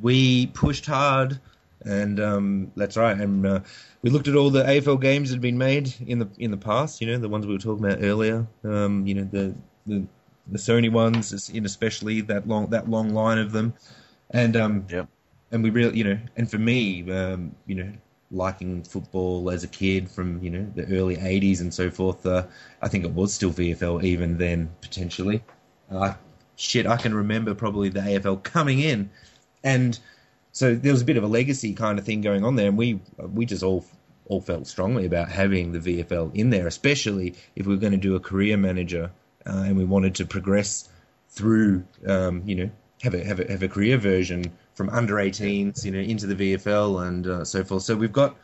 we 0.00 0.46
pushed 0.48 0.86
hard, 0.86 1.38
and 1.84 2.20
um, 2.20 2.72
that's 2.76 2.96
right. 2.96 3.16
And 3.16 3.46
uh, 3.46 3.60
we 4.02 4.10
looked 4.10 4.28
at 4.28 4.36
all 4.36 4.50
the 4.50 4.62
AFL 4.64 5.00
games 5.00 5.30
that 5.30 5.36
had 5.36 5.42
been 5.42 5.58
made 5.58 5.94
in 6.06 6.18
the 6.18 6.28
in 6.38 6.50
the 6.50 6.56
past. 6.56 7.00
You 7.00 7.08
know, 7.08 7.18
the 7.18 7.28
ones 7.28 7.46
we 7.46 7.52
were 7.52 7.58
talking 7.58 7.84
about 7.84 7.98
earlier. 8.02 8.46
Um, 8.64 9.06
you 9.06 9.14
know, 9.14 9.24
the 9.24 9.54
the 9.86 10.06
the 10.48 10.58
Sony 10.58 10.90
ones, 10.90 11.50
in 11.50 11.64
especially 11.64 12.20
that 12.22 12.48
long 12.48 12.68
that 12.70 12.88
long 12.88 13.10
line 13.10 13.38
of 13.38 13.52
them, 13.52 13.74
and 14.30 14.56
um, 14.56 14.86
Yep. 14.88 15.08
and 15.50 15.62
we 15.62 15.70
really, 15.70 15.96
you 15.96 16.04
know, 16.04 16.18
and 16.36 16.50
for 16.50 16.58
me, 16.58 17.10
um, 17.10 17.54
you 17.66 17.74
know, 17.76 17.92
liking 18.30 18.82
football 18.82 19.50
as 19.50 19.62
a 19.64 19.68
kid 19.68 20.10
from 20.10 20.42
you 20.42 20.50
know 20.50 20.66
the 20.74 20.84
early 20.96 21.16
'80s 21.16 21.60
and 21.60 21.72
so 21.72 21.90
forth, 21.90 22.24
uh, 22.26 22.44
I 22.80 22.88
think 22.88 23.04
it 23.04 23.12
was 23.12 23.32
still 23.34 23.50
VFL 23.52 24.02
even 24.02 24.38
then 24.38 24.70
potentially. 24.80 25.42
Uh, 25.90 26.14
shit, 26.56 26.86
I 26.86 26.96
can 26.96 27.14
remember 27.14 27.54
probably 27.54 27.88
the 27.88 28.00
AFL 28.00 28.42
coming 28.42 28.80
in, 28.80 29.10
and 29.62 29.98
so 30.52 30.74
there 30.74 30.92
was 30.92 31.02
a 31.02 31.04
bit 31.04 31.16
of 31.16 31.24
a 31.24 31.28
legacy 31.28 31.74
kind 31.74 31.98
of 31.98 32.04
thing 32.04 32.20
going 32.20 32.44
on 32.44 32.56
there, 32.56 32.68
and 32.68 32.76
we 32.78 33.00
we 33.18 33.46
just 33.46 33.62
all 33.62 33.84
all 34.26 34.40
felt 34.40 34.66
strongly 34.66 35.04
about 35.06 35.28
having 35.28 35.72
the 35.72 35.78
VFL 35.80 36.34
in 36.34 36.50
there, 36.50 36.66
especially 36.66 37.34
if 37.56 37.66
we 37.66 37.74
were 37.74 37.80
going 37.80 37.92
to 37.92 37.98
do 37.98 38.14
a 38.14 38.20
career 38.20 38.56
manager 38.56 39.10
uh, 39.44 39.64
and 39.66 39.76
we 39.76 39.84
wanted 39.84 40.14
to 40.14 40.24
progress 40.24 40.88
through, 41.28 41.84
um, 42.06 42.42
you 42.46 42.54
know, 42.54 42.70
have 43.02 43.14
a 43.14 43.24
have 43.24 43.40
a 43.40 43.50
have 43.50 43.62
a 43.62 43.68
career 43.68 43.96
version 43.98 44.44
from 44.74 44.88
under 44.90 45.16
18s, 45.16 45.84
you 45.84 45.90
know, 45.90 45.98
into 45.98 46.26
the 46.26 46.34
VFL 46.54 47.06
and 47.06 47.26
uh, 47.26 47.44
so 47.44 47.64
forth. 47.64 47.82
So 47.82 47.96
we've 47.96 48.12
got. 48.12 48.36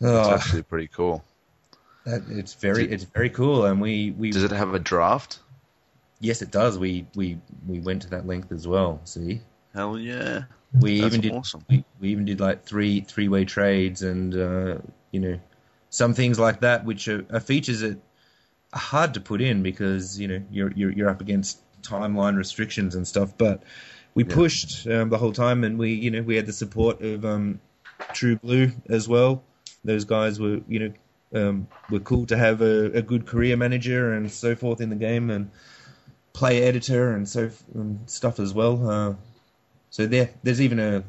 It's 0.00 0.10
Oh, 0.10 0.34
actually 0.34 0.62
pretty 0.62 0.88
cool. 0.88 1.22
that- 2.04 2.22
it's 2.28 2.54
very 2.54 2.90
it's 2.90 3.04
very 3.04 3.30
cool, 3.30 3.64
and 3.66 3.80
we 3.80 4.10
we 4.10 4.30
Does 4.30 4.44
it 4.44 4.50
have 4.52 4.74
a 4.74 4.78
draft? 4.78 5.38
yes 6.20 6.40
it 6.42 6.50
does. 6.50 6.78
We 6.78 7.06
we 7.14 7.38
we 7.66 7.80
went 7.80 8.02
to 8.02 8.10
that 8.10 8.26
length 8.26 8.52
as 8.52 8.66
well. 8.66 9.00
See, 9.04 9.40
Hell 9.74 9.98
yeah. 9.98 10.44
We 10.80 11.00
That's 11.00 11.14
even 11.14 11.20
did 11.20 11.32
awesome. 11.32 11.64
we, 11.68 11.84
we 12.00 12.08
even 12.10 12.24
did 12.24 12.40
like 12.40 12.64
three 12.64 13.00
three 13.00 13.28
way 13.28 13.44
trades 13.44 14.02
and 14.02 14.34
uh, 14.34 14.78
you 15.10 15.20
know 15.20 15.40
some 15.90 16.14
things 16.14 16.38
like 16.38 16.60
that 16.60 16.84
which 16.84 17.08
are, 17.08 17.24
are 17.30 17.40
features 17.40 17.80
that 17.80 17.98
are 18.72 18.78
hard 18.78 19.14
to 19.14 19.20
put 19.20 19.40
in 19.40 19.62
because 19.62 20.18
you 20.18 20.28
know 20.28 20.42
you're 20.50 20.72
you're, 20.72 20.90
you're 20.90 21.08
up 21.10 21.20
against 21.20 21.60
timeline 21.82 22.36
restrictions 22.36 22.94
and 22.94 23.06
stuff 23.06 23.36
but 23.36 23.62
we 24.14 24.24
Yeah. 24.24 24.34
pushed 24.34 24.86
um, 24.86 25.08
the 25.10 25.18
whole 25.18 25.32
time 25.32 25.64
and 25.64 25.78
we 25.78 25.92
you 25.92 26.10
know 26.10 26.22
we 26.22 26.36
had 26.36 26.46
the 26.46 26.52
support 26.52 27.02
of 27.02 27.24
um, 27.24 27.60
Tru 28.12 28.36
Blu 28.36 28.72
as 28.88 29.08
well 29.08 29.42
those 29.84 30.04
guys 30.04 30.40
were 30.40 30.60
you 30.68 30.78
know 30.78 30.92
um, 31.34 31.66
were 31.90 32.00
cool 32.00 32.26
to 32.26 32.36
have 32.36 32.62
a, 32.62 32.92
a 32.92 33.02
good 33.02 33.26
career 33.26 33.56
manager 33.56 34.12
and 34.14 34.30
so 34.30 34.54
forth 34.54 34.80
in 34.80 34.90
the 34.90 34.96
game 34.96 35.30
and 35.30 35.50
play 36.32 36.62
editor 36.62 37.12
and 37.14 37.28
so 37.28 37.50
and 37.74 38.08
stuff 38.08 38.40
as 38.40 38.54
well 38.54 38.88
uh, 38.90 39.14
so 39.92 40.06
there, 40.06 40.30
there's 40.42 40.60
even 40.60 40.80
a. 40.80 41.04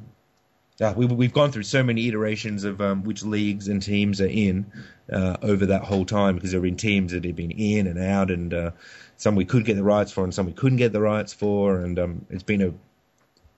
Uh, 0.81 0.93
we, 0.97 1.05
we've 1.05 1.33
gone 1.33 1.51
through 1.51 1.63
so 1.63 1.81
many 1.81 2.09
iterations 2.09 2.65
of 2.65 2.81
um, 2.81 3.03
which 3.03 3.23
leagues 3.23 3.69
and 3.69 3.81
teams 3.81 4.19
are 4.19 4.27
in 4.27 4.69
uh, 5.11 5.37
over 5.41 5.67
that 5.67 5.83
whole 5.83 6.03
time 6.03 6.35
because 6.35 6.51
there 6.51 6.57
have 6.57 6.63
been 6.63 6.75
teams 6.75 7.13
that 7.13 7.23
have 7.23 7.35
been 7.35 7.51
in 7.51 7.87
and 7.87 7.97
out, 7.97 8.29
and 8.29 8.53
uh, 8.53 8.71
some 9.15 9.35
we 9.35 9.45
could 9.45 9.63
get 9.63 9.75
the 9.75 9.83
rights 9.83 10.11
for, 10.11 10.25
and 10.25 10.33
some 10.33 10.45
we 10.45 10.51
couldn't 10.51 10.79
get 10.79 10.91
the 10.91 10.99
rights 10.99 11.31
for, 11.31 11.79
and 11.79 11.97
um, 11.97 12.25
it's 12.29 12.43
been 12.43 12.61
a 12.61 12.73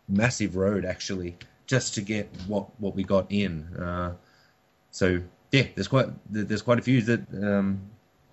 massive 0.08 0.56
road 0.56 0.86
actually 0.86 1.36
just 1.66 1.96
to 1.96 2.02
get 2.02 2.30
what 2.46 2.68
what 2.80 2.96
we 2.96 3.04
got 3.04 3.26
in. 3.32 3.64
Uh, 3.76 4.14
so 4.92 5.20
yeah, 5.52 5.66
there's 5.74 5.88
quite 5.88 6.08
there's 6.30 6.62
quite 6.62 6.78
a 6.78 6.84
few 6.84 7.02
that 7.02 7.22
um, 7.44 7.82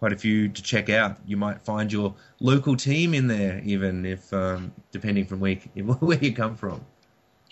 quite 0.03 0.13
a 0.13 0.17
few 0.17 0.49
to 0.49 0.61
check 0.61 0.91
out. 0.91 1.17
You 1.29 1.37
might 1.37 1.63
find 1.63 1.93
your 1.93 2.13
local 2.41 2.75
team 2.75 3.15
in 3.15 3.29
there, 3.29 3.63
even 3.65 4.05
if 4.05 4.33
um, 4.33 4.73
depending 4.91 5.27
from 5.27 5.39
where 5.39 5.59
you, 5.77 5.85
where 6.01 6.19
you 6.19 6.35
come 6.35 6.57
from. 6.57 6.85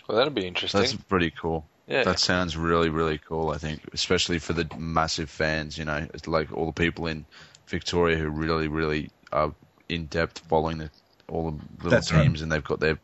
Well, 0.05 0.17
that'd 0.17 0.35
be 0.35 0.45
interesting. 0.45 0.81
That's 0.81 0.93
pretty 0.93 1.31
cool. 1.31 1.65
yeah. 1.87 2.03
That 2.03 2.19
sounds 2.19 2.57
really, 2.57 2.89
really 2.89 3.19
cool. 3.19 3.51
I 3.51 3.57
think, 3.57 3.79
especially 3.93 4.37
for 4.37 4.51
the 4.51 4.67
massive 4.77 5.29
fans. 5.29 5.77
You 5.77 5.85
know, 5.85 6.05
it's 6.13 6.27
like 6.27 6.51
all 6.51 6.65
the 6.65 6.73
people 6.73 7.07
in 7.07 7.25
Victoria 7.67 8.17
who 8.17 8.27
really, 8.27 8.67
really 8.67 9.11
are 9.31 9.53
in 9.87 10.07
depth 10.07 10.39
following 10.39 10.77
the, 10.77 10.91
all 11.29 11.51
the 11.51 11.57
little 11.77 11.91
That's 11.91 12.11
right. 12.11 12.23
teams, 12.23 12.41
and 12.41 12.51
they've 12.51 12.61
got 12.61 12.81
their 12.81 12.99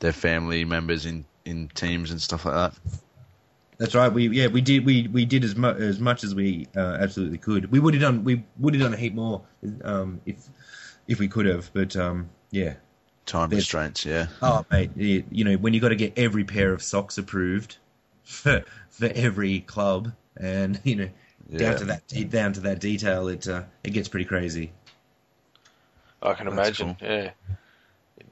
their 0.00 0.12
family 0.12 0.66
members 0.66 1.06
in 1.06 1.24
in 1.46 1.68
teams 1.68 2.10
and 2.10 2.20
stuff 2.20 2.44
like 2.44 2.54
that. 2.54 2.74
That's 3.78 3.94
right. 3.94 4.12
We 4.12 4.28
yeah 4.28 4.46
we 4.46 4.60
did 4.60 4.84
we, 4.86 5.08
we 5.08 5.24
did 5.24 5.42
as 5.44 5.56
much 5.56 5.78
as 5.78 5.98
much 5.98 6.22
as 6.24 6.34
we 6.34 6.68
uh, 6.76 6.98
absolutely 7.00 7.38
could. 7.38 7.70
We 7.72 7.80
would 7.80 7.94
have 7.94 8.00
done 8.02 8.24
we 8.24 8.44
would 8.58 8.74
have 8.74 8.82
done 8.82 8.94
a 8.94 8.96
heap 8.96 9.14
more 9.14 9.42
um, 9.82 10.20
if 10.26 10.48
if 11.08 11.18
we 11.18 11.28
could 11.28 11.46
have. 11.46 11.70
But 11.72 11.96
um, 11.96 12.30
yeah. 12.50 12.74
Time 13.26 13.48
There's- 13.48 13.62
restraints, 13.62 14.04
yeah. 14.04 14.26
Oh 14.42 14.66
mate, 14.70 14.90
you, 14.96 15.24
you 15.30 15.44
know 15.44 15.54
when 15.56 15.72
you 15.72 15.80
got 15.80 15.88
to 15.88 15.96
get 15.96 16.18
every 16.18 16.44
pair 16.44 16.72
of 16.74 16.82
socks 16.82 17.16
approved 17.16 17.78
for 18.22 18.64
for 18.90 19.06
every 19.14 19.60
club, 19.60 20.12
and 20.36 20.78
you 20.84 20.96
know 20.96 21.08
Yeah. 21.48 21.58
down 21.58 21.76
to 21.78 21.84
that 21.86 22.06
de- 22.06 22.24
down 22.24 22.52
to 22.52 22.60
that 22.60 22.80
detail, 22.80 23.28
it 23.28 23.48
uh, 23.48 23.62
it 23.82 23.90
gets 23.94 24.08
pretty 24.08 24.26
crazy. 24.26 24.72
I 26.22 26.34
can 26.34 26.54
That's 26.54 26.80
imagine. 26.80 26.96
Yeah. 27.00 27.30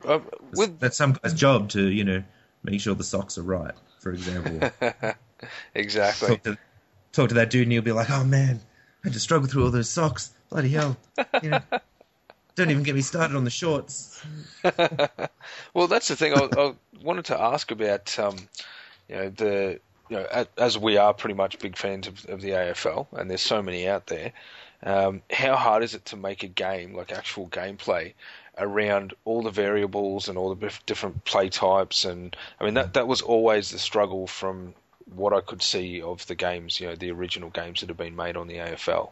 Uh, 0.04 0.20
with 0.52 0.78
That's 0.78 0.96
some 0.96 1.12
guy's 1.14 1.32
job 1.34 1.70
to 1.70 1.82
you 1.88 2.04
know 2.04 2.22
make 2.62 2.80
sure 2.80 2.94
the 2.94 3.02
socks 3.04 3.38
are 3.38 3.42
right. 3.42 3.74
For 4.00 4.12
example, 4.12 4.70
exactly. 5.74 6.28
talk 6.28 6.42
to 6.42 6.58
talk 7.12 7.28
to 7.28 7.34
that 7.36 7.50
dude, 7.50 7.62
and 7.64 7.72
he'll 7.72 7.82
be 7.82 7.92
like, 7.92 8.10
"Oh 8.10 8.24
man, 8.24 8.60
I 9.04 9.08
had 9.08 9.12
to 9.14 9.20
struggle 9.20 9.48
through 9.48 9.64
all 9.64 9.70
those 9.70 9.88
socks. 9.88 10.32
Bloody 10.50 10.70
hell! 10.70 10.96
You 11.42 11.50
know, 11.50 11.60
don't 12.54 12.70
even 12.70 12.82
get 12.82 12.94
me 12.94 13.02
started 13.02 13.36
on 13.36 13.44
the 13.44 13.50
shorts." 13.50 14.22
well, 15.74 15.88
that's 15.88 16.08
the 16.08 16.16
thing. 16.16 16.34
I, 16.34 16.48
I 16.56 16.74
wanted 17.02 17.26
to 17.26 17.40
ask 17.40 17.70
about, 17.70 18.18
um, 18.18 18.36
you 19.08 19.16
know, 19.16 19.28
the 19.30 19.80
you 20.08 20.16
know, 20.18 20.46
as 20.58 20.76
we 20.76 20.98
are 20.98 21.14
pretty 21.14 21.34
much 21.34 21.58
big 21.58 21.76
fans 21.76 22.06
of, 22.06 22.24
of 22.28 22.40
the 22.42 22.50
AFL, 22.50 23.06
and 23.12 23.30
there's 23.30 23.40
so 23.40 23.62
many 23.62 23.88
out 23.88 24.06
there. 24.06 24.32
Um, 24.82 25.22
how 25.30 25.56
hard 25.56 25.84
is 25.84 25.94
it 25.94 26.06
to 26.06 26.16
make 26.16 26.42
a 26.42 26.48
game, 26.48 26.94
like 26.94 27.12
actual 27.12 27.48
gameplay, 27.48 28.14
around 28.58 29.14
all 29.24 29.42
the 29.42 29.50
variables 29.50 30.28
and 30.28 30.36
all 30.36 30.54
the 30.54 30.72
different 30.86 31.24
play 31.24 31.48
types? 31.48 32.04
And 32.04 32.36
I 32.60 32.64
mean, 32.64 32.74
that 32.74 32.94
that 32.94 33.06
was 33.06 33.22
always 33.22 33.70
the 33.70 33.78
struggle 33.78 34.26
from 34.26 34.74
what 35.06 35.32
I 35.32 35.40
could 35.40 35.62
see 35.62 36.00
of 36.02 36.26
the 36.26 36.34
games, 36.34 36.80
you 36.80 36.88
know, 36.88 36.96
the 36.96 37.10
original 37.10 37.50
games 37.50 37.80
that 37.80 37.88
have 37.88 37.96
been 37.96 38.16
made 38.16 38.36
on 38.36 38.48
the 38.48 38.54
AFL. 38.56 39.10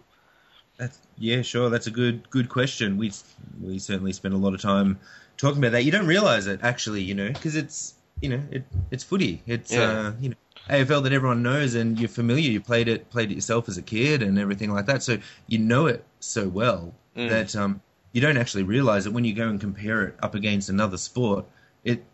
That's, 0.77 0.99
yeah, 1.19 1.43
sure. 1.43 1.69
That's 1.69 1.87
a 1.87 1.91
good 1.91 2.29
good 2.31 2.49
question. 2.49 2.97
We 2.97 3.13
we 3.61 3.79
certainly 3.79 4.13
spend 4.13 4.35
a 4.35 4.39
lot 4.39 4.55
of 4.55 4.63
time 4.63 4.99
talking 5.37 5.59
about 5.59 5.73
that. 5.73 5.85
You 5.85 5.93
don't 5.93 6.07
realize 6.07 6.47
it 6.47 6.61
actually, 6.63 7.03
you 7.03 7.15
know, 7.15 7.29
because 7.29 7.55
it's 7.55 7.95
you 8.23 8.31
know 8.31 8.43
it 8.51 8.65
it's 8.91 9.05
footy. 9.05 9.43
It's 9.47 9.71
Yeah. 9.73 9.83
uh, 9.91 10.13
you 10.21 10.31
know 10.31 10.37
AFL 10.71 11.03
that 11.03 11.13
everyone 11.13 11.43
knows 11.43 11.75
and 11.75 11.99
you're 11.99 12.09
familiar. 12.09 12.51
You 12.51 12.61
played 12.61 12.89
it 12.89 13.11
played 13.11 13.31
it 13.31 13.35
yourself 13.35 13.69
as 13.69 13.77
a 13.77 13.83
kid 13.83 14.23
and 14.23 14.39
everything 14.39 14.71
like 14.73 14.87
that. 14.87 15.03
So 15.03 15.19
you 15.49 15.59
know 15.59 15.87
it 15.87 16.05
so 16.21 16.49
well 16.49 16.95
Mm. 17.17 17.29
that 17.29 17.57
um, 17.57 17.83
you 18.13 18.21
don't 18.21 18.37
actually 18.37 18.63
realize 18.63 19.03
that 19.05 19.11
when 19.11 19.25
you 19.25 19.35
go 19.35 19.49
and 19.49 19.61
compare 19.61 20.05
it 20.05 20.15
up 20.23 20.37
against 20.37 20.69
another 20.69 20.97
sport, 20.97 21.45
it 21.83 22.05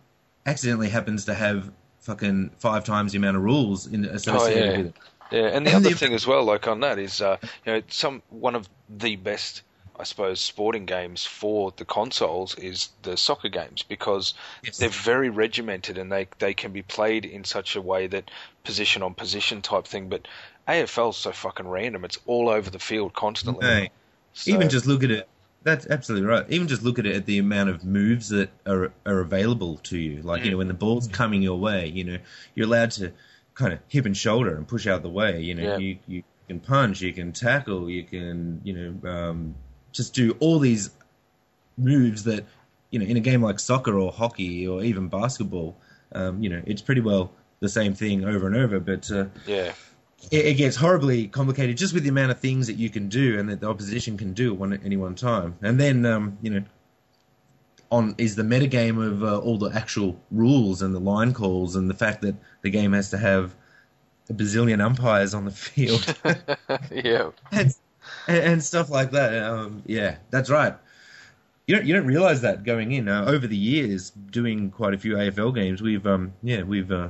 accidentally 0.46 0.88
happens 0.88 1.26
to 1.26 1.34
have 1.34 1.70
fucking 2.06 2.50
five 2.58 2.84
times 2.84 3.12
the 3.12 3.18
amount 3.18 3.36
of 3.36 3.42
rules 3.42 3.86
in 3.86 4.04
associated 4.04 4.62
Oh, 4.62 4.66
yeah. 4.70 4.76
with 4.78 4.86
it. 4.86 4.94
Yeah, 5.32 5.40
and 5.48 5.66
the 5.66 5.70
And 5.72 5.84
other 5.84 5.90
the- 5.90 5.96
thing 5.96 6.14
as 6.14 6.26
well, 6.26 6.44
like 6.44 6.66
on 6.68 6.80
that, 6.80 6.98
is 6.98 7.20
uh, 7.20 7.36
you 7.64 7.72
know 7.72 7.82
some 7.88 8.22
one 8.30 8.54
of 8.54 8.68
the 8.88 9.16
best, 9.16 9.62
I 9.98 10.04
suppose, 10.04 10.40
sporting 10.40 10.86
games 10.86 11.26
for 11.26 11.72
the 11.76 11.84
consoles 11.84 12.54
is 12.54 12.90
the 13.02 13.16
soccer 13.16 13.48
games 13.48 13.82
because 13.82 14.34
Yes. 14.62 14.78
they're 14.78 14.88
very 14.88 15.28
regimented 15.30 15.98
and 15.98 16.12
they 16.12 16.28
they 16.38 16.54
can 16.54 16.72
be 16.72 16.82
played 16.82 17.24
in 17.24 17.42
such 17.42 17.74
a 17.74 17.82
way 17.82 18.06
that 18.06 18.30
position 18.62 19.02
on 19.02 19.14
position 19.14 19.62
type 19.62 19.86
thing. 19.88 20.08
But 20.08 20.28
AFL's 20.68 21.16
so 21.16 21.32
fucking 21.32 21.66
random; 21.68 22.04
it's 22.04 22.18
all 22.26 22.48
over 22.48 22.70
the 22.70 22.78
field 22.78 23.12
constantly. 23.12 23.90
So- 24.32 24.52
Even 24.52 24.68
just 24.68 24.86
look 24.86 25.02
at 25.02 25.10
it. 25.10 25.28
That's 25.66 25.84
absolutely 25.88 26.28
right. 26.28 26.46
Even 26.48 26.68
just 26.68 26.84
look 26.84 27.00
at 27.00 27.06
it 27.06 27.16
at 27.16 27.26
the 27.26 27.38
amount 27.38 27.70
of 27.70 27.84
moves 27.84 28.28
that 28.28 28.50
are 28.68 28.92
are 29.04 29.18
available 29.18 29.78
to 29.78 29.98
you. 29.98 30.22
Like 30.22 30.44
you 30.44 30.52
know, 30.52 30.58
when 30.58 30.68
the 30.68 30.74
ball's 30.74 31.08
coming 31.08 31.42
your 31.42 31.58
way, 31.58 31.88
you 31.88 32.04
know, 32.04 32.18
you're 32.54 32.68
allowed 32.68 32.92
to 32.92 33.12
kind 33.54 33.72
of 33.72 33.80
hip 33.88 34.06
and 34.06 34.16
shoulder 34.16 34.54
and 34.56 34.68
push 34.68 34.86
out 34.86 35.02
the 35.02 35.08
way. 35.10 35.40
You 35.40 35.56
know, 35.56 35.62
Yeah. 35.64 35.78
you 35.78 35.98
you 36.06 36.22
can 36.46 36.60
punch, 36.60 37.00
you 37.00 37.12
can 37.12 37.32
tackle, 37.32 37.90
you 37.90 38.04
can 38.04 38.60
you 38.62 38.74
know 38.74 39.10
um, 39.10 39.56
just 39.90 40.14
do 40.14 40.36
all 40.38 40.60
these 40.60 40.90
moves 41.76 42.22
that 42.24 42.44
you 42.90 43.00
know 43.00 43.06
in 43.06 43.16
a 43.16 43.20
game 43.20 43.42
like 43.42 43.58
soccer 43.58 43.98
or 43.98 44.12
hockey 44.12 44.68
or 44.68 44.84
even 44.84 45.08
basketball. 45.08 45.76
Um, 46.12 46.44
you 46.44 46.48
know, 46.48 46.62
it's 46.64 46.80
pretty 46.80 47.00
well 47.00 47.32
the 47.58 47.68
same 47.68 47.92
thing 47.92 48.24
over 48.24 48.46
and 48.46 48.54
over, 48.54 48.78
but. 48.78 49.10
Uh, 49.10 49.26
yeah, 49.48 49.72
it, 50.30 50.46
it 50.46 50.54
gets 50.54 50.76
horribly 50.76 51.28
complicated 51.28 51.76
just 51.76 51.94
with 51.94 52.02
the 52.02 52.08
amount 52.08 52.30
of 52.30 52.40
things 52.40 52.66
that 52.66 52.74
you 52.74 52.90
can 52.90 53.08
do 53.08 53.38
and 53.38 53.48
that 53.48 53.60
the 53.60 53.68
opposition 53.68 54.16
can 54.16 54.32
do 54.32 54.52
at 54.52 54.58
one, 54.58 54.80
any 54.84 54.96
one 54.96 55.14
time. 55.14 55.56
And 55.62 55.78
then, 55.78 56.04
um, 56.06 56.38
you 56.42 56.50
know, 56.50 56.64
on 57.90 58.14
is 58.18 58.34
the 58.34 58.42
metagame 58.42 59.04
of 59.04 59.22
uh, 59.22 59.38
all 59.38 59.58
the 59.58 59.70
actual 59.70 60.20
rules 60.30 60.82
and 60.82 60.94
the 60.94 61.00
line 61.00 61.32
calls 61.32 61.76
and 61.76 61.88
the 61.88 61.94
fact 61.94 62.22
that 62.22 62.34
the 62.62 62.70
game 62.70 62.92
has 62.92 63.10
to 63.10 63.18
have 63.18 63.54
a 64.28 64.32
bazillion 64.32 64.80
umpires 64.80 65.34
on 65.34 65.44
the 65.44 65.52
field 65.52 66.04
yeah, 66.90 67.30
and, 67.52 67.74
and, 68.26 68.38
and 68.38 68.64
stuff 68.64 68.90
like 68.90 69.12
that. 69.12 69.40
Um, 69.40 69.82
yeah, 69.86 70.16
that's 70.30 70.50
right. 70.50 70.74
You 71.66 71.76
don't 71.76 71.86
you 71.86 71.94
don't 71.94 72.06
realize 72.06 72.42
that 72.42 72.64
going 72.64 72.92
in 72.92 73.08
uh, 73.08 73.24
over 73.26 73.46
the 73.46 73.56
years 73.56 74.10
doing 74.10 74.70
quite 74.70 74.94
a 74.94 74.98
few 74.98 75.14
AFL 75.14 75.54
games. 75.54 75.82
We've 75.82 76.06
um 76.06 76.32
yeah 76.42 76.62
we've 76.62 76.90
uh, 76.90 77.08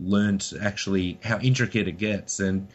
learned 0.00 0.52
actually 0.60 1.18
how 1.22 1.38
intricate 1.38 1.88
it 1.88 1.98
gets 1.98 2.40
and. 2.40 2.68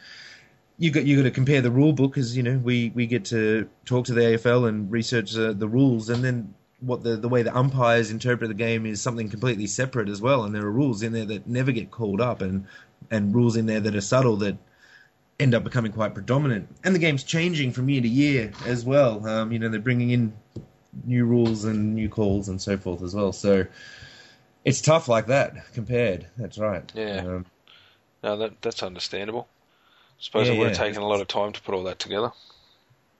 You 0.77 0.89
got 0.89 1.05
you 1.05 1.15
got 1.17 1.23
to 1.23 1.31
compare 1.31 1.61
the 1.61 1.69
rule 1.69 1.93
book 1.93 2.13
because 2.13 2.35
you 2.35 2.41
know 2.41 2.57
we, 2.57 2.91
we 2.95 3.05
get 3.05 3.25
to 3.25 3.69
talk 3.85 4.05
to 4.05 4.13
the 4.13 4.21
AFL 4.21 4.67
and 4.67 4.91
research 4.91 5.37
uh, 5.37 5.53
the 5.53 5.67
rules 5.67 6.09
and 6.09 6.23
then 6.23 6.55
what 6.81 7.03
the 7.03 7.15
the 7.15 7.29
way 7.29 7.43
the 7.43 7.55
umpires 7.55 8.11
interpret 8.11 8.49
the 8.49 8.55
game 8.55 8.85
is 8.85 9.01
something 9.01 9.29
completely 9.29 9.67
separate 9.67 10.09
as 10.09 10.21
well, 10.21 10.43
and 10.43 10.53
there 10.53 10.65
are 10.65 10.71
rules 10.71 11.03
in 11.03 11.13
there 11.13 11.25
that 11.25 11.47
never 11.47 11.71
get 11.71 11.91
called 11.91 12.19
up, 12.19 12.41
and 12.41 12.65
and 13.09 13.33
rules 13.33 13.55
in 13.55 13.67
there 13.67 13.79
that 13.79 13.95
are 13.95 14.01
subtle 14.01 14.37
that 14.37 14.57
end 15.39 15.53
up 15.53 15.63
becoming 15.63 15.91
quite 15.91 16.13
predominant. 16.13 16.67
And 16.83 16.93
the 16.93 16.99
game's 16.99 17.23
changing 17.23 17.71
from 17.71 17.89
year 17.89 18.01
to 18.01 18.07
year 18.07 18.51
as 18.65 18.83
well. 18.83 19.25
Um, 19.27 19.51
you 19.51 19.59
know, 19.59 19.69
they're 19.69 19.79
bringing 19.79 20.11
in 20.11 20.33
new 21.05 21.25
rules 21.25 21.65
and 21.65 21.95
new 21.95 22.09
calls 22.09 22.49
and 22.49 22.61
so 22.61 22.77
forth 22.77 23.01
as 23.01 23.15
well. 23.15 23.31
So 23.31 23.65
it's 24.65 24.81
tough 24.81 25.07
like 25.07 25.27
that 25.27 25.73
compared. 25.73 26.27
That's 26.37 26.57
right. 26.57 26.89
Yeah. 26.93 27.23
Um, 27.25 27.45
No, 28.23 28.37
that 28.37 28.61
that's 28.61 28.83
understandable. 28.83 29.47
Suppose 30.19 30.47
Yeah, 30.47 30.53
it 30.53 30.57
would 30.57 30.67
have 30.69 30.77
yeah. 30.77 30.83
taken 30.85 31.01
a 31.01 31.07
lot 31.07 31.21
of 31.21 31.27
time 31.27 31.51
to 31.53 31.61
put 31.61 31.73
all 31.73 31.83
that 31.83 31.99
together. 31.99 32.31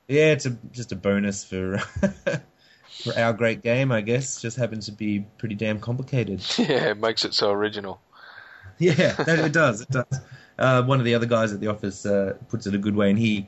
yeah, 0.08 0.32
it's 0.32 0.46
a, 0.46 0.52
just 0.72 0.92
a 0.92 0.96
bonus 0.96 1.44
for 1.44 1.78
for 3.04 3.18
our 3.18 3.34
great 3.34 3.64
game, 3.64 3.92
I 3.92 4.02
guess. 4.02 4.42
Just 4.42 4.58
happens 4.58 4.86
to 4.86 4.92
be 4.92 5.26
pretty 5.38 5.56
damn 5.56 5.80
complicated. 5.80 6.44
yeah, 6.58 6.90
it 6.92 7.00
makes 7.00 7.26
it 7.26 7.34
so 7.34 7.52
original. 7.52 8.00
Yeah, 8.78 9.14
that, 9.14 9.40
it 9.40 9.54
does. 9.54 9.82
It 9.82 9.90
does. 9.90 10.20
Uh, 10.58 10.84
one 10.84 11.00
of 11.00 11.06
the 11.06 11.16
other 11.16 11.26
guys 11.26 11.54
at 11.54 11.60
the 11.60 11.68
office 11.68 12.06
uh, 12.06 12.36
puts 12.50 12.68
it 12.68 12.76
a 12.76 12.78
good 12.78 12.96
way, 12.96 13.10
and 13.10 13.18
he 13.18 13.48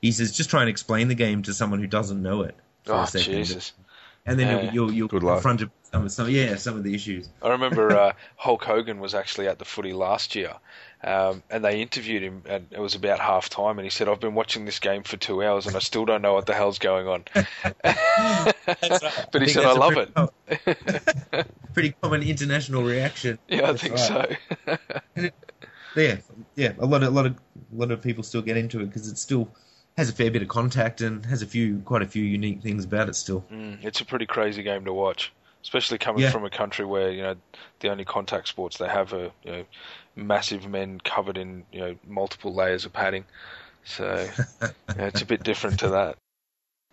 he 0.00 0.12
says 0.12 0.32
just 0.36 0.50
try 0.50 0.60
and 0.60 0.70
explain 0.70 1.08
the 1.08 1.14
game 1.14 1.42
to 1.42 1.52
someone 1.54 1.80
who 1.80 1.86
doesn't 1.86 2.22
know 2.22 2.42
it. 2.42 2.54
For 2.84 2.94
Oh 2.94 3.02
a 3.02 3.06
second. 3.06 3.44
Jesus! 3.44 3.72
And 4.26 4.38
then 4.38 4.48
Yeah. 4.48 4.62
you'll 4.62 4.72
you'll, 4.72 4.92
you'll 4.92 5.08
Good 5.08 5.22
luck. 5.22 5.34
confront 5.36 5.60
with 5.60 5.70
some, 5.82 6.08
some 6.08 6.30
yeah 6.30 6.56
some 6.56 6.76
of 6.76 6.82
the 6.84 6.94
issues. 6.94 7.28
I 7.42 7.50
remember 7.50 7.90
uh, 7.96 8.12
Hulk 8.36 8.64
Hogan 8.64 8.98
was 9.00 9.14
actually 9.14 9.48
at 9.48 9.58
the 9.58 9.64
footy 9.66 9.92
last 9.92 10.34
year, 10.34 10.54
um, 11.02 11.42
and 11.50 11.62
they 11.64 11.82
interviewed 11.82 12.22
him, 12.22 12.42
and 12.46 12.66
it 12.70 12.80
was 12.80 12.94
about 12.94 13.20
half 13.20 13.50
time, 13.50 13.78
and 13.78 13.84
he 13.84 13.90
said, 13.90 14.08
"I've 14.08 14.20
been 14.20 14.34
watching 14.34 14.64
this 14.64 14.78
game 14.78 15.02
for 15.02 15.18
two 15.18 15.42
hours, 15.42 15.66
and 15.66 15.76
I 15.76 15.80
still 15.80 16.06
don't 16.06 16.22
know 16.22 16.32
what 16.32 16.46
the 16.46 16.54
hell's 16.54 16.78
going 16.78 17.06
on." 17.06 17.24
but 17.82 19.42
he 19.42 19.48
said, 19.48 19.64
"I 19.64 19.72
love 19.72 19.92
pretty 19.92 20.12
it." 20.48 21.46
Pretty 21.74 21.94
common 22.00 22.22
international 22.22 22.82
reaction. 22.82 23.38
yeah, 23.48 23.68
I 23.68 23.72
That's 23.72 23.82
think 23.82 23.94
right. 23.94 24.38
so. 24.66 25.26
Yeah, 25.96 26.16
yeah. 26.56 26.72
A 26.78 26.86
lot 26.86 27.02
of 27.02 27.08
a 27.08 27.10
lot 27.14 27.26
of 27.26 27.32
a 27.34 27.76
lot 27.76 27.90
of 27.90 28.00
people 28.02 28.24
still 28.24 28.42
get 28.42 28.56
into 28.56 28.80
it 28.80 28.86
because 28.86 29.08
it's 29.08 29.20
still 29.20 29.48
has 29.96 30.08
a 30.08 30.12
fair 30.12 30.30
bit 30.30 30.42
of 30.42 30.48
contact 30.48 31.00
and 31.00 31.24
has 31.26 31.42
a 31.42 31.46
few 31.46 31.80
quite 31.84 32.02
a 32.02 32.06
few 32.06 32.24
unique 32.24 32.62
things 32.62 32.84
about 32.84 33.08
it 33.08 33.14
still. 33.14 33.44
Mm, 33.50 33.84
it's 33.84 34.00
a 34.00 34.04
pretty 34.04 34.26
crazy 34.26 34.62
game 34.62 34.84
to 34.86 34.92
watch, 34.92 35.32
especially 35.62 35.98
coming 35.98 36.22
Yeah. 36.22 36.30
from 36.30 36.44
a 36.44 36.50
country 36.50 36.84
where 36.84 37.10
you 37.10 37.22
know 37.22 37.36
the 37.80 37.90
only 37.90 38.04
contact 38.04 38.48
sports 38.48 38.78
they 38.78 38.88
have 38.88 39.12
are 39.12 39.30
you 39.44 39.52
know 39.52 39.64
massive 40.16 40.66
men 40.68 41.00
covered 41.00 41.38
in 41.38 41.64
you 41.72 41.80
know 41.80 41.96
multiple 42.06 42.54
layers 42.54 42.84
of 42.84 42.92
padding. 42.92 43.24
So 43.84 44.28
yeah, 44.62 45.06
it's 45.06 45.22
a 45.22 45.26
bit 45.26 45.42
different 45.42 45.80
to 45.80 45.90
that. 45.90 46.16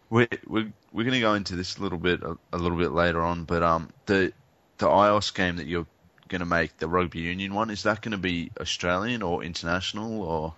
We're 0.10 0.28
we're, 0.46 0.72
we're 0.92 1.04
going 1.04 1.14
to 1.14 1.22
go 1.22 1.34
into 1.36 1.56
this 1.56 1.78
a 1.78 1.82
little 1.82 1.98
bit 1.98 2.22
a, 2.22 2.38
a 2.52 2.58
little 2.58 2.78
bit 2.78 2.92
later 2.92 3.22
on, 3.22 3.46
but 3.46 3.64
um 3.64 3.90
the 4.06 4.34
the 4.78 4.88
iOS 4.88 5.34
game 5.34 5.56
that 5.58 5.68
you're 5.68 5.86
going 6.28 6.40
to 6.40 6.46
make, 6.46 6.78
the 6.78 6.88
rugby 6.88 7.20
union 7.20 7.54
one, 7.54 7.70
is 7.70 7.84
that 7.84 8.02
going 8.02 8.14
to 8.14 8.18
be 8.18 8.52
Australian 8.60 9.22
or 9.22 9.44
international 9.44 10.22
or 10.24 10.54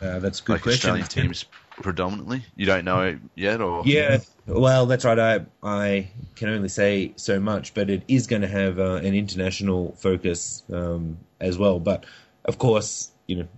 Uh, 0.00 0.18
that's 0.18 0.40
a 0.40 0.42
good 0.44 0.52
like 0.54 0.62
question. 0.62 0.90
Australian 0.90 1.06
teams 1.06 1.44
predominantly? 1.82 2.44
You 2.56 2.66
don't 2.66 2.84
know 2.84 3.02
it 3.02 3.18
yet, 3.34 3.60
or 3.60 3.84
Yeah, 3.86 4.18
well, 4.46 4.86
that's 4.86 5.04
right. 5.04 5.18
I 5.18 5.46
I 5.62 6.08
can 6.36 6.48
only 6.48 6.68
say 6.68 7.12
so 7.16 7.40
much, 7.40 7.74
but 7.74 7.90
it 7.90 8.02
is 8.08 8.26
going 8.26 8.42
to 8.42 8.48
have 8.48 8.78
uh, 8.78 8.94
an 8.96 9.14
international 9.14 9.92
focus 9.98 10.62
um, 10.72 11.18
as 11.40 11.58
well. 11.58 11.78
But 11.80 12.04
of 12.44 12.58
course, 12.58 13.10
you 13.26 13.36
know, 13.36 13.48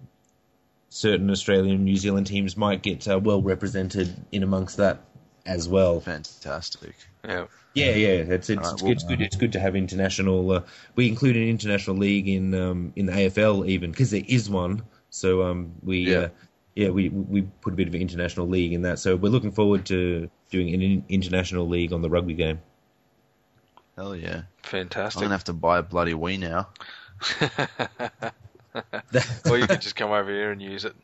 certain 0.89 1.31
Australian 1.31 1.77
and 1.77 1.85
New 1.85 1.97
Zealand 1.97 2.27
teams 2.27 2.57
might 2.57 2.83
get 2.83 3.07
uh, 3.09 3.19
well 3.19 3.43
represented 3.43 4.15
in 4.33 4.43
amongst 4.43 4.77
that 4.79 5.01
as 5.47 5.69
well. 5.69 6.01
fantastic. 6.01 6.95
Yeah, 7.25 7.47
Yeah, 7.75 7.91
yeah, 7.95 8.09
it's 8.09 8.51
it's, 8.51 8.59
Alright, 8.59 8.73
it's, 8.75 8.83
well- 8.83 8.89
good, 8.89 8.97
it's 8.97 9.05
good. 9.05 9.21
It's 9.21 9.37
good 9.37 9.53
to 9.53 9.61
have 9.61 9.77
international. 9.77 10.51
Uh, 10.51 10.63
we 10.97 11.09
include 11.09 11.37
an 11.37 11.49
international 11.49 11.97
league 11.97 12.29
in 12.29 12.55
um, 12.55 12.93
in 12.97 13.07
the 13.07 13.13
AFL 13.13 13.69
even 13.69 13.91
because 13.91 14.11
there 14.11 14.23
is 14.27 14.51
one. 14.51 14.83
So 15.11 15.43
um, 15.43 15.73
we 15.83 16.11
Yeah. 16.13 16.19
uh, 16.19 16.29
yeah 16.75 16.91
we 16.91 17.09
we 17.09 17.43
put 17.43 17.73
a 17.73 17.77
bit 17.77 17.89
of 17.89 17.95
an 17.95 18.01
international 18.01 18.49
league 18.49 18.73
in 18.73 18.83
that. 18.83 18.99
So 18.99 19.17
we're 19.17 19.31
looking 19.31 19.53
forward 19.53 19.87
to 19.87 20.31
doing 20.51 20.75
an 20.75 21.05
international 21.09 21.69
league 21.69 21.93
on 21.93 22.03
the 22.03 22.11
rugby 22.11 22.35
game. 22.35 22.61
Hell 23.97 24.17
yeah! 24.17 24.43
Fantastic. 24.63 24.73
I'm 24.73 24.89
fantastic. 24.89 25.23
gonna 25.23 25.35
have 25.35 25.45
to 25.45 25.53
buy 25.53 25.79
a 25.79 25.83
bloody 25.83 26.15
Wii 26.15 26.39
now. 26.39 26.69
or 29.51 29.59
you 29.59 29.67
could 29.67 29.81
just 29.81 29.97
come 29.97 30.11
over 30.11 30.31
here 30.31 30.53
and 30.53 30.63
use 30.63 30.85
it. 30.85 30.95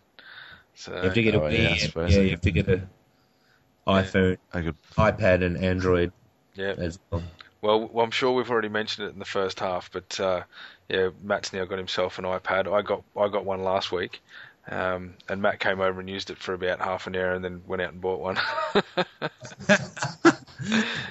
So 0.74 0.94
you 0.94 1.02
have 1.02 1.14
to 1.14 1.22
get 1.22 1.34
a 1.34 1.42
Oh, 1.42 1.48
yeah, 1.48 1.58
Wii, 1.76 1.96
I 1.96 2.02
and- 2.02 2.12
yeah, 2.12 2.20
you 2.20 2.30
have 2.30 2.40
to 2.42 2.50
get 2.50 2.68
a 2.68 2.88
iPhone, 3.86 4.38
I 4.52 4.62
could. 4.62 4.76
iPad, 4.96 5.44
and 5.44 5.56
Android 5.56 6.12
yeah. 6.54 6.74
as 6.76 6.98
well. 7.10 7.22
Well, 7.62 7.88
well, 7.92 8.04
I'm 8.04 8.10
sure 8.10 8.32
we've 8.32 8.50
already 8.50 8.68
mentioned 8.68 9.08
it 9.08 9.12
in 9.12 9.18
the 9.18 9.24
first 9.24 9.60
half, 9.60 9.90
but 9.90 10.18
uh, 10.20 10.42
yeah, 10.88 11.10
Matt's 11.22 11.52
now 11.52 11.64
got 11.64 11.78
himself 11.78 12.18
an 12.18 12.24
iPad. 12.24 12.72
I 12.72 12.82
got 12.82 13.02
I 13.16 13.28
got 13.28 13.44
one 13.44 13.62
last 13.62 13.90
week, 13.92 14.22
um, 14.68 15.14
and 15.28 15.40
Matt 15.42 15.60
came 15.60 15.80
over 15.80 16.00
and 16.00 16.08
used 16.08 16.30
it 16.30 16.38
for 16.38 16.54
about 16.54 16.80
half 16.80 17.06
an 17.06 17.16
hour, 17.16 17.32
and 17.32 17.44
then 17.44 17.62
went 17.66 17.82
out 17.82 17.92
and 17.92 18.00
bought 18.00 18.20
one. 18.20 18.38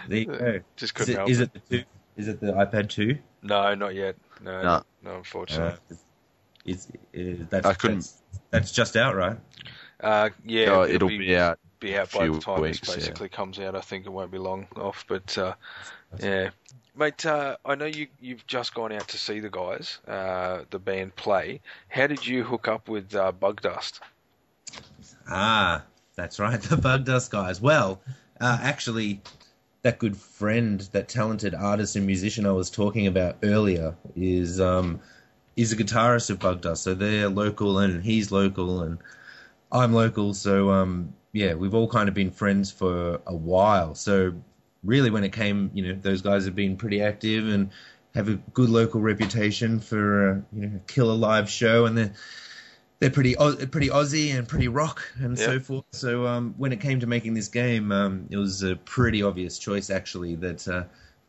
There 0.08 0.18
you 0.18 0.26
go. 0.26 0.60
Just 0.76 0.82
Is 0.82 0.92
couldn't 0.92 1.14
it, 1.14 1.18
help 1.18 1.30
is 1.30 1.40
it. 1.40 1.52
it 1.54 1.62
the 1.70 1.78
two? 1.78 1.84
Is 2.18 2.28
it 2.28 2.40
the 2.40 2.54
iPad 2.54 2.90
two? 2.90 3.18
No, 3.44 3.76
not 3.76 3.94
yet. 3.94 4.16
No, 4.42 4.62
no, 4.62 4.84
No. 5.04 5.18
unfortunately. 5.18 5.80
Uh, 5.92 5.96
is, 6.66 6.88
is 7.14 7.48
that's, 7.50 7.66
I 7.66 7.74
couldn't- 7.74 7.98
That's, 7.98 8.22
that's 8.50 8.72
just 8.72 8.96
out, 8.96 9.16
right? 9.16 9.38
Uh, 10.00 10.30
yeah, 10.44 10.66
oh, 10.70 10.84
it'll 10.84 11.08
be 11.10 11.38
out. 11.38 11.60
be 11.80 11.98
out 11.98 12.12
by 12.12 12.26
the 12.26 12.34
few 12.34 12.42
time 12.42 12.62
weeks, 12.62 12.80
this 12.80 12.90
yeah. 12.90 12.96
basically 12.96 13.30
comes 13.30 13.60
out. 13.60 13.76
I 13.76 13.82
think 13.82 14.06
it 14.06 14.10
won't 14.10 14.32
be 14.32 14.38
long 14.40 14.68
off, 14.76 15.06
but 15.08 15.38
uh, 15.38 15.54
yeah, 16.20 16.50
mate. 16.96 17.26
Uh, 17.26 17.58
I 17.66 17.76
know 17.76 17.86
you 17.86 18.08
you've 18.20 18.46
just 18.48 18.74
gone 18.74 18.92
out 18.92 19.08
to 19.10 19.18
see 19.18 19.40
the 19.40 19.50
guys, 19.50 20.00
uh, 20.08 20.62
the 20.70 20.80
band 20.80 21.16
play. 21.16 21.62
How 21.90 22.08
did 22.08 22.26
you 22.26 22.44
hook 22.44 22.68
up 22.68 22.88
with 22.88 23.16
uh, 23.16 23.32
Bug 23.32 23.62
Dust? 23.62 24.02
Ah, 25.30 25.84
that's 26.16 26.40
right, 26.40 26.62
the 26.62 26.78
Bug 26.78 27.06
Dust 27.06 27.32
guys. 27.32 27.62
Well, 27.62 28.02
uh, 28.40 28.58
actually, 28.62 29.22
that 29.82 30.00
good 30.00 30.18
friend, 30.18 30.82
that 30.92 31.08
talented 31.08 31.54
artist 31.54 31.96
and 31.96 32.06
musician 32.06 32.46
I 32.46 32.52
was 32.52 32.70
talking 32.70 33.08
about 33.08 33.38
earlier, 33.44 33.96
is 34.16 34.60
um, 34.60 35.00
is 35.56 35.72
a 35.72 35.76
guitarist 35.76 36.30
of 36.30 36.40
Bug 36.40 36.62
Dust. 36.62 36.84
So 36.84 36.94
they're 36.94 37.30
local, 37.30 37.80
and 37.80 38.04
he's 38.04 38.32
local, 38.32 38.82
and 38.82 38.98
I'm 39.72 39.94
local. 39.94 40.34
So 40.34 40.72
um, 40.72 41.14
yeah, 41.34 41.54
we've 41.54 41.74
all 41.74 41.88
kind 41.88 42.08
of 42.08 42.16
been 42.16 42.32
friends 42.32 42.72
for 42.72 43.22
a 43.28 43.36
while. 43.36 43.96
So 43.96 44.34
really, 44.86 45.10
when 45.10 45.24
it 45.24 45.34
came, 45.34 45.72
you 45.74 45.88
know, 45.88 46.00
those 46.02 46.22
guys 46.22 46.46
have 46.46 46.56
been 46.56 46.78
pretty 46.78 47.02
active 47.02 47.48
and 47.48 47.72
have 48.14 48.30
a 48.30 48.36
good 48.54 48.70
local 48.70 49.02
reputation 49.02 49.80
for 49.80 50.30
uh, 50.30 50.58
you 50.58 50.68
know, 50.68 50.76
a 50.78 50.92
killer 50.92 51.16
live 51.16 51.50
show, 51.50 51.86
and 51.86 51.98
they're 51.98 52.14
they're 53.00 53.10
pretty 53.10 53.36
pretty 53.36 53.90
Aussie 53.90 54.36
and 54.36 54.48
pretty 54.48 54.68
rock 54.68 55.02
and 55.18 55.38
so 55.38 55.60
forth. 55.60 55.84
So 55.92 56.26
um, 56.26 56.56
when 56.58 56.72
it 56.72 56.80
came 56.80 57.02
to 57.02 57.08
making 57.08 57.34
this 57.34 57.50
game, 57.50 57.92
um, 57.92 58.28
it 58.30 58.38
was 58.38 58.64
a 58.64 58.76
pretty 58.76 59.22
obvious 59.22 59.60
choice 59.60 59.90
actually 59.90 60.36
that 60.36 60.68
uh, 60.68 60.84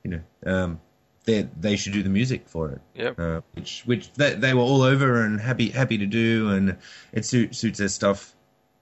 you 0.05 0.11
know 0.11 0.21
um, 0.47 0.81
they 1.25 1.49
they 1.59 1.77
should 1.77 1.93
do 1.93 2.03
the 2.03 2.09
music 2.09 2.49
for 2.49 2.71
it. 2.71 2.81
Yep. 2.95 3.21
Uh, 3.21 3.41
which 3.55 3.83
which 3.85 4.13
they, 4.13 4.35
they 4.35 4.55
were 4.55 4.63
all 4.63 4.83
over 4.83 5.23
and 5.23 5.41
happy 5.41 5.71
happy 5.71 5.99
to 5.99 6.07
do, 6.07 6.51
and 6.51 6.77
it 7.13 7.25
suit, 7.25 7.55
suits 7.55 7.79
their 7.79 7.89
stuff 7.89 8.35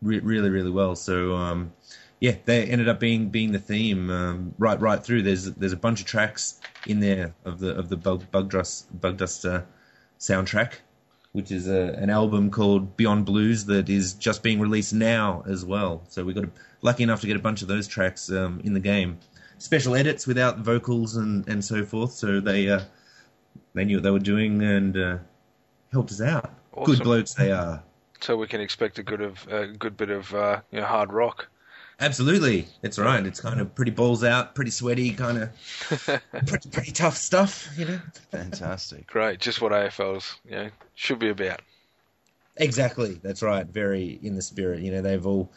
re- 0.03 0.21
really 0.21 0.51
really 0.51 0.71
well. 0.71 0.95
So 0.95 1.35
um, 1.35 1.73
yeah, 2.21 2.37
they 2.45 2.65
ended 2.65 2.89
up 2.89 3.01
being 3.01 3.29
being 3.29 3.53
the 3.53 3.59
theme 3.59 4.11
um, 4.11 4.55
right 4.59 4.81
right 4.81 5.03
through. 5.03 5.23
There's 5.23 5.45
there's 5.53 5.73
a 5.73 5.77
bunch 5.77 6.01
of 6.01 6.07
tracks 6.07 6.61
in 6.87 7.01
there 7.01 7.35
of 7.45 7.59
the 7.59 7.77
of 7.77 7.89
the 7.89 7.97
bug 7.97 8.31
bug 8.31 8.51
dust 8.51 9.01
bug 9.01 9.17
dust 9.17 9.45
uh, 9.45 9.63
soundtrack, 10.19 10.75
which 11.33 11.51
is 11.51 11.69
a, 11.69 11.95
an 11.99 12.11
album 12.11 12.51
called 12.51 12.97
Beyond 12.97 13.27
Blues 13.27 13.65
that 13.67 13.89
is 13.89 14.15
just 14.15 14.43
being 14.43 14.61
released 14.61 14.95
now 14.95 15.45
as 15.47 15.65
well. 15.65 16.03
So 16.09 16.25
we 16.25 16.33
got 16.33 16.45
a, 16.45 16.51
lucky 16.83 17.03
enough 17.03 17.21
to 17.23 17.27
get 17.27 17.37
a 17.37 17.41
bunch 17.41 17.63
of 17.63 17.69
those 17.69 17.87
tracks 17.87 18.31
um, 18.31 18.61
in 18.65 18.75
the 18.75 18.81
game. 18.81 19.19
Special 19.59 19.95
edits 19.95 20.27
without 20.27 20.59
vocals 20.59 21.17
and, 21.17 21.47
and 21.49 21.65
so 21.65 21.85
forth. 21.85 22.13
So 22.13 22.41
they 22.41 22.69
uh, 22.69 22.81
they 23.75 23.85
knew 23.85 23.97
what 23.97 24.03
they 24.03 24.11
were 24.11 24.19
doing 24.19 24.63
and 24.63 24.97
uh, 24.97 25.19
helped 25.93 26.11
us 26.11 26.21
out. 26.21 26.53
Awesome. 26.73 26.95
Good 26.95 27.05
blokes 27.05 27.35
they 27.35 27.53
are. 27.53 27.83
So 28.21 28.37
we 28.37 28.47
can 28.47 28.61
expect 28.61 28.99
a 28.99 29.03
good 29.03 29.21
of 29.21 29.47
a 29.49 29.67
good 29.67 29.97
bit 29.97 30.11
of 30.11 30.35
uh, 30.35 30.61
you 30.71 30.81
know 30.81 30.87
hard 30.87 31.13
rock. 31.13 31.49
Absolutely, 32.01 32.67
it's 32.83 32.99
right. 32.99 33.25
It's 33.25 33.41
kind 33.41 33.61
of 33.61 33.75
pretty 33.75 33.93
balls 33.93 34.25
out, 34.25 34.55
pretty 34.55 34.73
sweaty, 34.73 35.13
kind 35.13 35.39
of 35.39 36.21
pretty, 36.47 36.69
pretty 36.71 36.91
tough 36.93 37.17
stuff, 37.17 37.69
you 37.77 37.85
know. 37.85 38.01
Fantastic. 38.31 39.07
Great, 39.07 39.39
just 39.39 39.61
what 39.61 39.73
AFL's 39.73 40.37
you 40.45 40.57
know 40.57 40.71
should 40.95 41.21
be 41.21 41.29
about. 41.29 41.63
Exactly, 42.57 43.21
that's 43.23 43.43
right. 43.43 43.67
Very 43.67 44.19
in 44.23 44.35
the 44.35 44.43
spirit. 44.43 44.81
You 44.81 44.91
know, 44.93 45.03
they've 45.03 45.25
all 45.25 45.53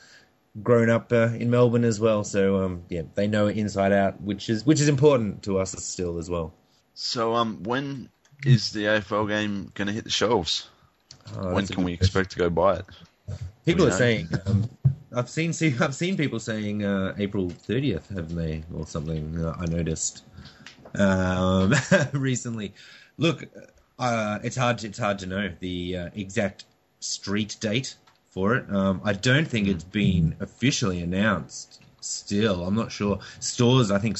grown 0.62 0.90
up 0.90 1.12
uh, 1.12 1.30
in 1.30 1.50
Melbourne 1.50 1.84
as 1.84 2.00
well, 2.00 2.24
so 2.24 2.64
um, 2.64 2.84
yeah, 2.90 3.04
they 3.16 3.28
know 3.28 3.48
it 3.48 3.58
inside 3.58 3.92
out, 3.92 4.22
which 4.22 4.50
is 4.50 4.66
which 4.66 4.80
is 4.80 4.90
important 4.90 5.44
to 5.44 5.60
us 5.60 5.72
still 5.84 6.20
as 6.20 6.30
well. 6.30 6.54
So, 6.94 7.34
um, 7.36 7.64
when 7.64 8.10
is 8.46 8.72
the 8.72 8.86
AFL 8.86 9.28
game 9.28 9.72
going 9.74 9.88
to 9.88 9.94
hit 9.94 10.04
the 10.04 10.10
shelves? 10.10 10.70
Oh, 11.36 11.54
when 11.54 11.68
can 11.68 11.84
we 11.84 11.98
question. 11.98 12.06
expect 12.06 12.32
to 12.32 12.38
go 12.38 12.50
buy 12.50 12.78
it? 12.78 12.86
People 13.66 13.86
are 13.86 13.90
know? 13.90 13.96
saying 13.96 14.30
um, 14.46 14.70
I've 15.16 15.30
seen 15.30 15.54
see, 15.54 15.76
I've 15.80 15.96
seen 15.96 16.18
people 16.18 16.40
saying 16.40 16.84
uh, 16.84 17.16
April 17.18 17.48
30th, 17.48 18.10
haven't 18.10 18.36
they, 18.36 18.64
or 18.74 18.86
something? 18.86 19.44
Uh, 19.44 19.56
I 19.60 19.66
noticed 19.66 20.24
um, 20.96 21.74
recently. 22.14 22.74
Look, 23.18 23.46
uh, 24.00 24.40
it's 24.44 24.56
hard. 24.56 24.84
It's 24.84 25.00
hard 25.00 25.20
to 25.20 25.26
know 25.26 25.52
the 25.60 25.98
uh, 25.98 26.10
exact 26.16 26.66
street 27.00 27.56
date 27.60 27.96
for 28.30 28.56
it. 28.56 28.70
Um, 28.70 29.02
I 29.04 29.14
don't 29.14 29.48
think 29.48 29.68
it's 29.68 29.84
been 29.84 30.36
officially 30.40 31.02
announced. 31.02 31.82
Still, 32.02 32.66
I'm 32.66 32.76
not 32.76 32.92
sure. 32.92 33.20
Stores, 33.40 33.92
I 33.92 34.00
think, 34.00 34.18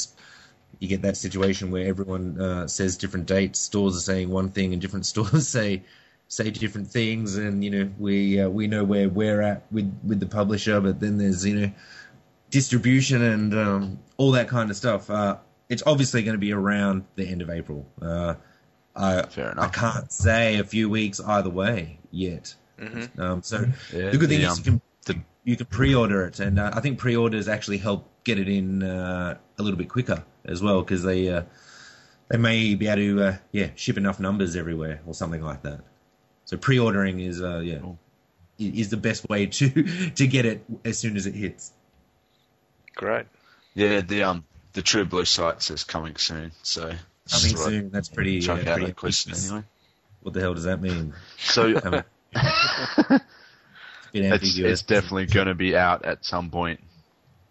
you 0.80 0.88
get 0.88 1.02
that 1.04 1.18
situation 1.18 1.72
where 1.72 1.88
everyone 1.88 2.40
uh, 2.40 2.68
says 2.68 2.98
different 2.98 3.28
dates. 3.28 3.60
Stores 3.60 3.96
are 3.96 4.02
saying 4.02 4.30
one 4.30 4.50
thing, 4.50 4.74
and 4.74 4.82
different 4.82 5.06
stores 5.14 5.48
say 5.48 5.84
say 6.28 6.50
different 6.52 6.88
things. 6.88 7.38
And 7.38 7.64
you 7.64 7.70
know, 7.72 7.92
we 7.98 8.40
uh, 8.42 8.50
we 8.50 8.68
know 8.68 8.84
where 8.84 9.10
we're 9.10 9.42
at 9.42 9.64
with 9.72 9.92
with 10.04 10.20
the 10.20 10.26
publisher, 10.28 10.80
but 10.82 11.00
then 11.00 11.18
there's 11.18 11.46
you 11.46 11.60
know 11.60 11.72
distribution 12.50 13.22
and 13.22 13.54
um, 13.54 14.00
all 14.18 14.32
that 14.32 14.48
kind 14.48 14.70
of 14.70 14.76
stuff. 14.78 15.10
Uh, 15.10 15.38
it's 15.70 15.84
obviously 15.86 16.24
going 16.24 16.36
to 16.36 16.40
be 16.40 16.54
around 16.54 17.06
the 17.16 17.28
end 17.28 17.42
of 17.42 17.50
April. 17.50 17.86
Uh, 18.02 18.36
I, 18.96 19.24
Fair 19.24 19.54
I 19.58 19.68
can't 19.68 20.12
say 20.12 20.58
a 20.58 20.64
few 20.64 20.90
weeks 20.90 21.20
either 21.20 21.50
way 21.50 22.00
yet. 22.12 22.56
Mhm. 22.80 23.20
Um, 23.20 23.44
so 23.44 23.66
Yeah, 23.94 24.10
the 24.12 24.18
good 24.18 24.30
thing 24.30 24.40
the, 24.40 24.46
is 24.46 24.52
um, 24.52 24.58
you 24.58 24.64
can 24.64 24.82
the- 25.06 25.22
you 25.44 25.56
can 25.56 25.66
pre-order 25.68 26.26
it, 26.26 26.40
and 26.42 26.60
uh, 26.60 26.72
I 26.74 26.82
think 26.82 27.00
pre-orders 27.00 27.48
actually 27.48 27.78
help 27.78 28.10
get 28.26 28.38
it 28.38 28.50
in 28.50 28.84
uh, 28.84 29.38
a 29.58 29.64
little 29.64 29.78
bit 29.78 29.88
quicker 29.88 30.24
as 30.46 30.62
well 30.62 30.82
because 30.82 31.04
they 31.04 31.30
uh, 31.30 31.44
they 32.28 32.38
may 32.38 32.76
be 32.76 32.88
able 32.88 32.96
to 32.98 33.24
uh, 33.24 33.38
yeah 33.52 33.70
ship 33.76 33.98
enough 33.98 34.20
numbers 34.20 34.56
everywhere 34.56 35.00
or 35.06 35.14
something 35.14 35.42
like 35.42 35.62
that. 35.64 35.82
So 36.48 36.56
pre-ordering 36.56 37.20
is 37.20 37.42
uh, 37.42 37.60
yeah 37.60 37.80
Cool. 37.80 38.00
is 38.58 38.90
the 38.90 38.98
best 38.98 39.28
way 39.30 39.48
to 39.48 40.10
to 40.16 40.28
get 40.28 40.46
it 40.46 40.64
as 40.86 40.98
soon 40.98 41.18
as 41.18 41.28
it 41.28 41.36
hits. 41.36 41.74
Great. 42.96 43.26
Yeah, 43.76 44.00
the 44.02 44.24
um 44.24 44.46
the 44.74 44.82
Tru 44.82 45.04
Blu 45.06 45.26
site 45.26 45.62
says 45.62 45.84
coming 45.84 46.16
soon, 46.16 46.52
so 46.64 46.82
Coming 46.84 46.98
just 47.28 47.56
thought 47.58 47.68
I'd 47.68 47.72
soon. 47.72 47.90
That's 47.92 48.10
pretty. 48.10 48.40
Chuck 48.40 48.60
uh, 48.60 48.62
out 48.62 48.66
pretty 48.78 48.86
that 48.88 48.96
question 48.96 49.34
anyway. 49.36 49.64
What 50.22 50.34
the 50.34 50.40
hell 50.40 50.54
does 50.54 50.64
that 50.64 50.82
mean? 50.82 51.14
So 51.38 51.80
Coming- 51.82 52.04
Bit 54.14 54.24
it's, 54.42 54.58
it's 54.58 54.82
definitely 54.84 55.26
going 55.26 55.48
to 55.48 55.54
be 55.54 55.76
out 55.76 56.06
at 56.06 56.24
some 56.24 56.50
point. 56.50 56.80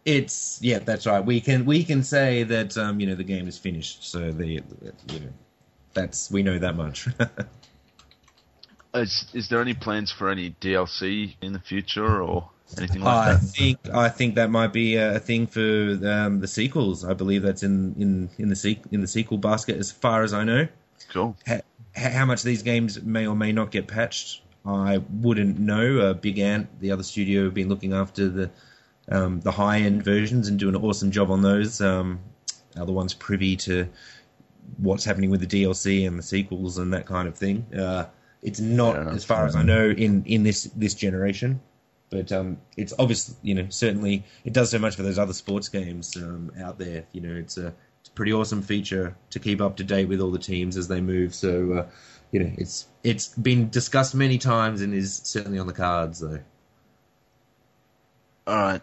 It's 0.07 0.59
yeah, 0.63 0.79
that's 0.79 1.07
right. 1.07 1.23
We 1.25 1.43
can 1.43 1.67
we 1.67 1.85
can 1.85 2.03
say 2.03 2.45
that 2.45 2.79
um, 2.79 2.99
you 2.99 3.07
know 3.07 3.15
the 3.15 3.25
game 3.25 3.47
is 3.47 3.59
finished. 3.59 4.09
So 4.11 4.33
the 4.33 4.47
you 4.47 4.63
know 5.09 5.33
that's 5.93 6.31
we 6.31 6.43
know 6.43 6.59
that 6.59 6.77
much. 6.77 7.09
Is, 9.03 9.27
is 9.33 9.49
there 9.49 9.61
any 9.61 9.75
plans 9.75 10.11
for 10.13 10.29
any 10.31 10.51
DLC 10.61 11.37
in 11.41 11.53
the 11.53 11.61
future 11.61 12.23
or 12.23 12.51
anything 12.77 13.03
like 13.03 13.15
I 13.29 13.33
that? 13.35 13.41
think 13.43 13.79
I 13.93 14.09
think 14.09 14.35
that 14.37 14.51
might 14.51 14.73
be 14.73 14.97
a 14.97 15.19
thing 15.19 15.47
for 15.47 15.61
um, 15.61 16.41
the 16.41 16.49
sequels. 16.49 17.05
I 17.05 17.15
believe 17.15 17.43
that's 17.43 17.63
in 17.63 17.95
in 17.99 18.31
in 18.39 18.49
the 18.49 18.55
sequ- 18.55 18.93
in 18.93 19.01
the 19.01 19.07
sequel 19.09 19.39
basket 19.39 19.77
as 19.77 19.93
far 19.93 20.23
as 20.23 20.33
I 20.33 20.45
know. 20.45 20.69
Cool. 21.13 21.37
Ha- 21.47 21.61
how 21.95 22.27
much 22.27 22.43
these 22.43 22.63
games 22.63 23.01
may 23.03 23.27
or 23.27 23.35
may 23.35 23.53
not 23.53 23.71
get 23.71 23.87
patched, 23.87 24.43
I 24.67 24.99
wouldn't 24.99 25.59
know. 25.59 25.99
Uh, 26.01 26.13
Big 26.13 26.39
Ant, 26.39 26.69
the 26.81 26.91
other 26.91 27.03
studio, 27.03 27.45
have 27.45 27.55
been 27.55 27.69
looking 27.69 27.93
after 27.93 28.29
the 28.29 28.51
um, 29.11 29.41
the 29.41 29.53
high 29.53 29.79
end 29.81 30.05
versions 30.05 30.49
and 30.49 30.59
doing 30.59 30.75
an 30.75 30.83
awesome 30.83 31.11
job 31.11 31.31
on 31.31 31.43
those. 31.43 31.81
Um, 31.81 32.21
other 32.77 32.93
ones 32.93 33.15
privy 33.15 33.57
to 33.57 33.89
what's 34.79 35.05
happening 35.05 35.31
with 35.31 35.41
the 35.41 35.47
DLC 35.47 36.07
and 36.07 36.19
the 36.19 36.23
sequels 36.23 36.79
and 36.79 36.93
that 36.93 37.07
kind 37.07 37.29
of 37.29 37.37
thing. 37.37 37.65
Uh, 37.75 38.07
it's 38.43 38.61
not, 38.61 38.97
enough. 38.97 39.15
as 39.15 39.25
far 39.25 39.47
as 39.47 39.57
I 39.57 39.63
know, 39.63 39.91
in 39.91 40.25
in 40.25 40.43
this 40.43 40.65
this 40.77 40.95
generation. 40.95 41.61
But 42.09 42.31
um, 42.31 42.59
it's 42.77 42.93
obvious, 42.99 43.35
you 43.43 43.55
know, 43.55 43.67
certainly 43.69 44.25
it 44.45 44.53
does 44.53 44.71
so 44.71 44.79
much 44.79 44.95
for 44.95 45.03
those 45.03 45.19
other 45.19 45.33
sports 45.33 45.69
games 45.69 46.17
um, 46.17 46.53
out 46.61 46.79
there. 46.79 47.05
You 47.11 47.21
know, 47.21 47.35
it's 47.35 47.59
a, 47.59 47.75
it's 48.01 48.09
a 48.09 48.13
pretty 48.13 48.33
awesome 48.33 48.63
feature 48.63 49.17
to 49.31 49.41
keep 49.41 49.61
up 49.61 49.77
to 49.79 49.85
date 49.85 50.05
with 50.05 50.21
all 50.21 50.31
the 50.31 50.39
teams 50.39 50.77
as 50.77 50.87
they 50.87 51.01
move. 51.01 51.35
So, 51.35 51.73
uh, 51.73 51.87
you 52.31 52.45
know, 52.45 52.53
it's 52.57 52.87
it's 53.03 53.29
been 53.29 53.71
discussed 53.71 54.15
many 54.15 54.39
times 54.39 54.83
and 54.83 54.95
is 54.95 55.21
certainly 55.25 55.59
on 55.59 55.67
the 55.67 55.73
cards, 55.73 56.21
though. 56.21 56.39
All 58.47 58.55
right. 58.57 58.83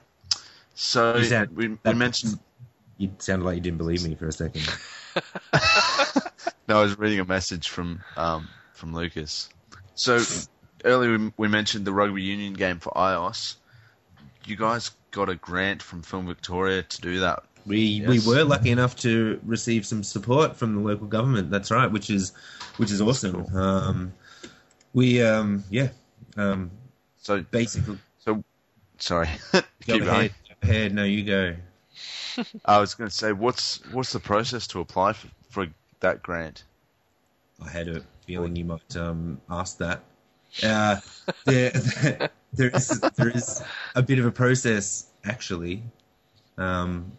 So 0.73 1.15
You 1.15 1.23
said 1.23 1.55
we, 1.55 1.69
we 1.69 1.93
mentioned. 1.93 2.39
You 2.97 3.11
sounded 3.19 3.45
like 3.45 3.55
you 3.55 3.61
didn't 3.61 3.77
believe 3.77 4.05
me 4.05 4.15
for 4.15 4.27
a 4.27 4.31
second. 4.33 4.67
No, 6.67 6.79
I 6.79 6.83
was 6.83 6.97
reading 6.97 7.19
a 7.19 7.25
message 7.25 7.67
from 7.67 8.01
um, 8.15 8.47
from 8.83 8.93
Lucas. 8.93 9.47
So 9.95 10.19
earlier 10.83 11.17
we, 11.17 11.31
we 11.37 11.47
mentioned 11.47 11.85
the 11.85 11.93
rugby 11.93 12.21
union 12.21 12.51
game 12.51 12.79
for 12.79 12.91
iOS. 12.91 13.55
You 14.43 14.57
guys 14.57 14.91
got 15.11 15.29
a 15.29 15.35
grant 15.35 15.81
from 15.81 16.01
Film 16.01 16.27
Victoria 16.27 16.83
to 16.83 17.01
do 17.01 17.21
that. 17.21 17.43
We 17.65 18.03
we 18.05 18.19
were 18.19 18.43
lucky 18.43 18.71
enough 18.71 18.97
to 18.97 19.39
receive 19.45 19.85
some 19.85 20.03
support 20.03 20.57
from 20.57 20.75
the 20.75 20.81
local 20.81 21.07
government. 21.07 21.49
That's 21.49 21.71
right, 21.71 21.89
which 21.89 22.09
is 22.09 22.33
which 22.75 22.91
is 22.91 22.99
awesome. 23.01 23.45
cool. 23.45 23.57
Um, 23.57 24.13
we 24.93 25.21
um, 25.21 25.63
yeah, 25.69 25.87
um, 26.35 26.69
So 27.21 27.41
basically 27.41 27.99
so 28.19 28.43
sorry, 28.97 29.29
go 29.53 29.61
keep 29.79 30.03
going. 30.03 30.09
ahead, 30.09 30.31
ahead. 30.61 30.93
No, 30.93 31.05
you 31.05 31.23
go. 31.23 31.55
I 32.65 32.79
was 32.79 32.95
going 32.95 33.09
to 33.09 33.15
say, 33.15 33.31
what's 33.31 33.79
what's 33.93 34.11
the 34.11 34.19
process 34.19 34.67
to 34.67 34.81
apply 34.81 35.13
for, 35.13 35.29
for 35.51 35.67
that 36.01 36.21
grant? 36.21 36.65
I 37.63 37.69
had 37.69 37.87
a 37.87 38.03
feeling 38.25 38.55
you 38.55 38.65
might 38.65 38.95
um, 38.95 39.41
ask 39.49 39.77
that. 39.77 40.03
Uh, 40.63 40.97
there, 41.45 41.71
there 42.53 42.69
is 42.69 42.99
there 43.15 43.29
is 43.29 43.63
a 43.95 44.01
bit 44.01 44.19
of 44.19 44.25
a 44.25 44.31
process 44.31 45.07
actually. 45.25 45.83
Um, 46.57 47.11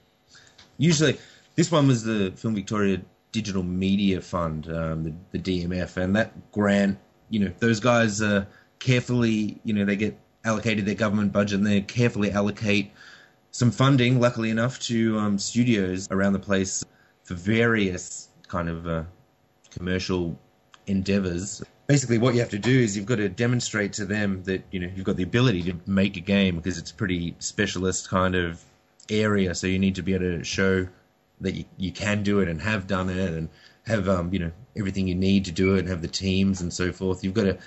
usually, 0.78 1.18
this 1.56 1.70
one 1.70 1.88
was 1.88 2.04
the 2.04 2.32
Film 2.36 2.54
Victoria 2.54 3.02
Digital 3.32 3.62
Media 3.62 4.20
Fund, 4.20 4.68
um, 4.68 5.02
the, 5.02 5.14
the 5.32 5.38
DMF, 5.38 5.96
and 5.96 6.14
that 6.16 6.52
grant. 6.52 6.98
You 7.30 7.40
know, 7.40 7.52
those 7.58 7.80
guys 7.80 8.22
uh, 8.22 8.44
carefully. 8.78 9.60
You 9.64 9.74
know, 9.74 9.84
they 9.84 9.96
get 9.96 10.18
allocated 10.44 10.86
their 10.86 10.94
government 10.94 11.32
budget, 11.32 11.58
and 11.58 11.66
they 11.66 11.80
carefully 11.80 12.30
allocate 12.30 12.92
some 13.50 13.70
funding. 13.70 14.20
Luckily 14.20 14.50
enough, 14.50 14.78
to 14.80 15.18
um, 15.18 15.38
studios 15.38 16.08
around 16.10 16.34
the 16.34 16.38
place 16.38 16.84
for 17.24 17.34
various 17.34 18.28
kind 18.46 18.68
of 18.68 18.86
uh, 18.86 19.02
commercial 19.70 20.38
endeavors. 20.86 21.62
Basically, 21.86 22.18
what 22.18 22.34
you 22.34 22.40
have 22.40 22.50
to 22.50 22.58
do 22.58 22.80
is 22.80 22.96
you've 22.96 23.06
got 23.06 23.16
to 23.16 23.28
demonstrate 23.28 23.94
to 23.94 24.06
them 24.06 24.42
that 24.44 24.64
you 24.70 24.80
know 24.80 24.90
you've 24.94 25.04
got 25.04 25.16
the 25.16 25.22
ability 25.22 25.62
to 25.64 25.74
make 25.86 26.16
a 26.16 26.20
game 26.20 26.56
because 26.56 26.78
it's 26.78 26.90
a 26.90 26.94
pretty 26.94 27.34
specialist 27.38 28.08
kind 28.08 28.34
of 28.34 28.62
area. 29.10 29.54
So 29.54 29.66
you 29.66 29.78
need 29.78 29.96
to 29.96 30.02
be 30.02 30.14
able 30.14 30.38
to 30.38 30.44
show 30.44 30.88
that 31.40 31.54
you, 31.54 31.64
you 31.76 31.92
can 31.92 32.22
do 32.22 32.40
it 32.40 32.48
and 32.48 32.60
have 32.62 32.86
done 32.86 33.10
it 33.10 33.32
and 33.32 33.48
have 33.86 34.08
um, 34.08 34.32
you 34.32 34.38
know 34.38 34.50
everything 34.76 35.08
you 35.08 35.14
need 35.14 35.44
to 35.44 35.52
do 35.52 35.74
it 35.74 35.80
and 35.80 35.88
have 35.88 36.02
the 36.02 36.08
teams 36.08 36.60
and 36.60 36.72
so 36.72 36.92
forth. 36.92 37.22
You've 37.22 37.34
got 37.34 37.44
to 37.44 37.58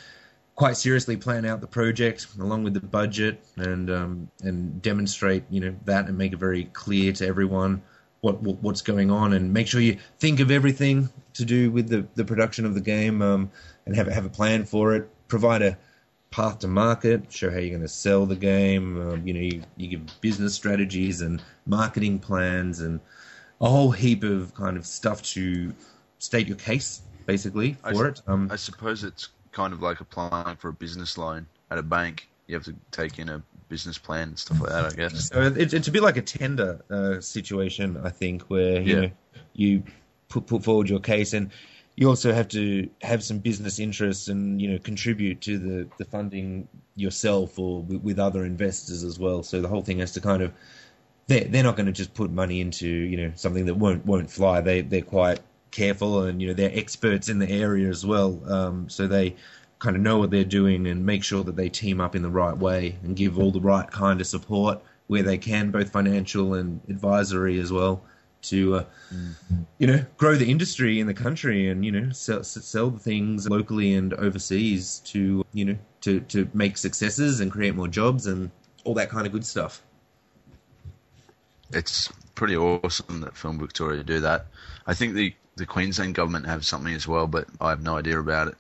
quite 0.56 0.76
seriously 0.76 1.16
plan 1.16 1.46
out 1.46 1.62
the 1.62 1.68
project 1.68 2.28
along 2.40 2.64
with 2.64 2.74
the 2.74 2.80
budget 2.80 3.44
and 3.58 3.90
um, 3.92 4.32
and 4.42 4.82
demonstrate 4.82 5.44
you 5.50 5.62
know 5.62 5.76
that 5.86 6.08
and 6.08 6.18
make 6.18 6.34
it 6.34 6.40
very 6.40 6.66
clear 6.66 7.14
to 7.14 7.28
everyone 7.28 7.82
what, 8.28 8.42
what 8.42 8.62
what's 8.62 8.82
going 8.82 9.10
on 9.10 9.34
and 9.34 9.54
make 9.54 9.68
sure 9.68 9.80
you 9.80 9.98
think 10.20 10.40
of 10.40 10.52
everything 10.52 11.10
to 11.34 11.46
do 11.46 11.72
with 11.72 11.88
the, 11.88 12.06
the 12.16 12.26
production 12.26 12.66
of 12.66 12.74
the 12.74 12.82
game 12.82 13.22
um, 13.22 13.50
and 13.86 13.96
have 13.96 14.08
have 14.08 14.26
a 14.26 14.30
plan 14.30 14.66
for 14.66 14.94
it. 14.96 15.10
Provide 15.28 15.62
a 15.62 15.78
path 16.30 16.60
to 16.60 16.68
market, 16.68 17.32
show 17.32 17.50
how 17.50 17.58
you're 17.58 17.70
going 17.70 17.82
to 17.82 17.88
sell 17.88 18.26
the 18.26 18.36
game. 18.36 18.86
Um, 19.10 19.26
you 19.28 19.34
know, 19.34 19.40
you, 19.40 19.64
you 19.78 19.88
give 19.88 20.22
business 20.22 20.54
strategies 20.54 21.22
and 21.22 21.42
marketing 21.66 22.20
plans 22.20 22.82
and 22.82 23.00
a 23.62 23.70
whole 23.70 23.92
heap 23.92 24.24
of 24.24 24.54
kind 24.54 24.78
of 24.78 24.86
stuff 24.86 25.22
to 25.24 25.74
state 26.20 26.48
your 26.48 26.58
case, 26.58 27.02
basically 27.26 27.78
for 27.94 28.08
s- 28.08 28.20
it. 28.20 28.22
Um, 28.28 28.50
I 28.52 28.58
suppose 28.58 29.04
it's 29.04 29.30
kind 29.52 29.74
of 29.74 29.82
like 29.82 30.02
applying 30.02 30.58
for 30.58 30.70
a 30.70 30.74
business 30.74 31.18
loan 31.18 31.48
at 31.72 31.78
a 31.78 31.84
bank. 31.84 32.28
You 32.48 32.56
have 32.56 32.66
to 32.66 32.76
take 32.92 33.20
in 33.20 33.30
a 33.30 33.42
business 33.70 33.98
plan 33.98 34.30
and 34.30 34.40
stuff 34.40 34.62
like 34.62 34.70
that. 34.70 34.86
I 34.86 34.94
guess. 34.96 35.32
So 35.32 35.42
it, 35.42 35.74
it's 35.74 35.88
a 35.88 35.92
bit 35.92 36.04
like 36.04 36.18
a 36.18 36.22
tender 36.22 36.82
uh, 36.90 37.20
situation, 37.22 37.98
I 38.04 38.10
think, 38.10 38.44
where 38.44 38.82
you 38.82 38.96
Yeah. 38.96 39.02
know 39.02 39.12
you 39.54 39.84
put 40.30 40.48
put 40.48 40.64
forward 40.64 40.90
your 40.90 41.00
case, 41.00 41.34
and 41.34 41.52
you 41.96 42.08
also 42.08 42.32
have 42.34 42.48
to 42.50 42.90
have 43.02 43.24
some 43.24 43.40
business 43.40 43.80
interests 43.80 44.28
and 44.28 44.62
you 44.62 44.72
know 44.72 44.80
contribute 44.80 45.42
to 45.42 45.58
the, 45.58 45.88
the 45.98 46.06
funding 46.06 46.68
yourself 46.96 47.58
or 47.60 47.82
with, 47.82 48.02
with 48.02 48.20
other 48.20 48.46
investors 48.46 49.04
as 49.04 49.20
well. 49.20 49.44
So 49.44 49.62
the 49.62 49.68
whole 49.68 49.82
thing 49.82 50.00
has 50.00 50.12
to 50.14 50.22
kind 50.22 50.42
of 50.44 50.54
they're 51.28 51.46
they're 51.46 51.64
not 51.64 51.76
going 51.76 51.88
to 51.88 51.92
just 51.92 52.14
put 52.14 52.32
money 52.32 52.62
into 52.62 52.88
you 52.88 53.18
know 53.18 53.32
something 53.36 53.66
that 53.66 53.76
won't 53.76 54.06
won't 54.06 54.30
fly. 54.32 54.62
They 54.62 54.82
they're 54.82 55.02
quite 55.02 55.40
careful 55.72 56.24
and 56.24 56.42
you 56.42 56.48
know 56.48 56.54
they're 56.54 56.72
experts 56.74 57.30
in 57.30 57.40
the 57.40 57.50
area 57.50 57.90
as 57.90 58.06
well. 58.06 58.42
Um, 58.52 58.90
so 58.90 59.08
they 59.08 59.36
kind 59.80 59.96
of 59.96 60.02
know 60.02 60.18
what 60.18 60.32
they're 60.32 60.44
doing 60.44 60.88
and 60.88 61.06
make 61.06 61.24
sure 61.24 61.44
that 61.44 61.56
they 61.56 61.70
team 61.70 62.02
up 62.02 62.16
in 62.16 62.22
the 62.22 62.30
right 62.30 62.58
way 62.58 62.98
and 63.04 63.16
give 63.16 63.38
all 63.38 63.52
the 63.52 63.62
right 63.62 63.90
kind 63.92 64.20
of 64.20 64.28
support 64.28 64.82
where 65.08 65.24
they 65.24 65.38
can, 65.38 65.72
both 65.72 65.92
financial 65.92 66.54
and 66.54 66.82
advisory 66.90 67.60
as 67.60 67.72
well, 67.72 68.02
to 68.42 68.76
uh, 68.76 68.84
you 69.78 69.88
know 69.88 70.06
grow 70.18 70.36
the 70.36 70.50
industry 70.50 71.00
in 71.00 71.08
the 71.08 71.14
country 71.14 71.70
and 71.70 71.84
you 71.84 71.92
know 71.92 72.10
sell, 72.12 72.44
sell 72.44 72.90
the 72.90 73.00
things 73.00 73.50
locally 73.50 73.94
and 73.94 74.14
overseas 74.14 75.00
to 75.06 75.46
you 75.54 75.66
know 75.66 75.78
to 76.02 76.20
to 76.22 76.48
make 76.54 76.78
successes 76.78 77.40
and 77.40 77.52
create 77.52 77.76
more 77.76 77.88
jobs 77.88 78.28
and 78.28 78.52
all 78.84 78.94
that 78.94 79.10
kind 79.10 79.26
of 79.26 79.34
good 79.34 79.46
stuff. 79.46 79.82
It's 81.72 82.12
pretty 82.36 82.56
awesome 82.56 83.22
that 83.22 83.36
Film 83.36 83.60
Victoria 83.60 84.04
do 84.04 84.22
that. 84.22 84.46
I 84.86 84.94
think 84.94 85.16
the, 85.16 85.34
the 85.58 85.66
Queensland 85.66 86.16
government 86.16 86.46
have 86.46 86.66
something 86.66 86.94
as 86.94 87.08
well, 87.08 87.28
but 87.28 87.48
I 87.60 87.70
have 87.72 87.82
no 87.82 87.98
idea 87.98 88.18
about 88.20 88.48
it. 88.48 88.56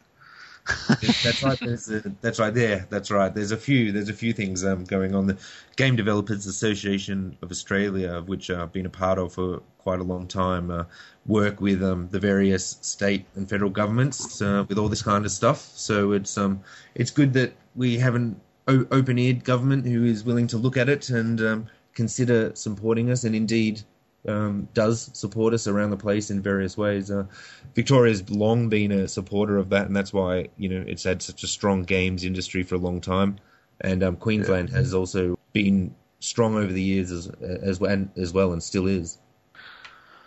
That's 0.99 1.43
right. 1.43 1.61
A, 1.61 2.13
that's 2.21 2.39
right 2.39 2.53
there. 2.53 2.85
That's 2.89 3.09
right. 3.11 3.33
There's 3.33 3.51
a 3.51 3.57
few. 3.57 3.91
There's 3.91 4.09
a 4.09 4.13
few 4.13 4.33
things 4.33 4.65
um, 4.65 4.83
going 4.83 5.15
on. 5.15 5.27
The 5.27 5.37
Game 5.75 5.95
Developers 5.95 6.45
Association 6.45 7.37
of 7.41 7.51
Australia, 7.51 8.13
of 8.13 8.27
which 8.27 8.49
I've 8.49 8.71
been 8.71 8.85
a 8.85 8.89
part 8.89 9.19
of 9.19 9.33
for 9.33 9.61
quite 9.77 9.99
a 9.99 10.03
long 10.03 10.27
time, 10.27 10.69
uh, 10.69 10.83
work 11.25 11.61
with 11.61 11.81
um, 11.83 12.09
the 12.11 12.19
various 12.19 12.77
state 12.81 13.25
and 13.35 13.49
federal 13.49 13.69
governments 13.69 14.41
uh, 14.41 14.65
with 14.67 14.77
all 14.77 14.89
this 14.89 15.01
kind 15.01 15.25
of 15.25 15.31
stuff. 15.31 15.61
So 15.75 16.11
it's 16.11 16.37
um 16.37 16.61
it's 16.95 17.11
good 17.11 17.33
that 17.33 17.53
we 17.75 17.97
have 17.97 18.15
an 18.15 18.39
o- 18.67 18.87
open-eared 18.91 19.43
government 19.43 19.85
who 19.85 20.05
is 20.05 20.23
willing 20.23 20.47
to 20.47 20.57
look 20.57 20.77
at 20.77 20.89
it 20.89 21.09
and 21.09 21.39
um, 21.41 21.67
consider 21.93 22.53
supporting 22.55 23.09
us, 23.09 23.23
and 23.23 23.35
indeed 23.35 23.81
um, 24.27 24.67
does 24.73 25.09
support 25.13 25.53
us 25.53 25.67
around 25.67 25.91
the 25.91 25.97
place 25.97 26.29
in 26.29 26.41
various 26.41 26.77
ways. 26.77 27.09
Uh, 27.09 27.25
Victoria's 27.73 28.29
long 28.29 28.69
been 28.69 28.91
a 28.91 29.07
supporter 29.07 29.57
of 29.57 29.69
that, 29.69 29.87
and 29.87 29.95
that's 29.95 30.13
why 30.13 30.49
you 30.57 30.69
know 30.69 30.83
it's 30.87 31.03
had 31.03 31.21
such 31.21 31.43
a 31.43 31.47
strong 31.47 31.83
games 31.83 32.23
industry 32.23 32.63
for 32.63 32.75
a 32.75 32.79
long 32.79 33.01
time. 33.01 33.37
And 33.79 34.03
um, 34.03 34.15
Queensland 34.15 34.71
has 34.71 34.93
also 34.93 35.37
been 35.53 35.93
strong 36.19 36.55
over 36.55 36.71
the 36.71 36.81
years 36.81 37.11
as 37.11 37.27
as 37.27 37.79
well, 37.79 38.07
as 38.17 38.33
well, 38.33 38.53
and 38.53 38.61
still 38.61 38.87
is. 38.87 39.17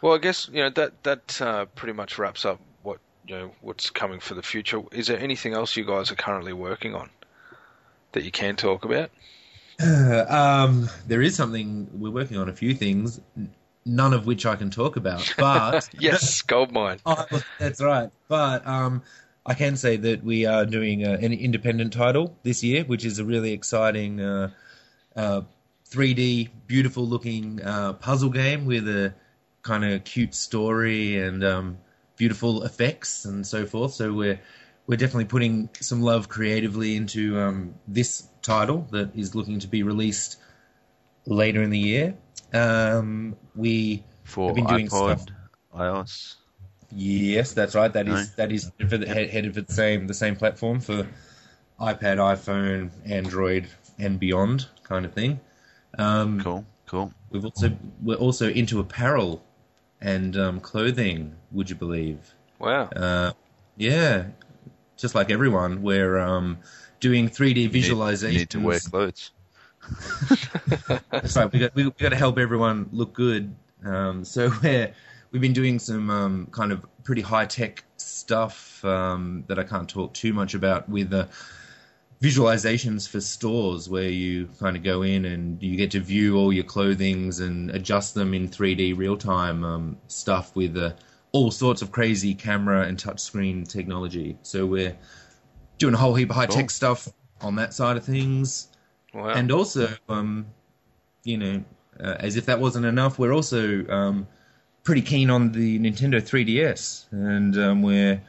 Well, 0.00 0.14
I 0.14 0.18
guess 0.18 0.48
you 0.52 0.62
know 0.62 0.70
that 0.70 1.02
that 1.02 1.40
uh, 1.42 1.64
pretty 1.66 1.92
much 1.92 2.18
wraps 2.18 2.44
up 2.44 2.60
what 2.82 2.98
you 3.26 3.36
know 3.36 3.50
what's 3.60 3.90
coming 3.90 4.20
for 4.20 4.34
the 4.34 4.42
future. 4.42 4.82
Is 4.92 5.08
there 5.08 5.18
anything 5.18 5.52
else 5.52 5.76
you 5.76 5.84
guys 5.84 6.10
are 6.10 6.16
currently 6.16 6.52
working 6.52 6.94
on 6.94 7.10
that 8.12 8.24
you 8.24 8.30
can 8.30 8.56
talk 8.56 8.84
about? 8.84 9.10
um, 10.28 10.88
there 11.06 11.22
is 11.22 11.34
something 11.34 11.88
we're 11.92 12.10
working 12.10 12.36
on 12.36 12.48
a 12.48 12.52
few 12.52 12.74
things, 12.74 13.20
none 13.84 14.12
of 14.12 14.26
which 14.26 14.46
I 14.46 14.56
can 14.56 14.70
talk 14.70 14.96
about. 14.96 15.32
But 15.38 15.88
yes, 15.98 16.42
goldmine. 16.42 16.98
oh, 17.06 17.26
that's 17.58 17.80
right. 17.80 18.10
But 18.28 18.66
um, 18.66 19.02
I 19.46 19.54
can 19.54 19.76
say 19.76 19.96
that 19.96 20.22
we 20.22 20.46
are 20.46 20.66
doing 20.66 21.04
uh, 21.04 21.18
an 21.20 21.32
independent 21.32 21.92
title 21.92 22.36
this 22.42 22.62
year, 22.62 22.84
which 22.84 23.04
is 23.04 23.18
a 23.18 23.24
really 23.24 23.52
exciting 23.52 24.20
uh, 24.20 24.50
uh, 25.16 25.42
3D, 25.90 26.50
beautiful 26.66 27.06
looking 27.06 27.60
uh, 27.62 27.94
puzzle 27.94 28.30
game 28.30 28.66
with 28.66 28.88
a 28.88 29.14
kind 29.62 29.84
of 29.84 30.04
cute 30.04 30.34
story 30.34 31.18
and 31.18 31.44
um, 31.44 31.78
beautiful 32.16 32.64
effects 32.64 33.24
and 33.24 33.46
so 33.46 33.66
forth. 33.66 33.94
So 33.94 34.12
we're 34.12 34.40
we're 34.86 34.96
definitely 34.96 35.26
putting 35.26 35.68
some 35.80 36.02
love 36.02 36.28
creatively 36.28 36.96
into 36.96 37.38
um, 37.38 37.74
this 37.86 38.26
title 38.42 38.88
that 38.90 39.14
is 39.14 39.34
looking 39.34 39.60
to 39.60 39.68
be 39.68 39.82
released 39.82 40.36
later 41.26 41.62
in 41.62 41.70
the 41.70 41.78
year. 41.78 42.14
Um, 42.52 43.36
we 43.54 44.02
For 44.24 44.48
have 44.48 44.56
been 44.56 44.66
doing 44.66 44.88
iPod, 44.88 45.20
stuff. 45.20 45.36
iOS. 45.76 46.34
Yes, 46.92 47.52
that's 47.52 47.74
right. 47.74 47.92
That 47.92 48.08
is 48.08 48.14
No. 48.30 48.34
that 48.36 48.52
is 48.52 48.70
for 48.88 48.98
the, 48.98 49.06
head- 49.06 49.30
headed 49.30 49.54
for 49.54 49.60
the 49.60 49.72
same 49.72 50.06
the 50.08 50.14
same 50.14 50.34
platform 50.36 50.80
for 50.80 51.06
iPad, 51.80 52.16
iPhone, 52.18 52.90
Android, 53.06 53.68
and 53.98 54.18
beyond 54.18 54.66
kind 54.82 55.04
of 55.04 55.12
thing. 55.14 55.38
Um, 55.98 56.40
Cool, 56.40 56.64
cool. 56.86 57.12
We've 57.30 57.44
also 57.44 57.76
we're 58.02 58.16
also 58.16 58.48
into 58.48 58.80
apparel 58.80 59.42
and 60.00 60.36
um, 60.36 60.60
clothing. 60.60 61.36
Would 61.52 61.70
you 61.70 61.76
believe? 61.76 62.34
Wow. 62.58 62.84
Uh, 62.94 63.32
yeah, 63.76 64.26
just 64.96 65.14
like 65.14 65.30
everyone, 65.30 65.82
we're 65.82 66.18
um, 66.18 66.58
doing 66.98 67.28
3D 67.28 67.48
You 67.56 67.68
need- 67.68 67.72
visualizations. 67.72 68.32
You 68.32 68.38
need 68.38 68.50
to 68.50 68.60
wear 68.60 68.80
clothes. 68.80 69.30
Right. 71.36 71.52
We 71.52 71.58
got 71.58 71.74
we, 71.74 71.84
we 71.84 71.90
got 71.90 72.10
to 72.10 72.16
help 72.16 72.38
everyone 72.38 72.88
look 72.92 73.12
good. 73.12 73.54
Um, 73.84 74.24
so 74.24 74.52
we're 74.62 74.92
we've 75.30 75.42
been 75.42 75.52
doing 75.52 75.78
some 75.78 76.10
um, 76.10 76.46
kind 76.50 76.72
of 76.72 76.84
pretty 77.04 77.22
high 77.22 77.46
tech 77.46 77.84
stuff 77.96 78.84
um, 78.84 79.44
that 79.46 79.58
I 79.58 79.64
can't 79.64 79.88
talk 79.88 80.12
too 80.14 80.32
much 80.32 80.54
about 80.54 80.88
with 80.88 81.12
uh, 81.12 81.26
visualizations 82.20 83.08
for 83.08 83.20
stores 83.20 83.88
where 83.88 84.08
you 84.08 84.48
kind 84.58 84.76
of 84.76 84.82
go 84.82 85.02
in 85.02 85.24
and 85.24 85.62
you 85.62 85.76
get 85.76 85.90
to 85.92 86.00
view 86.00 86.36
all 86.36 86.52
your 86.52 86.64
clothings 86.64 87.40
and 87.40 87.70
adjust 87.70 88.14
them 88.14 88.34
in 88.34 88.48
3D 88.48 88.96
real 88.96 89.16
time 89.16 89.64
um, 89.64 89.96
stuff 90.08 90.54
with 90.54 90.76
uh, 90.76 90.92
all 91.32 91.50
sorts 91.50 91.80
of 91.80 91.92
crazy 91.92 92.34
camera 92.34 92.82
and 92.82 92.98
touchscreen 92.98 93.66
technology. 93.66 94.36
So 94.42 94.66
we're 94.66 94.96
doing 95.78 95.94
a 95.94 95.96
whole 95.96 96.14
heap 96.14 96.30
of 96.30 96.36
high 96.36 96.46
tech 96.46 96.64
Cool. 96.64 96.68
stuff 96.68 97.08
on 97.40 97.56
that 97.56 97.72
side 97.72 97.96
of 97.96 98.04
things. 98.04 98.68
Wow. 99.12 99.30
And 99.30 99.50
also, 99.50 99.88
um, 100.08 100.46
you 101.24 101.36
know, 101.36 101.64
uh, 101.98 102.16
as 102.20 102.36
if 102.36 102.46
that 102.46 102.60
wasn't 102.60 102.86
enough, 102.86 103.18
we're 103.18 103.32
also 103.32 103.86
um, 103.88 104.26
pretty 104.84 105.02
keen 105.02 105.30
on 105.30 105.52
the 105.52 105.78
Nintendo 105.78 106.20
3DS, 106.20 107.06
and 107.12 107.56
um, 107.58 107.82
we're 107.82 108.22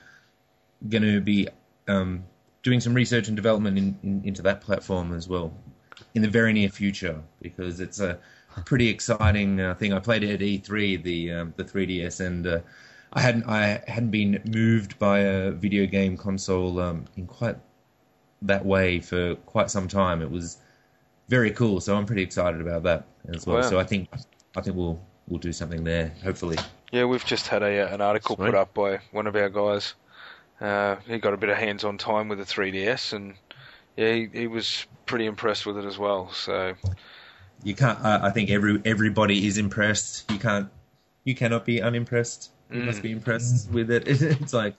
going 0.90 1.04
to 1.04 1.22
be 1.22 1.48
um, 1.88 2.24
doing 2.64 2.80
some 2.80 2.94
research 2.94 3.28
and 3.28 3.36
development 3.36 3.78
in, 3.78 3.98
in, 4.04 4.22
into 4.26 4.42
that 4.42 4.62
platform 4.62 5.14
as 5.14 5.28
well 5.28 5.54
in 6.14 6.22
the 6.22 6.28
very 6.28 6.54
near 6.54 6.70
future 6.70 7.22
because 7.42 7.80
it's 7.80 8.00
a 8.00 8.18
pretty 8.66 8.90
exciting 8.90 9.62
uh, 9.62 9.76
thing. 9.76 9.94
I 9.94 10.00
played 10.00 10.24
it 10.24 10.34
at 10.34 10.40
E3, 10.40 11.02
the 11.04 11.32
um, 11.32 11.54
the 11.58 11.64
3DS, 11.64 12.26
and 12.26 12.48
uh, 12.48 12.60
I 13.14 13.22
hadn't 13.22 13.46
I 13.48 13.84
hadn't 13.88 14.12
been 14.12 14.42
moved 14.46 15.00
by 15.00 15.20
a 15.20 15.52
video 15.52 15.86
game 15.86 16.18
console 16.18 16.80
um, 16.80 17.06
in 17.16 17.28
quite 17.28 17.58
that 18.42 18.66
way 18.66 19.00
for 19.00 19.36
quite 19.36 19.70
some 19.70 19.88
time. 19.88 20.22
It 20.22 20.32
was 20.32 20.58
very 21.32 21.52
cool, 21.52 21.80
so 21.80 21.96
I'm 21.96 22.06
pretty 22.06 22.24
excited 22.24 22.60
about 22.60 22.84
that 22.84 23.06
as 23.34 23.48
well. 23.48 23.62
Wow. 23.62 23.70
So 23.70 23.80
I 23.80 23.86
think 23.86 24.10
I 24.56 24.62
think 24.62 24.76
we'll 24.76 25.02
we'll 25.28 25.40
do 25.40 25.54
something 25.54 25.84
there, 25.86 26.14
hopefully. 26.24 26.58
Yeah, 26.92 27.06
we've 27.06 27.24
just 27.26 27.48
had 27.48 27.64
a 27.64 27.90
uh, 27.90 27.94
an 27.96 28.02
article 28.02 28.36
Sweet. 28.36 28.48
put 28.48 28.56
up 28.56 28.74
by 28.74 29.00
one 29.12 29.26
of 29.28 29.36
our 29.38 29.50
guys. 29.50 29.94
Uh, 30.60 30.98
he 31.08 31.18
got 31.20 31.34
a 31.34 31.38
bit 31.38 31.50
of 31.50 31.58
hands-on 31.58 31.98
time 31.98 32.28
with 32.28 32.38
the 32.38 32.44
3DS, 32.44 33.14
and 33.14 33.34
yeah, 33.96 34.12
he, 34.14 34.30
he 34.32 34.48
was 34.48 34.86
pretty 35.06 35.26
impressed 35.26 35.66
with 35.66 35.78
it 35.78 35.86
as 35.86 35.98
well. 35.98 36.32
So 36.34 36.74
You 37.64 37.76
can't. 37.76 37.98
Uh, 38.00 38.20
I 38.22 38.30
think 38.32 38.50
every 38.50 38.82
everybody 38.84 39.48
is 39.48 39.58
impressed. 39.58 40.30
You 40.30 40.38
can't. 40.38 40.70
You 41.24 41.34
cannot 41.34 41.66
be 41.66 41.82
unimpressed. 41.82 42.52
You 42.72 42.82
Mm. 42.82 42.86
must 42.86 43.02
be 43.02 43.12
impressed 43.12 43.72
with 43.78 43.90
it. 43.90 44.04
It's 44.42 44.54
like, 44.54 44.76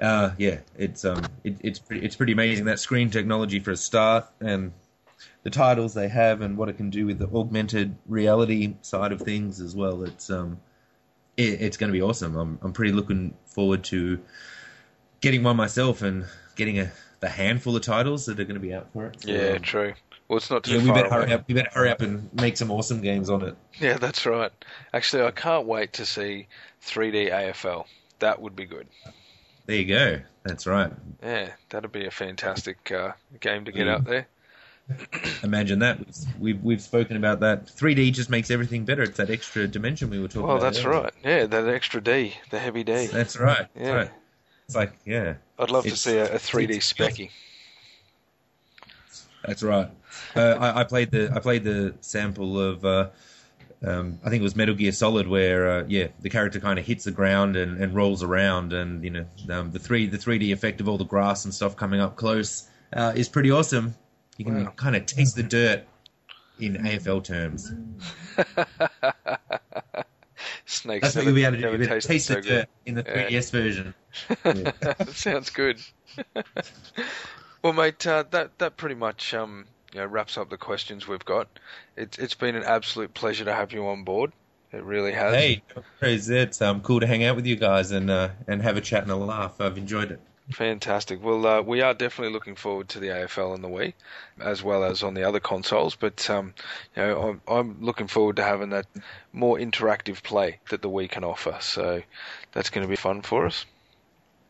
uh, 0.00 0.30
yeah, 0.38 0.58
it's 0.76 1.04
um, 1.04 1.22
it, 1.44 1.56
it's 1.60 1.78
pretty, 1.78 2.04
it's 2.04 2.16
pretty 2.16 2.32
amazing 2.32 2.64
that 2.66 2.80
screen 2.80 3.10
technology 3.10 3.60
for 3.60 3.70
a 3.70 3.76
start, 3.76 4.26
and 4.40 4.72
the 5.50 5.54
titles 5.58 5.94
they 5.94 6.08
have, 6.08 6.40
and 6.42 6.56
what 6.56 6.68
it 6.68 6.76
can 6.76 6.90
do 6.90 7.06
with 7.06 7.18
the 7.18 7.26
augmented 7.28 7.96
reality 8.06 8.74
side 8.82 9.12
of 9.12 9.20
things 9.22 9.60
as 9.60 9.74
well. 9.74 10.02
It's 10.04 10.30
um, 10.30 10.60
it, 11.36 11.60
it's 11.62 11.76
going 11.76 11.88
to 11.88 11.92
be 11.98 12.02
awesome. 12.02 12.36
I'm 12.36 12.58
I'm 12.62 12.72
pretty 12.72 12.92
looking 12.92 13.34
forward 13.46 13.84
to 13.84 14.20
getting 15.20 15.42
one 15.42 15.56
myself 15.56 16.02
and 16.02 16.24
getting 16.56 16.78
a 16.80 16.92
the 17.20 17.28
handful 17.28 17.74
of 17.74 17.82
titles 17.82 18.26
that 18.26 18.38
are 18.38 18.44
going 18.44 18.54
to 18.54 18.60
be 18.60 18.72
out 18.74 18.92
for 18.92 19.06
it. 19.06 19.22
So, 19.22 19.30
yeah, 19.30 19.54
um, 19.54 19.62
true. 19.62 19.94
Well, 20.28 20.36
it's 20.36 20.50
not 20.50 20.64
too 20.64 20.72
yeah, 20.72 20.78
we 20.78 20.86
far 20.86 20.94
better 20.94 21.08
away. 21.08 21.16
hurry 21.24 21.32
up. 21.32 21.48
We 21.48 21.54
better 21.54 21.70
hurry 21.72 21.90
up 21.90 22.00
and 22.02 22.32
make 22.34 22.56
some 22.56 22.70
awesome 22.70 23.00
games 23.00 23.30
on 23.30 23.42
it. 23.42 23.56
Yeah, 23.80 23.96
that's 23.96 24.26
right. 24.26 24.52
Actually, 24.92 25.24
I 25.24 25.30
can't 25.30 25.66
wait 25.66 25.94
to 25.94 26.06
see 26.06 26.46
3D 26.84 27.32
AFL. 27.32 27.86
That 28.20 28.40
would 28.42 28.54
be 28.54 28.66
good. 28.66 28.86
There 29.66 29.76
you 29.76 29.86
go. 29.86 30.20
That's 30.44 30.66
right. 30.66 30.92
Yeah, 31.22 31.50
that'd 31.70 31.90
be 31.92 32.06
a 32.06 32.10
fantastic 32.10 32.92
uh, 32.92 33.12
game 33.40 33.64
to 33.64 33.72
get 33.72 33.86
Mm. 33.86 33.90
out 33.90 34.04
there. 34.04 34.26
Imagine 35.42 35.80
that. 35.80 35.98
We've 36.38 36.62
we've 36.62 36.80
spoken 36.80 37.16
about 37.16 37.40
that. 37.40 37.66
3D 37.66 38.12
just 38.12 38.30
makes 38.30 38.50
everything 38.50 38.84
better. 38.84 39.02
It's 39.02 39.18
that 39.18 39.28
extra 39.30 39.68
dimension 39.68 40.08
we 40.10 40.18
were 40.18 40.28
talking 40.28 40.46
Well, 40.46 40.56
about. 40.56 40.72
that's 40.72 40.84
earlier. 40.84 41.02
right. 41.02 41.12
Yeah, 41.22 41.46
that 41.46 41.68
extra 41.68 42.00
D, 42.00 42.34
the 42.50 42.58
heavy 42.58 42.84
D. 42.84 43.06
That's 43.06 43.38
right. 43.38 43.66
That's 43.74 43.86
Yeah. 43.86 43.92
right. 43.94 44.10
It's 44.66 44.74
like 44.76 44.92
yeah. 45.04 45.34
I'd 45.58 45.70
love 45.70 45.84
to 45.84 45.96
see 45.96 46.16
a, 46.16 46.26
a 46.34 46.38
3D 46.38 46.76
specky. 46.78 47.30
That's 49.44 49.62
right. 49.62 49.88
Uh, 50.34 50.40
I, 50.58 50.80
I 50.80 50.84
played 50.84 51.10
the 51.10 51.30
I 51.34 51.40
played 51.40 51.64
the 51.64 51.94
sample 52.00 52.60
of 52.60 52.84
uh, 52.84 53.08
um, 53.86 54.18
I 54.24 54.30
think 54.30 54.40
it 54.40 54.44
was 54.44 54.56
Metal 54.56 54.74
Gear 54.74 54.92
Solid 54.92 55.28
where 55.28 55.70
uh, 55.70 55.84
yeah 55.88 56.08
the 56.20 56.30
character 56.30 56.60
kind 56.60 56.78
of 56.78 56.84
hits 56.86 57.04
the 57.04 57.10
ground 57.12 57.56
and, 57.56 57.82
and 57.82 57.94
rolls 57.94 58.22
around 58.22 58.72
and 58.72 59.04
you 59.04 59.10
know 59.10 59.26
um, 59.50 59.70
the 59.70 59.78
three 59.78 60.06
the 60.06 60.18
3D 60.18 60.52
effect 60.52 60.80
of 60.80 60.88
all 60.88 60.98
the 60.98 61.04
grass 61.04 61.44
and 61.44 61.54
stuff 61.54 61.76
coming 61.76 62.00
up 62.00 62.16
close 62.16 62.68
uh, 62.92 63.12
is 63.14 63.28
pretty 63.28 63.50
awesome. 63.50 63.94
You 64.38 64.44
can 64.44 64.64
Wow. 64.64 64.72
kind 64.76 64.96
of 64.96 65.06
taste 65.06 65.36
the 65.36 65.42
dirt 65.42 65.84
in 66.58 66.74
AFL 66.74 67.24
terms. 67.24 67.72
Snakes 70.66 71.02
That's 71.02 71.16
what 71.16 71.24
you'll 71.24 71.34
be 71.34 71.44
able 71.44 71.56
to 71.56 71.58
do. 71.58 71.62
never 71.62 71.76
You'll 71.76 71.78
be 71.78 71.84
able 71.86 72.00
to 72.00 72.08
tasted 72.08 72.08
taste 72.08 72.26
so 72.28 72.34
the 72.36 72.40
good. 72.42 72.48
dirt 72.50 72.68
in 72.86 72.94
the 72.94 73.04
Yeah. 73.04 73.28
3DS 73.28 73.50
version. 73.50 73.94
Yeah. 74.44 74.94
Sounds 75.12 75.50
good. 75.50 75.80
well, 77.62 77.72
mate, 77.72 78.06
uh, 78.06 78.24
that 78.30 78.58
that 78.58 78.76
pretty 78.76 78.94
much 78.94 79.34
um, 79.34 79.66
you 79.92 80.00
know, 80.00 80.06
wraps 80.06 80.38
up 80.38 80.50
the 80.50 80.56
questions 80.56 81.08
we've 81.08 81.24
got. 81.24 81.48
It's 81.96 82.18
it's 82.18 82.34
been 82.34 82.54
an 82.54 82.62
absolute 82.64 83.14
pleasure 83.14 83.44
to 83.44 83.52
have 83.54 83.72
you 83.72 83.88
on 83.88 84.04
board. 84.04 84.32
It 84.72 84.84
really 84.84 85.12
has. 85.12 85.34
Hey, 85.34 85.62
it's 86.02 86.62
um, 86.62 86.82
cool 86.82 87.00
to 87.00 87.06
hang 87.06 87.24
out 87.24 87.34
with 87.36 87.46
you 87.46 87.56
guys 87.56 87.90
and 87.90 88.10
uh, 88.10 88.28
and 88.46 88.62
have 88.62 88.76
a 88.76 88.80
chat 88.80 89.02
and 89.02 89.10
a 89.10 89.16
laugh. 89.16 89.60
I've 89.60 89.78
enjoyed 89.78 90.12
it. 90.12 90.20
Fantastic. 90.50 91.22
Well, 91.22 91.46
uh, 91.46 91.60
we 91.60 91.82
are 91.82 91.92
definitely 91.92 92.32
looking 92.32 92.54
forward 92.54 92.88
to 92.90 93.00
the 93.00 93.08
AFL 93.08 93.54
and 93.54 93.62
the 93.62 93.68
Wii, 93.68 93.92
as 94.40 94.62
well 94.62 94.82
as 94.82 95.02
on 95.02 95.12
the 95.12 95.24
other 95.24 95.40
consoles. 95.40 95.94
But 95.94 96.28
um, 96.30 96.54
you 96.96 97.02
know, 97.02 97.20
I'm, 97.20 97.40
I'm 97.46 97.84
looking 97.84 98.06
forward 98.06 98.36
to 98.36 98.42
having 98.42 98.70
that 98.70 98.86
more 99.32 99.58
interactive 99.58 100.22
play 100.22 100.60
that 100.70 100.80
the 100.80 100.88
Wii 100.88 101.10
can 101.10 101.22
offer. 101.22 101.58
So 101.60 102.02
that's 102.52 102.70
going 102.70 102.82
to 102.82 102.88
be 102.88 102.96
fun 102.96 103.20
for 103.20 103.44
us. 103.44 103.66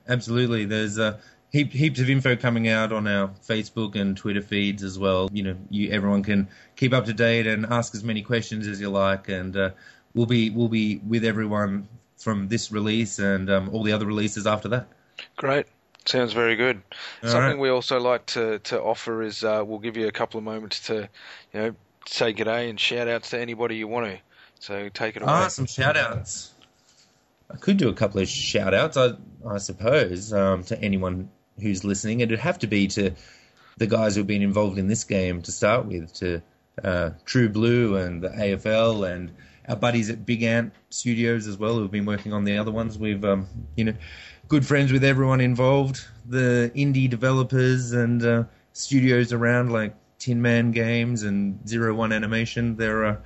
Absolutely. 0.08 0.66
There's 0.66 1.00
uh, 1.00 1.18
heap, 1.50 1.72
heaps 1.72 1.98
of 1.98 2.08
info 2.08 2.36
coming 2.36 2.68
out 2.68 2.92
on 2.92 3.08
our 3.08 3.28
Facebook 3.48 3.96
and 3.96 4.16
Twitter 4.16 4.42
feeds 4.42 4.84
as 4.84 4.98
well. 4.98 5.28
You 5.32 5.42
know, 5.42 5.56
you 5.68 5.90
everyone 5.90 6.22
can 6.22 6.48
keep 6.76 6.92
up 6.92 7.06
to 7.06 7.12
date 7.12 7.48
and 7.48 7.66
ask 7.66 7.94
as 7.96 8.04
many 8.04 8.22
questions 8.22 8.68
as 8.68 8.80
you 8.80 8.88
like, 8.88 9.28
and 9.28 9.56
uh, 9.56 9.70
we'll 10.14 10.26
be 10.26 10.50
we'll 10.50 10.68
be 10.68 10.98
with 10.98 11.24
everyone 11.24 11.88
from 12.18 12.46
this 12.46 12.70
release 12.70 13.18
and 13.18 13.50
um, 13.50 13.70
all 13.70 13.82
the 13.82 13.92
other 13.92 14.06
releases 14.06 14.46
after 14.46 14.68
that. 14.68 14.88
Great. 15.36 15.66
Sounds 16.08 16.32
very 16.32 16.56
good. 16.56 16.80
All 17.22 17.28
Something 17.28 17.50
right. 17.50 17.58
we 17.58 17.68
also 17.68 18.00
like 18.00 18.24
to, 18.26 18.60
to 18.60 18.80
offer 18.80 19.22
is 19.22 19.44
uh, 19.44 19.62
we'll 19.66 19.78
give 19.78 19.98
you 19.98 20.08
a 20.08 20.10
couple 20.10 20.38
of 20.38 20.44
moments 20.44 20.86
to, 20.86 21.06
you 21.52 21.60
know, 21.60 21.74
say 22.06 22.32
g'day 22.32 22.70
and 22.70 22.80
shout 22.80 23.08
outs 23.08 23.28
to 23.30 23.38
anybody 23.38 23.76
you 23.76 23.88
want 23.88 24.06
to. 24.06 24.18
So 24.58 24.88
take 24.88 25.16
it 25.16 25.22
away. 25.22 25.30
Ah, 25.30 25.48
some 25.48 25.66
shout 25.66 25.98
outs. 25.98 26.54
I 27.50 27.58
could 27.58 27.76
do 27.76 27.90
a 27.90 27.92
couple 27.92 28.22
of 28.22 28.28
shout 28.28 28.72
outs, 28.72 28.96
I, 28.96 29.10
I 29.46 29.58
suppose, 29.58 30.32
um, 30.32 30.64
to 30.64 30.80
anyone 30.80 31.28
who's 31.60 31.84
listening. 31.84 32.20
It'd 32.20 32.38
have 32.38 32.60
to 32.60 32.66
be 32.66 32.88
to 32.88 33.10
the 33.76 33.86
guys 33.86 34.16
who've 34.16 34.26
been 34.26 34.40
involved 34.40 34.78
in 34.78 34.86
this 34.86 35.04
game 35.04 35.42
to 35.42 35.52
start 35.52 35.84
with, 35.84 36.10
to 36.14 36.40
uh, 36.82 37.10
Tru 37.26 37.50
Blu 37.50 37.96
and 37.96 38.22
the 38.22 38.30
AFL 38.30 39.12
and 39.12 39.32
our 39.68 39.76
buddies 39.76 40.08
at 40.08 40.24
Big 40.24 40.42
Ant 40.42 40.72
Studios 40.88 41.46
as 41.46 41.58
well, 41.58 41.74
who've 41.74 41.90
been 41.90 42.06
working 42.06 42.32
on 42.32 42.44
the 42.44 42.56
other 42.56 42.70
ones. 42.70 42.96
We've, 42.96 43.22
um, 43.26 43.46
you 43.76 43.84
know, 43.84 43.94
good 44.48 44.66
friends 44.66 44.90
with 44.92 45.04
everyone 45.04 45.40
involved, 45.40 46.04
the 46.26 46.72
indie 46.74 47.08
developers 47.08 47.92
and 47.92 48.24
uh, 48.24 48.44
studios 48.72 49.32
around 49.32 49.70
like 49.70 49.94
Tin 50.18 50.42
Man 50.42 50.72
Games 50.72 51.22
and 51.22 51.66
Zero 51.68 51.94
One 51.94 52.12
Animation. 52.12 52.76
They're, 52.76 53.04
uh, 53.04 53.16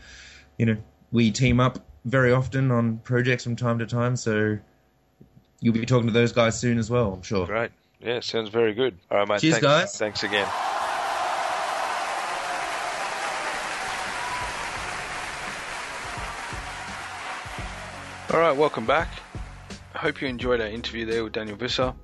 you 0.58 0.66
know, 0.66 0.76
we 1.12 1.30
team 1.30 1.60
up 1.60 1.78
very 2.04 2.32
often 2.32 2.70
on 2.72 2.98
projects 2.98 3.44
from 3.44 3.54
time 3.54 3.78
to 3.78 3.86
time, 3.86 4.16
so 4.16 4.58
you'll 5.60 5.74
be 5.74 5.86
talking 5.86 6.08
to 6.08 6.12
those 6.12 6.32
guys 6.32 6.58
soon 6.58 6.78
as 6.78 6.90
well, 6.90 7.12
I'm 7.12 7.22
sure. 7.22 7.46
Great. 7.46 7.70
Yeah, 8.00 8.18
sounds 8.18 8.48
very 8.48 8.74
good. 8.74 8.98
All 9.10 9.18
right, 9.18 9.28
mate. 9.28 9.40
Cheers, 9.40 9.54
thanks, 9.54 9.66
guys. 9.66 9.98
Thanks 9.98 10.22
again. 10.24 10.48
All 18.32 18.40
right, 18.40 18.56
welcome 18.56 18.86
back. 18.86 19.08
I 19.94 19.98
hope 19.98 20.20
you 20.20 20.28
enjoyed 20.28 20.60
our 20.60 20.66
interview 20.66 21.04
there 21.04 21.22
with 21.22 21.32
Daniel 21.32 21.56
Visser. 21.56 21.94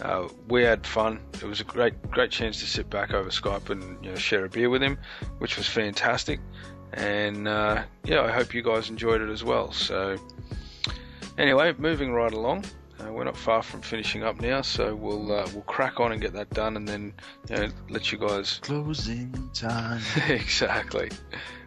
Uh, 0.00 0.28
we 0.48 0.62
had 0.62 0.86
fun. 0.86 1.20
It 1.34 1.44
was 1.44 1.60
a 1.60 1.64
great, 1.64 2.10
great 2.10 2.30
chance 2.30 2.60
to 2.60 2.66
sit 2.66 2.90
back 2.90 3.12
over 3.12 3.30
Skype 3.30 3.70
and 3.70 4.04
you 4.04 4.10
know, 4.10 4.16
share 4.16 4.44
a 4.44 4.48
beer 4.48 4.68
with 4.68 4.82
him, 4.82 4.98
which 5.38 5.56
was 5.56 5.66
fantastic. 5.66 6.40
And 6.92 7.48
uh, 7.48 7.84
yeah, 8.04 8.22
I 8.22 8.30
hope 8.30 8.54
you 8.54 8.62
guys 8.62 8.90
enjoyed 8.90 9.20
it 9.22 9.30
as 9.30 9.42
well. 9.42 9.72
So, 9.72 10.18
anyway, 11.38 11.74
moving 11.78 12.12
right 12.12 12.32
along. 12.32 12.64
Uh, 13.00 13.12
we're 13.12 13.24
not 13.24 13.36
far 13.36 13.62
from 13.62 13.80
finishing 13.80 14.22
up 14.22 14.40
now, 14.40 14.60
so 14.62 14.94
we'll 14.94 15.32
uh, 15.32 15.48
we'll 15.52 15.62
crack 15.62 15.98
on 15.98 16.12
and 16.12 16.20
get 16.20 16.34
that 16.34 16.50
done, 16.50 16.76
and 16.76 16.86
then 16.86 17.12
you 17.48 17.56
know, 17.56 17.68
let 17.88 18.12
you 18.12 18.18
guys 18.18 18.58
Closing 18.62 19.50
time. 19.54 20.02
exactly. 20.28 21.10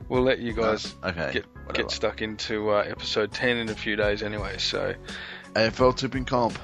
We'll 0.08 0.22
let 0.22 0.40
you 0.40 0.54
guys 0.54 0.96
okay. 1.04 1.32
get 1.34 1.74
get 1.74 1.92
stuck 1.92 2.22
into 2.22 2.70
uh, 2.70 2.86
episode 2.88 3.32
ten 3.32 3.58
in 3.58 3.70
a 3.70 3.76
few 3.76 3.96
days 3.96 4.22
anyway. 4.22 4.58
So 4.60 4.94
AFL 5.56 5.96
tipping 5.96 6.26
comp. 6.26 6.58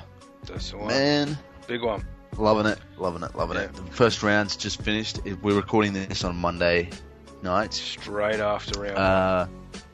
that's 0.46 0.72
the 0.72 0.78
one, 0.78 0.88
Man, 0.88 1.38
big 1.68 1.82
one. 1.82 2.06
loving 2.38 2.66
it, 2.66 2.80
loving 2.98 3.24
it, 3.24 3.36
loving 3.36 3.58
it. 3.58 3.74
The 3.74 3.82
first 3.84 4.22
round's 4.24 4.56
just 4.58 4.82
finished. 4.82 5.20
We're 5.42 5.56
recording 5.56 5.94
this 5.94 6.24
on 6.24 6.36
Monday 6.36 6.90
night. 7.42 7.74
Straight 7.74 8.40
after 8.40 8.82
round. 8.82 8.96
one. 8.96 9.04
Uh, 9.04 9.48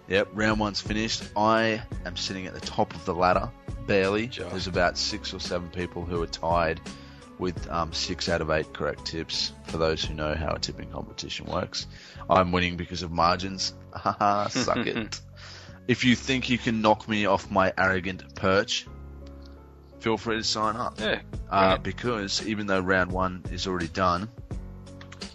yep, 0.08 0.28
round 0.34 0.60
one's 0.60 0.82
finished. 0.82 1.24
I 1.36 1.82
am 2.06 2.18
sitting 2.18 2.48
at 2.48 2.54
the 2.54 2.60
top 2.62 2.94
of 2.96 3.06
the 3.06 3.14
ladder, 3.14 3.52
barely. 3.86 4.28
Just. 4.28 4.50
There's 4.50 4.68
about 4.68 4.98
six 4.98 5.34
or 5.34 5.40
seven 5.40 5.70
people 5.70 6.04
who 6.04 6.22
are 6.24 6.28
tied 6.28 6.82
with 7.38 7.70
um, 7.70 7.94
six 7.94 8.30
out 8.30 8.42
of 8.42 8.50
eight 8.50 8.74
correct 8.74 9.06
tips. 9.06 9.52
For 9.66 9.78
those 9.78 10.04
who 10.04 10.16
know 10.16 10.34
how 10.34 10.54
a 10.54 10.60
tipping 10.60 10.90
competition 10.90 11.46
works, 11.46 11.86
I'm 12.28 12.52
winning 12.52 12.78
because 12.78 13.04
of 13.04 13.12
margins. 13.12 13.74
Haha, 13.94 14.48
suck 14.48 14.78
it. 14.88 15.22
If 15.88 16.04
you 16.04 16.16
think 16.16 16.50
you 16.50 16.58
can 16.58 16.82
knock 16.82 17.08
me 17.08 17.26
off 17.26 17.50
my 17.50 17.74
arrogant 17.78 18.36
perch, 18.36 18.88
feel 20.00 20.18
free 20.18 20.38
to 20.38 20.44
sign 20.44 20.76
up. 20.76 21.00
yeah, 21.00 21.22
Uh, 21.50 21.78
because 21.78 22.46
even 22.46 22.68
though 22.68 22.80
round 22.82 23.12
one 23.12 23.44
is 23.52 23.68
already 23.68 23.88
done, 23.88 24.30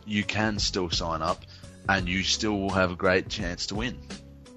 you 0.04 0.24
can 0.24 0.58
still 0.58 0.90
sign 0.90 1.22
up 1.22 1.42
and 1.88 2.08
you 2.08 2.22
still 2.22 2.58
will 2.58 2.70
have 2.70 2.90
a 2.92 2.96
great 2.96 3.28
chance 3.28 3.66
to 3.66 3.74
win 3.76 3.98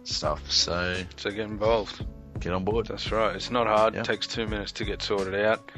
stuff. 0.04 0.42
So 0.52 0.96
so 1.16 1.30
get 1.32 1.40
involved. 1.46 2.06
get 2.40 2.54
on 2.54 2.64
board. 2.66 2.88
That's 2.88 3.12
right. 3.12 3.36
It's 3.36 3.50
not 3.52 3.66
hard. 3.68 3.94
Yeah. 3.94 4.02
It 4.02 4.06
takes 4.06 4.28
two 4.28 4.46
minutes 4.48 4.72
to 4.74 4.86
get 4.86 5.02
sorted 5.02 5.34
out. 5.36 5.72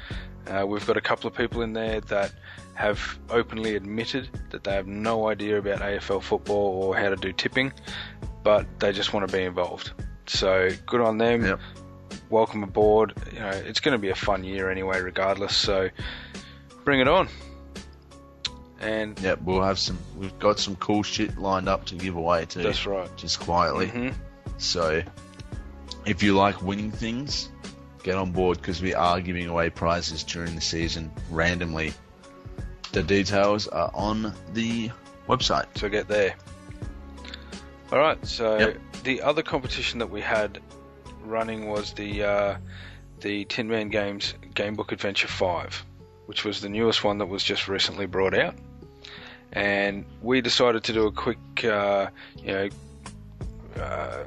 Uh, 0.48 0.66
we've 0.66 0.86
got 0.88 0.98
a 0.98 1.02
couple 1.02 1.28
of 1.28 1.36
people 1.36 1.62
in 1.62 1.74
there 1.74 2.00
that 2.02 2.32
have 2.74 3.18
openly 3.30 3.76
admitted 3.76 4.30
that 4.50 4.64
they 4.64 4.74
have 4.74 4.88
no 4.88 5.28
idea 5.30 5.58
about 5.58 5.80
AFL 5.80 6.22
football 6.24 6.84
or 6.84 6.96
how 6.96 7.10
to 7.10 7.16
do 7.18 7.34
tipping, 7.34 7.74
but 8.44 8.66
they 8.80 8.92
just 8.94 9.14
want 9.14 9.28
to 9.30 9.36
be 9.38 9.44
involved. 9.44 9.92
So 10.30 10.70
good 10.86 11.02
on 11.02 11.18
them. 11.18 11.46
Yep. 11.46 11.60
Welcome 12.30 12.64
aboard. 12.64 13.14
You 13.34 13.40
know, 13.40 13.50
it's 13.50 13.80
going 13.80 13.94
to 13.94 13.98
be 14.00 14.10
a 14.10 14.16
fun 14.16 14.44
year 14.44 14.70
anyway, 14.70 15.00
regardless. 15.02 15.56
So 15.56 15.90
bring 16.84 17.00
it 17.00 17.08
on. 17.08 17.30
And 18.80 19.20
Yeah, 19.20 19.36
we'll 19.42 19.64
have 19.64 19.80
some. 19.80 19.98
We've 20.18 20.38
got 20.40 20.60
some 20.60 20.76
cool 20.76 21.02
shit 21.04 21.38
lined 21.38 21.68
up 21.68 21.86
to 21.88 21.96
give 21.96 22.16
away 22.16 22.46
too. 22.46 22.62
that's 22.64 22.86
right. 22.86 23.10
Just 23.18 23.40
quietly. 23.40 23.88
hmm 23.88 24.10
So 24.58 25.02
if 26.06 26.22
you 26.22 26.36
like 26.36 26.62
winning 26.62 26.92
things, 26.92 27.50
get 28.04 28.16
on 28.16 28.32
board 28.32 28.58
because 28.58 28.82
we 28.82 28.94
are 28.94 29.20
giving 29.20 29.48
away 29.48 29.70
prizes 29.70 30.24
during 30.24 30.54
the 30.56 30.62
season 30.62 31.12
randomly. 31.32 31.94
The 32.92 33.02
details 33.04 33.68
are 33.68 33.90
on 33.94 34.34
the 34.54 34.92
website. 35.28 35.66
So 35.76 35.90
get 35.90 36.08
there. 36.08 36.36
All 37.92 38.00
right. 38.00 38.24
So 38.26 38.58
Yep. 38.58 38.78
the 39.04 39.22
other 39.22 39.42
competition 39.44 40.00
that 40.00 40.10
we 40.10 40.22
had 40.22 40.60
running 41.24 41.68
was 41.70 41.94
the 41.94 42.24
uh, 42.24 42.58
the 43.22 43.46
Tin 43.46 43.68
Man 43.68 43.90
Games 43.90 44.34
Game 44.54 44.76
Book 44.76 44.92
Adventure 44.92 45.28
Five, 45.28 45.86
which 46.26 46.44
was 46.44 46.62
the 46.62 46.70
newest 46.70 47.04
one 47.04 47.18
that 47.20 47.28
was 47.28 47.44
just 47.44 47.68
recently 47.68 48.06
brought 48.06 48.34
out. 48.34 48.56
And 49.54 50.06
we 50.22 50.42
decided 50.42 50.84
to 50.86 50.94
do 50.94 51.08
a 51.08 51.12
quick, 51.12 51.38
uh, 51.64 52.08
you 52.44 52.52
know, 52.54 52.70
uh, 53.82 54.24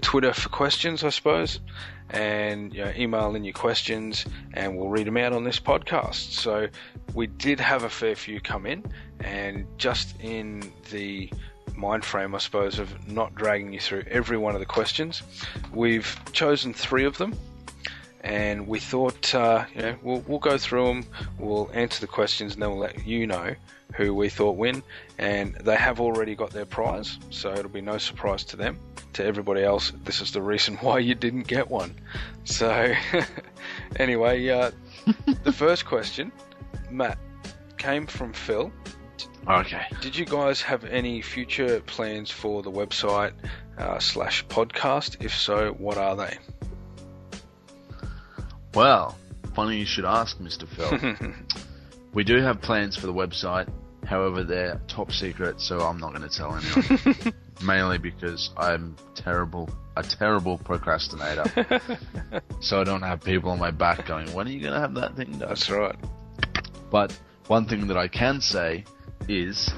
Twitter 0.00 0.32
for 0.32 0.48
questions, 0.48 1.04
I 1.04 1.10
suppose, 1.10 1.60
and 2.08 2.72
you 2.74 2.82
know, 2.84 2.92
email 2.96 3.34
in 3.34 3.44
your 3.44 3.52
questions, 3.52 4.24
and 4.54 4.76
we'll 4.78 4.88
read 4.88 5.06
them 5.06 5.18
out 5.18 5.34
on 5.34 5.44
this 5.44 5.60
podcast. 5.60 6.32
So 6.32 6.68
we 7.14 7.26
did 7.26 7.60
have 7.60 7.84
a 7.84 7.90
fair 7.90 8.16
few 8.16 8.40
come 8.40 8.64
in, 8.64 8.82
and 9.20 9.66
just 9.76 10.18
in 10.20 10.72
the 10.90 11.30
mind 11.76 12.04
frame, 12.04 12.34
I 12.34 12.38
suppose, 12.38 12.78
of 12.78 13.08
not 13.08 13.34
dragging 13.34 13.72
you 13.72 13.80
through 13.80 14.04
every 14.08 14.36
one 14.36 14.54
of 14.54 14.60
the 14.60 14.66
questions, 14.66 15.22
we've 15.72 16.18
chosen 16.32 16.72
three 16.74 17.04
of 17.04 17.18
them. 17.18 17.34
And 18.24 18.68
we 18.68 18.78
thought, 18.78 19.34
uh, 19.34 19.64
you 19.74 19.82
know, 19.82 19.96
we'll, 20.00 20.20
we'll 20.28 20.38
go 20.38 20.56
through 20.56 20.86
them, 20.86 21.04
we'll 21.38 21.68
answer 21.74 22.00
the 22.00 22.06
questions, 22.06 22.54
and 22.54 22.62
then 22.62 22.70
we'll 22.70 22.78
let 22.78 23.04
you 23.04 23.26
know 23.26 23.56
who 23.96 24.14
we 24.14 24.28
thought 24.28 24.56
win. 24.56 24.82
And 25.18 25.56
they 25.56 25.76
have 25.76 26.00
already 26.00 26.36
got 26.36 26.50
their 26.50 26.64
prize, 26.64 27.18
so 27.30 27.52
it'll 27.52 27.68
be 27.68 27.80
no 27.80 27.98
surprise 27.98 28.44
to 28.44 28.56
them. 28.56 28.78
To 29.14 29.24
everybody 29.24 29.62
else, 29.62 29.92
this 30.04 30.20
is 30.20 30.30
the 30.32 30.40
reason 30.40 30.76
why 30.80 31.00
you 31.00 31.16
didn't 31.16 31.48
get 31.48 31.68
one. 31.68 31.96
So, 32.44 32.94
anyway, 33.96 34.48
uh, 34.48 34.70
the 35.42 35.52
first 35.52 35.84
question, 35.84 36.30
Matt, 36.90 37.18
came 37.76 38.06
from 38.06 38.32
Phil. 38.32 38.72
Okay. 39.48 39.82
Did 40.00 40.16
you 40.16 40.24
guys 40.24 40.62
have 40.62 40.84
any 40.84 41.20
future 41.20 41.80
plans 41.80 42.30
for 42.30 42.62
the 42.62 42.70
website 42.70 43.32
uh, 43.76 43.98
slash 43.98 44.46
podcast? 44.46 45.24
If 45.24 45.34
so, 45.34 45.72
what 45.72 45.98
are 45.98 46.16
they? 46.16 46.38
Well, 48.74 49.18
funny 49.54 49.78
you 49.78 49.84
should 49.84 50.04
ask, 50.04 50.38
Mr. 50.38 50.68
Phil. 50.68 51.32
we 52.14 52.24
do 52.24 52.40
have 52.40 52.62
plans 52.62 52.96
for 52.96 53.06
the 53.06 53.12
website. 53.12 53.68
However, 54.04 54.44
they're 54.44 54.80
top 54.88 55.12
secret, 55.12 55.60
so 55.60 55.80
I'm 55.80 55.98
not 55.98 56.14
going 56.14 56.28
to 56.28 56.36
tell 56.36 56.54
anyone. 56.54 57.34
Mainly 57.64 57.98
because 57.98 58.50
I'm 58.56 58.96
terrible, 59.14 59.70
a 59.96 60.02
terrible 60.02 60.58
procrastinator. 60.58 61.44
so 62.60 62.80
I 62.80 62.84
don't 62.84 63.02
have 63.02 63.22
people 63.22 63.50
on 63.50 63.58
my 63.58 63.70
back 63.70 64.06
going, 64.06 64.32
"When 64.32 64.48
are 64.48 64.50
you 64.50 64.60
going 64.60 64.74
to 64.74 64.80
have 64.80 64.94
that 64.94 65.14
thing 65.14 65.30
done?" 65.32 65.48
That's 65.48 65.70
right. 65.70 65.94
But 66.90 67.16
one 67.46 67.66
thing 67.66 67.86
that 67.86 67.96
I 67.96 68.08
can 68.08 68.40
say 68.40 68.84
is 69.28 69.70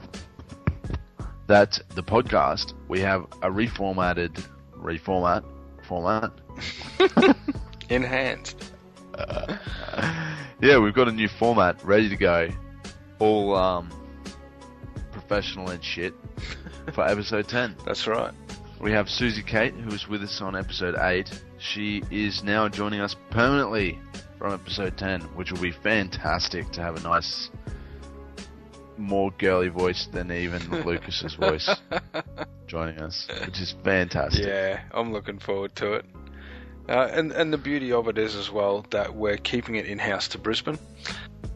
that 1.46 1.78
the 1.94 2.02
podcast 2.02 2.74
we 2.88 3.00
have 3.00 3.24
a 3.42 3.50
reformatted 3.50 4.46
reformat 4.76 5.44
format. 5.86 6.30
Enhanced. 7.90 8.72
yeah, 10.60 10.78
we've 10.78 10.94
got 10.94 11.08
a 11.08 11.12
new 11.12 11.28
format 11.28 11.82
ready 11.84 12.08
to 12.08 12.16
go, 12.16 12.48
all 13.18 13.54
um, 13.54 13.90
professional 15.12 15.70
and 15.70 15.84
shit 15.84 16.14
for 16.92 17.04
episode 17.08 17.48
ten. 17.48 17.76
That's 17.84 18.06
right. 18.06 18.32
We 18.80 18.92
have 18.92 19.08
Susie 19.08 19.42
Kate, 19.42 19.72
who 19.72 19.90
was 19.90 20.08
with 20.08 20.22
us 20.22 20.42
on 20.42 20.54
episode 20.54 20.94
8. 20.98 21.30
She 21.58 22.02
is 22.10 22.44
now 22.44 22.68
joining 22.68 23.00
us 23.00 23.16
permanently 23.30 23.98
from 24.38 24.52
episode 24.52 24.98
10, 24.98 25.22
which 25.36 25.50
will 25.50 25.62
be 25.62 25.70
fantastic 25.70 26.70
to 26.72 26.82
have 26.82 26.96
a 26.96 27.00
nice, 27.00 27.48
more 28.96 29.30
girly 29.38 29.68
voice 29.68 30.06
than 30.06 30.30
even 30.30 30.62
Lucas's 30.84 31.34
voice 31.36 31.74
joining 32.66 33.00
us, 33.00 33.28
which 33.44 33.60
is 33.60 33.74
fantastic. 33.84 34.46
Yeah, 34.46 34.80
I'm 34.92 35.12
looking 35.12 35.38
forward 35.38 35.74
to 35.76 35.94
it. 35.94 36.04
Uh, 36.88 37.08
and 37.12 37.32
and 37.32 37.52
the 37.52 37.58
beauty 37.58 37.92
of 37.92 38.08
it 38.08 38.18
is 38.18 38.34
as 38.34 38.50
well 38.50 38.84
that 38.90 39.14
we're 39.14 39.38
keeping 39.38 39.76
it 39.76 39.86
in 39.86 39.98
house 39.98 40.28
to 40.28 40.38
Brisbane. 40.38 40.78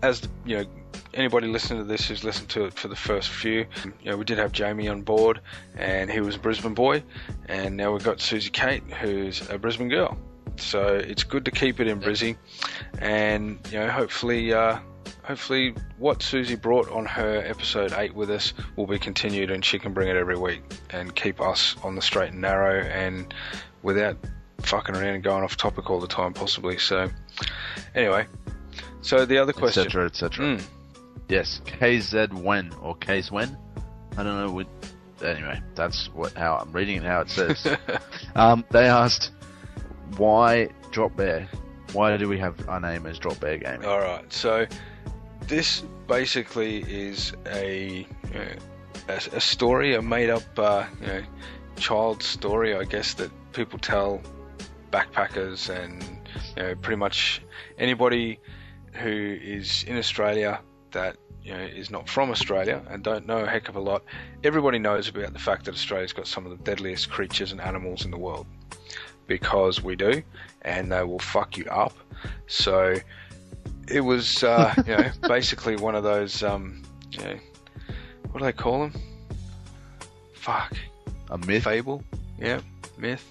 As 0.01 0.21
the, 0.21 0.29
you 0.47 0.57
know, 0.59 0.65
anybody 1.13 1.49
listening 1.49 1.81
to 1.81 1.85
this 1.85 2.07
who's 2.07 2.25
listened 2.25 2.49
to 2.51 2.67
it 2.67 2.75
for 2.75 2.89
the 2.89 2.97
first 2.97 3.29
few, 3.29 3.67
you 4.03 4.11
know, 4.11 4.17
we 4.17 4.25
did 4.25 4.39
have 4.39 4.53
Jamie 4.53 4.89
on 4.89 5.03
board, 5.03 5.41
and 5.77 6.11
he 6.11 6.21
was 6.21 6.37
a 6.37 6.39
Brisbane 6.39 6.75
boy, 6.75 7.03
and 7.47 7.77
now 7.77 7.93
we've 7.93 8.05
got 8.05 8.21
Susie 8.21 8.51
Kate, 8.51 8.83
who's 8.85 9.49
a 9.51 9.59
Brisbane 9.59 9.89
girl. 9.89 10.17
So 10.57 10.95
it's 10.95 11.25
good 11.25 11.45
to 11.45 11.51
keep 11.51 11.79
it 11.79 11.89
in 11.89 12.01
Brizzy, 12.01 12.37
and 12.99 13.59
you 13.71 13.79
know, 13.81 13.91
hopefully, 13.91 14.53
uh, 14.53 14.79
hopefully, 15.29 15.75
what 15.99 16.23
Susie 16.23 16.55
brought 16.55 16.91
on 16.91 17.05
her 17.05 17.43
episode 17.45 17.93
eight 17.93 18.15
with 18.15 18.31
us 18.31 18.55
will 18.77 18.87
be 18.87 18.99
continued, 18.99 19.51
and 19.51 19.63
she 19.63 19.79
can 19.79 19.93
bring 19.93 20.09
it 20.09 20.17
every 20.17 20.39
week 20.39 20.63
and 20.89 21.15
keep 21.15 21.39
us 21.39 21.77
on 21.85 21.95
the 21.95 22.03
straight 22.03 22.33
and 22.33 22.41
narrow, 22.41 22.81
and 22.81 23.35
without 23.83 24.17
fucking 24.63 24.97
around 24.97 25.15
and 25.15 25.23
going 25.23 25.45
off 25.45 25.57
topic 25.57 25.91
all 25.91 26.01
the 26.01 26.09
time, 26.09 26.33
possibly. 26.33 26.79
So, 26.79 27.11
anyway, 27.95 28.27
so 29.03 29.27
the 29.27 29.37
other 29.37 29.53
question. 29.53 29.85
etc., 29.85 30.07
etc. 30.07 30.45
Mm. 30.45 30.63
Yes, 31.29 31.61
KZ 31.67 32.33
when 32.33 32.73
or 32.81 32.97
Case 32.97 33.31
when? 33.31 33.55
I 34.17 34.23
don't 34.23 34.47
know. 34.47 34.51
What, 34.51 34.67
anyway, 35.23 35.61
that's 35.75 36.07
what 36.15 36.33
how 36.33 36.57
I'm 36.57 36.73
reading 36.73 36.97
it. 36.97 37.03
How 37.05 37.21
it 37.21 37.29
says. 37.29 37.77
um, 38.35 38.65
they 38.71 38.87
asked 38.87 39.31
why 40.17 40.71
Drop 40.91 41.15
Bear. 41.17 41.47
Why 41.93 42.17
do 42.17 42.29
we 42.29 42.39
have 42.39 42.69
our 42.69 42.81
name 42.81 43.05
as 43.07 43.19
Drop 43.19 43.39
Bear 43.41 43.59
Gaming? 43.59 43.87
All 43.87 44.01
right, 44.01 44.31
so 44.33 44.67
this 45.49 45.83
basically 46.07 46.79
is 46.83 47.33
a 47.47 48.07
know, 48.35 48.47
a, 49.09 49.37
a 49.37 49.41
story, 49.41 49.95
a 49.95 50.03
made-up 50.03 50.59
uh, 50.59 50.85
you 51.01 51.07
know 51.07 51.23
child 51.77 52.23
story, 52.23 52.75
I 52.75 52.85
guess 52.85 53.15
that 53.15 53.31
people 53.53 53.79
tell 53.79 54.21
backpackers 54.93 55.69
and 55.69 56.03
you 56.57 56.63
know 56.63 56.75
pretty 56.77 56.99
much 56.99 57.43
anybody 57.79 58.39
who 58.93 59.39
is 59.41 59.85
in 59.85 59.97
Australia 59.97 60.61
that 60.93 61.17
you 61.43 61.53
know 61.53 61.61
is 61.61 61.91
not 61.91 62.09
from 62.09 62.31
Australia 62.31 62.83
and 62.91 63.03
don't 63.03 63.27
know 63.27 63.39
a 63.39 63.47
heck 63.47 63.69
of 63.69 63.77
a 63.77 63.81
lot. 63.81 64.05
Everybody 64.45 64.79
knows 64.79 65.09
about 65.09 65.33
the 65.33 65.39
fact 65.39 65.65
that 65.65 65.75
Australia's 65.75 66.13
got 66.13 66.27
some 66.27 66.45
of 66.45 66.57
the 66.57 66.63
deadliest 66.65 67.11
creatures 67.11 67.53
and 67.53 67.61
animals 67.61 68.05
in 68.05 68.11
the 68.11 68.19
world 68.19 68.47
because 69.27 69.83
we 69.83 69.97
do, 69.97 70.23
and 70.63 70.93
they 70.93 71.03
will 71.03 71.19
fuck 71.19 71.57
you 71.57 71.65
up. 71.67 71.93
So 72.47 72.97
it 73.91 74.01
was, 74.01 74.43
uh, 74.45 74.75
you 74.87 74.97
know, 74.97 75.11
basically 75.27 75.77
one 75.77 75.95
of 75.95 76.03
those, 76.05 76.43
um, 76.43 76.83
you 77.13 77.21
know, 77.21 77.39
what 78.31 78.41
do 78.41 78.45
they 78.45 78.53
call 78.53 78.81
them? 78.81 78.93
Fuck, 80.35 80.73
A 81.31 81.39
myth, 81.39 81.65
fable, 81.65 82.03
yeah, 82.39 82.61
myth. 82.97 83.25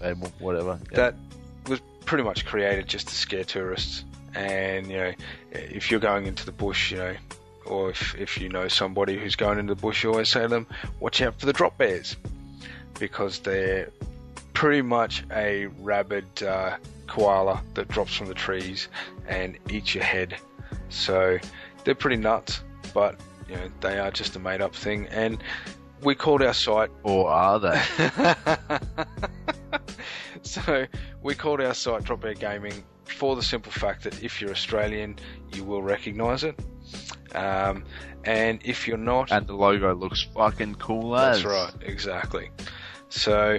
fable, 0.00 0.32
whatever. 0.38 0.78
Yeah. 0.92 0.96
That 0.96 1.14
was 1.68 1.80
pretty 2.04 2.24
much 2.24 2.46
created 2.46 2.86
just 2.86 3.08
to 3.08 3.14
scare 3.14 3.44
tourists. 3.44 4.04
And 4.34 4.86
you 4.90 4.96
know, 4.98 5.12
if 5.52 5.90
you're 5.90 6.00
going 6.00 6.26
into 6.26 6.44
the 6.46 6.52
bush, 6.52 6.92
you 6.92 6.98
know, 6.98 7.14
or 7.66 7.90
if 7.90 8.14
if 8.14 8.40
you 8.40 8.48
know 8.48 8.68
somebody 8.68 9.18
who's 9.18 9.36
going 9.36 9.58
into 9.58 9.74
the 9.74 9.80
bush, 9.80 10.04
you 10.04 10.10
always 10.10 10.28
say 10.28 10.42
to 10.42 10.48
them, 10.48 10.66
"Watch 11.00 11.20
out 11.22 11.40
for 11.40 11.46
the 11.46 11.52
drop 11.52 11.76
bears," 11.76 12.16
because 12.98 13.40
they're 13.40 13.90
pretty 14.52 14.82
much 14.82 15.24
a 15.32 15.66
rabid 15.80 16.42
uh, 16.42 16.76
koala 17.08 17.62
that 17.74 17.88
drops 17.88 18.14
from 18.14 18.28
the 18.28 18.34
trees 18.34 18.88
and 19.26 19.58
eats 19.70 19.94
your 19.94 20.04
head. 20.04 20.36
So 20.88 21.38
they're 21.84 21.94
pretty 21.94 22.16
nuts, 22.16 22.62
but 22.94 23.18
you 23.48 23.56
know 23.56 23.68
they 23.80 23.98
are 23.98 24.10
just 24.10 24.36
a 24.36 24.38
made-up 24.38 24.74
thing. 24.74 25.06
And 25.08 25.42
we 26.02 26.14
called 26.14 26.42
our 26.42 26.54
site 26.54 26.90
Or 27.02 27.28
are 27.28 27.58
they? 27.58 27.82
so 30.42 30.86
we 31.22 31.34
called 31.34 31.60
our 31.60 31.74
site 31.74 32.04
Drop 32.04 32.20
Bear 32.20 32.34
Gaming 32.34 32.84
for 33.04 33.36
the 33.36 33.42
simple 33.42 33.72
fact 33.72 34.04
that 34.04 34.22
if 34.22 34.40
you're 34.40 34.50
Australian, 34.50 35.16
you 35.52 35.64
will 35.64 35.82
recognise 35.82 36.44
it. 36.44 36.58
Um, 37.34 37.84
and 38.24 38.60
if 38.64 38.86
you're 38.86 38.96
not, 38.96 39.32
and 39.32 39.46
the 39.46 39.54
logo 39.54 39.94
looks 39.94 40.26
fucking 40.34 40.76
cool 40.76 41.16
as. 41.16 41.42
that's 41.42 41.44
right, 41.44 41.88
exactly. 41.88 42.50
So 43.08 43.58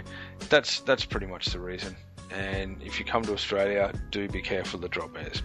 that's 0.50 0.82
that's 0.82 1.06
pretty 1.06 1.26
much 1.26 1.48
the 1.48 1.60
reason. 1.60 1.96
And 2.32 2.82
if 2.84 3.00
you 3.00 3.06
come 3.06 3.24
to 3.24 3.34
Australia, 3.34 3.92
do 4.12 4.28
be 4.28 4.42
careful 4.42 4.78
of 4.78 4.82
the 4.82 4.90
drop 4.90 5.14
bears. 5.14 5.42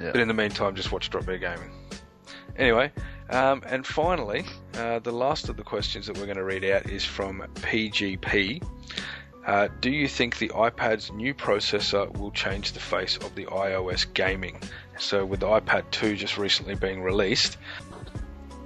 Yeah. 0.00 0.10
But 0.12 0.20
in 0.20 0.28
the 0.28 0.34
meantime, 0.34 0.74
just 0.74 0.90
watch 0.90 1.10
Drop 1.10 1.26
Bear 1.26 1.38
Gaming. 1.38 1.70
Anyway, 2.56 2.92
um, 3.30 3.62
and 3.66 3.86
finally, 3.86 4.44
uh, 4.74 4.98
the 4.98 5.12
last 5.12 5.48
of 5.48 5.56
the 5.56 5.62
questions 5.62 6.06
that 6.06 6.18
we're 6.18 6.26
going 6.26 6.36
to 6.36 6.44
read 6.44 6.64
out 6.64 6.90
is 6.90 7.04
from 7.04 7.42
PGP. 7.54 8.62
Uh, 9.46 9.68
do 9.80 9.90
you 9.90 10.06
think 10.06 10.38
the 10.38 10.48
iPad's 10.50 11.10
new 11.12 11.34
processor 11.34 12.16
will 12.16 12.30
change 12.30 12.72
the 12.72 12.80
face 12.80 13.16
of 13.16 13.34
the 13.34 13.46
iOS 13.46 14.12
gaming? 14.12 14.60
So, 14.98 15.24
with 15.24 15.40
the 15.40 15.46
iPad 15.46 15.90
2 15.90 16.16
just 16.16 16.36
recently 16.36 16.74
being 16.74 17.02
released, 17.02 17.56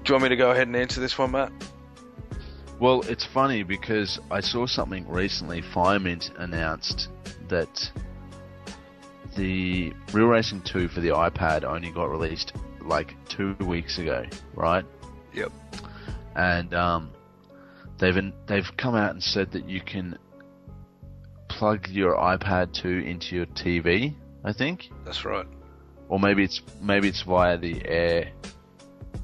do 0.02 0.10
you 0.10 0.14
want 0.14 0.24
me 0.24 0.28
to 0.30 0.36
go 0.36 0.50
ahead 0.50 0.66
and 0.66 0.76
answer 0.76 1.00
this 1.00 1.16
one, 1.16 1.30
Matt? 1.30 1.52
Well, 2.78 3.00
it's 3.02 3.24
funny 3.24 3.62
because 3.62 4.18
I 4.30 4.40
saw 4.40 4.66
something 4.66 5.08
recently. 5.08 5.62
Firemint 5.62 6.38
announced 6.38 7.08
that 7.48 7.90
the 9.34 9.94
Real 10.12 10.26
Racing 10.26 10.60
2 10.62 10.88
for 10.88 11.00
the 11.00 11.08
iPad 11.08 11.64
only 11.64 11.90
got 11.90 12.10
released 12.10 12.52
like 12.82 13.14
two 13.28 13.54
weeks 13.60 13.98
ago, 13.98 14.24
right? 14.54 14.84
Yep. 15.32 15.52
And 16.34 16.74
um, 16.74 17.10
they've 17.98 18.32
they've 18.46 18.76
come 18.76 18.94
out 18.94 19.12
and 19.12 19.22
said 19.22 19.52
that 19.52 19.68
you 19.68 19.80
can 19.80 20.18
plug 21.48 21.88
your 21.88 22.14
iPad 22.14 22.74
2 22.74 22.88
into 22.88 23.36
your 23.36 23.46
TV. 23.46 24.14
I 24.44 24.52
think, 24.52 24.90
That's 25.04 25.24
right. 25.24 25.46
or 26.08 26.20
maybe 26.20 26.44
it's 26.44 26.60
maybe 26.80 27.08
it's 27.08 27.22
via 27.22 27.58
the 27.58 27.84
air, 27.86 28.30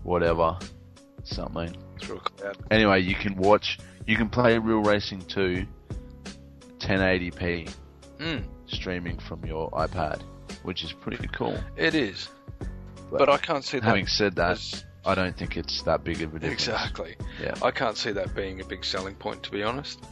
whatever, 0.02 0.58
something. 1.22 1.76
Through 2.02 2.16
a 2.16 2.20
cloud. 2.20 2.56
Anyway, 2.70 3.00
you 3.00 3.14
can 3.14 3.36
watch, 3.36 3.78
you 4.06 4.16
can 4.16 4.28
play 4.28 4.58
Real 4.58 4.82
Racing 4.82 5.22
2 5.22 5.66
1080p 6.78 7.70
Mm, 8.18 8.44
streaming 8.66 9.18
from 9.18 9.44
your 9.44 9.70
iPad, 9.72 10.22
which 10.62 10.84
is 10.84 10.92
pretty 10.92 11.26
cool. 11.28 11.58
it 11.76 11.94
is. 11.94 12.28
But 13.10 13.28
I 13.28 13.36
can't 13.36 13.64
see 13.64 13.78
that. 13.78 13.84
having 13.84 14.06
said 14.06 14.36
that, 14.36 14.52
as- 14.52 14.84
I 15.04 15.14
don't 15.16 15.36
think 15.36 15.56
it's 15.56 15.82
that 15.82 16.04
big 16.04 16.22
of 16.22 16.34
a 16.34 16.38
difference. 16.38 16.68
Exactly. 16.68 17.16
Yeah. 17.40 17.54
I 17.62 17.72
can't 17.72 17.96
see 17.96 18.12
that 18.12 18.34
being 18.36 18.60
a 18.60 18.64
big 18.64 18.84
selling 18.84 19.16
point, 19.16 19.42
to 19.42 19.50
be 19.50 19.62
honest. 19.64 20.04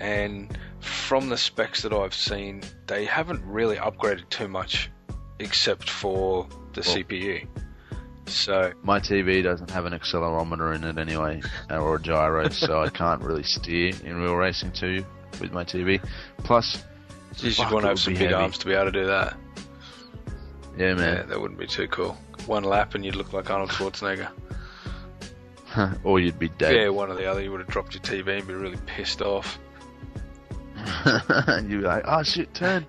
And 0.00 0.56
from 0.80 1.30
the 1.30 1.36
specs 1.38 1.80
that 1.82 1.92
I've 1.94 2.14
seen, 2.14 2.62
they 2.86 3.06
haven't 3.06 3.42
really 3.46 3.76
upgraded 3.76 4.28
too 4.28 4.48
much, 4.48 4.90
except 5.38 5.88
for 5.88 6.46
the 6.74 6.82
Well- 6.86 6.96
CPU. 6.96 7.46
So 8.26 8.72
My 8.82 9.00
TV 9.00 9.42
doesn't 9.42 9.70
have 9.70 9.84
an 9.84 9.92
accelerometer 9.92 10.74
in 10.74 10.84
it 10.84 10.98
anyway, 10.98 11.42
uh, 11.70 11.78
or 11.78 11.96
a 11.96 12.00
gyro, 12.02 12.48
so 12.50 12.82
I 12.82 12.88
can't 12.88 13.22
really 13.22 13.42
steer 13.42 13.92
in 14.04 14.16
Real 14.16 14.34
Racing 14.34 14.72
2 14.72 15.04
with 15.40 15.52
my 15.52 15.64
TV. 15.64 16.00
Plus, 16.38 16.82
you 17.38 17.50
should 17.50 17.70
want 17.70 17.82
to 17.82 17.88
have 17.88 17.98
some 17.98 18.14
big 18.14 18.22
heavy. 18.22 18.34
arms 18.34 18.58
to 18.58 18.66
be 18.66 18.72
able 18.72 18.86
to 18.86 18.92
do 18.92 19.06
that. 19.06 19.36
Yeah, 20.76 20.88
Yeah, 20.88 20.94
man. 20.94 21.28
that 21.28 21.40
wouldn't 21.40 21.58
be 21.60 21.66
too 21.66 21.86
cool. 21.88 22.16
One 22.46 22.64
lap 22.64 22.94
and 22.94 23.04
you'd 23.04 23.16
look 23.16 23.32
like 23.32 23.50
Arnold 23.50 23.70
Schwarzenegger. 23.70 24.28
or 26.04 26.20
you'd 26.20 26.38
be 26.38 26.48
dead. 26.50 26.74
Yeah, 26.76 26.88
one 26.90 27.10
or 27.10 27.14
the 27.14 27.26
other. 27.30 27.42
You 27.42 27.50
would 27.50 27.60
have 27.60 27.68
dropped 27.68 27.94
your 27.94 28.02
TV 28.02 28.38
and 28.38 28.46
be 28.46 28.54
really 28.54 28.78
pissed 28.86 29.20
off. 29.22 29.58
And 30.76 31.70
you'd 31.70 31.80
be 31.82 31.86
like, 31.86 32.04
oh 32.06 32.22
shit, 32.22 32.52
turn. 32.54 32.86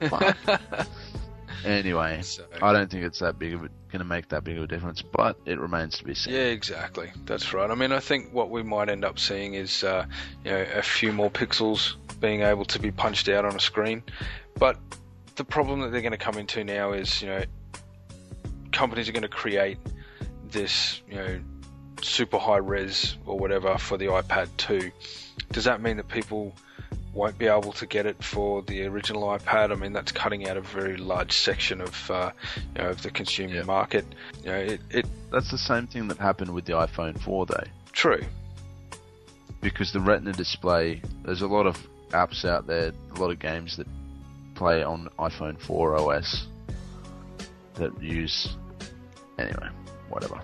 Anyway, 1.64 2.22
So, 2.22 2.46
I 2.62 2.74
don't 2.74 2.92
think 2.92 3.04
it's 3.04 3.20
that 3.20 3.40
big 3.40 3.54
of 3.56 3.64
a, 3.64 3.70
going 3.96 4.08
to 4.08 4.14
make 4.14 4.28
that 4.30 4.44
big 4.44 4.58
of 4.58 4.64
a 4.64 4.68
difference, 4.68 5.02
but 5.02 5.38
it 5.46 5.58
remains 5.58 5.98
to 6.00 6.04
be 6.04 6.14
seen. 6.14 6.34
Yeah, 6.34 6.42
exactly. 6.42 7.12
That's 7.26 7.54
right. 7.54 7.70
I 7.70 7.76
mean, 7.76 7.94
I 7.94 8.00
think 8.00 8.34
what 8.34 8.50
we 8.50 8.62
might 8.62 8.90
end 8.90 9.06
up 9.06 9.18
seeing 9.20 9.54
is, 9.54 9.86
uh, 9.86 10.06
you 10.44 10.52
know, 10.52 10.66
a 10.76 10.82
few 10.82 11.14
more 11.14 11.32
pixels 11.32 11.96
being 12.20 12.42
able 12.42 12.66
to 12.66 12.80
be 12.80 12.92
punched 12.92 13.30
out 13.30 13.46
on 13.46 13.56
a 13.56 13.60
screen. 13.60 14.04
But 14.60 14.78
the 15.38 15.46
problem 15.46 15.80
that 15.82 15.92
they're 15.92 16.02
going 16.02 16.12
to 16.12 16.18
come 16.18 16.38
into 16.38 16.64
now 16.66 16.92
is, 16.92 17.22
you 17.22 17.30
know, 17.30 17.44
companies 18.74 19.08
are 19.08 19.14
going 19.14 19.24
to 19.24 19.30
create 19.30 19.78
this, 20.52 21.02
you 21.10 21.16
know, 21.16 21.40
super 22.02 22.38
high 22.38 22.58
res 22.58 23.16
or 23.26 23.40
whatever 23.40 23.78
for 23.78 23.98
the 23.98 24.08
iPad 24.08 24.50
2. 24.58 24.92
Does 25.54 25.64
that 25.64 25.82
mean 25.82 25.96
that 25.98 26.10
people 26.10 26.54
won't 27.16 27.38
be 27.40 27.48
able 27.48 27.72
to 27.72 27.86
get 27.88 28.06
it 28.06 28.22
for 28.24 28.62
the 28.64 28.84
original 28.86 29.24
iPad. 29.24 29.72
I 29.72 29.76
mean, 29.76 29.94
that's 29.94 30.12
cutting 30.12 30.48
out 30.48 30.58
a 30.58 30.62
very 30.62 30.98
large 30.98 31.32
section 31.32 31.82
of 31.82 32.12
uh, 32.12 32.32
you 32.76 32.84
know 32.84 32.90
of 32.90 33.02
the 33.02 33.10
consumer 33.10 33.56
Yeah. 33.56 33.64
market. 33.64 34.06
You 34.44 34.52
know, 34.52 34.58
it, 34.60 34.82
it 34.92 35.06
That's 35.32 35.50
the 35.50 35.58
same 35.58 35.88
thing 35.88 36.08
that 36.10 36.18
happened 36.20 36.54
with 36.54 36.66
the 36.66 36.74
iPhone 36.74 37.20
4, 37.20 37.46
though. 37.48 37.64
true. 37.94 38.22
because 39.62 39.92
the 39.92 40.00
Retina 40.00 40.32
display, 40.34 41.02
there's 41.24 41.42
a 41.42 41.48
lot 41.48 41.66
of 41.66 41.76
apps 42.10 42.46
out 42.46 42.68
there, 42.68 42.92
a 43.16 43.20
lot 43.20 43.32
of 43.32 43.40
games 43.40 43.78
that 43.78 43.88
play 44.54 44.84
on 44.84 45.10
iPhone 45.18 45.60
4 45.60 45.96
OS 45.96 46.48
that 47.76 48.00
use. 48.02 48.56
Anyway, 49.40 49.68
whatever. 50.10 50.40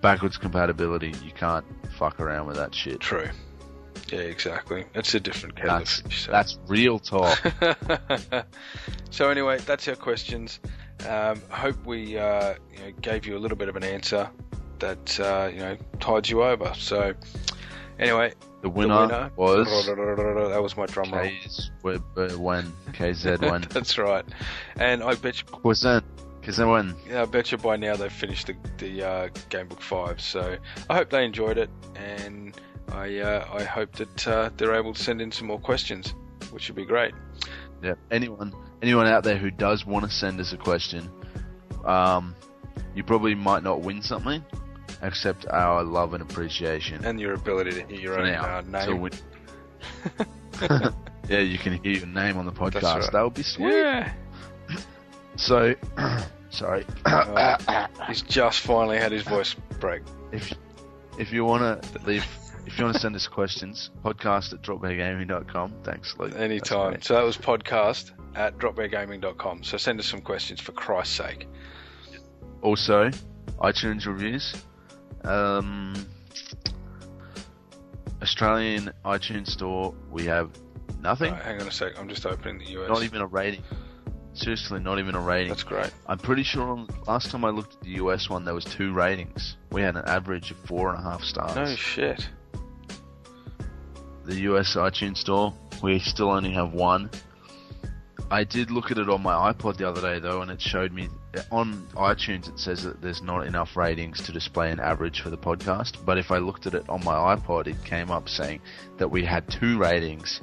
Backwards 0.00 0.36
compatibility, 0.36 1.12
you 1.24 1.32
can't 1.32 1.64
fuck 1.98 2.20
around 2.20 2.46
with 2.46 2.56
that 2.56 2.74
shit. 2.74 3.00
True. 3.00 3.28
Yeah, 4.14 4.20
exactly. 4.20 4.84
It's 4.94 5.12
a 5.14 5.18
different 5.20 5.56
kettle 5.56 5.72
of 5.72 5.78
That's, 5.80 6.00
fish. 6.02 6.26
so- 6.26 6.30
that's 6.30 6.58
real 6.68 7.00
talk. 7.00 7.36
so 9.10 9.28
anyway, 9.28 9.58
that's 9.66 9.88
our 9.88 9.96
questions. 9.96 10.60
Um, 11.08 11.42
hope 11.50 11.84
we 11.84 12.16
uh, 12.16 12.54
you 12.72 12.78
know, 12.78 12.92
gave 13.00 13.26
you 13.26 13.36
a 13.36 13.40
little 13.40 13.56
bit 13.56 13.68
of 13.68 13.74
an 13.74 13.82
answer 13.82 14.30
that 14.78 15.18
uh, 15.18 15.50
you 15.52 15.58
know 15.58 15.76
tides 15.98 16.30
you 16.30 16.44
over. 16.44 16.72
So 16.76 17.12
anyway, 17.98 18.30
The 18.62 18.68
the 18.68 18.70
winner, 18.70 19.30
was 19.34 19.66
that 19.86 20.60
was 20.62 20.76
my 20.76 20.86
drum 20.86 21.10
roll. 21.10 21.24
K's 21.24 21.72
when 21.82 22.72
KZ 22.92 23.50
when 23.50 23.62
that's 23.70 23.98
right. 23.98 24.24
And 24.76 25.02
I 25.02 25.16
bet 25.16 25.40
you, 25.40 25.48
KZ 26.42 26.70
when 26.70 26.94
yeah, 27.10 27.22
I 27.22 27.24
bet 27.24 27.50
you 27.50 27.58
by 27.58 27.74
now 27.76 27.96
they've 27.96 28.12
finished 28.12 28.46
the, 28.46 28.54
the 28.78 29.02
uh, 29.02 29.28
Gamebook 29.50 29.80
Five. 29.80 30.20
So 30.20 30.56
I 30.88 30.94
hope 30.94 31.10
they 31.10 31.24
enjoyed 31.24 31.58
it, 31.58 31.70
and 31.96 32.54
I 32.92 33.18
uh, 33.18 33.46
I 33.52 33.64
hope 33.64 33.92
that 33.96 34.28
uh, 34.28 34.50
they're 34.56 34.74
able 34.74 34.94
to 34.94 35.02
send 35.02 35.20
in 35.20 35.30
some 35.32 35.46
more 35.48 35.58
questions, 35.58 36.14
which 36.50 36.68
would 36.68 36.76
be 36.76 36.84
great. 36.84 37.12
Yeah. 37.82 37.94
Anyone 38.10 38.52
anyone 38.82 39.06
out 39.06 39.24
there 39.24 39.36
who 39.36 39.50
does 39.50 39.84
want 39.86 40.04
to 40.04 40.10
send 40.10 40.40
us 40.40 40.52
a 40.52 40.56
question, 40.56 41.10
um, 41.84 42.34
you 42.94 43.02
probably 43.04 43.34
might 43.34 43.62
not 43.62 43.80
win 43.80 44.02
something, 44.02 44.44
except 45.02 45.46
our 45.48 45.82
love 45.82 46.14
and 46.14 46.22
appreciation. 46.22 47.04
And 47.04 47.20
your 47.20 47.34
ability 47.34 47.70
to 47.72 47.86
hear 47.86 48.00
your 48.00 48.18
own 48.20 48.32
now. 48.32 48.58
uh, 48.58 48.62
name. 48.62 49.00
We- 49.00 49.10
yeah, 51.28 51.40
you 51.40 51.58
can 51.58 51.82
hear 51.82 51.92
your 51.92 52.06
name 52.06 52.36
on 52.36 52.46
the 52.46 52.52
podcast. 52.52 52.82
right. 52.82 53.12
That 53.12 53.22
would 53.22 53.34
be 53.34 53.42
sweet. 53.42 53.72
Yeah. 53.72 54.12
So, 55.36 55.74
sorry. 56.50 56.86
Uh, 57.04 57.88
He's 58.06 58.22
just 58.22 58.60
finally 58.60 58.98
had 58.98 59.10
his 59.10 59.22
voice 59.24 59.56
break. 59.80 60.02
if 60.30 60.52
if 61.18 61.32
you 61.32 61.44
want 61.44 61.82
to 61.82 61.98
leave, 62.06 62.24
if 62.66 62.78
you 62.78 62.84
want 62.84 62.94
to 62.94 63.00
send 63.00 63.14
us 63.14 63.26
questions, 63.26 63.90
podcast 64.02 64.52
at 64.52 64.62
dropbeargaming.com. 64.62 65.74
Thanks, 65.82 66.16
Luke. 66.18 66.34
Anytime. 66.36 67.00
So 67.02 67.14
that 67.14 67.24
was 67.24 67.36
podcast 67.36 68.12
at 68.34 68.58
dropbeargaming.com. 68.58 69.62
So 69.62 69.76
send 69.76 70.00
us 70.00 70.06
some 70.06 70.20
questions 70.20 70.60
for 70.60 70.72
Christ's 70.72 71.16
sake. 71.16 71.48
Also, 72.62 73.10
iTunes 73.60 74.06
reviews. 74.06 74.54
Um, 75.24 75.94
Australian 78.22 78.90
iTunes 79.04 79.48
store, 79.48 79.94
we 80.10 80.24
have 80.24 80.50
nothing. 81.00 81.32
Right, 81.32 81.42
hang 81.42 81.60
on 81.60 81.68
a 81.68 81.70
sec. 81.70 81.98
I'm 81.98 82.08
just 82.08 82.26
opening 82.26 82.58
the 82.58 82.80
US. 82.80 82.88
Not 82.88 83.02
even 83.02 83.20
a 83.20 83.26
rating. 83.26 83.62
Seriously, 84.32 84.80
not 84.80 84.98
even 84.98 85.14
a 85.14 85.20
rating. 85.20 85.50
That's 85.50 85.62
great. 85.62 85.92
I'm 86.06 86.18
pretty 86.18 86.42
sure 86.42 86.62
on, 86.64 86.88
last 87.06 87.30
time 87.30 87.44
I 87.44 87.50
looked 87.50 87.74
at 87.74 87.80
the 87.82 87.90
US 88.02 88.28
one, 88.28 88.44
there 88.44 88.54
was 88.54 88.64
two 88.64 88.92
ratings. 88.92 89.56
We 89.70 89.82
had 89.82 89.96
an 89.96 90.04
average 90.06 90.50
of 90.50 90.56
four 90.58 90.90
and 90.90 90.98
a 90.98 91.02
half 91.02 91.22
stars. 91.22 91.54
No 91.54 91.66
shit. 91.76 92.28
The 94.24 94.40
US 94.50 94.74
iTunes 94.76 95.18
store, 95.18 95.52
we 95.82 95.98
still 95.98 96.30
only 96.30 96.52
have 96.52 96.72
one. 96.72 97.10
I 98.30 98.44
did 98.44 98.70
look 98.70 98.90
at 98.90 98.98
it 98.98 99.08
on 99.08 99.22
my 99.22 99.52
iPod 99.52 99.76
the 99.76 99.88
other 99.88 100.00
day 100.00 100.18
though, 100.18 100.42
and 100.42 100.50
it 100.50 100.60
showed 100.60 100.92
me 100.92 101.08
on 101.50 101.86
iTunes 101.94 102.48
it 102.48 102.58
says 102.58 102.82
that 102.84 103.00
there's 103.02 103.22
not 103.22 103.46
enough 103.46 103.76
ratings 103.76 104.22
to 104.22 104.32
display 104.32 104.70
an 104.70 104.80
average 104.80 105.20
for 105.20 105.30
the 105.30 105.36
podcast. 105.36 106.04
But 106.04 106.18
if 106.18 106.30
I 106.30 106.38
looked 106.38 106.66
at 106.66 106.74
it 106.74 106.88
on 106.88 107.04
my 107.04 107.36
iPod, 107.36 107.66
it 107.66 107.82
came 107.84 108.10
up 108.10 108.28
saying 108.28 108.60
that 108.98 109.08
we 109.08 109.24
had 109.24 109.48
two 109.50 109.78
ratings, 109.78 110.40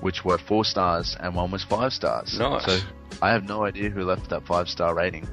which 0.00 0.24
were 0.24 0.38
four 0.38 0.64
stars 0.64 1.16
and 1.20 1.34
one 1.34 1.50
was 1.50 1.64
five 1.64 1.92
stars. 1.92 2.38
Nice. 2.38 2.64
So 2.64 2.80
I 3.20 3.30
have 3.30 3.44
no 3.44 3.64
idea 3.64 3.90
who 3.90 4.04
left 4.04 4.30
that 4.30 4.46
five 4.46 4.68
star 4.68 4.94
rating, 4.94 5.28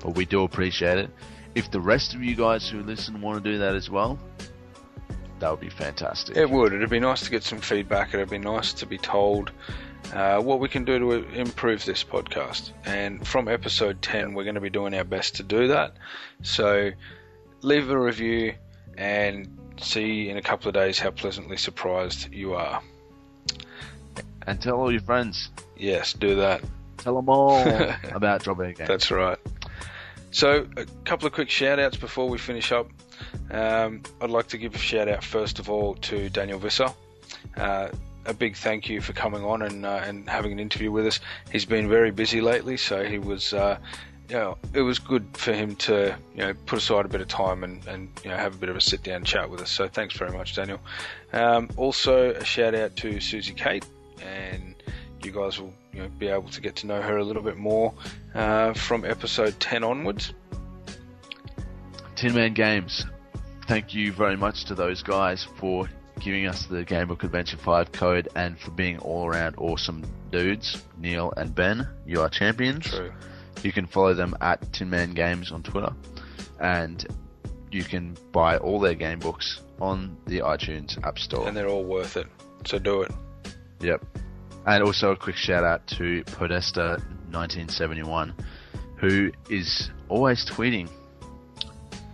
but 0.00 0.14
we 0.14 0.24
do 0.24 0.44
appreciate 0.44 0.98
it. 0.98 1.10
If 1.54 1.70
the 1.70 1.80
rest 1.80 2.14
of 2.14 2.22
you 2.22 2.36
guys 2.36 2.68
who 2.68 2.82
listen 2.82 3.20
want 3.20 3.42
to 3.42 3.52
do 3.52 3.58
that 3.58 3.74
as 3.74 3.90
well, 3.90 4.18
that 5.40 5.50
would 5.50 5.60
be 5.60 5.70
fantastic. 5.70 6.36
It 6.36 6.48
would. 6.48 6.72
It'd 6.72 6.90
be 6.90 7.00
nice 7.00 7.22
to 7.22 7.30
get 7.30 7.42
some 7.42 7.60
feedback. 7.60 8.14
It'd 8.14 8.30
be 8.30 8.38
nice 8.38 8.74
to 8.74 8.86
be 8.86 8.98
told 8.98 9.50
uh, 10.12 10.40
what 10.40 10.60
we 10.60 10.68
can 10.68 10.84
do 10.84 10.98
to 10.98 11.12
improve 11.38 11.84
this 11.84 12.04
podcast. 12.04 12.70
And 12.84 13.26
from 13.26 13.48
episode 13.48 14.02
10, 14.02 14.34
we're 14.34 14.44
going 14.44 14.54
to 14.54 14.60
be 14.60 14.70
doing 14.70 14.94
our 14.94 15.04
best 15.04 15.36
to 15.36 15.42
do 15.42 15.68
that. 15.68 15.94
So 16.42 16.90
leave 17.62 17.90
a 17.90 17.98
review 17.98 18.54
and 18.96 19.58
see 19.80 20.28
in 20.28 20.36
a 20.36 20.42
couple 20.42 20.68
of 20.68 20.74
days 20.74 20.98
how 20.98 21.10
pleasantly 21.10 21.56
surprised 21.56 22.32
you 22.32 22.54
are. 22.54 22.82
And 24.46 24.60
tell 24.60 24.76
all 24.76 24.92
your 24.92 25.02
friends. 25.02 25.50
Yes, 25.76 26.12
do 26.12 26.36
that. 26.36 26.62
Tell 26.98 27.14
them 27.14 27.28
all 27.28 27.62
about 28.12 28.42
dropping 28.42 28.74
Game. 28.74 28.86
That's 28.86 29.10
right. 29.10 29.38
So, 30.32 30.66
a 30.76 30.84
couple 31.04 31.26
of 31.26 31.32
quick 31.32 31.50
shout 31.50 31.80
outs 31.80 31.96
before 31.96 32.28
we 32.28 32.38
finish 32.38 32.70
up. 32.70 32.88
Um, 33.50 34.02
I'd 34.20 34.30
like 34.30 34.48
to 34.48 34.58
give 34.58 34.74
a 34.74 34.78
shout 34.78 35.08
out 35.08 35.24
first 35.24 35.58
of 35.58 35.70
all 35.70 35.94
to 35.96 36.28
Daniel 36.30 36.58
Visser. 36.58 36.88
Uh, 37.56 37.88
a 38.26 38.34
big 38.34 38.56
thank 38.56 38.88
you 38.88 39.00
for 39.00 39.12
coming 39.12 39.44
on 39.44 39.62
and 39.62 39.86
uh, 39.86 40.02
and 40.04 40.28
having 40.28 40.52
an 40.52 40.60
interview 40.60 40.90
with 40.90 41.06
us. 41.06 41.20
He's 41.50 41.64
been 41.64 41.88
very 41.88 42.10
busy 42.10 42.40
lately, 42.40 42.76
so 42.76 43.04
he 43.04 43.18
was. 43.18 43.52
Uh, 43.52 43.78
you 44.28 44.36
know, 44.36 44.58
it 44.72 44.82
was 44.82 45.00
good 45.00 45.26
for 45.32 45.52
him 45.52 45.74
to, 45.74 46.16
you 46.36 46.38
know, 46.38 46.54
put 46.64 46.78
aside 46.78 47.04
a 47.04 47.08
bit 47.08 47.20
of 47.20 47.26
time 47.26 47.64
and, 47.64 47.84
and 47.88 48.08
you 48.22 48.30
know, 48.30 48.36
have 48.36 48.54
a 48.54 48.58
bit 48.58 48.68
of 48.68 48.76
a 48.76 48.80
sit 48.80 49.02
down 49.02 49.24
chat 49.24 49.50
with 49.50 49.60
us. 49.60 49.72
So 49.72 49.88
thanks 49.88 50.16
very 50.16 50.30
much, 50.30 50.54
Daniel. 50.54 50.78
Um, 51.32 51.68
also, 51.76 52.30
a 52.30 52.44
shout 52.44 52.76
out 52.76 52.94
to 52.98 53.18
Susie 53.18 53.54
Kate, 53.54 53.84
and 54.22 54.76
you 55.24 55.32
guys 55.32 55.60
will 55.60 55.74
you 55.92 56.02
know, 56.02 56.08
be 56.16 56.28
able 56.28 56.48
to 56.50 56.60
get 56.60 56.76
to 56.76 56.86
know 56.86 57.02
her 57.02 57.16
a 57.16 57.24
little 57.24 57.42
bit 57.42 57.56
more 57.56 57.92
uh, 58.32 58.72
from 58.72 59.04
episode 59.04 59.58
10 59.58 59.82
onwards. 59.82 60.32
Tin 62.20 62.34
Man 62.34 62.52
Games. 62.52 63.06
Thank 63.66 63.94
you 63.94 64.12
very 64.12 64.36
much 64.36 64.66
to 64.66 64.74
those 64.74 65.02
guys 65.02 65.48
for 65.56 65.88
giving 66.18 66.46
us 66.46 66.66
the 66.66 66.84
Gamebook 66.84 67.24
Adventure 67.24 67.56
5 67.56 67.92
code 67.92 68.28
and 68.36 68.60
for 68.60 68.72
being 68.72 68.98
all 68.98 69.26
around 69.26 69.54
awesome 69.56 70.04
dudes. 70.30 70.82
Neil 70.98 71.32
and 71.38 71.54
Ben, 71.54 71.88
you 72.04 72.20
are 72.20 72.28
champions. 72.28 72.84
True. 72.84 73.10
You 73.62 73.72
can 73.72 73.86
follow 73.86 74.12
them 74.12 74.36
at 74.42 74.70
Tin 74.70 74.90
Man 74.90 75.14
Games 75.14 75.50
on 75.50 75.62
Twitter. 75.62 75.94
And 76.60 77.06
you 77.72 77.84
can 77.84 78.18
buy 78.32 78.58
all 78.58 78.80
their 78.80 78.92
game 78.92 79.20
books 79.20 79.62
on 79.80 80.14
the 80.26 80.40
iTunes 80.40 81.02
App 81.02 81.18
Store. 81.18 81.48
And 81.48 81.56
they're 81.56 81.68
all 81.68 81.84
worth 81.84 82.18
it. 82.18 82.26
So 82.66 82.78
do 82.78 83.00
it. 83.00 83.12
Yep. 83.80 84.04
And 84.66 84.82
also 84.84 85.12
a 85.12 85.16
quick 85.16 85.36
shout 85.36 85.64
out 85.64 85.86
to 85.86 86.22
Podesta 86.24 87.02
1971, 87.30 88.34
who 88.96 89.32
is 89.48 89.90
always 90.10 90.44
tweeting. 90.44 90.90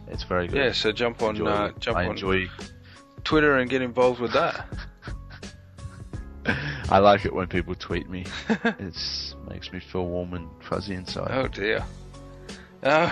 It's 0.08 0.22
very 0.24 0.46
good. 0.48 0.56
Yeah, 0.56 0.72
so 0.72 0.92
jump 0.92 1.22
on 1.22 1.30
Enjoy- 1.36 1.46
uh, 1.50 1.72
jump 1.80 1.96
I 1.98 2.04
on 2.04 2.10
enjoy. 2.12 2.48
Twitter 3.24 3.56
and 3.56 3.68
get 3.68 3.82
involved 3.82 4.20
with 4.20 4.32
that. 4.34 4.66
I 6.88 6.98
like 6.98 7.24
it 7.24 7.34
when 7.34 7.48
people 7.48 7.74
tweet 7.74 8.08
me. 8.08 8.24
it 8.48 9.34
makes 9.48 9.72
me 9.72 9.80
feel 9.80 10.06
warm 10.06 10.34
and 10.34 10.48
fuzzy 10.62 10.94
inside. 10.94 11.30
Oh 11.32 11.48
dear. 11.48 11.84
Uh, 12.82 13.10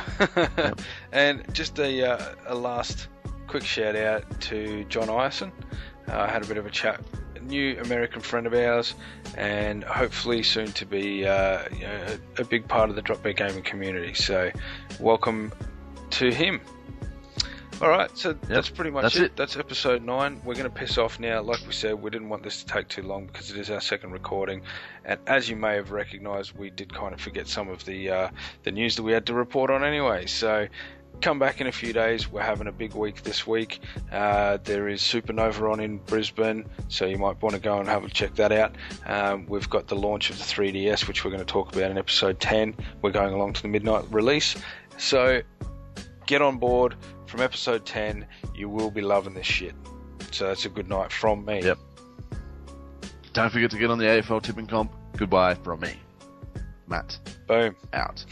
And 1.13 1.53
just 1.53 1.79
a, 1.81 2.13
uh, 2.13 2.35
a 2.47 2.55
last 2.55 3.09
quick 3.49 3.65
shout 3.65 3.97
out 3.97 4.41
to 4.43 4.85
John 4.85 5.09
Ison. 5.09 5.51
Uh, 6.09 6.17
I 6.19 6.29
had 6.29 6.45
a 6.45 6.47
bit 6.47 6.59
of 6.59 6.67
a 6.67 6.71
chat. 6.71 7.01
A 7.35 7.41
new 7.41 7.77
American 7.81 8.21
friend 8.21 8.47
of 8.47 8.55
ours, 8.55 8.95
and 9.37 9.83
hopefully 9.83 10.43
soon 10.45 10.69
to 10.73 10.87
be 10.87 11.27
uh, 11.27 11.65
you 11.73 11.81
know, 11.81 12.07
a, 12.39 12.43
a 12.43 12.45
big 12.45 12.69
part 12.69 12.91
of 12.91 12.95
the 12.97 13.03
Drop 13.03 13.23
Bear 13.23 13.33
gaming 13.33 13.63
community. 13.65 14.15
So, 14.15 14.51
welcome 15.01 15.53
to 16.11 16.31
him. 16.33 16.61
All 17.83 17.89
right, 17.89 18.17
so 18.17 18.33
that's 18.33 18.69
pretty 18.69 18.91
much 18.91 19.03
that's 19.03 19.17
it. 19.17 19.23
it. 19.23 19.37
That's 19.37 19.57
episode 19.57 20.03
nine. 20.03 20.41
We're 20.45 20.55
going 20.55 20.65
to 20.65 20.71
piss 20.71 20.97
off 20.97 21.19
now. 21.19 21.43
Like 21.43 21.61
we 21.67 21.73
said, 21.73 22.01
we 22.01 22.09
didn't 22.09 22.29
want 22.29 22.45
this 22.45 22.63
to 22.63 22.67
take 22.67 22.89
too 22.89 23.03
long 23.03 23.27
because 23.27 23.51
it 23.51 23.59
is 23.59 23.69
our 23.69 23.81
second 23.81 24.13
recording, 24.13 24.63
and 25.05 25.19
as 25.27 25.49
you 25.49 25.57
may 25.57 25.75
have 25.75 25.91
recognised, 25.91 26.57
we 26.57 26.71
did 26.71 26.95
kind 26.95 27.13
of 27.13 27.21
forget 27.21 27.49
some 27.49 27.69
of 27.69 27.85
the 27.85 28.11
uh, 28.11 28.29
the 28.63 28.71
news 28.71 28.97
that 28.97 29.03
we 29.03 29.13
had 29.13 29.27
to 29.27 29.35
report 29.35 29.71
on 29.71 29.83
anyway. 29.83 30.27
So 30.27 30.69
come 31.21 31.39
back 31.39 31.61
in 31.61 31.67
a 31.67 31.73
few 31.73 31.93
days. 31.93 32.31
We're 32.31 32.43
having 32.43 32.69
a 32.69 32.73
big 32.73 32.95
week 32.95 33.23
this 33.23 33.47
week. 33.47 33.81
Uh, 34.11 34.59
there 34.63 34.89
is 34.89 35.01
Supanova 35.01 35.73
on 35.73 35.81
in 35.81 35.99
Brisbane, 35.99 36.67
so 36.89 37.07
you 37.07 37.19
might 37.19 37.43
want 37.43 37.55
to 37.55 37.61
go 37.61 37.79
and 37.81 37.89
have 37.89 38.05
a 38.05 38.09
check 38.09 38.37
that 38.37 38.53
out. 38.53 38.77
Um, 39.05 39.47
we've 39.47 39.69
got 39.69 39.89
the 39.89 39.97
launch 39.97 40.31
of 40.31 40.39
the 40.39 40.45
3DS, 40.45 41.09
which 41.09 41.25
we're 41.25 41.31
going 41.33 41.45
to 41.45 41.53
talk 41.53 41.75
about 41.75 41.91
in 41.91 41.99
episode 41.99 42.39
10. 42.41 42.77
We're 43.03 43.11
going 43.11 43.35
along 43.35 43.55
to 43.55 43.63
the 43.63 43.69
midnight 43.69 44.05
release, 44.11 44.55
so 44.97 45.43
get 46.27 46.41
on 46.41 46.59
board. 46.59 46.95
From 47.35 47.43
episode 47.43 47.85
10, 47.85 48.25
you 48.55 48.69
will 48.69 48.93
be 48.93 49.01
loving 49.01 49.35
this 49.35 49.45
shit. 49.45 49.75
So 50.31 50.47
that's 50.47 50.67
a 50.67 50.69
good 50.69 50.89
night 50.89 51.11
from 51.11 51.45
me. 51.45 51.65
Yep. 51.65 51.79
Don't 53.33 53.51
forget 53.51 53.73
to 53.73 53.77
get 53.77 53.91
on 53.91 53.99
the 53.99 54.05
AFL 54.05 54.41
tipping 54.41 54.69
comp. 54.69 54.93
Goodbye 55.17 55.57
from 55.57 55.81
me. 55.81 55.95
Matt, 56.87 57.19
Boom. 57.49 57.75
out. 57.93 58.25